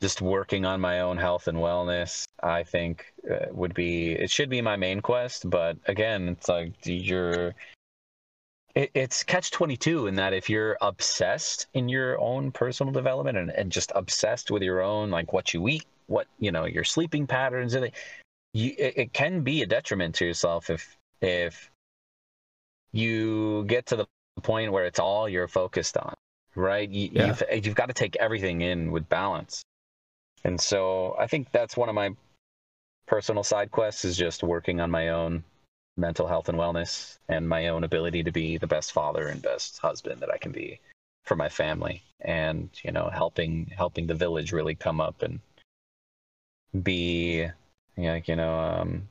just 0.00 0.20
working 0.20 0.64
on 0.64 0.80
my 0.80 1.00
own 1.00 1.16
health 1.16 1.48
and 1.48 1.58
wellness. 1.58 2.24
I 2.42 2.62
think 2.62 3.12
uh, 3.30 3.46
would 3.50 3.74
be 3.74 4.12
it 4.12 4.30
should 4.30 4.50
be 4.50 4.60
my 4.60 4.76
main 4.76 5.00
quest, 5.00 5.48
but 5.48 5.76
again, 5.86 6.28
it's 6.28 6.48
like 6.48 6.72
you're. 6.84 7.54
It, 8.74 8.90
it's 8.94 9.22
catch 9.24 9.50
22 9.50 10.06
in 10.06 10.14
that 10.16 10.32
if 10.32 10.48
you're 10.48 10.76
obsessed 10.80 11.66
in 11.74 11.88
your 11.88 12.20
own 12.20 12.52
personal 12.52 12.92
development 12.92 13.36
and, 13.36 13.50
and 13.50 13.72
just 13.72 13.90
obsessed 13.94 14.50
with 14.50 14.62
your 14.62 14.80
own 14.80 15.10
like 15.10 15.32
what 15.32 15.52
you 15.52 15.66
eat 15.68 15.84
what 16.06 16.26
you 16.38 16.52
know 16.52 16.64
your 16.66 16.84
sleeping 16.84 17.26
patterns 17.26 17.74
and 17.74 17.90
you, 18.52 18.74
it, 18.78 18.94
it 18.96 19.12
can 19.12 19.42
be 19.42 19.62
a 19.62 19.66
detriment 19.66 20.14
to 20.16 20.24
yourself 20.24 20.70
if 20.70 20.96
if 21.20 21.70
you 22.92 23.64
get 23.64 23.86
to 23.86 23.96
the 23.96 24.06
point 24.42 24.72
where 24.72 24.84
it's 24.84 24.98
all 24.98 25.28
you're 25.28 25.48
focused 25.48 25.96
on 25.96 26.14
right 26.54 26.88
you, 26.88 27.10
Yeah. 27.12 27.26
you've, 27.26 27.66
you've 27.66 27.74
got 27.74 27.86
to 27.86 27.94
take 27.94 28.16
everything 28.16 28.60
in 28.60 28.90
with 28.90 29.08
balance 29.08 29.62
and 30.44 30.60
so 30.60 31.16
i 31.18 31.26
think 31.26 31.50
that's 31.50 31.76
one 31.76 31.88
of 31.88 31.94
my 31.94 32.10
personal 33.06 33.42
side 33.42 33.70
quests 33.70 34.04
is 34.04 34.16
just 34.16 34.42
working 34.42 34.80
on 34.80 34.90
my 34.90 35.08
own 35.08 35.42
mental 35.96 36.26
health 36.26 36.48
and 36.48 36.58
wellness 36.58 37.18
and 37.28 37.48
my 37.48 37.68
own 37.68 37.84
ability 37.84 38.22
to 38.22 38.32
be 38.32 38.58
the 38.58 38.66
best 38.66 38.92
father 38.92 39.28
and 39.28 39.42
best 39.42 39.78
husband 39.78 40.20
that 40.20 40.30
i 40.30 40.38
can 40.38 40.52
be 40.52 40.78
for 41.24 41.36
my 41.36 41.48
family 41.48 42.02
and 42.20 42.70
you 42.82 42.92
know 42.92 43.08
helping 43.12 43.70
helping 43.76 44.06
the 44.06 44.14
village 44.14 44.52
really 44.52 44.74
come 44.74 45.00
up 45.00 45.22
and 45.22 45.40
be 46.82 47.46
you 47.96 48.02
know, 48.02 48.12
like 48.12 48.28
you 48.28 48.36
know 48.36 48.58
um 48.58 49.08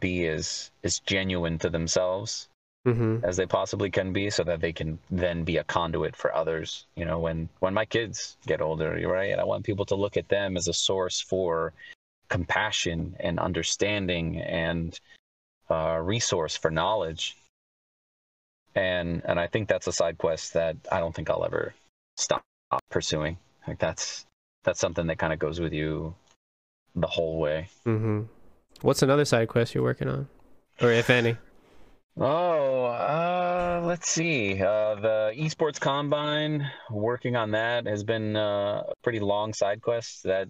be 0.00 0.26
as 0.26 0.70
as 0.82 1.00
genuine 1.00 1.58
to 1.58 1.70
themselves 1.70 2.48
Mm-hmm. 2.84 3.24
as 3.24 3.36
they 3.36 3.46
possibly 3.46 3.90
can 3.90 4.12
be 4.12 4.28
so 4.28 4.42
that 4.42 4.60
they 4.60 4.72
can 4.72 4.98
then 5.08 5.44
be 5.44 5.58
a 5.58 5.62
conduit 5.62 6.16
for 6.16 6.34
others 6.34 6.86
you 6.96 7.04
know 7.04 7.20
when 7.20 7.48
when 7.60 7.72
my 7.72 7.84
kids 7.84 8.36
get 8.44 8.60
older 8.60 8.98
you're 8.98 9.12
right 9.12 9.38
i 9.38 9.44
want 9.44 9.64
people 9.64 9.84
to 9.84 9.94
look 9.94 10.16
at 10.16 10.28
them 10.28 10.56
as 10.56 10.66
a 10.66 10.72
source 10.72 11.20
for 11.20 11.72
compassion 12.32 13.14
and 13.20 13.38
understanding 13.38 14.40
and 14.40 14.98
uh, 15.68 15.98
resource 16.02 16.56
for 16.56 16.70
knowledge 16.70 17.36
and 18.74 19.20
and 19.26 19.38
i 19.38 19.46
think 19.46 19.68
that's 19.68 19.86
a 19.86 19.92
side 19.92 20.16
quest 20.16 20.54
that 20.54 20.74
i 20.90 20.98
don't 20.98 21.14
think 21.14 21.28
i'll 21.28 21.44
ever 21.44 21.74
stop 22.16 22.42
pursuing 22.90 23.36
like 23.68 23.78
that's 23.78 24.24
that's 24.64 24.80
something 24.80 25.06
that 25.08 25.18
kind 25.18 25.34
of 25.34 25.38
goes 25.38 25.60
with 25.60 25.74
you 25.74 26.14
the 26.96 27.06
whole 27.06 27.38
way 27.38 27.68
Mm-hmm. 27.86 28.22
What's 28.80 29.02
another 29.02 29.26
side 29.26 29.48
quest 29.48 29.74
you're 29.74 29.84
working 29.84 30.08
on, 30.08 30.28
or 30.80 30.90
if 30.90 31.10
any? 31.10 31.36
Oh, 32.18 32.84
uh, 32.86 33.82
let's 33.84 34.08
see. 34.08 34.54
Uh, 34.54 34.96
the 34.96 35.32
esports 35.36 35.78
combine, 35.78 36.68
working 36.90 37.36
on 37.36 37.52
that 37.52 37.86
has 37.86 38.02
been 38.02 38.36
uh, 38.36 38.82
a 38.88 38.92
pretty 39.02 39.20
long 39.20 39.52
side 39.52 39.82
quest. 39.82 40.24
That 40.24 40.48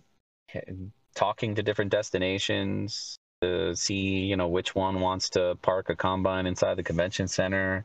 talking 1.15 1.55
to 1.55 1.63
different 1.63 1.91
destinations 1.91 3.17
to 3.41 3.75
see, 3.75 4.21
you 4.21 4.37
know, 4.37 4.49
which 4.49 4.75
one 4.75 5.01
wants 5.01 5.31
to 5.31 5.57
park 5.63 5.91
a 5.91 5.97
combine 5.97 6.47
inside 6.47 6.77
the 6.77 6.83
convention 6.83 7.27
center, 7.29 7.85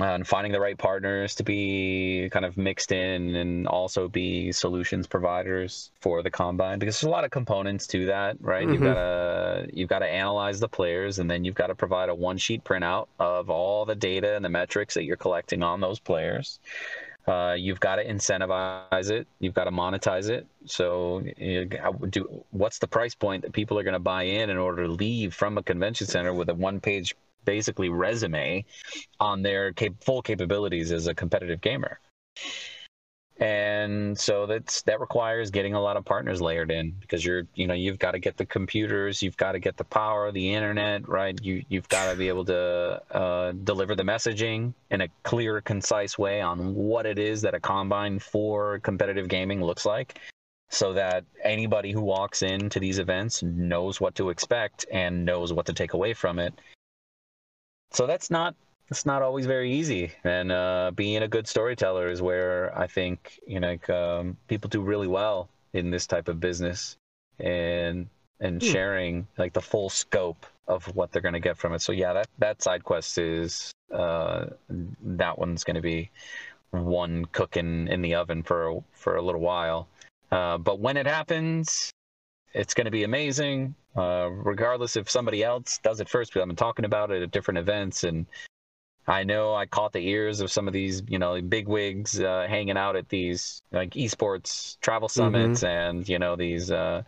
uh, 0.00 0.04
and 0.04 0.26
finding 0.26 0.52
the 0.52 0.60
right 0.60 0.78
partners 0.78 1.34
to 1.34 1.42
be 1.42 2.28
kind 2.32 2.44
of 2.46 2.56
mixed 2.56 2.92
in 2.92 3.36
and 3.36 3.68
also 3.68 4.08
be 4.08 4.50
solutions 4.50 5.06
providers 5.06 5.90
for 6.00 6.22
the 6.22 6.30
combine 6.30 6.78
because 6.78 6.98
there's 6.98 7.08
a 7.08 7.10
lot 7.10 7.24
of 7.24 7.30
components 7.30 7.86
to 7.86 8.06
that, 8.06 8.36
right? 8.40 8.68
You've 8.68 8.80
Mhm. 8.80 8.84
got 8.84 8.94
to 8.94 9.68
you've 9.72 9.90
got 9.90 9.98
to 9.98 10.06
analyze 10.06 10.60
the 10.60 10.68
players 10.68 11.18
and 11.18 11.30
then 11.30 11.44
you've 11.44 11.54
got 11.54 11.66
to 11.66 11.74
provide 11.74 12.08
a 12.08 12.14
one 12.14 12.38
sheet 12.38 12.64
printout 12.64 13.08
of 13.18 13.50
all 13.50 13.84
the 13.84 13.94
data 13.94 14.34
and 14.34 14.44
the 14.44 14.48
metrics 14.48 14.94
that 14.94 15.04
you're 15.04 15.16
collecting 15.16 15.62
on 15.62 15.80
those 15.80 16.00
players. 16.00 16.58
Uh, 17.26 17.54
you've 17.56 17.80
got 17.80 17.96
to 17.96 18.04
incentivize 18.04 19.10
it. 19.10 19.26
You've 19.38 19.54
got 19.54 19.64
to 19.64 19.70
monetize 19.70 20.28
it. 20.28 20.46
So, 20.66 21.22
you 21.36 21.68
do 22.10 22.44
what's 22.50 22.78
the 22.78 22.88
price 22.88 23.14
point 23.14 23.42
that 23.42 23.52
people 23.52 23.78
are 23.78 23.84
going 23.84 23.92
to 23.92 24.00
buy 24.00 24.24
in 24.24 24.50
in 24.50 24.58
order 24.58 24.84
to 24.84 24.92
leave 24.92 25.32
from 25.34 25.56
a 25.58 25.62
convention 25.62 26.06
center 26.06 26.34
with 26.34 26.48
a 26.48 26.54
one-page, 26.54 27.14
basically 27.44 27.88
resume 27.88 28.64
on 29.20 29.42
their 29.42 29.72
cap- 29.72 30.02
full 30.04 30.22
capabilities 30.22 30.90
as 30.90 31.06
a 31.06 31.14
competitive 31.14 31.60
gamer? 31.60 32.00
And 33.38 34.16
so 34.18 34.46
that's 34.46 34.82
that 34.82 35.00
requires 35.00 35.50
getting 35.50 35.74
a 35.74 35.80
lot 35.80 35.96
of 35.96 36.04
partners 36.04 36.40
layered 36.40 36.70
in 36.70 36.90
because 37.00 37.24
you're 37.24 37.44
you 37.54 37.66
know 37.66 37.74
you've 37.74 37.98
got 37.98 38.12
to 38.12 38.18
get 38.18 38.36
the 38.36 38.44
computers, 38.44 39.22
you've 39.22 39.36
got 39.36 39.52
to 39.52 39.58
get 39.58 39.76
the 39.76 39.84
power, 39.84 40.30
the 40.30 40.52
internet, 40.52 41.08
right? 41.08 41.38
You 41.42 41.64
you've 41.68 41.88
got 41.88 42.10
to 42.10 42.16
be 42.16 42.28
able 42.28 42.44
to 42.44 43.02
uh, 43.10 43.52
deliver 43.64 43.96
the 43.96 44.02
messaging 44.02 44.74
in 44.90 45.00
a 45.00 45.08
clear, 45.22 45.60
concise 45.62 46.18
way 46.18 46.40
on 46.40 46.74
what 46.74 47.06
it 47.06 47.18
is 47.18 47.40
that 47.42 47.54
a 47.54 47.60
combine 47.60 48.18
for 48.18 48.78
competitive 48.80 49.28
gaming 49.28 49.64
looks 49.64 49.86
like, 49.86 50.20
so 50.68 50.92
that 50.92 51.24
anybody 51.42 51.90
who 51.90 52.02
walks 52.02 52.42
into 52.42 52.78
these 52.78 52.98
events 52.98 53.42
knows 53.42 54.00
what 54.00 54.14
to 54.16 54.28
expect 54.28 54.84
and 54.92 55.24
knows 55.24 55.52
what 55.52 55.66
to 55.66 55.72
take 55.72 55.94
away 55.94 56.12
from 56.12 56.38
it. 56.38 56.52
So 57.92 58.06
that's 58.06 58.30
not 58.30 58.54
it's 58.92 59.06
not 59.06 59.22
always 59.22 59.46
very 59.46 59.72
easy. 59.72 60.12
And 60.22 60.52
uh, 60.52 60.92
being 60.94 61.22
a 61.22 61.28
good 61.28 61.48
storyteller 61.48 62.08
is 62.08 62.20
where 62.20 62.76
i 62.78 62.86
think 62.86 63.40
you 63.46 63.58
know 63.58 63.70
like, 63.70 63.88
um, 63.90 64.36
people 64.48 64.68
do 64.68 64.82
really 64.82 65.08
well 65.08 65.48
in 65.72 65.90
this 65.90 66.06
type 66.06 66.28
of 66.28 66.38
business 66.38 66.96
and 67.40 68.06
and 68.40 68.62
Hmm. 68.62 68.68
sharing 68.72 69.26
like 69.38 69.54
the 69.54 69.62
full 69.62 69.88
scope 69.88 70.44
of 70.68 70.84
what 70.94 71.10
they're 71.10 71.22
going 71.22 71.40
to 71.40 71.46
get 71.48 71.56
from 71.56 71.72
it. 71.72 71.80
So 71.80 71.92
yeah 71.92 72.12
that 72.12 72.28
that 72.38 72.62
side 72.62 72.84
quest 72.84 73.16
is 73.18 73.72
uh, 73.92 74.46
that 75.22 75.38
one's 75.38 75.64
going 75.64 75.76
to 75.76 75.88
be 75.94 76.10
one 76.70 77.24
cooking 77.26 77.88
in 77.88 78.02
the 78.02 78.14
oven 78.14 78.42
for 78.42 78.84
for 78.92 79.16
a 79.16 79.22
little 79.22 79.40
while. 79.40 79.88
Uh, 80.30 80.58
but 80.58 80.80
when 80.80 80.96
it 80.98 81.06
happens 81.06 81.90
it's 82.54 82.74
going 82.74 82.84
to 82.84 82.90
be 82.90 83.04
amazing. 83.04 83.74
Uh, 83.96 84.28
regardless 84.52 84.96
if 84.96 85.10
somebody 85.10 85.44
else 85.44 85.78
does 85.82 86.00
it 86.00 86.08
first 86.08 86.30
because 86.30 86.40
i've 86.40 86.48
been 86.48 86.56
talking 86.56 86.86
about 86.86 87.10
it 87.10 87.22
at 87.22 87.30
different 87.30 87.58
events 87.58 88.04
and 88.04 88.24
I 89.06 89.24
know 89.24 89.54
I 89.54 89.66
caught 89.66 89.92
the 89.92 90.06
ears 90.06 90.40
of 90.40 90.52
some 90.52 90.68
of 90.68 90.72
these, 90.72 91.02
you 91.08 91.18
know, 91.18 91.40
big 91.42 91.66
wigs 91.66 92.20
uh, 92.20 92.46
hanging 92.48 92.76
out 92.76 92.94
at 92.94 93.08
these 93.08 93.62
like 93.72 93.90
esports 93.90 94.78
travel 94.80 95.08
summits 95.08 95.64
and 95.64 96.08
you 96.08 96.18
know 96.18 96.36
these 96.36 96.70
uh, 96.70 97.02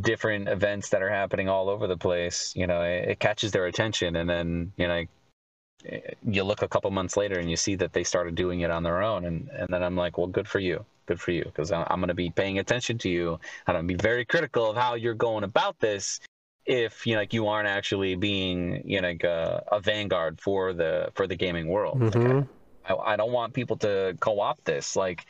different 0.00 0.48
events 0.48 0.90
that 0.90 1.02
are 1.02 1.08
happening 1.08 1.48
all 1.48 1.70
over 1.70 1.86
the 1.86 1.96
place. 1.96 2.52
You 2.54 2.66
know, 2.66 2.82
it, 2.82 3.08
it 3.10 3.18
catches 3.18 3.52
their 3.52 3.66
attention, 3.66 4.16
and 4.16 4.28
then 4.28 4.72
you 4.76 4.88
know, 4.88 5.04
you 6.26 6.44
look 6.44 6.60
a 6.62 6.68
couple 6.68 6.90
months 6.90 7.16
later 7.16 7.38
and 7.38 7.50
you 7.50 7.56
see 7.56 7.76
that 7.76 7.92
they 7.94 8.04
started 8.04 8.34
doing 8.34 8.60
it 8.60 8.70
on 8.70 8.82
their 8.82 9.02
own, 9.02 9.24
and 9.24 9.48
and 9.48 9.68
then 9.70 9.82
I'm 9.82 9.96
like, 9.96 10.18
well, 10.18 10.26
good 10.26 10.48
for 10.48 10.58
you, 10.58 10.84
good 11.06 11.20
for 11.20 11.30
you, 11.30 11.44
because 11.44 11.72
I'm 11.72 12.00
going 12.00 12.08
to 12.08 12.14
be 12.14 12.30
paying 12.30 12.58
attention 12.58 12.98
to 12.98 13.08
you. 13.08 13.40
I'm 13.66 13.74
going 13.74 13.88
to 13.88 13.94
be 13.94 14.02
very 14.02 14.26
critical 14.26 14.70
of 14.70 14.76
how 14.76 14.96
you're 14.96 15.14
going 15.14 15.44
about 15.44 15.78
this 15.80 16.20
if 16.66 17.06
you 17.06 17.14
know 17.14 17.20
like 17.20 17.32
you 17.34 17.46
aren't 17.48 17.68
actually 17.68 18.14
being 18.14 18.82
you 18.86 19.00
know 19.00 19.08
like 19.08 19.24
a, 19.24 19.62
a 19.72 19.80
vanguard 19.80 20.40
for 20.40 20.72
the 20.72 21.10
for 21.14 21.26
the 21.26 21.36
gaming 21.36 21.68
world 21.68 22.00
Like, 22.00 22.14
Mhm. 22.14 22.48
I, 22.86 22.94
I 22.94 23.16
don't 23.16 23.32
want 23.32 23.54
people 23.54 23.76
to 23.78 24.16
co-opt 24.20 24.64
this 24.64 24.96
like 24.96 25.24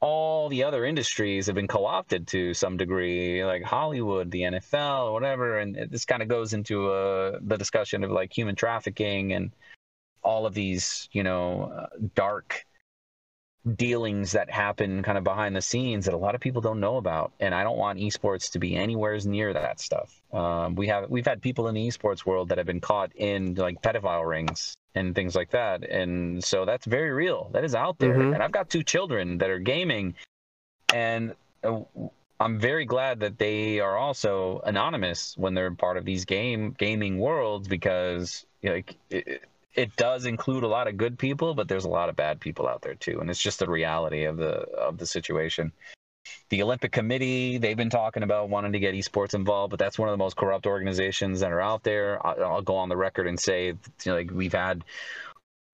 all 0.00 0.48
the 0.48 0.64
other 0.64 0.84
industries 0.84 1.46
have 1.46 1.54
been 1.54 1.66
co-opted 1.68 2.28
to 2.28 2.52
some 2.54 2.76
degree, 2.76 3.44
like 3.44 3.62
Hollywood, 3.62 4.30
the 4.30 4.42
NFL, 4.42 5.12
whatever. 5.12 5.58
And 5.58 5.90
this 5.90 6.04
kind 6.04 6.22
of 6.22 6.28
goes 6.28 6.52
into 6.52 6.90
uh, 6.92 7.38
the 7.42 7.56
discussion 7.56 8.04
of 8.04 8.10
like 8.10 8.36
human 8.36 8.54
trafficking 8.54 9.32
and 9.32 9.52
all 10.22 10.46
of 10.46 10.54
these, 10.54 11.08
you 11.12 11.22
know, 11.22 11.72
uh, 11.74 11.86
dark 12.14 12.66
dealings 13.74 14.32
that 14.32 14.50
happen 14.50 15.02
kind 15.02 15.18
of 15.18 15.24
behind 15.24 15.56
the 15.56 15.62
scenes 15.62 16.04
that 16.04 16.14
a 16.14 16.16
lot 16.16 16.34
of 16.34 16.40
people 16.40 16.60
don't 16.62 16.78
know 16.78 16.96
about. 16.98 17.32
And 17.40 17.54
I 17.54 17.64
don't 17.64 17.76
want 17.76 17.98
esports 17.98 18.52
to 18.52 18.58
be 18.58 18.76
anywhere 18.76 19.18
near 19.24 19.52
that 19.52 19.80
stuff. 19.80 20.20
Um, 20.32 20.74
we 20.74 20.86
have 20.88 21.10
we've 21.10 21.26
had 21.26 21.42
people 21.42 21.68
in 21.68 21.74
the 21.74 21.86
esports 21.88 22.24
world 22.24 22.50
that 22.50 22.58
have 22.58 22.66
been 22.66 22.80
caught 22.80 23.12
in 23.16 23.54
like 23.54 23.82
pedophile 23.82 24.26
rings 24.26 24.74
and 24.94 25.14
things 25.14 25.34
like 25.34 25.50
that. 25.50 25.84
And 25.84 26.42
so 26.44 26.64
that's 26.64 26.86
very 26.86 27.10
real. 27.10 27.50
That 27.52 27.64
is 27.64 27.74
out 27.74 27.98
there. 27.98 28.14
Mhm. 28.14 28.34
And 28.34 28.42
I've 28.42 28.52
got 28.52 28.70
two 28.70 28.82
children 28.82 29.38
that 29.38 29.50
are 29.50 29.58
gaming, 29.58 30.14
and 30.92 31.34
uh, 31.64 31.80
I'm 32.38 32.58
very 32.58 32.84
glad 32.84 33.20
that 33.20 33.38
they 33.38 33.80
are 33.80 33.96
also 33.96 34.60
anonymous 34.64 35.34
when 35.36 35.54
they're 35.54 35.70
part 35.70 35.96
of 35.96 36.04
these 36.04 36.24
game 36.24 36.74
gaming 36.78 37.18
worlds 37.18 37.66
because 37.68 38.44
like 38.62 38.96
it, 39.10 39.42
it 39.76 39.94
does 39.96 40.24
include 40.24 40.64
a 40.64 40.68
lot 40.68 40.88
of 40.88 40.96
good 40.96 41.18
people, 41.18 41.54
but 41.54 41.68
there's 41.68 41.84
a 41.84 41.88
lot 41.88 42.08
of 42.08 42.16
bad 42.16 42.40
people 42.40 42.66
out 42.66 42.80
there 42.80 42.94
too, 42.94 43.20
and 43.20 43.30
it's 43.30 43.40
just 43.40 43.58
the 43.58 43.68
reality 43.68 44.24
of 44.24 44.38
the 44.38 44.52
of 44.72 44.96
the 44.96 45.06
situation. 45.06 45.72
The 46.48 46.62
Olympic 46.62 46.92
Committee, 46.92 47.58
they've 47.58 47.76
been 47.76 47.90
talking 47.90 48.22
about 48.22 48.48
wanting 48.48 48.72
to 48.72 48.80
get 48.80 48.94
esports 48.94 49.34
involved, 49.34 49.70
but 49.70 49.78
that's 49.78 49.98
one 49.98 50.08
of 50.08 50.12
the 50.12 50.18
most 50.18 50.36
corrupt 50.36 50.66
organizations 50.66 51.40
that 51.40 51.52
are 51.52 51.60
out 51.60 51.84
there. 51.84 52.24
I- 52.26 52.34
I'll 52.34 52.62
go 52.62 52.76
on 52.76 52.88
the 52.88 52.96
record 52.96 53.26
and 53.26 53.38
say, 53.38 53.66
you 53.66 53.76
know, 54.06 54.14
like 54.14 54.30
we've 54.32 54.52
had 54.52 54.82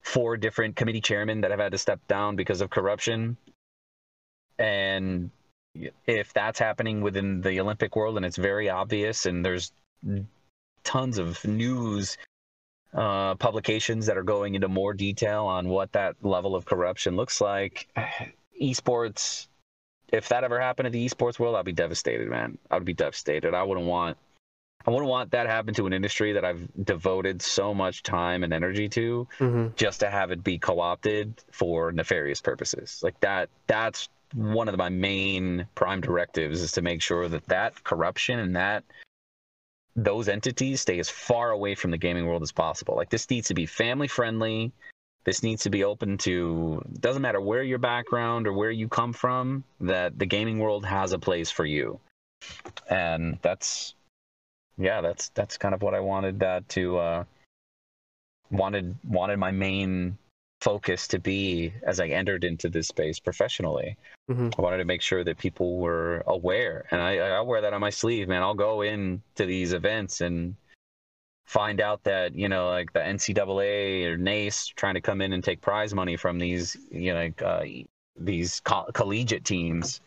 four 0.03 0.37
different 0.37 0.77
committee 0.77 1.01
chairmen 1.01 1.43
that 1.43 1.53
have 1.53 1.61
had 1.61 1.73
to 1.73 1.79
step 1.79 2.01
down 2.09 2.37
because 2.37 2.61
of 2.61 2.71
corruption, 2.71 3.37
and 4.59 5.31
if 6.07 6.33
that's 6.33 6.59
happening 6.59 7.01
within 7.01 7.41
the 7.41 7.61
Olympic 7.61 7.97
world 7.97 8.17
and 8.17 8.27
it's 8.27 8.37
very 8.37 8.69
obvious, 8.69 9.27
and 9.27 9.45
there's 9.45 9.73
tons 10.85 11.19
of 11.19 11.43
news 11.45 12.19
uh, 12.95 13.35
publications 13.37 14.07
that 14.07 14.17
are 14.17 14.23
going 14.23 14.55
into 14.55 14.69
more 14.69 14.95
detail 14.95 15.45
on 15.45 15.69
what 15.69 15.93
that 15.93 16.17
level 16.23 16.55
of 16.55 16.65
corruption 16.65 17.17
looks 17.17 17.41
like. 17.41 17.89
Esports, 18.61 19.49
if 20.13 20.29
that 20.29 20.45
ever 20.45 20.61
happened 20.61 20.87
in 20.87 20.93
the 20.93 21.09
esports 21.09 21.39
world, 21.39 21.57
I'd 21.57 21.65
be 21.65 21.73
devastated, 21.73 22.29
man. 22.29 22.59
I 22.71 22.77
would 22.77 22.85
be 22.85 22.93
devastated. 22.93 23.55
I 23.55 23.63
wouldn't 23.63 23.87
want, 23.87 24.19
I 24.87 24.91
wouldn't 24.91 25.09
want 25.09 25.31
that 25.31 25.47
happen 25.47 25.75
to 25.75 25.87
an 25.87 25.93
industry 25.93 26.35
that 26.35 26.45
I've 26.45 26.69
devoted 26.85 27.41
so 27.41 27.73
much 27.75 28.03
time 28.03 28.45
and 28.45 28.53
energy 28.53 28.89
to, 28.91 29.27
hmm 29.39 29.69
just 29.75 30.01
to 30.01 30.11
have 30.11 30.31
it 30.31 30.45
be 30.45 30.59
co-opted 30.59 31.43
for 31.51 31.93
nefarious 31.93 32.43
purposes. 32.43 33.01
Like 33.03 33.19
that, 33.21 33.49
that's 33.67 34.11
one 34.35 34.69
of 34.69 34.77
my 34.77 34.91
main 34.91 35.67
prime 35.75 36.01
directives 36.01 36.61
is 36.61 36.73
to 36.73 36.83
make 36.83 37.01
sure 37.01 37.29
that 37.29 37.47
that 37.47 37.83
corruption 37.85 38.39
and 38.39 38.55
that 38.57 38.85
those 39.95 40.29
entities 40.29 40.81
stay 40.81 40.99
as 40.99 41.11
far 41.11 41.51
away 41.51 41.75
from 41.75 41.91
the 41.91 41.99
gaming 41.99 42.27
world 42.27 42.43
as 42.43 42.53
possible. 42.53 42.97
Like 42.97 43.11
this 43.11 43.29
needs 43.29 43.49
to 43.49 43.55
be 43.55 43.67
family 43.67 44.09
friendly. 44.09 44.73
This 45.25 45.43
needs 45.43 45.63
to 45.63 45.71
be 45.71 45.85
open 45.85 46.19
to 46.19 46.83
doesn't 46.99 47.23
matter 47.23 47.41
where 47.41 47.63
your 47.63 47.79
background 47.79 48.47
or 48.47 48.53
where 48.53 48.71
you 48.71 48.89
come 48.89 49.13
from, 49.13 49.65
that 49.81 50.19
the 50.19 50.27
gaming 50.27 50.59
world 50.59 50.85
has 50.85 51.13
a 51.13 51.19
place 51.19 51.51
for 51.51 51.65
you. 51.65 52.01
And 52.89 53.39
that's 53.43 53.95
yeah, 54.79 55.01
that's 55.01 55.29
that's 55.31 55.59
kind 55.59 55.75
of 55.75 55.83
what 55.83 55.95
I 55.95 56.01
wanted 56.01 56.41
that 56.41 56.69
to 56.71 56.99
uh 56.99 57.25
wanted 58.51 58.97
wanted 59.05 59.39
my 59.39 59.51
main 59.51 60.19
focus 60.63 61.09
to 61.09 61.19
be 61.19 61.73
as 61.83 61.99
I 61.99 62.07
entered 62.07 62.45
into 62.45 62.69
this 62.69 62.89
space 62.89 63.19
professionally. 63.19 63.97
hmm 64.29 64.51
I 64.57 64.63
wanted 64.63 64.79
to 64.79 64.85
make 64.85 65.03
sure 65.03 65.25
that 65.25 65.39
people 65.39 65.79
were 65.79 66.23
aware, 66.27 66.87
and 66.91 67.01
I, 67.01 67.19
I 67.19 67.41
wear 67.41 67.61
that 67.61 67.73
on 67.73 67.81
my 67.81 67.91
sleeve, 67.91 68.29
man. 68.29 68.43
I'll 68.43 68.55
go 68.55 68.83
in 68.83 69.23
to 69.35 69.45
these 69.45 69.73
events 69.73 70.21
and 70.21 70.55
find 71.47 71.81
out 71.81 72.05
that 72.05 72.35
you 72.35 72.49
know, 72.49 72.71
like 72.71 72.93
the 72.93 73.01
NCAA 73.01 74.07
or 74.07 74.17
NACE 74.17 74.69
trying 74.69 74.95
to 74.95 75.01
come 75.01 75.21
in 75.21 75.33
and 75.33 75.43
take 75.43 75.61
prize 75.61 75.93
money 75.95 76.17
from 76.17 76.39
these, 76.39 76.77
you 76.91 77.13
know, 77.13 77.21
like, 77.21 77.43
uh, 77.43 77.65
these 78.17 78.61
co- 78.61 78.91
collegiate 78.95 79.45
teams, 79.45 80.01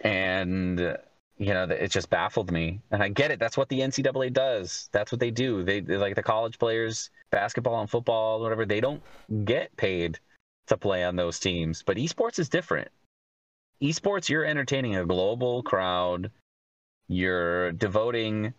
and 0.00 0.80
uh, 0.80 0.96
you 1.38 1.54
know, 1.54 1.64
it 1.64 1.90
just 1.90 2.10
baffled 2.10 2.50
me. 2.50 2.80
And 2.90 3.02
I 3.02 3.08
get 3.08 3.30
it. 3.30 3.38
That's 3.38 3.56
what 3.56 3.68
the 3.68 3.80
NCAA 3.80 4.32
does. 4.32 4.88
That's 4.92 5.12
what 5.12 5.20
they 5.20 5.30
do. 5.30 5.62
They 5.62 5.80
like 5.80 6.16
the 6.16 6.22
college 6.22 6.58
players, 6.58 7.10
basketball 7.30 7.80
and 7.80 7.88
football, 7.88 8.40
whatever. 8.40 8.66
They 8.66 8.80
don't 8.80 9.02
get 9.44 9.76
paid 9.76 10.18
to 10.66 10.76
play 10.76 11.04
on 11.04 11.16
those 11.16 11.38
teams. 11.38 11.82
But 11.82 11.96
esports 11.96 12.38
is 12.38 12.48
different. 12.48 12.88
Esports, 13.80 14.28
you're 14.28 14.44
entertaining 14.44 14.96
a 14.96 15.06
global 15.06 15.62
crowd. 15.62 16.30
You're 17.06 17.72
devoting 17.72 18.52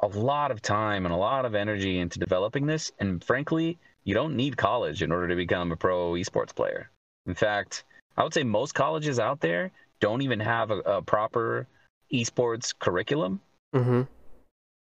a 0.00 0.06
lot 0.06 0.50
of 0.50 0.62
time 0.62 1.06
and 1.06 1.14
a 1.14 1.18
lot 1.18 1.46
of 1.46 1.54
energy 1.54 1.98
into 1.98 2.18
developing 2.18 2.66
this. 2.66 2.92
And 2.98 3.24
frankly, 3.24 3.78
you 4.04 4.14
don't 4.14 4.36
need 4.36 4.56
college 4.56 5.02
in 5.02 5.12
order 5.12 5.28
to 5.28 5.36
become 5.36 5.72
a 5.72 5.76
pro 5.76 6.12
esports 6.12 6.54
player. 6.54 6.90
In 7.26 7.34
fact, 7.34 7.84
I 8.16 8.22
would 8.22 8.34
say 8.34 8.44
most 8.44 8.74
colleges 8.74 9.18
out 9.18 9.40
there 9.40 9.72
don't 10.00 10.22
even 10.22 10.40
have 10.40 10.70
a, 10.70 10.78
a 10.78 11.02
proper 11.02 11.66
esports 12.12 12.74
curriculum. 12.78 13.40
hmm 13.72 14.02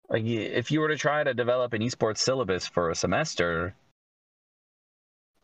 Like, 0.08 0.24
if 0.24 0.70
you 0.70 0.80
were 0.80 0.88
to 0.88 0.96
try 0.96 1.22
to 1.22 1.34
develop 1.34 1.72
an 1.72 1.82
esports 1.82 2.18
syllabus 2.18 2.66
for 2.66 2.90
a 2.90 2.94
semester, 2.94 3.74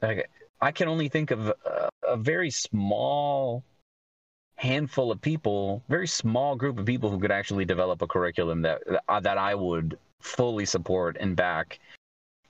like, 0.03 0.29
I 0.61 0.73
can 0.73 0.89
only 0.89 1.09
think 1.09 1.31
of 1.31 1.49
a, 1.49 1.89
a 2.07 2.17
very 2.17 2.51
small 2.51 3.65
handful 4.57 5.11
of 5.11 5.21
people, 5.21 5.83
very 5.89 6.07
small 6.07 6.55
group 6.55 6.79
of 6.79 6.85
people 6.85 7.11
who 7.11 7.19
could 7.19 7.33
actually 7.33 7.65
develop 7.65 8.03
a 8.03 8.07
curriculum 8.07 8.63
that 8.63 8.83
that 9.09 9.39
I 9.39 9.55
would 9.55 9.99
fully 10.21 10.67
support 10.67 11.17
and 11.19 11.35
back. 11.35 11.79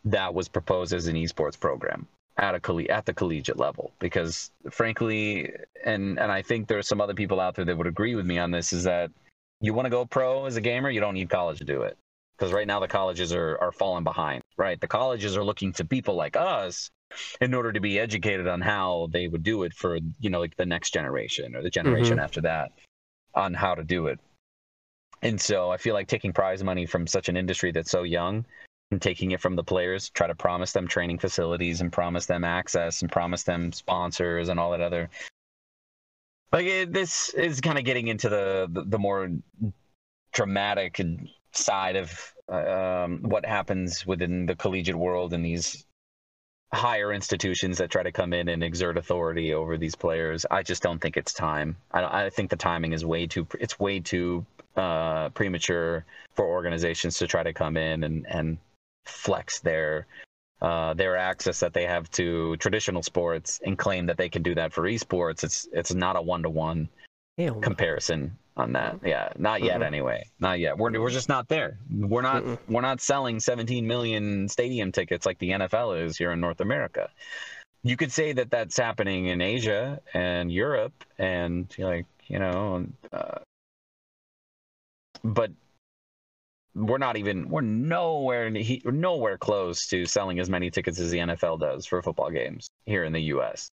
That 0.04 0.32
was 0.34 0.48
proposed 0.48 0.92
as 0.92 1.06
an 1.06 1.14
esports 1.14 1.60
program 1.60 2.08
at 2.40 2.54
a 2.54 2.60
colle- 2.60 2.90
at 2.90 3.06
the 3.06 3.14
collegiate 3.14 3.58
level, 3.58 3.92
because 4.00 4.50
frankly, 4.70 5.52
and 5.84 6.18
and 6.18 6.32
I 6.32 6.42
think 6.42 6.66
there's 6.66 6.88
some 6.88 7.00
other 7.00 7.14
people 7.14 7.38
out 7.38 7.54
there 7.54 7.66
that 7.66 7.76
would 7.76 7.86
agree 7.86 8.14
with 8.14 8.26
me 8.26 8.38
on 8.38 8.50
this, 8.50 8.72
is 8.72 8.84
that 8.84 9.10
you 9.60 9.74
want 9.74 9.86
to 9.86 9.90
go 9.90 10.06
pro 10.06 10.46
as 10.46 10.56
a 10.56 10.60
gamer, 10.60 10.90
you 10.90 11.00
don't 11.00 11.14
need 11.14 11.28
college 11.28 11.58
to 11.58 11.64
do 11.64 11.82
it. 11.82 11.96
Because 12.36 12.54
right 12.54 12.66
now 12.66 12.80
the 12.80 12.88
colleges 12.88 13.34
are, 13.34 13.58
are 13.60 13.70
falling 13.70 14.02
behind, 14.02 14.42
right? 14.56 14.80
The 14.80 14.88
colleges 14.88 15.36
are 15.36 15.44
looking 15.44 15.74
to 15.74 15.84
people 15.84 16.14
like 16.14 16.36
us 16.36 16.90
in 17.42 17.52
order 17.52 17.70
to 17.70 17.80
be 17.80 17.98
educated 17.98 18.48
on 18.48 18.62
how 18.62 19.10
they 19.12 19.28
would 19.28 19.42
do 19.42 19.64
it 19.64 19.74
for, 19.74 19.98
you 20.20 20.30
know, 20.30 20.40
like 20.40 20.56
the 20.56 20.64
next 20.64 20.94
generation 20.94 21.54
or 21.54 21.62
the 21.62 21.68
generation 21.68 22.16
mm-hmm. 22.16 22.24
after 22.24 22.40
that 22.40 22.72
on 23.34 23.52
how 23.52 23.74
to 23.74 23.84
do 23.84 24.06
it. 24.06 24.18
And 25.20 25.38
so 25.38 25.70
I 25.70 25.76
feel 25.76 25.92
like 25.92 26.08
taking 26.08 26.32
prize 26.32 26.64
money 26.64 26.86
from 26.86 27.06
such 27.06 27.28
an 27.28 27.36
industry 27.36 27.72
that's 27.72 27.90
so 27.90 28.04
young 28.04 28.46
and 28.90 29.00
taking 29.00 29.30
it 29.30 29.40
from 29.40 29.56
the 29.56 29.64
players, 29.64 30.10
try 30.10 30.26
to 30.26 30.34
promise 30.34 30.72
them 30.72 30.88
training 30.88 31.18
facilities 31.18 31.80
and 31.80 31.92
promise 31.92 32.26
them 32.26 32.44
access 32.44 33.02
and 33.02 33.12
promise 33.12 33.44
them 33.44 33.72
sponsors 33.72 34.48
and 34.48 34.58
all 34.58 34.70
that 34.72 34.80
other 34.80 35.08
like 36.52 36.66
it, 36.66 36.92
this 36.92 37.30
is 37.30 37.60
kind 37.60 37.78
of 37.78 37.84
getting 37.84 38.08
into 38.08 38.28
the, 38.28 38.68
the 38.70 38.84
the 38.84 38.98
more 38.98 39.30
dramatic 40.32 41.00
side 41.52 41.96
of 41.96 42.34
um, 42.48 43.22
what 43.22 43.44
happens 43.44 44.06
within 44.06 44.46
the 44.46 44.56
collegiate 44.56 44.96
world 44.96 45.32
and 45.32 45.44
these 45.44 45.84
higher 46.72 47.12
institutions 47.12 47.78
that 47.78 47.90
try 47.90 48.02
to 48.02 48.12
come 48.12 48.32
in 48.32 48.48
and 48.48 48.62
exert 48.62 48.96
authority 48.96 49.52
over 49.52 49.76
these 49.76 49.96
players. 49.96 50.46
I 50.52 50.62
just 50.62 50.82
don't 50.82 51.00
think 51.00 51.16
it's 51.16 51.32
time. 51.32 51.76
I, 51.90 52.26
I 52.26 52.30
think 52.30 52.50
the 52.50 52.56
timing 52.56 52.92
is 52.92 53.04
way 53.04 53.26
too. 53.26 53.46
It's 53.58 53.80
way 53.80 53.98
too 53.98 54.46
uh, 54.76 55.30
premature 55.30 56.04
for 56.34 56.46
organizations 56.46 57.18
to 57.18 57.26
try 57.26 57.42
to 57.42 57.52
come 57.52 57.76
in 57.76 58.04
and 58.04 58.26
and 58.28 58.58
flex 59.06 59.60
their 59.60 60.06
uh, 60.62 60.92
their 60.94 61.16
access 61.16 61.60
that 61.60 61.72
they 61.72 61.86
have 61.86 62.10
to 62.10 62.54
traditional 62.58 63.02
sports 63.02 63.60
and 63.64 63.78
claim 63.78 64.06
that 64.06 64.18
they 64.18 64.28
can 64.28 64.42
do 64.42 64.54
that 64.54 64.72
for 64.72 64.82
esports. 64.82 65.42
It's 65.42 65.66
it's 65.72 65.94
not 65.94 66.16
a 66.16 66.22
one 66.22 66.42
to 66.42 66.50
one 66.50 66.88
comparison 67.62 68.36
on 68.58 68.72
that. 68.74 68.98
Yeah, 69.02 69.32
not 69.38 69.62
yet 69.62 69.80
Mhm. 69.80 69.86
anyway. 69.86 70.24
Not 70.38 70.58
yet. 70.60 70.76
We're 70.76 71.00
we're 71.00 71.08
just 71.10 71.30
not 71.30 71.48
there. 71.48 71.78
We're 71.90 72.20
not 72.20 72.42
Mm-mm. 72.42 72.58
we're 72.68 72.82
not 72.82 73.00
selling 73.00 73.40
17 73.40 73.86
million 73.86 74.48
stadium 74.48 74.92
tickets 74.92 75.24
like 75.24 75.38
the 75.38 75.50
NFL 75.50 76.04
is 76.04 76.18
here 76.18 76.32
in 76.32 76.40
North 76.40 76.60
America. 76.60 77.08
You 77.82 77.96
could 77.96 78.12
say 78.12 78.32
that 78.34 78.50
that's 78.50 78.76
happening 78.76 79.26
in 79.26 79.40
Asia 79.40 80.00
and 80.12 80.52
Europe 80.52 80.92
and 81.16 81.74
like, 81.78 82.04
you 82.26 82.38
know, 82.38 82.84
uh, 83.10 83.38
but 85.24 85.50
we're 86.86 86.98
not 86.98 87.16
even 87.16 87.48
we're 87.48 87.60
nowhere 87.60 88.50
we're 88.84 88.90
nowhere 88.90 89.38
close 89.38 89.86
to 89.88 90.06
selling 90.06 90.38
as 90.38 90.48
many 90.48 90.70
tickets 90.70 90.98
as 90.98 91.10
the 91.10 91.18
NFL 91.18 91.60
does 91.60 91.86
for 91.86 92.02
football 92.02 92.30
games 92.30 92.68
here 92.86 93.04
in 93.04 93.12
the 93.12 93.22
US 93.34 93.70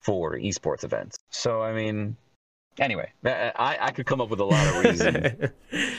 for 0.00 0.36
esports 0.36 0.84
events. 0.84 1.18
So 1.30 1.62
I 1.62 1.72
mean, 1.72 2.16
anyway, 2.78 3.12
I 3.24 3.76
I 3.80 3.90
could 3.90 4.06
come 4.06 4.20
up 4.20 4.30
with 4.30 4.40
a 4.40 4.44
lot 4.44 4.66
of 4.66 4.84
reasons. 4.84 5.50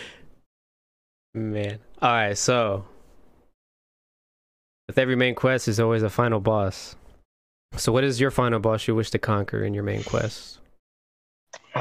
Man. 1.33 1.79
All 2.01 2.11
right, 2.11 2.37
so 2.37 2.85
with 4.89 4.97
every 4.97 5.15
main 5.15 5.35
quest, 5.35 5.67
is 5.67 5.79
always 5.79 6.01
a 6.01 6.09
final 6.09 6.39
boss. 6.39 6.95
So, 7.75 7.91
what 7.91 8.03
is 8.03 8.19
your 8.19 8.31
final 8.31 8.59
boss 8.59 8.87
you 8.87 8.95
wish 8.95 9.11
to 9.11 9.19
conquer 9.19 9.63
in 9.63 9.75
your 9.75 9.83
main 9.83 10.03
quest? 10.03 10.57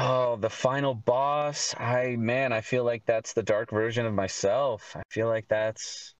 Oh, 0.01 0.37
the 0.37 0.49
final 0.49 0.95
boss. 0.95 1.75
I 1.77 2.15
man, 2.15 2.53
I 2.53 2.61
feel 2.61 2.85
like 2.85 3.05
that's 3.05 3.33
the 3.33 3.43
dark 3.43 3.69
version 3.69 4.05
of 4.05 4.13
myself. 4.13 4.95
I 4.95 5.01
feel 5.09 5.27
like 5.27 5.47
that's 5.49 6.15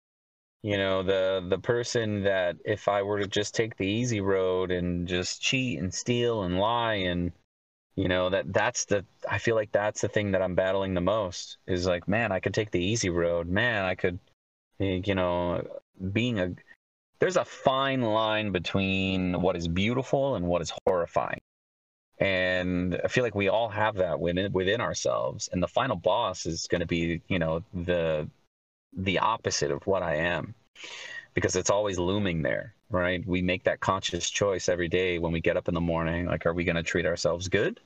you 0.64 0.78
know, 0.78 1.04
the 1.04 1.46
the 1.50 1.60
person 1.60 2.24
that 2.24 2.58
if 2.66 2.90
I 2.90 3.04
were 3.04 3.20
to 3.22 3.28
just 3.28 3.56
take 3.56 3.78
the 3.78 3.88
easy 3.88 4.22
road 4.22 4.72
and 4.72 5.08
just 5.08 5.42
cheat 5.42 5.80
and 5.80 5.94
steal 5.94 6.44
and 6.44 6.60
lie 6.60 6.96
and 6.96 7.32
you 7.96 8.10
know, 8.10 8.30
that 8.32 8.54
that's 8.54 8.86
the 8.86 9.06
I 9.30 9.38
feel 9.40 9.56
like 9.56 9.72
that's 9.72 10.02
the 10.02 10.10
thing 10.10 10.32
that 10.32 10.42
I'm 10.42 10.56
battling 10.56 10.94
the 10.94 11.02
most 11.02 11.58
is 11.68 11.88
like, 11.88 12.08
man, 12.08 12.32
I 12.34 12.42
could 12.42 12.54
take 12.54 12.72
the 12.72 12.84
easy 12.84 13.10
road. 13.10 13.48
Man, 13.48 13.86
I 13.86 13.96
could 13.96 14.20
eh, 14.82 15.02
you 15.06 15.16
know, 15.16 15.64
being 16.14 16.40
a 16.40 16.54
there's 17.20 17.38
a 17.38 17.46
fine 17.46 18.02
line 18.02 18.52
between 18.52 19.42
what 19.42 19.56
is 19.56 19.68
beautiful 19.70 20.36
and 20.36 20.48
what 20.48 20.62
is 20.62 20.74
horrifying 20.86 21.42
and 22.20 23.00
I 23.04 23.08
feel 23.08 23.24
like 23.24 23.36
we 23.36 23.48
all 23.48 23.70
have 23.70 23.96
that 23.96 24.20
within 24.20 24.52
within 24.52 24.82
ourselves. 24.82 25.50
And 25.52 25.64
the 25.64 25.68
final 25.68 25.96
boss 25.96 26.46
is 26.46 26.68
going 26.68 26.82
to 26.82 26.88
be, 26.88 27.22
you 27.28 27.40
know, 27.40 27.64
the 27.74 28.30
the 28.96 29.20
opposite 29.20 29.72
of 29.72 29.86
what 29.88 30.04
I 30.04 30.16
am, 30.16 30.54
because 31.34 31.56
it's 31.56 31.70
always 31.70 31.98
looming 31.98 32.42
there, 32.42 32.74
right? 32.90 33.26
We 33.26 33.42
make 33.42 33.64
that 33.64 33.80
conscious 33.80 34.30
choice 34.30 34.68
every 34.68 34.90
day 34.90 35.20
when 35.20 35.32
we 35.32 35.40
get 35.40 35.58
up 35.58 35.68
in 35.68 35.74
the 35.74 35.82
morning. 35.82 36.26
Like, 36.26 36.46
are 36.46 36.54
we 36.54 36.66
going 36.66 36.76
to 36.76 36.84
treat 36.84 37.06
ourselves 37.06 37.48
good, 37.48 37.80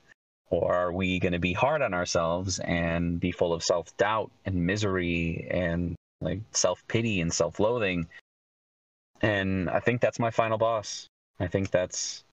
or 0.50 0.74
are 0.74 0.92
we 0.92 1.20
going 1.20 1.32
to 1.32 1.38
be 1.38 1.52
hard 1.52 1.82
on 1.82 1.94
ourselves 1.94 2.58
and 2.58 3.20
be 3.20 3.30
full 3.30 3.52
of 3.52 3.62
self 3.62 3.96
doubt 3.96 4.32
and 4.44 4.66
misery 4.66 5.46
and 5.50 5.94
like 6.20 6.40
self 6.50 6.84
pity 6.88 7.20
and 7.20 7.32
self 7.32 7.60
loathing? 7.60 8.08
And 9.20 9.70
I 9.70 9.78
think 9.78 10.00
that's 10.00 10.18
my 10.18 10.32
final 10.32 10.58
boss. 10.58 11.06
I 11.38 11.46
think 11.46 11.70
that's 11.70 12.23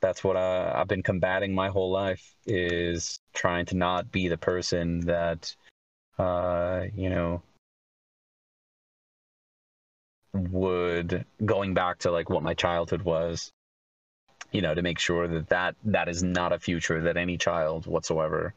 that's 0.00 0.22
what 0.22 0.36
I, 0.36 0.72
I've 0.74 0.88
been 0.88 1.02
combating 1.02 1.54
my 1.54 1.68
whole 1.68 1.90
life 1.90 2.34
is 2.46 3.18
trying 3.34 3.66
to 3.66 3.76
not 3.76 4.10
be 4.10 4.28
the 4.28 4.38
person 4.38 5.00
that 5.00 5.54
uh, 6.18 6.84
you 6.94 7.10
know 7.10 7.42
would 10.32 11.24
going 11.44 11.74
back 11.74 11.98
to 11.98 12.10
like 12.10 12.30
what 12.30 12.42
my 12.42 12.54
childhood 12.54 13.02
was 13.02 13.50
you 14.52 14.60
know 14.62 14.74
to 14.74 14.82
make 14.82 14.98
sure 14.98 15.26
that 15.26 15.48
that 15.48 15.74
that 15.84 16.08
is 16.08 16.22
not 16.22 16.52
a 16.52 16.58
future 16.58 17.02
that 17.02 17.16
any 17.16 17.36
child 17.36 17.86
whatsoever 17.86 18.54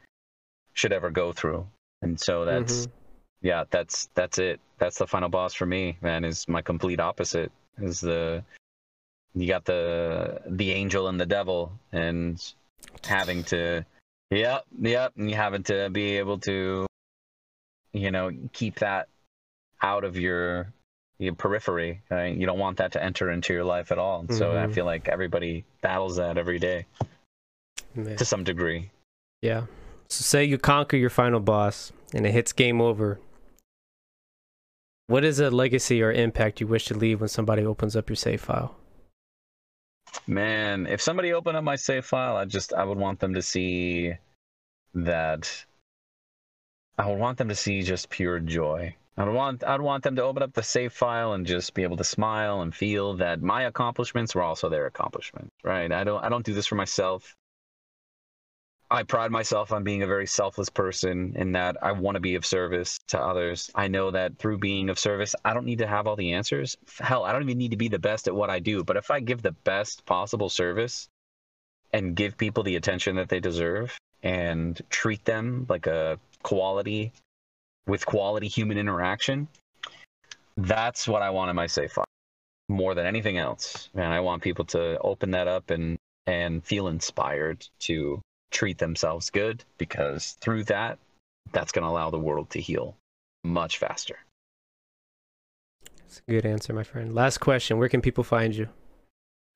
should 0.73 0.93
ever 0.93 1.09
go 1.09 1.31
through 1.31 1.65
and 2.01 2.19
so 2.19 2.45
that's 2.45 2.85
Mhm. 2.88 2.91
yeah 3.41 3.63
that's 3.69 4.09
that's 4.13 4.38
it 4.38 4.59
that's 4.77 4.97
the 4.97 5.07
final 5.07 5.30
boss 5.30 5.53
for 5.53 5.65
me 5.65 5.97
man 6.01 6.23
is 6.23 6.47
my 6.47 6.61
complete 6.61 6.99
opposite 6.99 7.51
is 7.77 7.99
the 8.01 8.43
you 9.35 9.47
got 9.47 9.65
the 9.65 10.41
the 10.47 10.71
angel 10.71 11.07
and 11.07 11.19
the 11.19 11.25
devil 11.25 11.71
and 11.91 12.53
having 13.05 13.43
to 13.45 13.85
yep 14.29 14.63
yep 14.79 15.13
and 15.17 15.29
you 15.29 15.35
having 15.35 15.63
to 15.63 15.89
be 15.89 16.17
able 16.17 16.37
to 16.39 16.85
you 17.93 18.11
know 18.11 18.31
keep 18.53 18.75
that 18.79 19.07
out 19.81 20.03
of 20.03 20.17
your 20.17 20.71
your 21.19 21.33
periphery 21.33 22.01
right? 22.09 22.35
you 22.35 22.45
don't 22.45 22.59
want 22.59 22.77
that 22.77 22.91
to 22.93 23.03
enter 23.03 23.29
into 23.31 23.53
your 23.53 23.63
life 23.63 23.91
at 23.91 23.97
all 23.97 24.21
and 24.21 24.33
so 24.33 24.51
i 24.51 24.65
Mhm. 24.65 24.73
feel 24.73 24.85
like 24.85 25.07
everybody 25.07 25.63
battles 25.81 26.17
that 26.17 26.37
every 26.37 26.59
day 26.59 26.85
Man. 27.95 28.15
to 28.17 28.25
some 28.25 28.43
degree 28.43 28.89
Yeah. 29.41 29.65
So 30.09 30.23
say 30.23 30.43
you 30.43 30.57
conquer 30.57 30.97
your 30.97 31.09
final 31.09 31.39
boss 31.39 31.91
and 32.13 32.25
it 32.27 32.31
hits 32.33 32.51
game 32.53 32.81
over. 32.81 33.17
What 35.07 35.23
is 35.23 35.39
a 35.39 35.49
legacy 35.49 36.01
or 36.01 36.11
impact 36.11 36.59
you 36.61 36.67
wish 36.67 36.85
to 36.85 36.93
leave 36.97 37.21
when 37.21 37.29
somebody 37.29 37.65
opens 37.65 37.95
up 37.95 38.09
your 38.09 38.15
save 38.17 38.41
file? 38.41 38.75
Man, 40.27 40.88
if 40.88 41.01
somebody 41.01 41.33
opened 41.33 41.57
up 41.57 41.63
my 41.63 41.75
save 41.75 42.05
file, 42.05 42.35
I 42.35 42.45
just 42.45 42.73
I 42.73 42.83
would 42.83 42.97
want 42.97 43.19
them 43.19 43.33
to 43.33 43.41
see 43.41 44.13
that 44.93 45.65
I 46.97 47.07
would 47.07 47.19
want 47.19 47.38
them 47.38 47.49
to 47.49 47.55
see 47.55 47.81
just 47.81 48.09
pure 48.09 48.39
joy. 48.39 48.95
I'd 49.17 49.27
want 49.29 49.63
I'd 49.63 49.81
want 49.81 50.03
them 50.03 50.15
to 50.15 50.23
open 50.23 50.43
up 50.43 50.53
the 50.53 50.63
save 50.63 50.93
file 50.93 51.33
and 51.33 51.45
just 51.45 51.73
be 51.73 51.83
able 51.83 51.97
to 51.97 52.03
smile 52.03 52.61
and 52.61 52.73
feel 52.73 53.17
that 53.17 53.41
my 53.41 53.63
accomplishments 53.63 54.35
were 54.35 54.43
also 54.43 54.69
their 54.69 54.85
accomplishments. 54.85 55.51
Right? 55.63 55.91
I 55.91 56.03
don't 56.03 56.23
I 56.23 56.29
don't 56.29 56.45
do 56.45 56.53
this 56.53 56.67
for 56.67 56.75
myself. 56.75 57.35
I 58.93 59.03
pride 59.03 59.31
myself 59.31 59.72
on 59.72 59.85
being 59.85 60.03
a 60.03 60.07
very 60.07 60.27
selfless 60.27 60.69
person 60.69 61.31
in 61.38 61.53
that 61.53 61.77
I 61.81 61.93
want 61.93 62.15
to 62.15 62.19
be 62.19 62.35
of 62.35 62.45
service 62.45 62.99
to 63.07 63.19
others. 63.19 63.72
I 63.73 63.88
know 63.88 64.11
that 64.11 64.38
through 64.38 64.57
being 64.57 64.89
of 64.89 64.99
service, 64.99 65.34
I 65.45 65.53
don't 65.53 65.65
need 65.65 65.77
to 65.77 65.88
have 65.88 66.07
all 66.07 66.18
the 66.18 66.34
answers. 66.34 66.76
Hell, 66.99 67.23
I 67.23 67.31
don't 67.31 67.43
even 67.43 67.57
need 67.57 67.72
to 67.72 67.77
be 67.77 67.88
the 67.88 67.99
best 67.99 68.27
at 68.27 68.35
what 68.35 68.49
I 68.49 68.59
do. 68.59 68.84
But 68.84 68.97
if 68.97 69.09
I 69.09 69.22
give 69.22 69.41
the 69.41 69.53
best 69.53 70.05
possible 70.05 70.49
service 70.49 71.07
and 71.93 72.18
give 72.18 72.38
people 72.38 72.63
the 72.63 72.76
attention 72.76 73.15
that 73.15 73.30
they 73.30 73.39
deserve 73.39 73.97
and 74.23 74.80
treat 74.89 75.23
them 75.23 75.65
like 75.69 75.88
a 75.88 76.19
quality 76.43 77.13
with 77.88 78.05
quality 78.05 78.49
human 78.49 78.77
interaction, 78.77 79.47
that's 80.57 81.07
what 81.07 81.22
I 81.22 81.30
want 81.30 81.49
in 81.49 81.55
my 81.55 81.68
save 81.68 81.93
file 81.93 82.03
more 82.68 82.93
than 82.93 83.05
anything 83.05 83.38
else. 83.38 83.89
And 83.95 84.11
I 84.11 84.19
want 84.19 84.43
people 84.43 84.65
to 84.65 84.99
open 84.99 85.31
that 85.31 85.47
up 85.47 85.69
and 85.69 85.97
and 86.27 86.63
feel 86.63 86.88
inspired 86.88 87.65
to 87.80 88.22
treat 88.52 88.78
themselves 88.78 89.30
good 89.30 89.64
because 89.78 90.38
through 90.41 90.65
that 90.65 90.99
that's 91.52 91.72
going 91.72 91.84
to 91.84 91.90
allow 91.90 92.10
the 92.10 92.19
world 92.19 92.49
to 92.52 92.61
heal 92.61 92.95
much 93.44 93.78
faster. 93.78 94.18
It's 96.06 96.22
a 96.28 96.32
good 96.32 96.45
answer, 96.45 96.73
my 96.73 96.84
friend. 96.84 97.15
Last 97.15 97.40
question. 97.40 97.78
Where 97.78 97.90
can 97.90 98.02
people 98.02 98.23
find 98.23 98.53
you? 98.53 98.68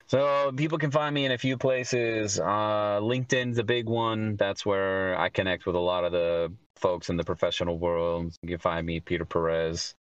So 0.07 0.51
people 0.55 0.77
can 0.77 0.91
find 0.91 1.13
me 1.13 1.25
in 1.25 1.31
a 1.31 1.37
few 1.37 1.57
places. 1.57 2.39
Uh, 2.39 2.99
LinkedIn's 3.01 3.57
a 3.57 3.63
big 3.63 3.89
one. 3.89 4.35
That's 4.35 4.65
where 4.65 5.19
I 5.19 5.29
connect 5.29 5.65
with 5.65 5.75
a 5.75 5.79
lot 5.79 6.05
of 6.05 6.11
the 6.11 6.53
folks 6.75 7.09
in 7.09 7.17
the 7.17 7.23
professional 7.23 7.77
world. 7.77 8.35
You 8.41 8.49
can 8.49 8.59
find 8.59 8.85
me, 8.85 8.99
Peter 8.99 9.25
Perez, 9.25 9.95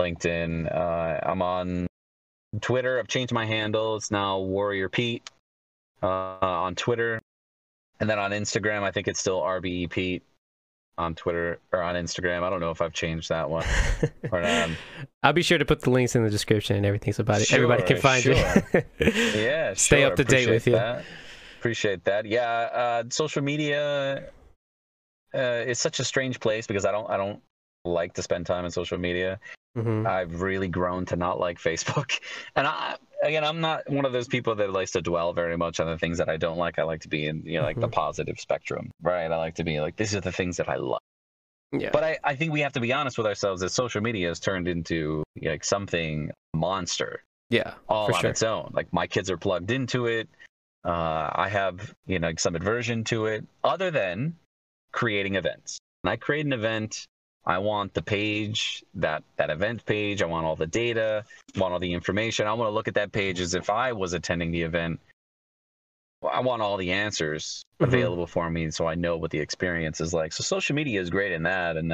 LinkedIn. 0.00 0.72
Uh, 0.72 1.18
I'm 1.22 1.42
on 1.42 1.86
Twitter. 2.60 2.98
I've 2.98 3.08
changed 3.08 3.32
my 3.32 3.44
handle. 3.44 3.96
It's 3.96 4.10
now 4.10 4.38
Warrior 4.38 4.88
Pete 4.88 5.28
uh, 6.02 6.36
on 6.40 6.74
Twitter. 6.74 7.20
And 8.02 8.10
then 8.10 8.18
on 8.18 8.32
Instagram, 8.32 8.82
I 8.82 8.90
think 8.90 9.06
it's 9.06 9.20
still 9.20 9.40
RBE 9.40 9.88
Pete 9.88 10.24
on 10.98 11.14
Twitter 11.14 11.60
or 11.72 11.82
on 11.82 11.94
Instagram. 11.94 12.42
I 12.42 12.50
don't 12.50 12.58
know 12.58 12.72
if 12.72 12.82
I've 12.82 12.92
changed 12.92 13.28
that 13.28 13.48
one 13.48 13.64
or 14.32 14.42
not. 14.42 14.70
I'll 15.22 15.32
be 15.32 15.42
sure 15.42 15.56
to 15.56 15.64
put 15.64 15.82
the 15.82 15.90
links 15.90 16.16
in 16.16 16.24
the 16.24 16.28
description 16.28 16.74
and 16.76 16.84
everything 16.84 17.12
so 17.12 17.20
about 17.20 17.40
it. 17.40 17.52
everybody 17.52 17.84
can 17.84 17.96
Sure, 18.00 18.02
find 18.02 18.24
you. 18.24 18.34
Yeah, 19.40 19.74
Stay 19.74 20.00
sure. 20.00 20.08
up 20.10 20.16
to 20.16 20.24
date 20.24 20.48
with 20.50 20.66
Appreciate 20.66 20.72
you. 20.72 20.78
that. 20.78 21.04
Appreciate 21.60 22.04
that. 22.04 22.26
Yeah, 22.26 22.48
uh, 22.50 23.04
social 23.08 23.40
media 23.40 24.24
uh, 25.32 25.38
is 25.38 25.78
such 25.78 26.00
a 26.00 26.04
strange 26.04 26.40
place 26.40 26.66
because 26.66 26.84
I 26.84 26.90
don't 26.90 27.08
I 27.08 27.16
don't 27.16 27.40
like 27.84 28.14
to 28.14 28.22
spend 28.22 28.46
time 28.46 28.64
on 28.64 28.70
social 28.72 28.98
media. 28.98 29.38
Mhm. 29.78 30.06
I've 30.06 30.42
really 30.42 30.68
grown 30.68 31.06
to 31.06 31.16
not 31.16 31.38
like 31.38 31.58
Facebook, 31.68 32.18
and 32.56 32.66
I 32.66 32.96
again 33.22 33.44
I'm 33.44 33.60
not 33.60 33.88
one 33.88 34.04
of 34.04 34.12
those 34.12 34.28
people 34.28 34.54
that 34.56 34.72
likes 34.72 34.92
to 34.92 35.00
dwell 35.02 35.32
very 35.32 35.56
much 35.56 35.80
on 35.80 35.86
the 35.86 35.98
things 35.98 36.18
that 36.18 36.28
I 36.28 36.36
don't 36.36 36.58
like. 36.58 36.78
I 36.78 36.82
like 36.82 37.02
to 37.02 37.08
be 37.08 37.26
in 37.26 37.42
you 37.44 37.58
know 37.58 37.64
like 37.64 37.80
the 37.80 37.88
Mhm. 37.88 37.92
positive 37.92 38.38
spectrum, 38.38 38.90
right? 39.00 39.30
I 39.30 39.36
like 39.36 39.54
to 39.56 39.64
be 39.64 39.80
like 39.80 39.96
these 39.96 40.14
are 40.14 40.20
the 40.20 40.32
things 40.32 40.56
that 40.58 40.68
I 40.68 40.76
like. 40.76 41.00
Yeah. 41.72 41.90
But 41.90 42.04
I, 42.04 42.18
I 42.22 42.34
think 42.34 42.52
we 42.52 42.60
have 42.60 42.74
to 42.74 42.80
be 42.80 42.92
honest 42.92 43.16
with 43.16 43.26
ourselves 43.26 43.62
that 43.62 43.70
social 43.70 44.02
media 44.02 44.28
has 44.28 44.40
turned 44.40 44.68
into 44.68 45.22
like 45.40 45.64
something 45.64 46.30
monster 46.54 47.22
yeah. 47.48 47.74
all 47.88 48.12
on 48.12 48.20
sure. 48.20 48.30
its 48.30 48.42
own. 48.42 48.70
Like 48.74 48.92
my 48.92 49.06
kids 49.06 49.30
are 49.30 49.38
plugged 49.38 49.70
into 49.70 50.06
it. 50.06 50.28
Uh, 50.84 51.30
I 51.34 51.48
have 51.48 51.94
you 52.06 52.18
know 52.18 52.32
some 52.36 52.56
aversion 52.56 53.04
to 53.04 53.26
it, 53.26 53.46
other 53.64 53.90
than 53.90 54.36
creating 54.92 55.36
events. 55.36 55.78
When 56.02 56.12
I 56.12 56.16
create 56.16 56.44
an 56.44 56.52
event, 56.52 57.06
I 57.44 57.58
want 57.58 57.92
the 57.94 58.02
page 58.02 58.84
that 58.94 59.24
that 59.36 59.50
event 59.50 59.84
page. 59.84 60.22
I 60.22 60.26
want 60.26 60.46
all 60.46 60.56
the 60.56 60.66
data. 60.66 61.24
I 61.56 61.60
want 61.60 61.72
all 61.72 61.80
the 61.80 61.92
information. 61.92 62.46
I 62.46 62.52
want 62.52 62.68
to 62.68 62.74
look 62.74 62.88
at 62.88 62.94
that 62.94 63.12
page 63.12 63.40
as 63.40 63.54
if 63.54 63.68
I 63.68 63.92
was 63.92 64.12
attending 64.12 64.52
the 64.52 64.62
event. 64.62 65.00
I 66.22 66.40
want 66.40 66.62
all 66.62 66.76
the 66.76 66.92
answers 66.92 67.64
Mhm. 67.80 67.88
available 67.88 68.28
for 68.28 68.48
me, 68.48 68.70
so 68.70 68.86
I 68.86 68.94
know 68.94 69.16
what 69.16 69.32
the 69.32 69.40
experience 69.40 70.00
is 70.00 70.14
like. 70.14 70.32
So 70.32 70.44
social 70.44 70.76
media 70.76 71.00
is 71.00 71.10
great 71.10 71.32
in 71.32 71.42
that, 71.42 71.76
and 71.76 71.92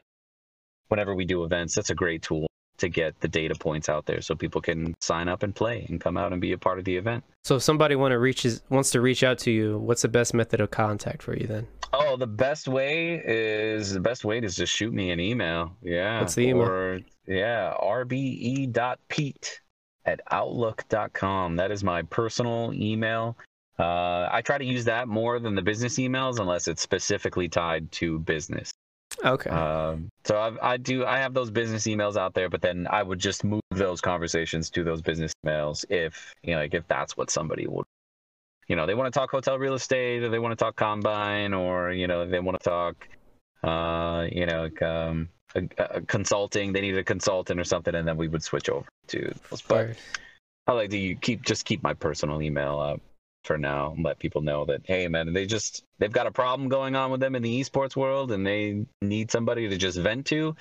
whenever 0.88 1.14
we 1.14 1.24
do 1.24 1.44
events, 1.44 1.74
that's 1.74 1.90
a 1.90 1.94
great 1.94 2.22
tool 2.22 2.46
to 2.78 2.88
get 2.88 3.20
the 3.20 3.28
data 3.28 3.54
points 3.54 3.88
out 3.88 4.06
there 4.06 4.20
so 4.20 4.34
people 4.34 4.60
can 4.60 4.94
sign 5.00 5.28
up 5.28 5.42
and 5.42 5.54
play 5.54 5.86
and 5.88 6.00
come 6.00 6.16
out 6.16 6.32
and 6.32 6.40
be 6.40 6.52
a 6.52 6.58
part 6.58 6.78
of 6.78 6.84
the 6.84 6.96
event. 6.96 7.24
So 7.44 7.56
if 7.56 7.62
somebody 7.62 7.96
want 7.96 8.12
to 8.12 8.18
reaches 8.18 8.62
wants 8.70 8.90
to 8.90 9.00
reach 9.00 9.22
out 9.22 9.38
to 9.40 9.50
you, 9.50 9.78
what's 9.78 10.02
the 10.02 10.08
best 10.08 10.34
method 10.34 10.60
of 10.60 10.70
contact 10.70 11.22
for 11.22 11.36
you 11.36 11.46
then? 11.46 11.66
Oh, 11.92 12.16
the 12.16 12.26
best 12.26 12.68
way 12.68 13.22
is 13.24 13.92
the 13.92 14.00
best 14.00 14.24
way 14.24 14.38
is 14.38 14.56
just 14.56 14.74
shoot 14.74 14.92
me 14.92 15.10
an 15.10 15.20
email. 15.20 15.76
Yeah. 15.82 16.20
What's 16.20 16.34
the 16.34 16.48
email? 16.48 16.62
Or 16.68 17.00
yeah, 17.26 17.74
rbe.pete 17.80 19.60
at 20.04 20.20
outlook.com. 20.30 21.56
That 21.56 21.70
is 21.70 21.84
my 21.84 22.02
personal 22.02 22.72
email. 22.74 23.36
Uh, 23.78 24.28
I 24.30 24.42
try 24.44 24.58
to 24.58 24.64
use 24.64 24.86
that 24.86 25.06
more 25.06 25.38
than 25.38 25.54
the 25.54 25.62
business 25.62 25.98
emails 25.98 26.40
unless 26.40 26.66
it's 26.66 26.82
specifically 26.82 27.48
tied 27.48 27.92
to 27.92 28.18
business. 28.18 28.72
Okay. 29.24 29.50
Um, 29.50 30.10
so 30.24 30.36
I, 30.36 30.72
I 30.74 30.76
do. 30.76 31.04
I 31.04 31.18
have 31.18 31.34
those 31.34 31.50
business 31.50 31.84
emails 31.86 32.16
out 32.16 32.34
there, 32.34 32.48
but 32.48 32.62
then 32.62 32.86
I 32.90 33.02
would 33.02 33.18
just 33.18 33.44
move 33.44 33.62
those 33.70 34.00
conversations 34.00 34.70
to 34.70 34.84
those 34.84 35.02
business 35.02 35.32
emails 35.44 35.84
if 35.90 36.34
you 36.42 36.54
know, 36.54 36.60
like 36.60 36.74
if 36.74 36.86
that's 36.86 37.16
what 37.16 37.30
somebody 37.30 37.66
would 37.66 37.84
you 38.68 38.76
know 38.76 38.86
they 38.86 38.94
want 38.94 39.12
to 39.12 39.18
talk 39.18 39.30
hotel 39.30 39.58
real 39.58 39.74
estate 39.74 40.22
or 40.22 40.28
they 40.28 40.38
want 40.38 40.52
to 40.52 40.62
talk 40.62 40.76
combine 40.76 41.52
or 41.52 41.90
you 41.90 42.06
know 42.06 42.26
they 42.26 42.38
want 42.38 42.58
to 42.60 42.70
talk 42.70 43.08
uh 43.64 44.26
you 44.30 44.46
know 44.46 44.64
like, 44.64 44.82
um 44.82 45.28
a, 45.54 45.62
a 45.78 46.00
consulting 46.02 46.72
they 46.72 46.82
need 46.82 46.96
a 46.96 47.02
consultant 47.02 47.58
or 47.58 47.64
something 47.64 47.94
and 47.94 48.06
then 48.06 48.16
we 48.16 48.28
would 48.28 48.42
switch 48.42 48.68
over 48.68 48.86
to 49.06 49.34
those 49.50 49.62
but 49.62 49.96
i 50.66 50.72
like 50.72 50.90
to 50.90 50.98
you 50.98 51.16
keep 51.16 51.42
just 51.42 51.64
keep 51.64 51.82
my 51.82 51.94
personal 51.94 52.40
email 52.42 52.78
up 52.78 53.00
for 53.48 53.56
now 53.56 53.96
let 53.98 54.18
people 54.18 54.42
know 54.42 54.66
that 54.66 54.82
hey 54.84 55.08
man 55.08 55.32
they 55.32 55.46
just 55.46 55.82
they've 55.98 56.12
got 56.12 56.26
a 56.26 56.30
problem 56.30 56.68
going 56.68 56.94
on 56.94 57.10
with 57.10 57.18
them 57.18 57.34
in 57.34 57.42
the 57.42 57.60
esports 57.60 57.96
world 57.96 58.30
and 58.30 58.46
they 58.46 58.84
need 59.00 59.30
somebody 59.30 59.66
to 59.70 59.78
just 59.78 59.96
vent 59.96 60.26
to 60.26 60.54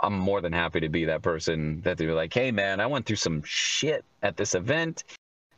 i'm 0.00 0.18
more 0.18 0.40
than 0.40 0.50
happy 0.50 0.80
to 0.80 0.88
be 0.88 1.04
that 1.04 1.20
person 1.20 1.82
that 1.82 1.98
they're 1.98 2.14
like 2.14 2.32
hey 2.32 2.50
man 2.50 2.80
i 2.80 2.86
went 2.86 3.04
through 3.04 3.14
some 3.14 3.42
shit 3.44 4.06
at 4.22 4.38
this 4.38 4.54
event 4.54 5.04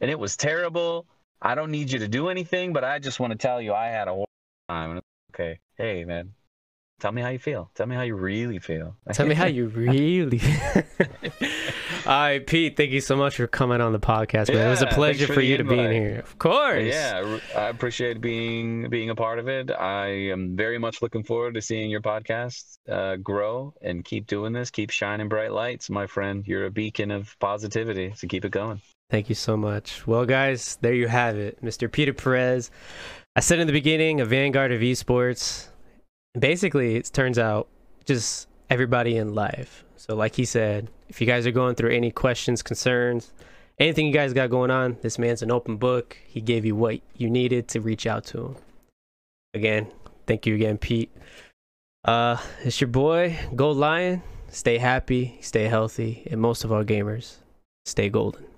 and 0.01 0.11
it 0.11 0.19
was 0.19 0.35
terrible. 0.37 1.05
I 1.43 1.55
don't 1.55 1.71
need 1.71 1.93
you 1.93 2.01
to 2.01 2.09
do 2.09 2.29
anything 2.31 2.73
but 2.73 2.83
i 2.83 2.99
just 2.99 3.21
want 3.21 3.31
to 3.31 3.39
tell 3.39 3.63
you 3.63 3.73
i 3.73 3.87
had 3.87 4.09
a 4.09 4.11
horrible 4.11 4.29
time. 4.69 5.01
Okay 5.33 5.61
hey 5.77 6.05
man 6.05 6.33
tell 7.01 7.13
me 7.13 7.23
how 7.23 7.29
you 7.29 7.39
feel 7.39 7.71
tell 7.75 7.87
me 7.87 7.97
how 7.97 8.03
you 8.03 8.15
really 8.15 8.59
feel 8.59 8.95
Tell 9.13 9.27
me 9.27 9.35
how 9.35 9.47
you 9.47 9.67
really. 9.67 10.41
All 12.07 12.19
right, 12.19 12.47
Pete. 12.47 12.77
Thank 12.77 12.93
you 12.93 13.01
so 13.01 13.17
much 13.17 13.37
for 13.37 13.47
coming 13.47 13.81
on 13.81 13.93
the 13.93 14.01
podcast, 14.01 14.53
man. 14.53 14.67
it 14.67 14.71
was 14.71 14.83
a 14.83 14.87
pleasure 14.87 15.27
for 15.27 15.35
for 15.35 15.41
you 15.41 15.57
to 15.57 15.65
be 15.65 15.79
in 15.79 15.91
here. 15.91 16.19
Of 16.21 16.39
course. 16.39 16.85
Yeah, 16.85 17.39
I 17.57 17.69
appreciate 17.69 18.21
being 18.21 18.89
being 18.89 19.11
a 19.11 19.15
part 19.15 19.39
of 19.39 19.49
it. 19.49 19.71
I 19.71 20.07
am 20.31 20.57
very 20.57 20.79
much 20.79 21.03
looking 21.03 21.25
forward 21.25 21.55
to 21.55 21.63
seeing 21.63 21.91
your 21.91 22.01
podcast 22.01 22.79
uh, 22.89 23.17
grow 23.17 23.75
and 23.83 24.05
keep 24.05 24.27
doing 24.27 24.53
this. 24.53 24.71
Keep 24.71 24.91
shining 24.91 25.29
bright 25.29 25.53
lights, 25.53 25.91
my 25.91 26.07
friend. 26.07 26.47
You're 26.47 26.67
a 26.67 26.71
beacon 26.71 27.11
of 27.11 27.37
positivity, 27.39 28.13
so 28.17 28.29
keep 28.29 28.45
it 28.45 28.53
going. 28.53 28.81
Thank 29.11 29.29
you 29.29 29.35
so 29.35 29.57
much. 29.57 30.07
Well, 30.07 30.25
guys, 30.25 30.79
there 30.81 30.95
you 30.95 31.09
have 31.09 31.37
it, 31.37 31.63
Mr. 31.63 31.91
Peter 31.91 32.15
Perez. 32.15 32.71
I 33.35 33.41
said 33.41 33.59
in 33.59 33.67
the 33.67 33.73
beginning, 33.73 34.21
a 34.21 34.25
vanguard 34.25 34.73
of 34.73 34.81
esports. 34.81 35.70
Basically, 36.39 36.97
it 36.97 37.11
turns 37.13 37.39
out 37.39 37.69
just 38.05 38.49
everybody 38.69 39.17
in 39.17 39.35
life. 39.35 39.85
So, 39.97 40.15
like 40.15 40.37
he 40.37 40.45
said, 40.45 40.89
if 41.09 41.21
you 41.21 41.27
guys 41.27 41.47
are 41.47 41.51
going 41.51 41.75
through 41.75 41.91
any 41.91 42.11
questions, 42.11 42.63
concerns, 42.63 43.33
anything 43.79 44.07
you 44.07 44.13
guys 44.13 44.33
got 44.33 44.51
going 44.51 44.71
on, 44.71 44.97
this 45.03 45.19
man's 45.19 45.43
an 45.43 45.51
open 45.51 45.77
book. 45.77 46.17
He 46.27 46.41
gave 46.41 46.65
you 46.65 46.77
what 46.77 47.01
you 47.17 47.29
needed 47.29 47.69
to 47.69 47.81
reach 47.81 48.07
out 48.07 48.25
to 48.27 48.47
him. 48.47 48.57
Again, 49.55 49.89
thank 50.27 50.47
you 50.47 50.55
again, 50.55 50.79
Pete. 50.79 51.11
Uh, 52.05 52.37
it's 52.63 52.81
your 52.81 52.89
boy, 52.89 53.37
Gold 53.55 53.77
Lion. 53.77 54.23
Stay 54.49 54.79
happy, 54.79 55.39
stay 55.41 55.65
healthy, 55.65 56.27
and 56.31 56.41
most 56.41 56.65
of 56.65 56.73
all, 56.73 56.85
gamers, 56.85 57.37
stay 57.85 58.09
golden. 58.09 58.50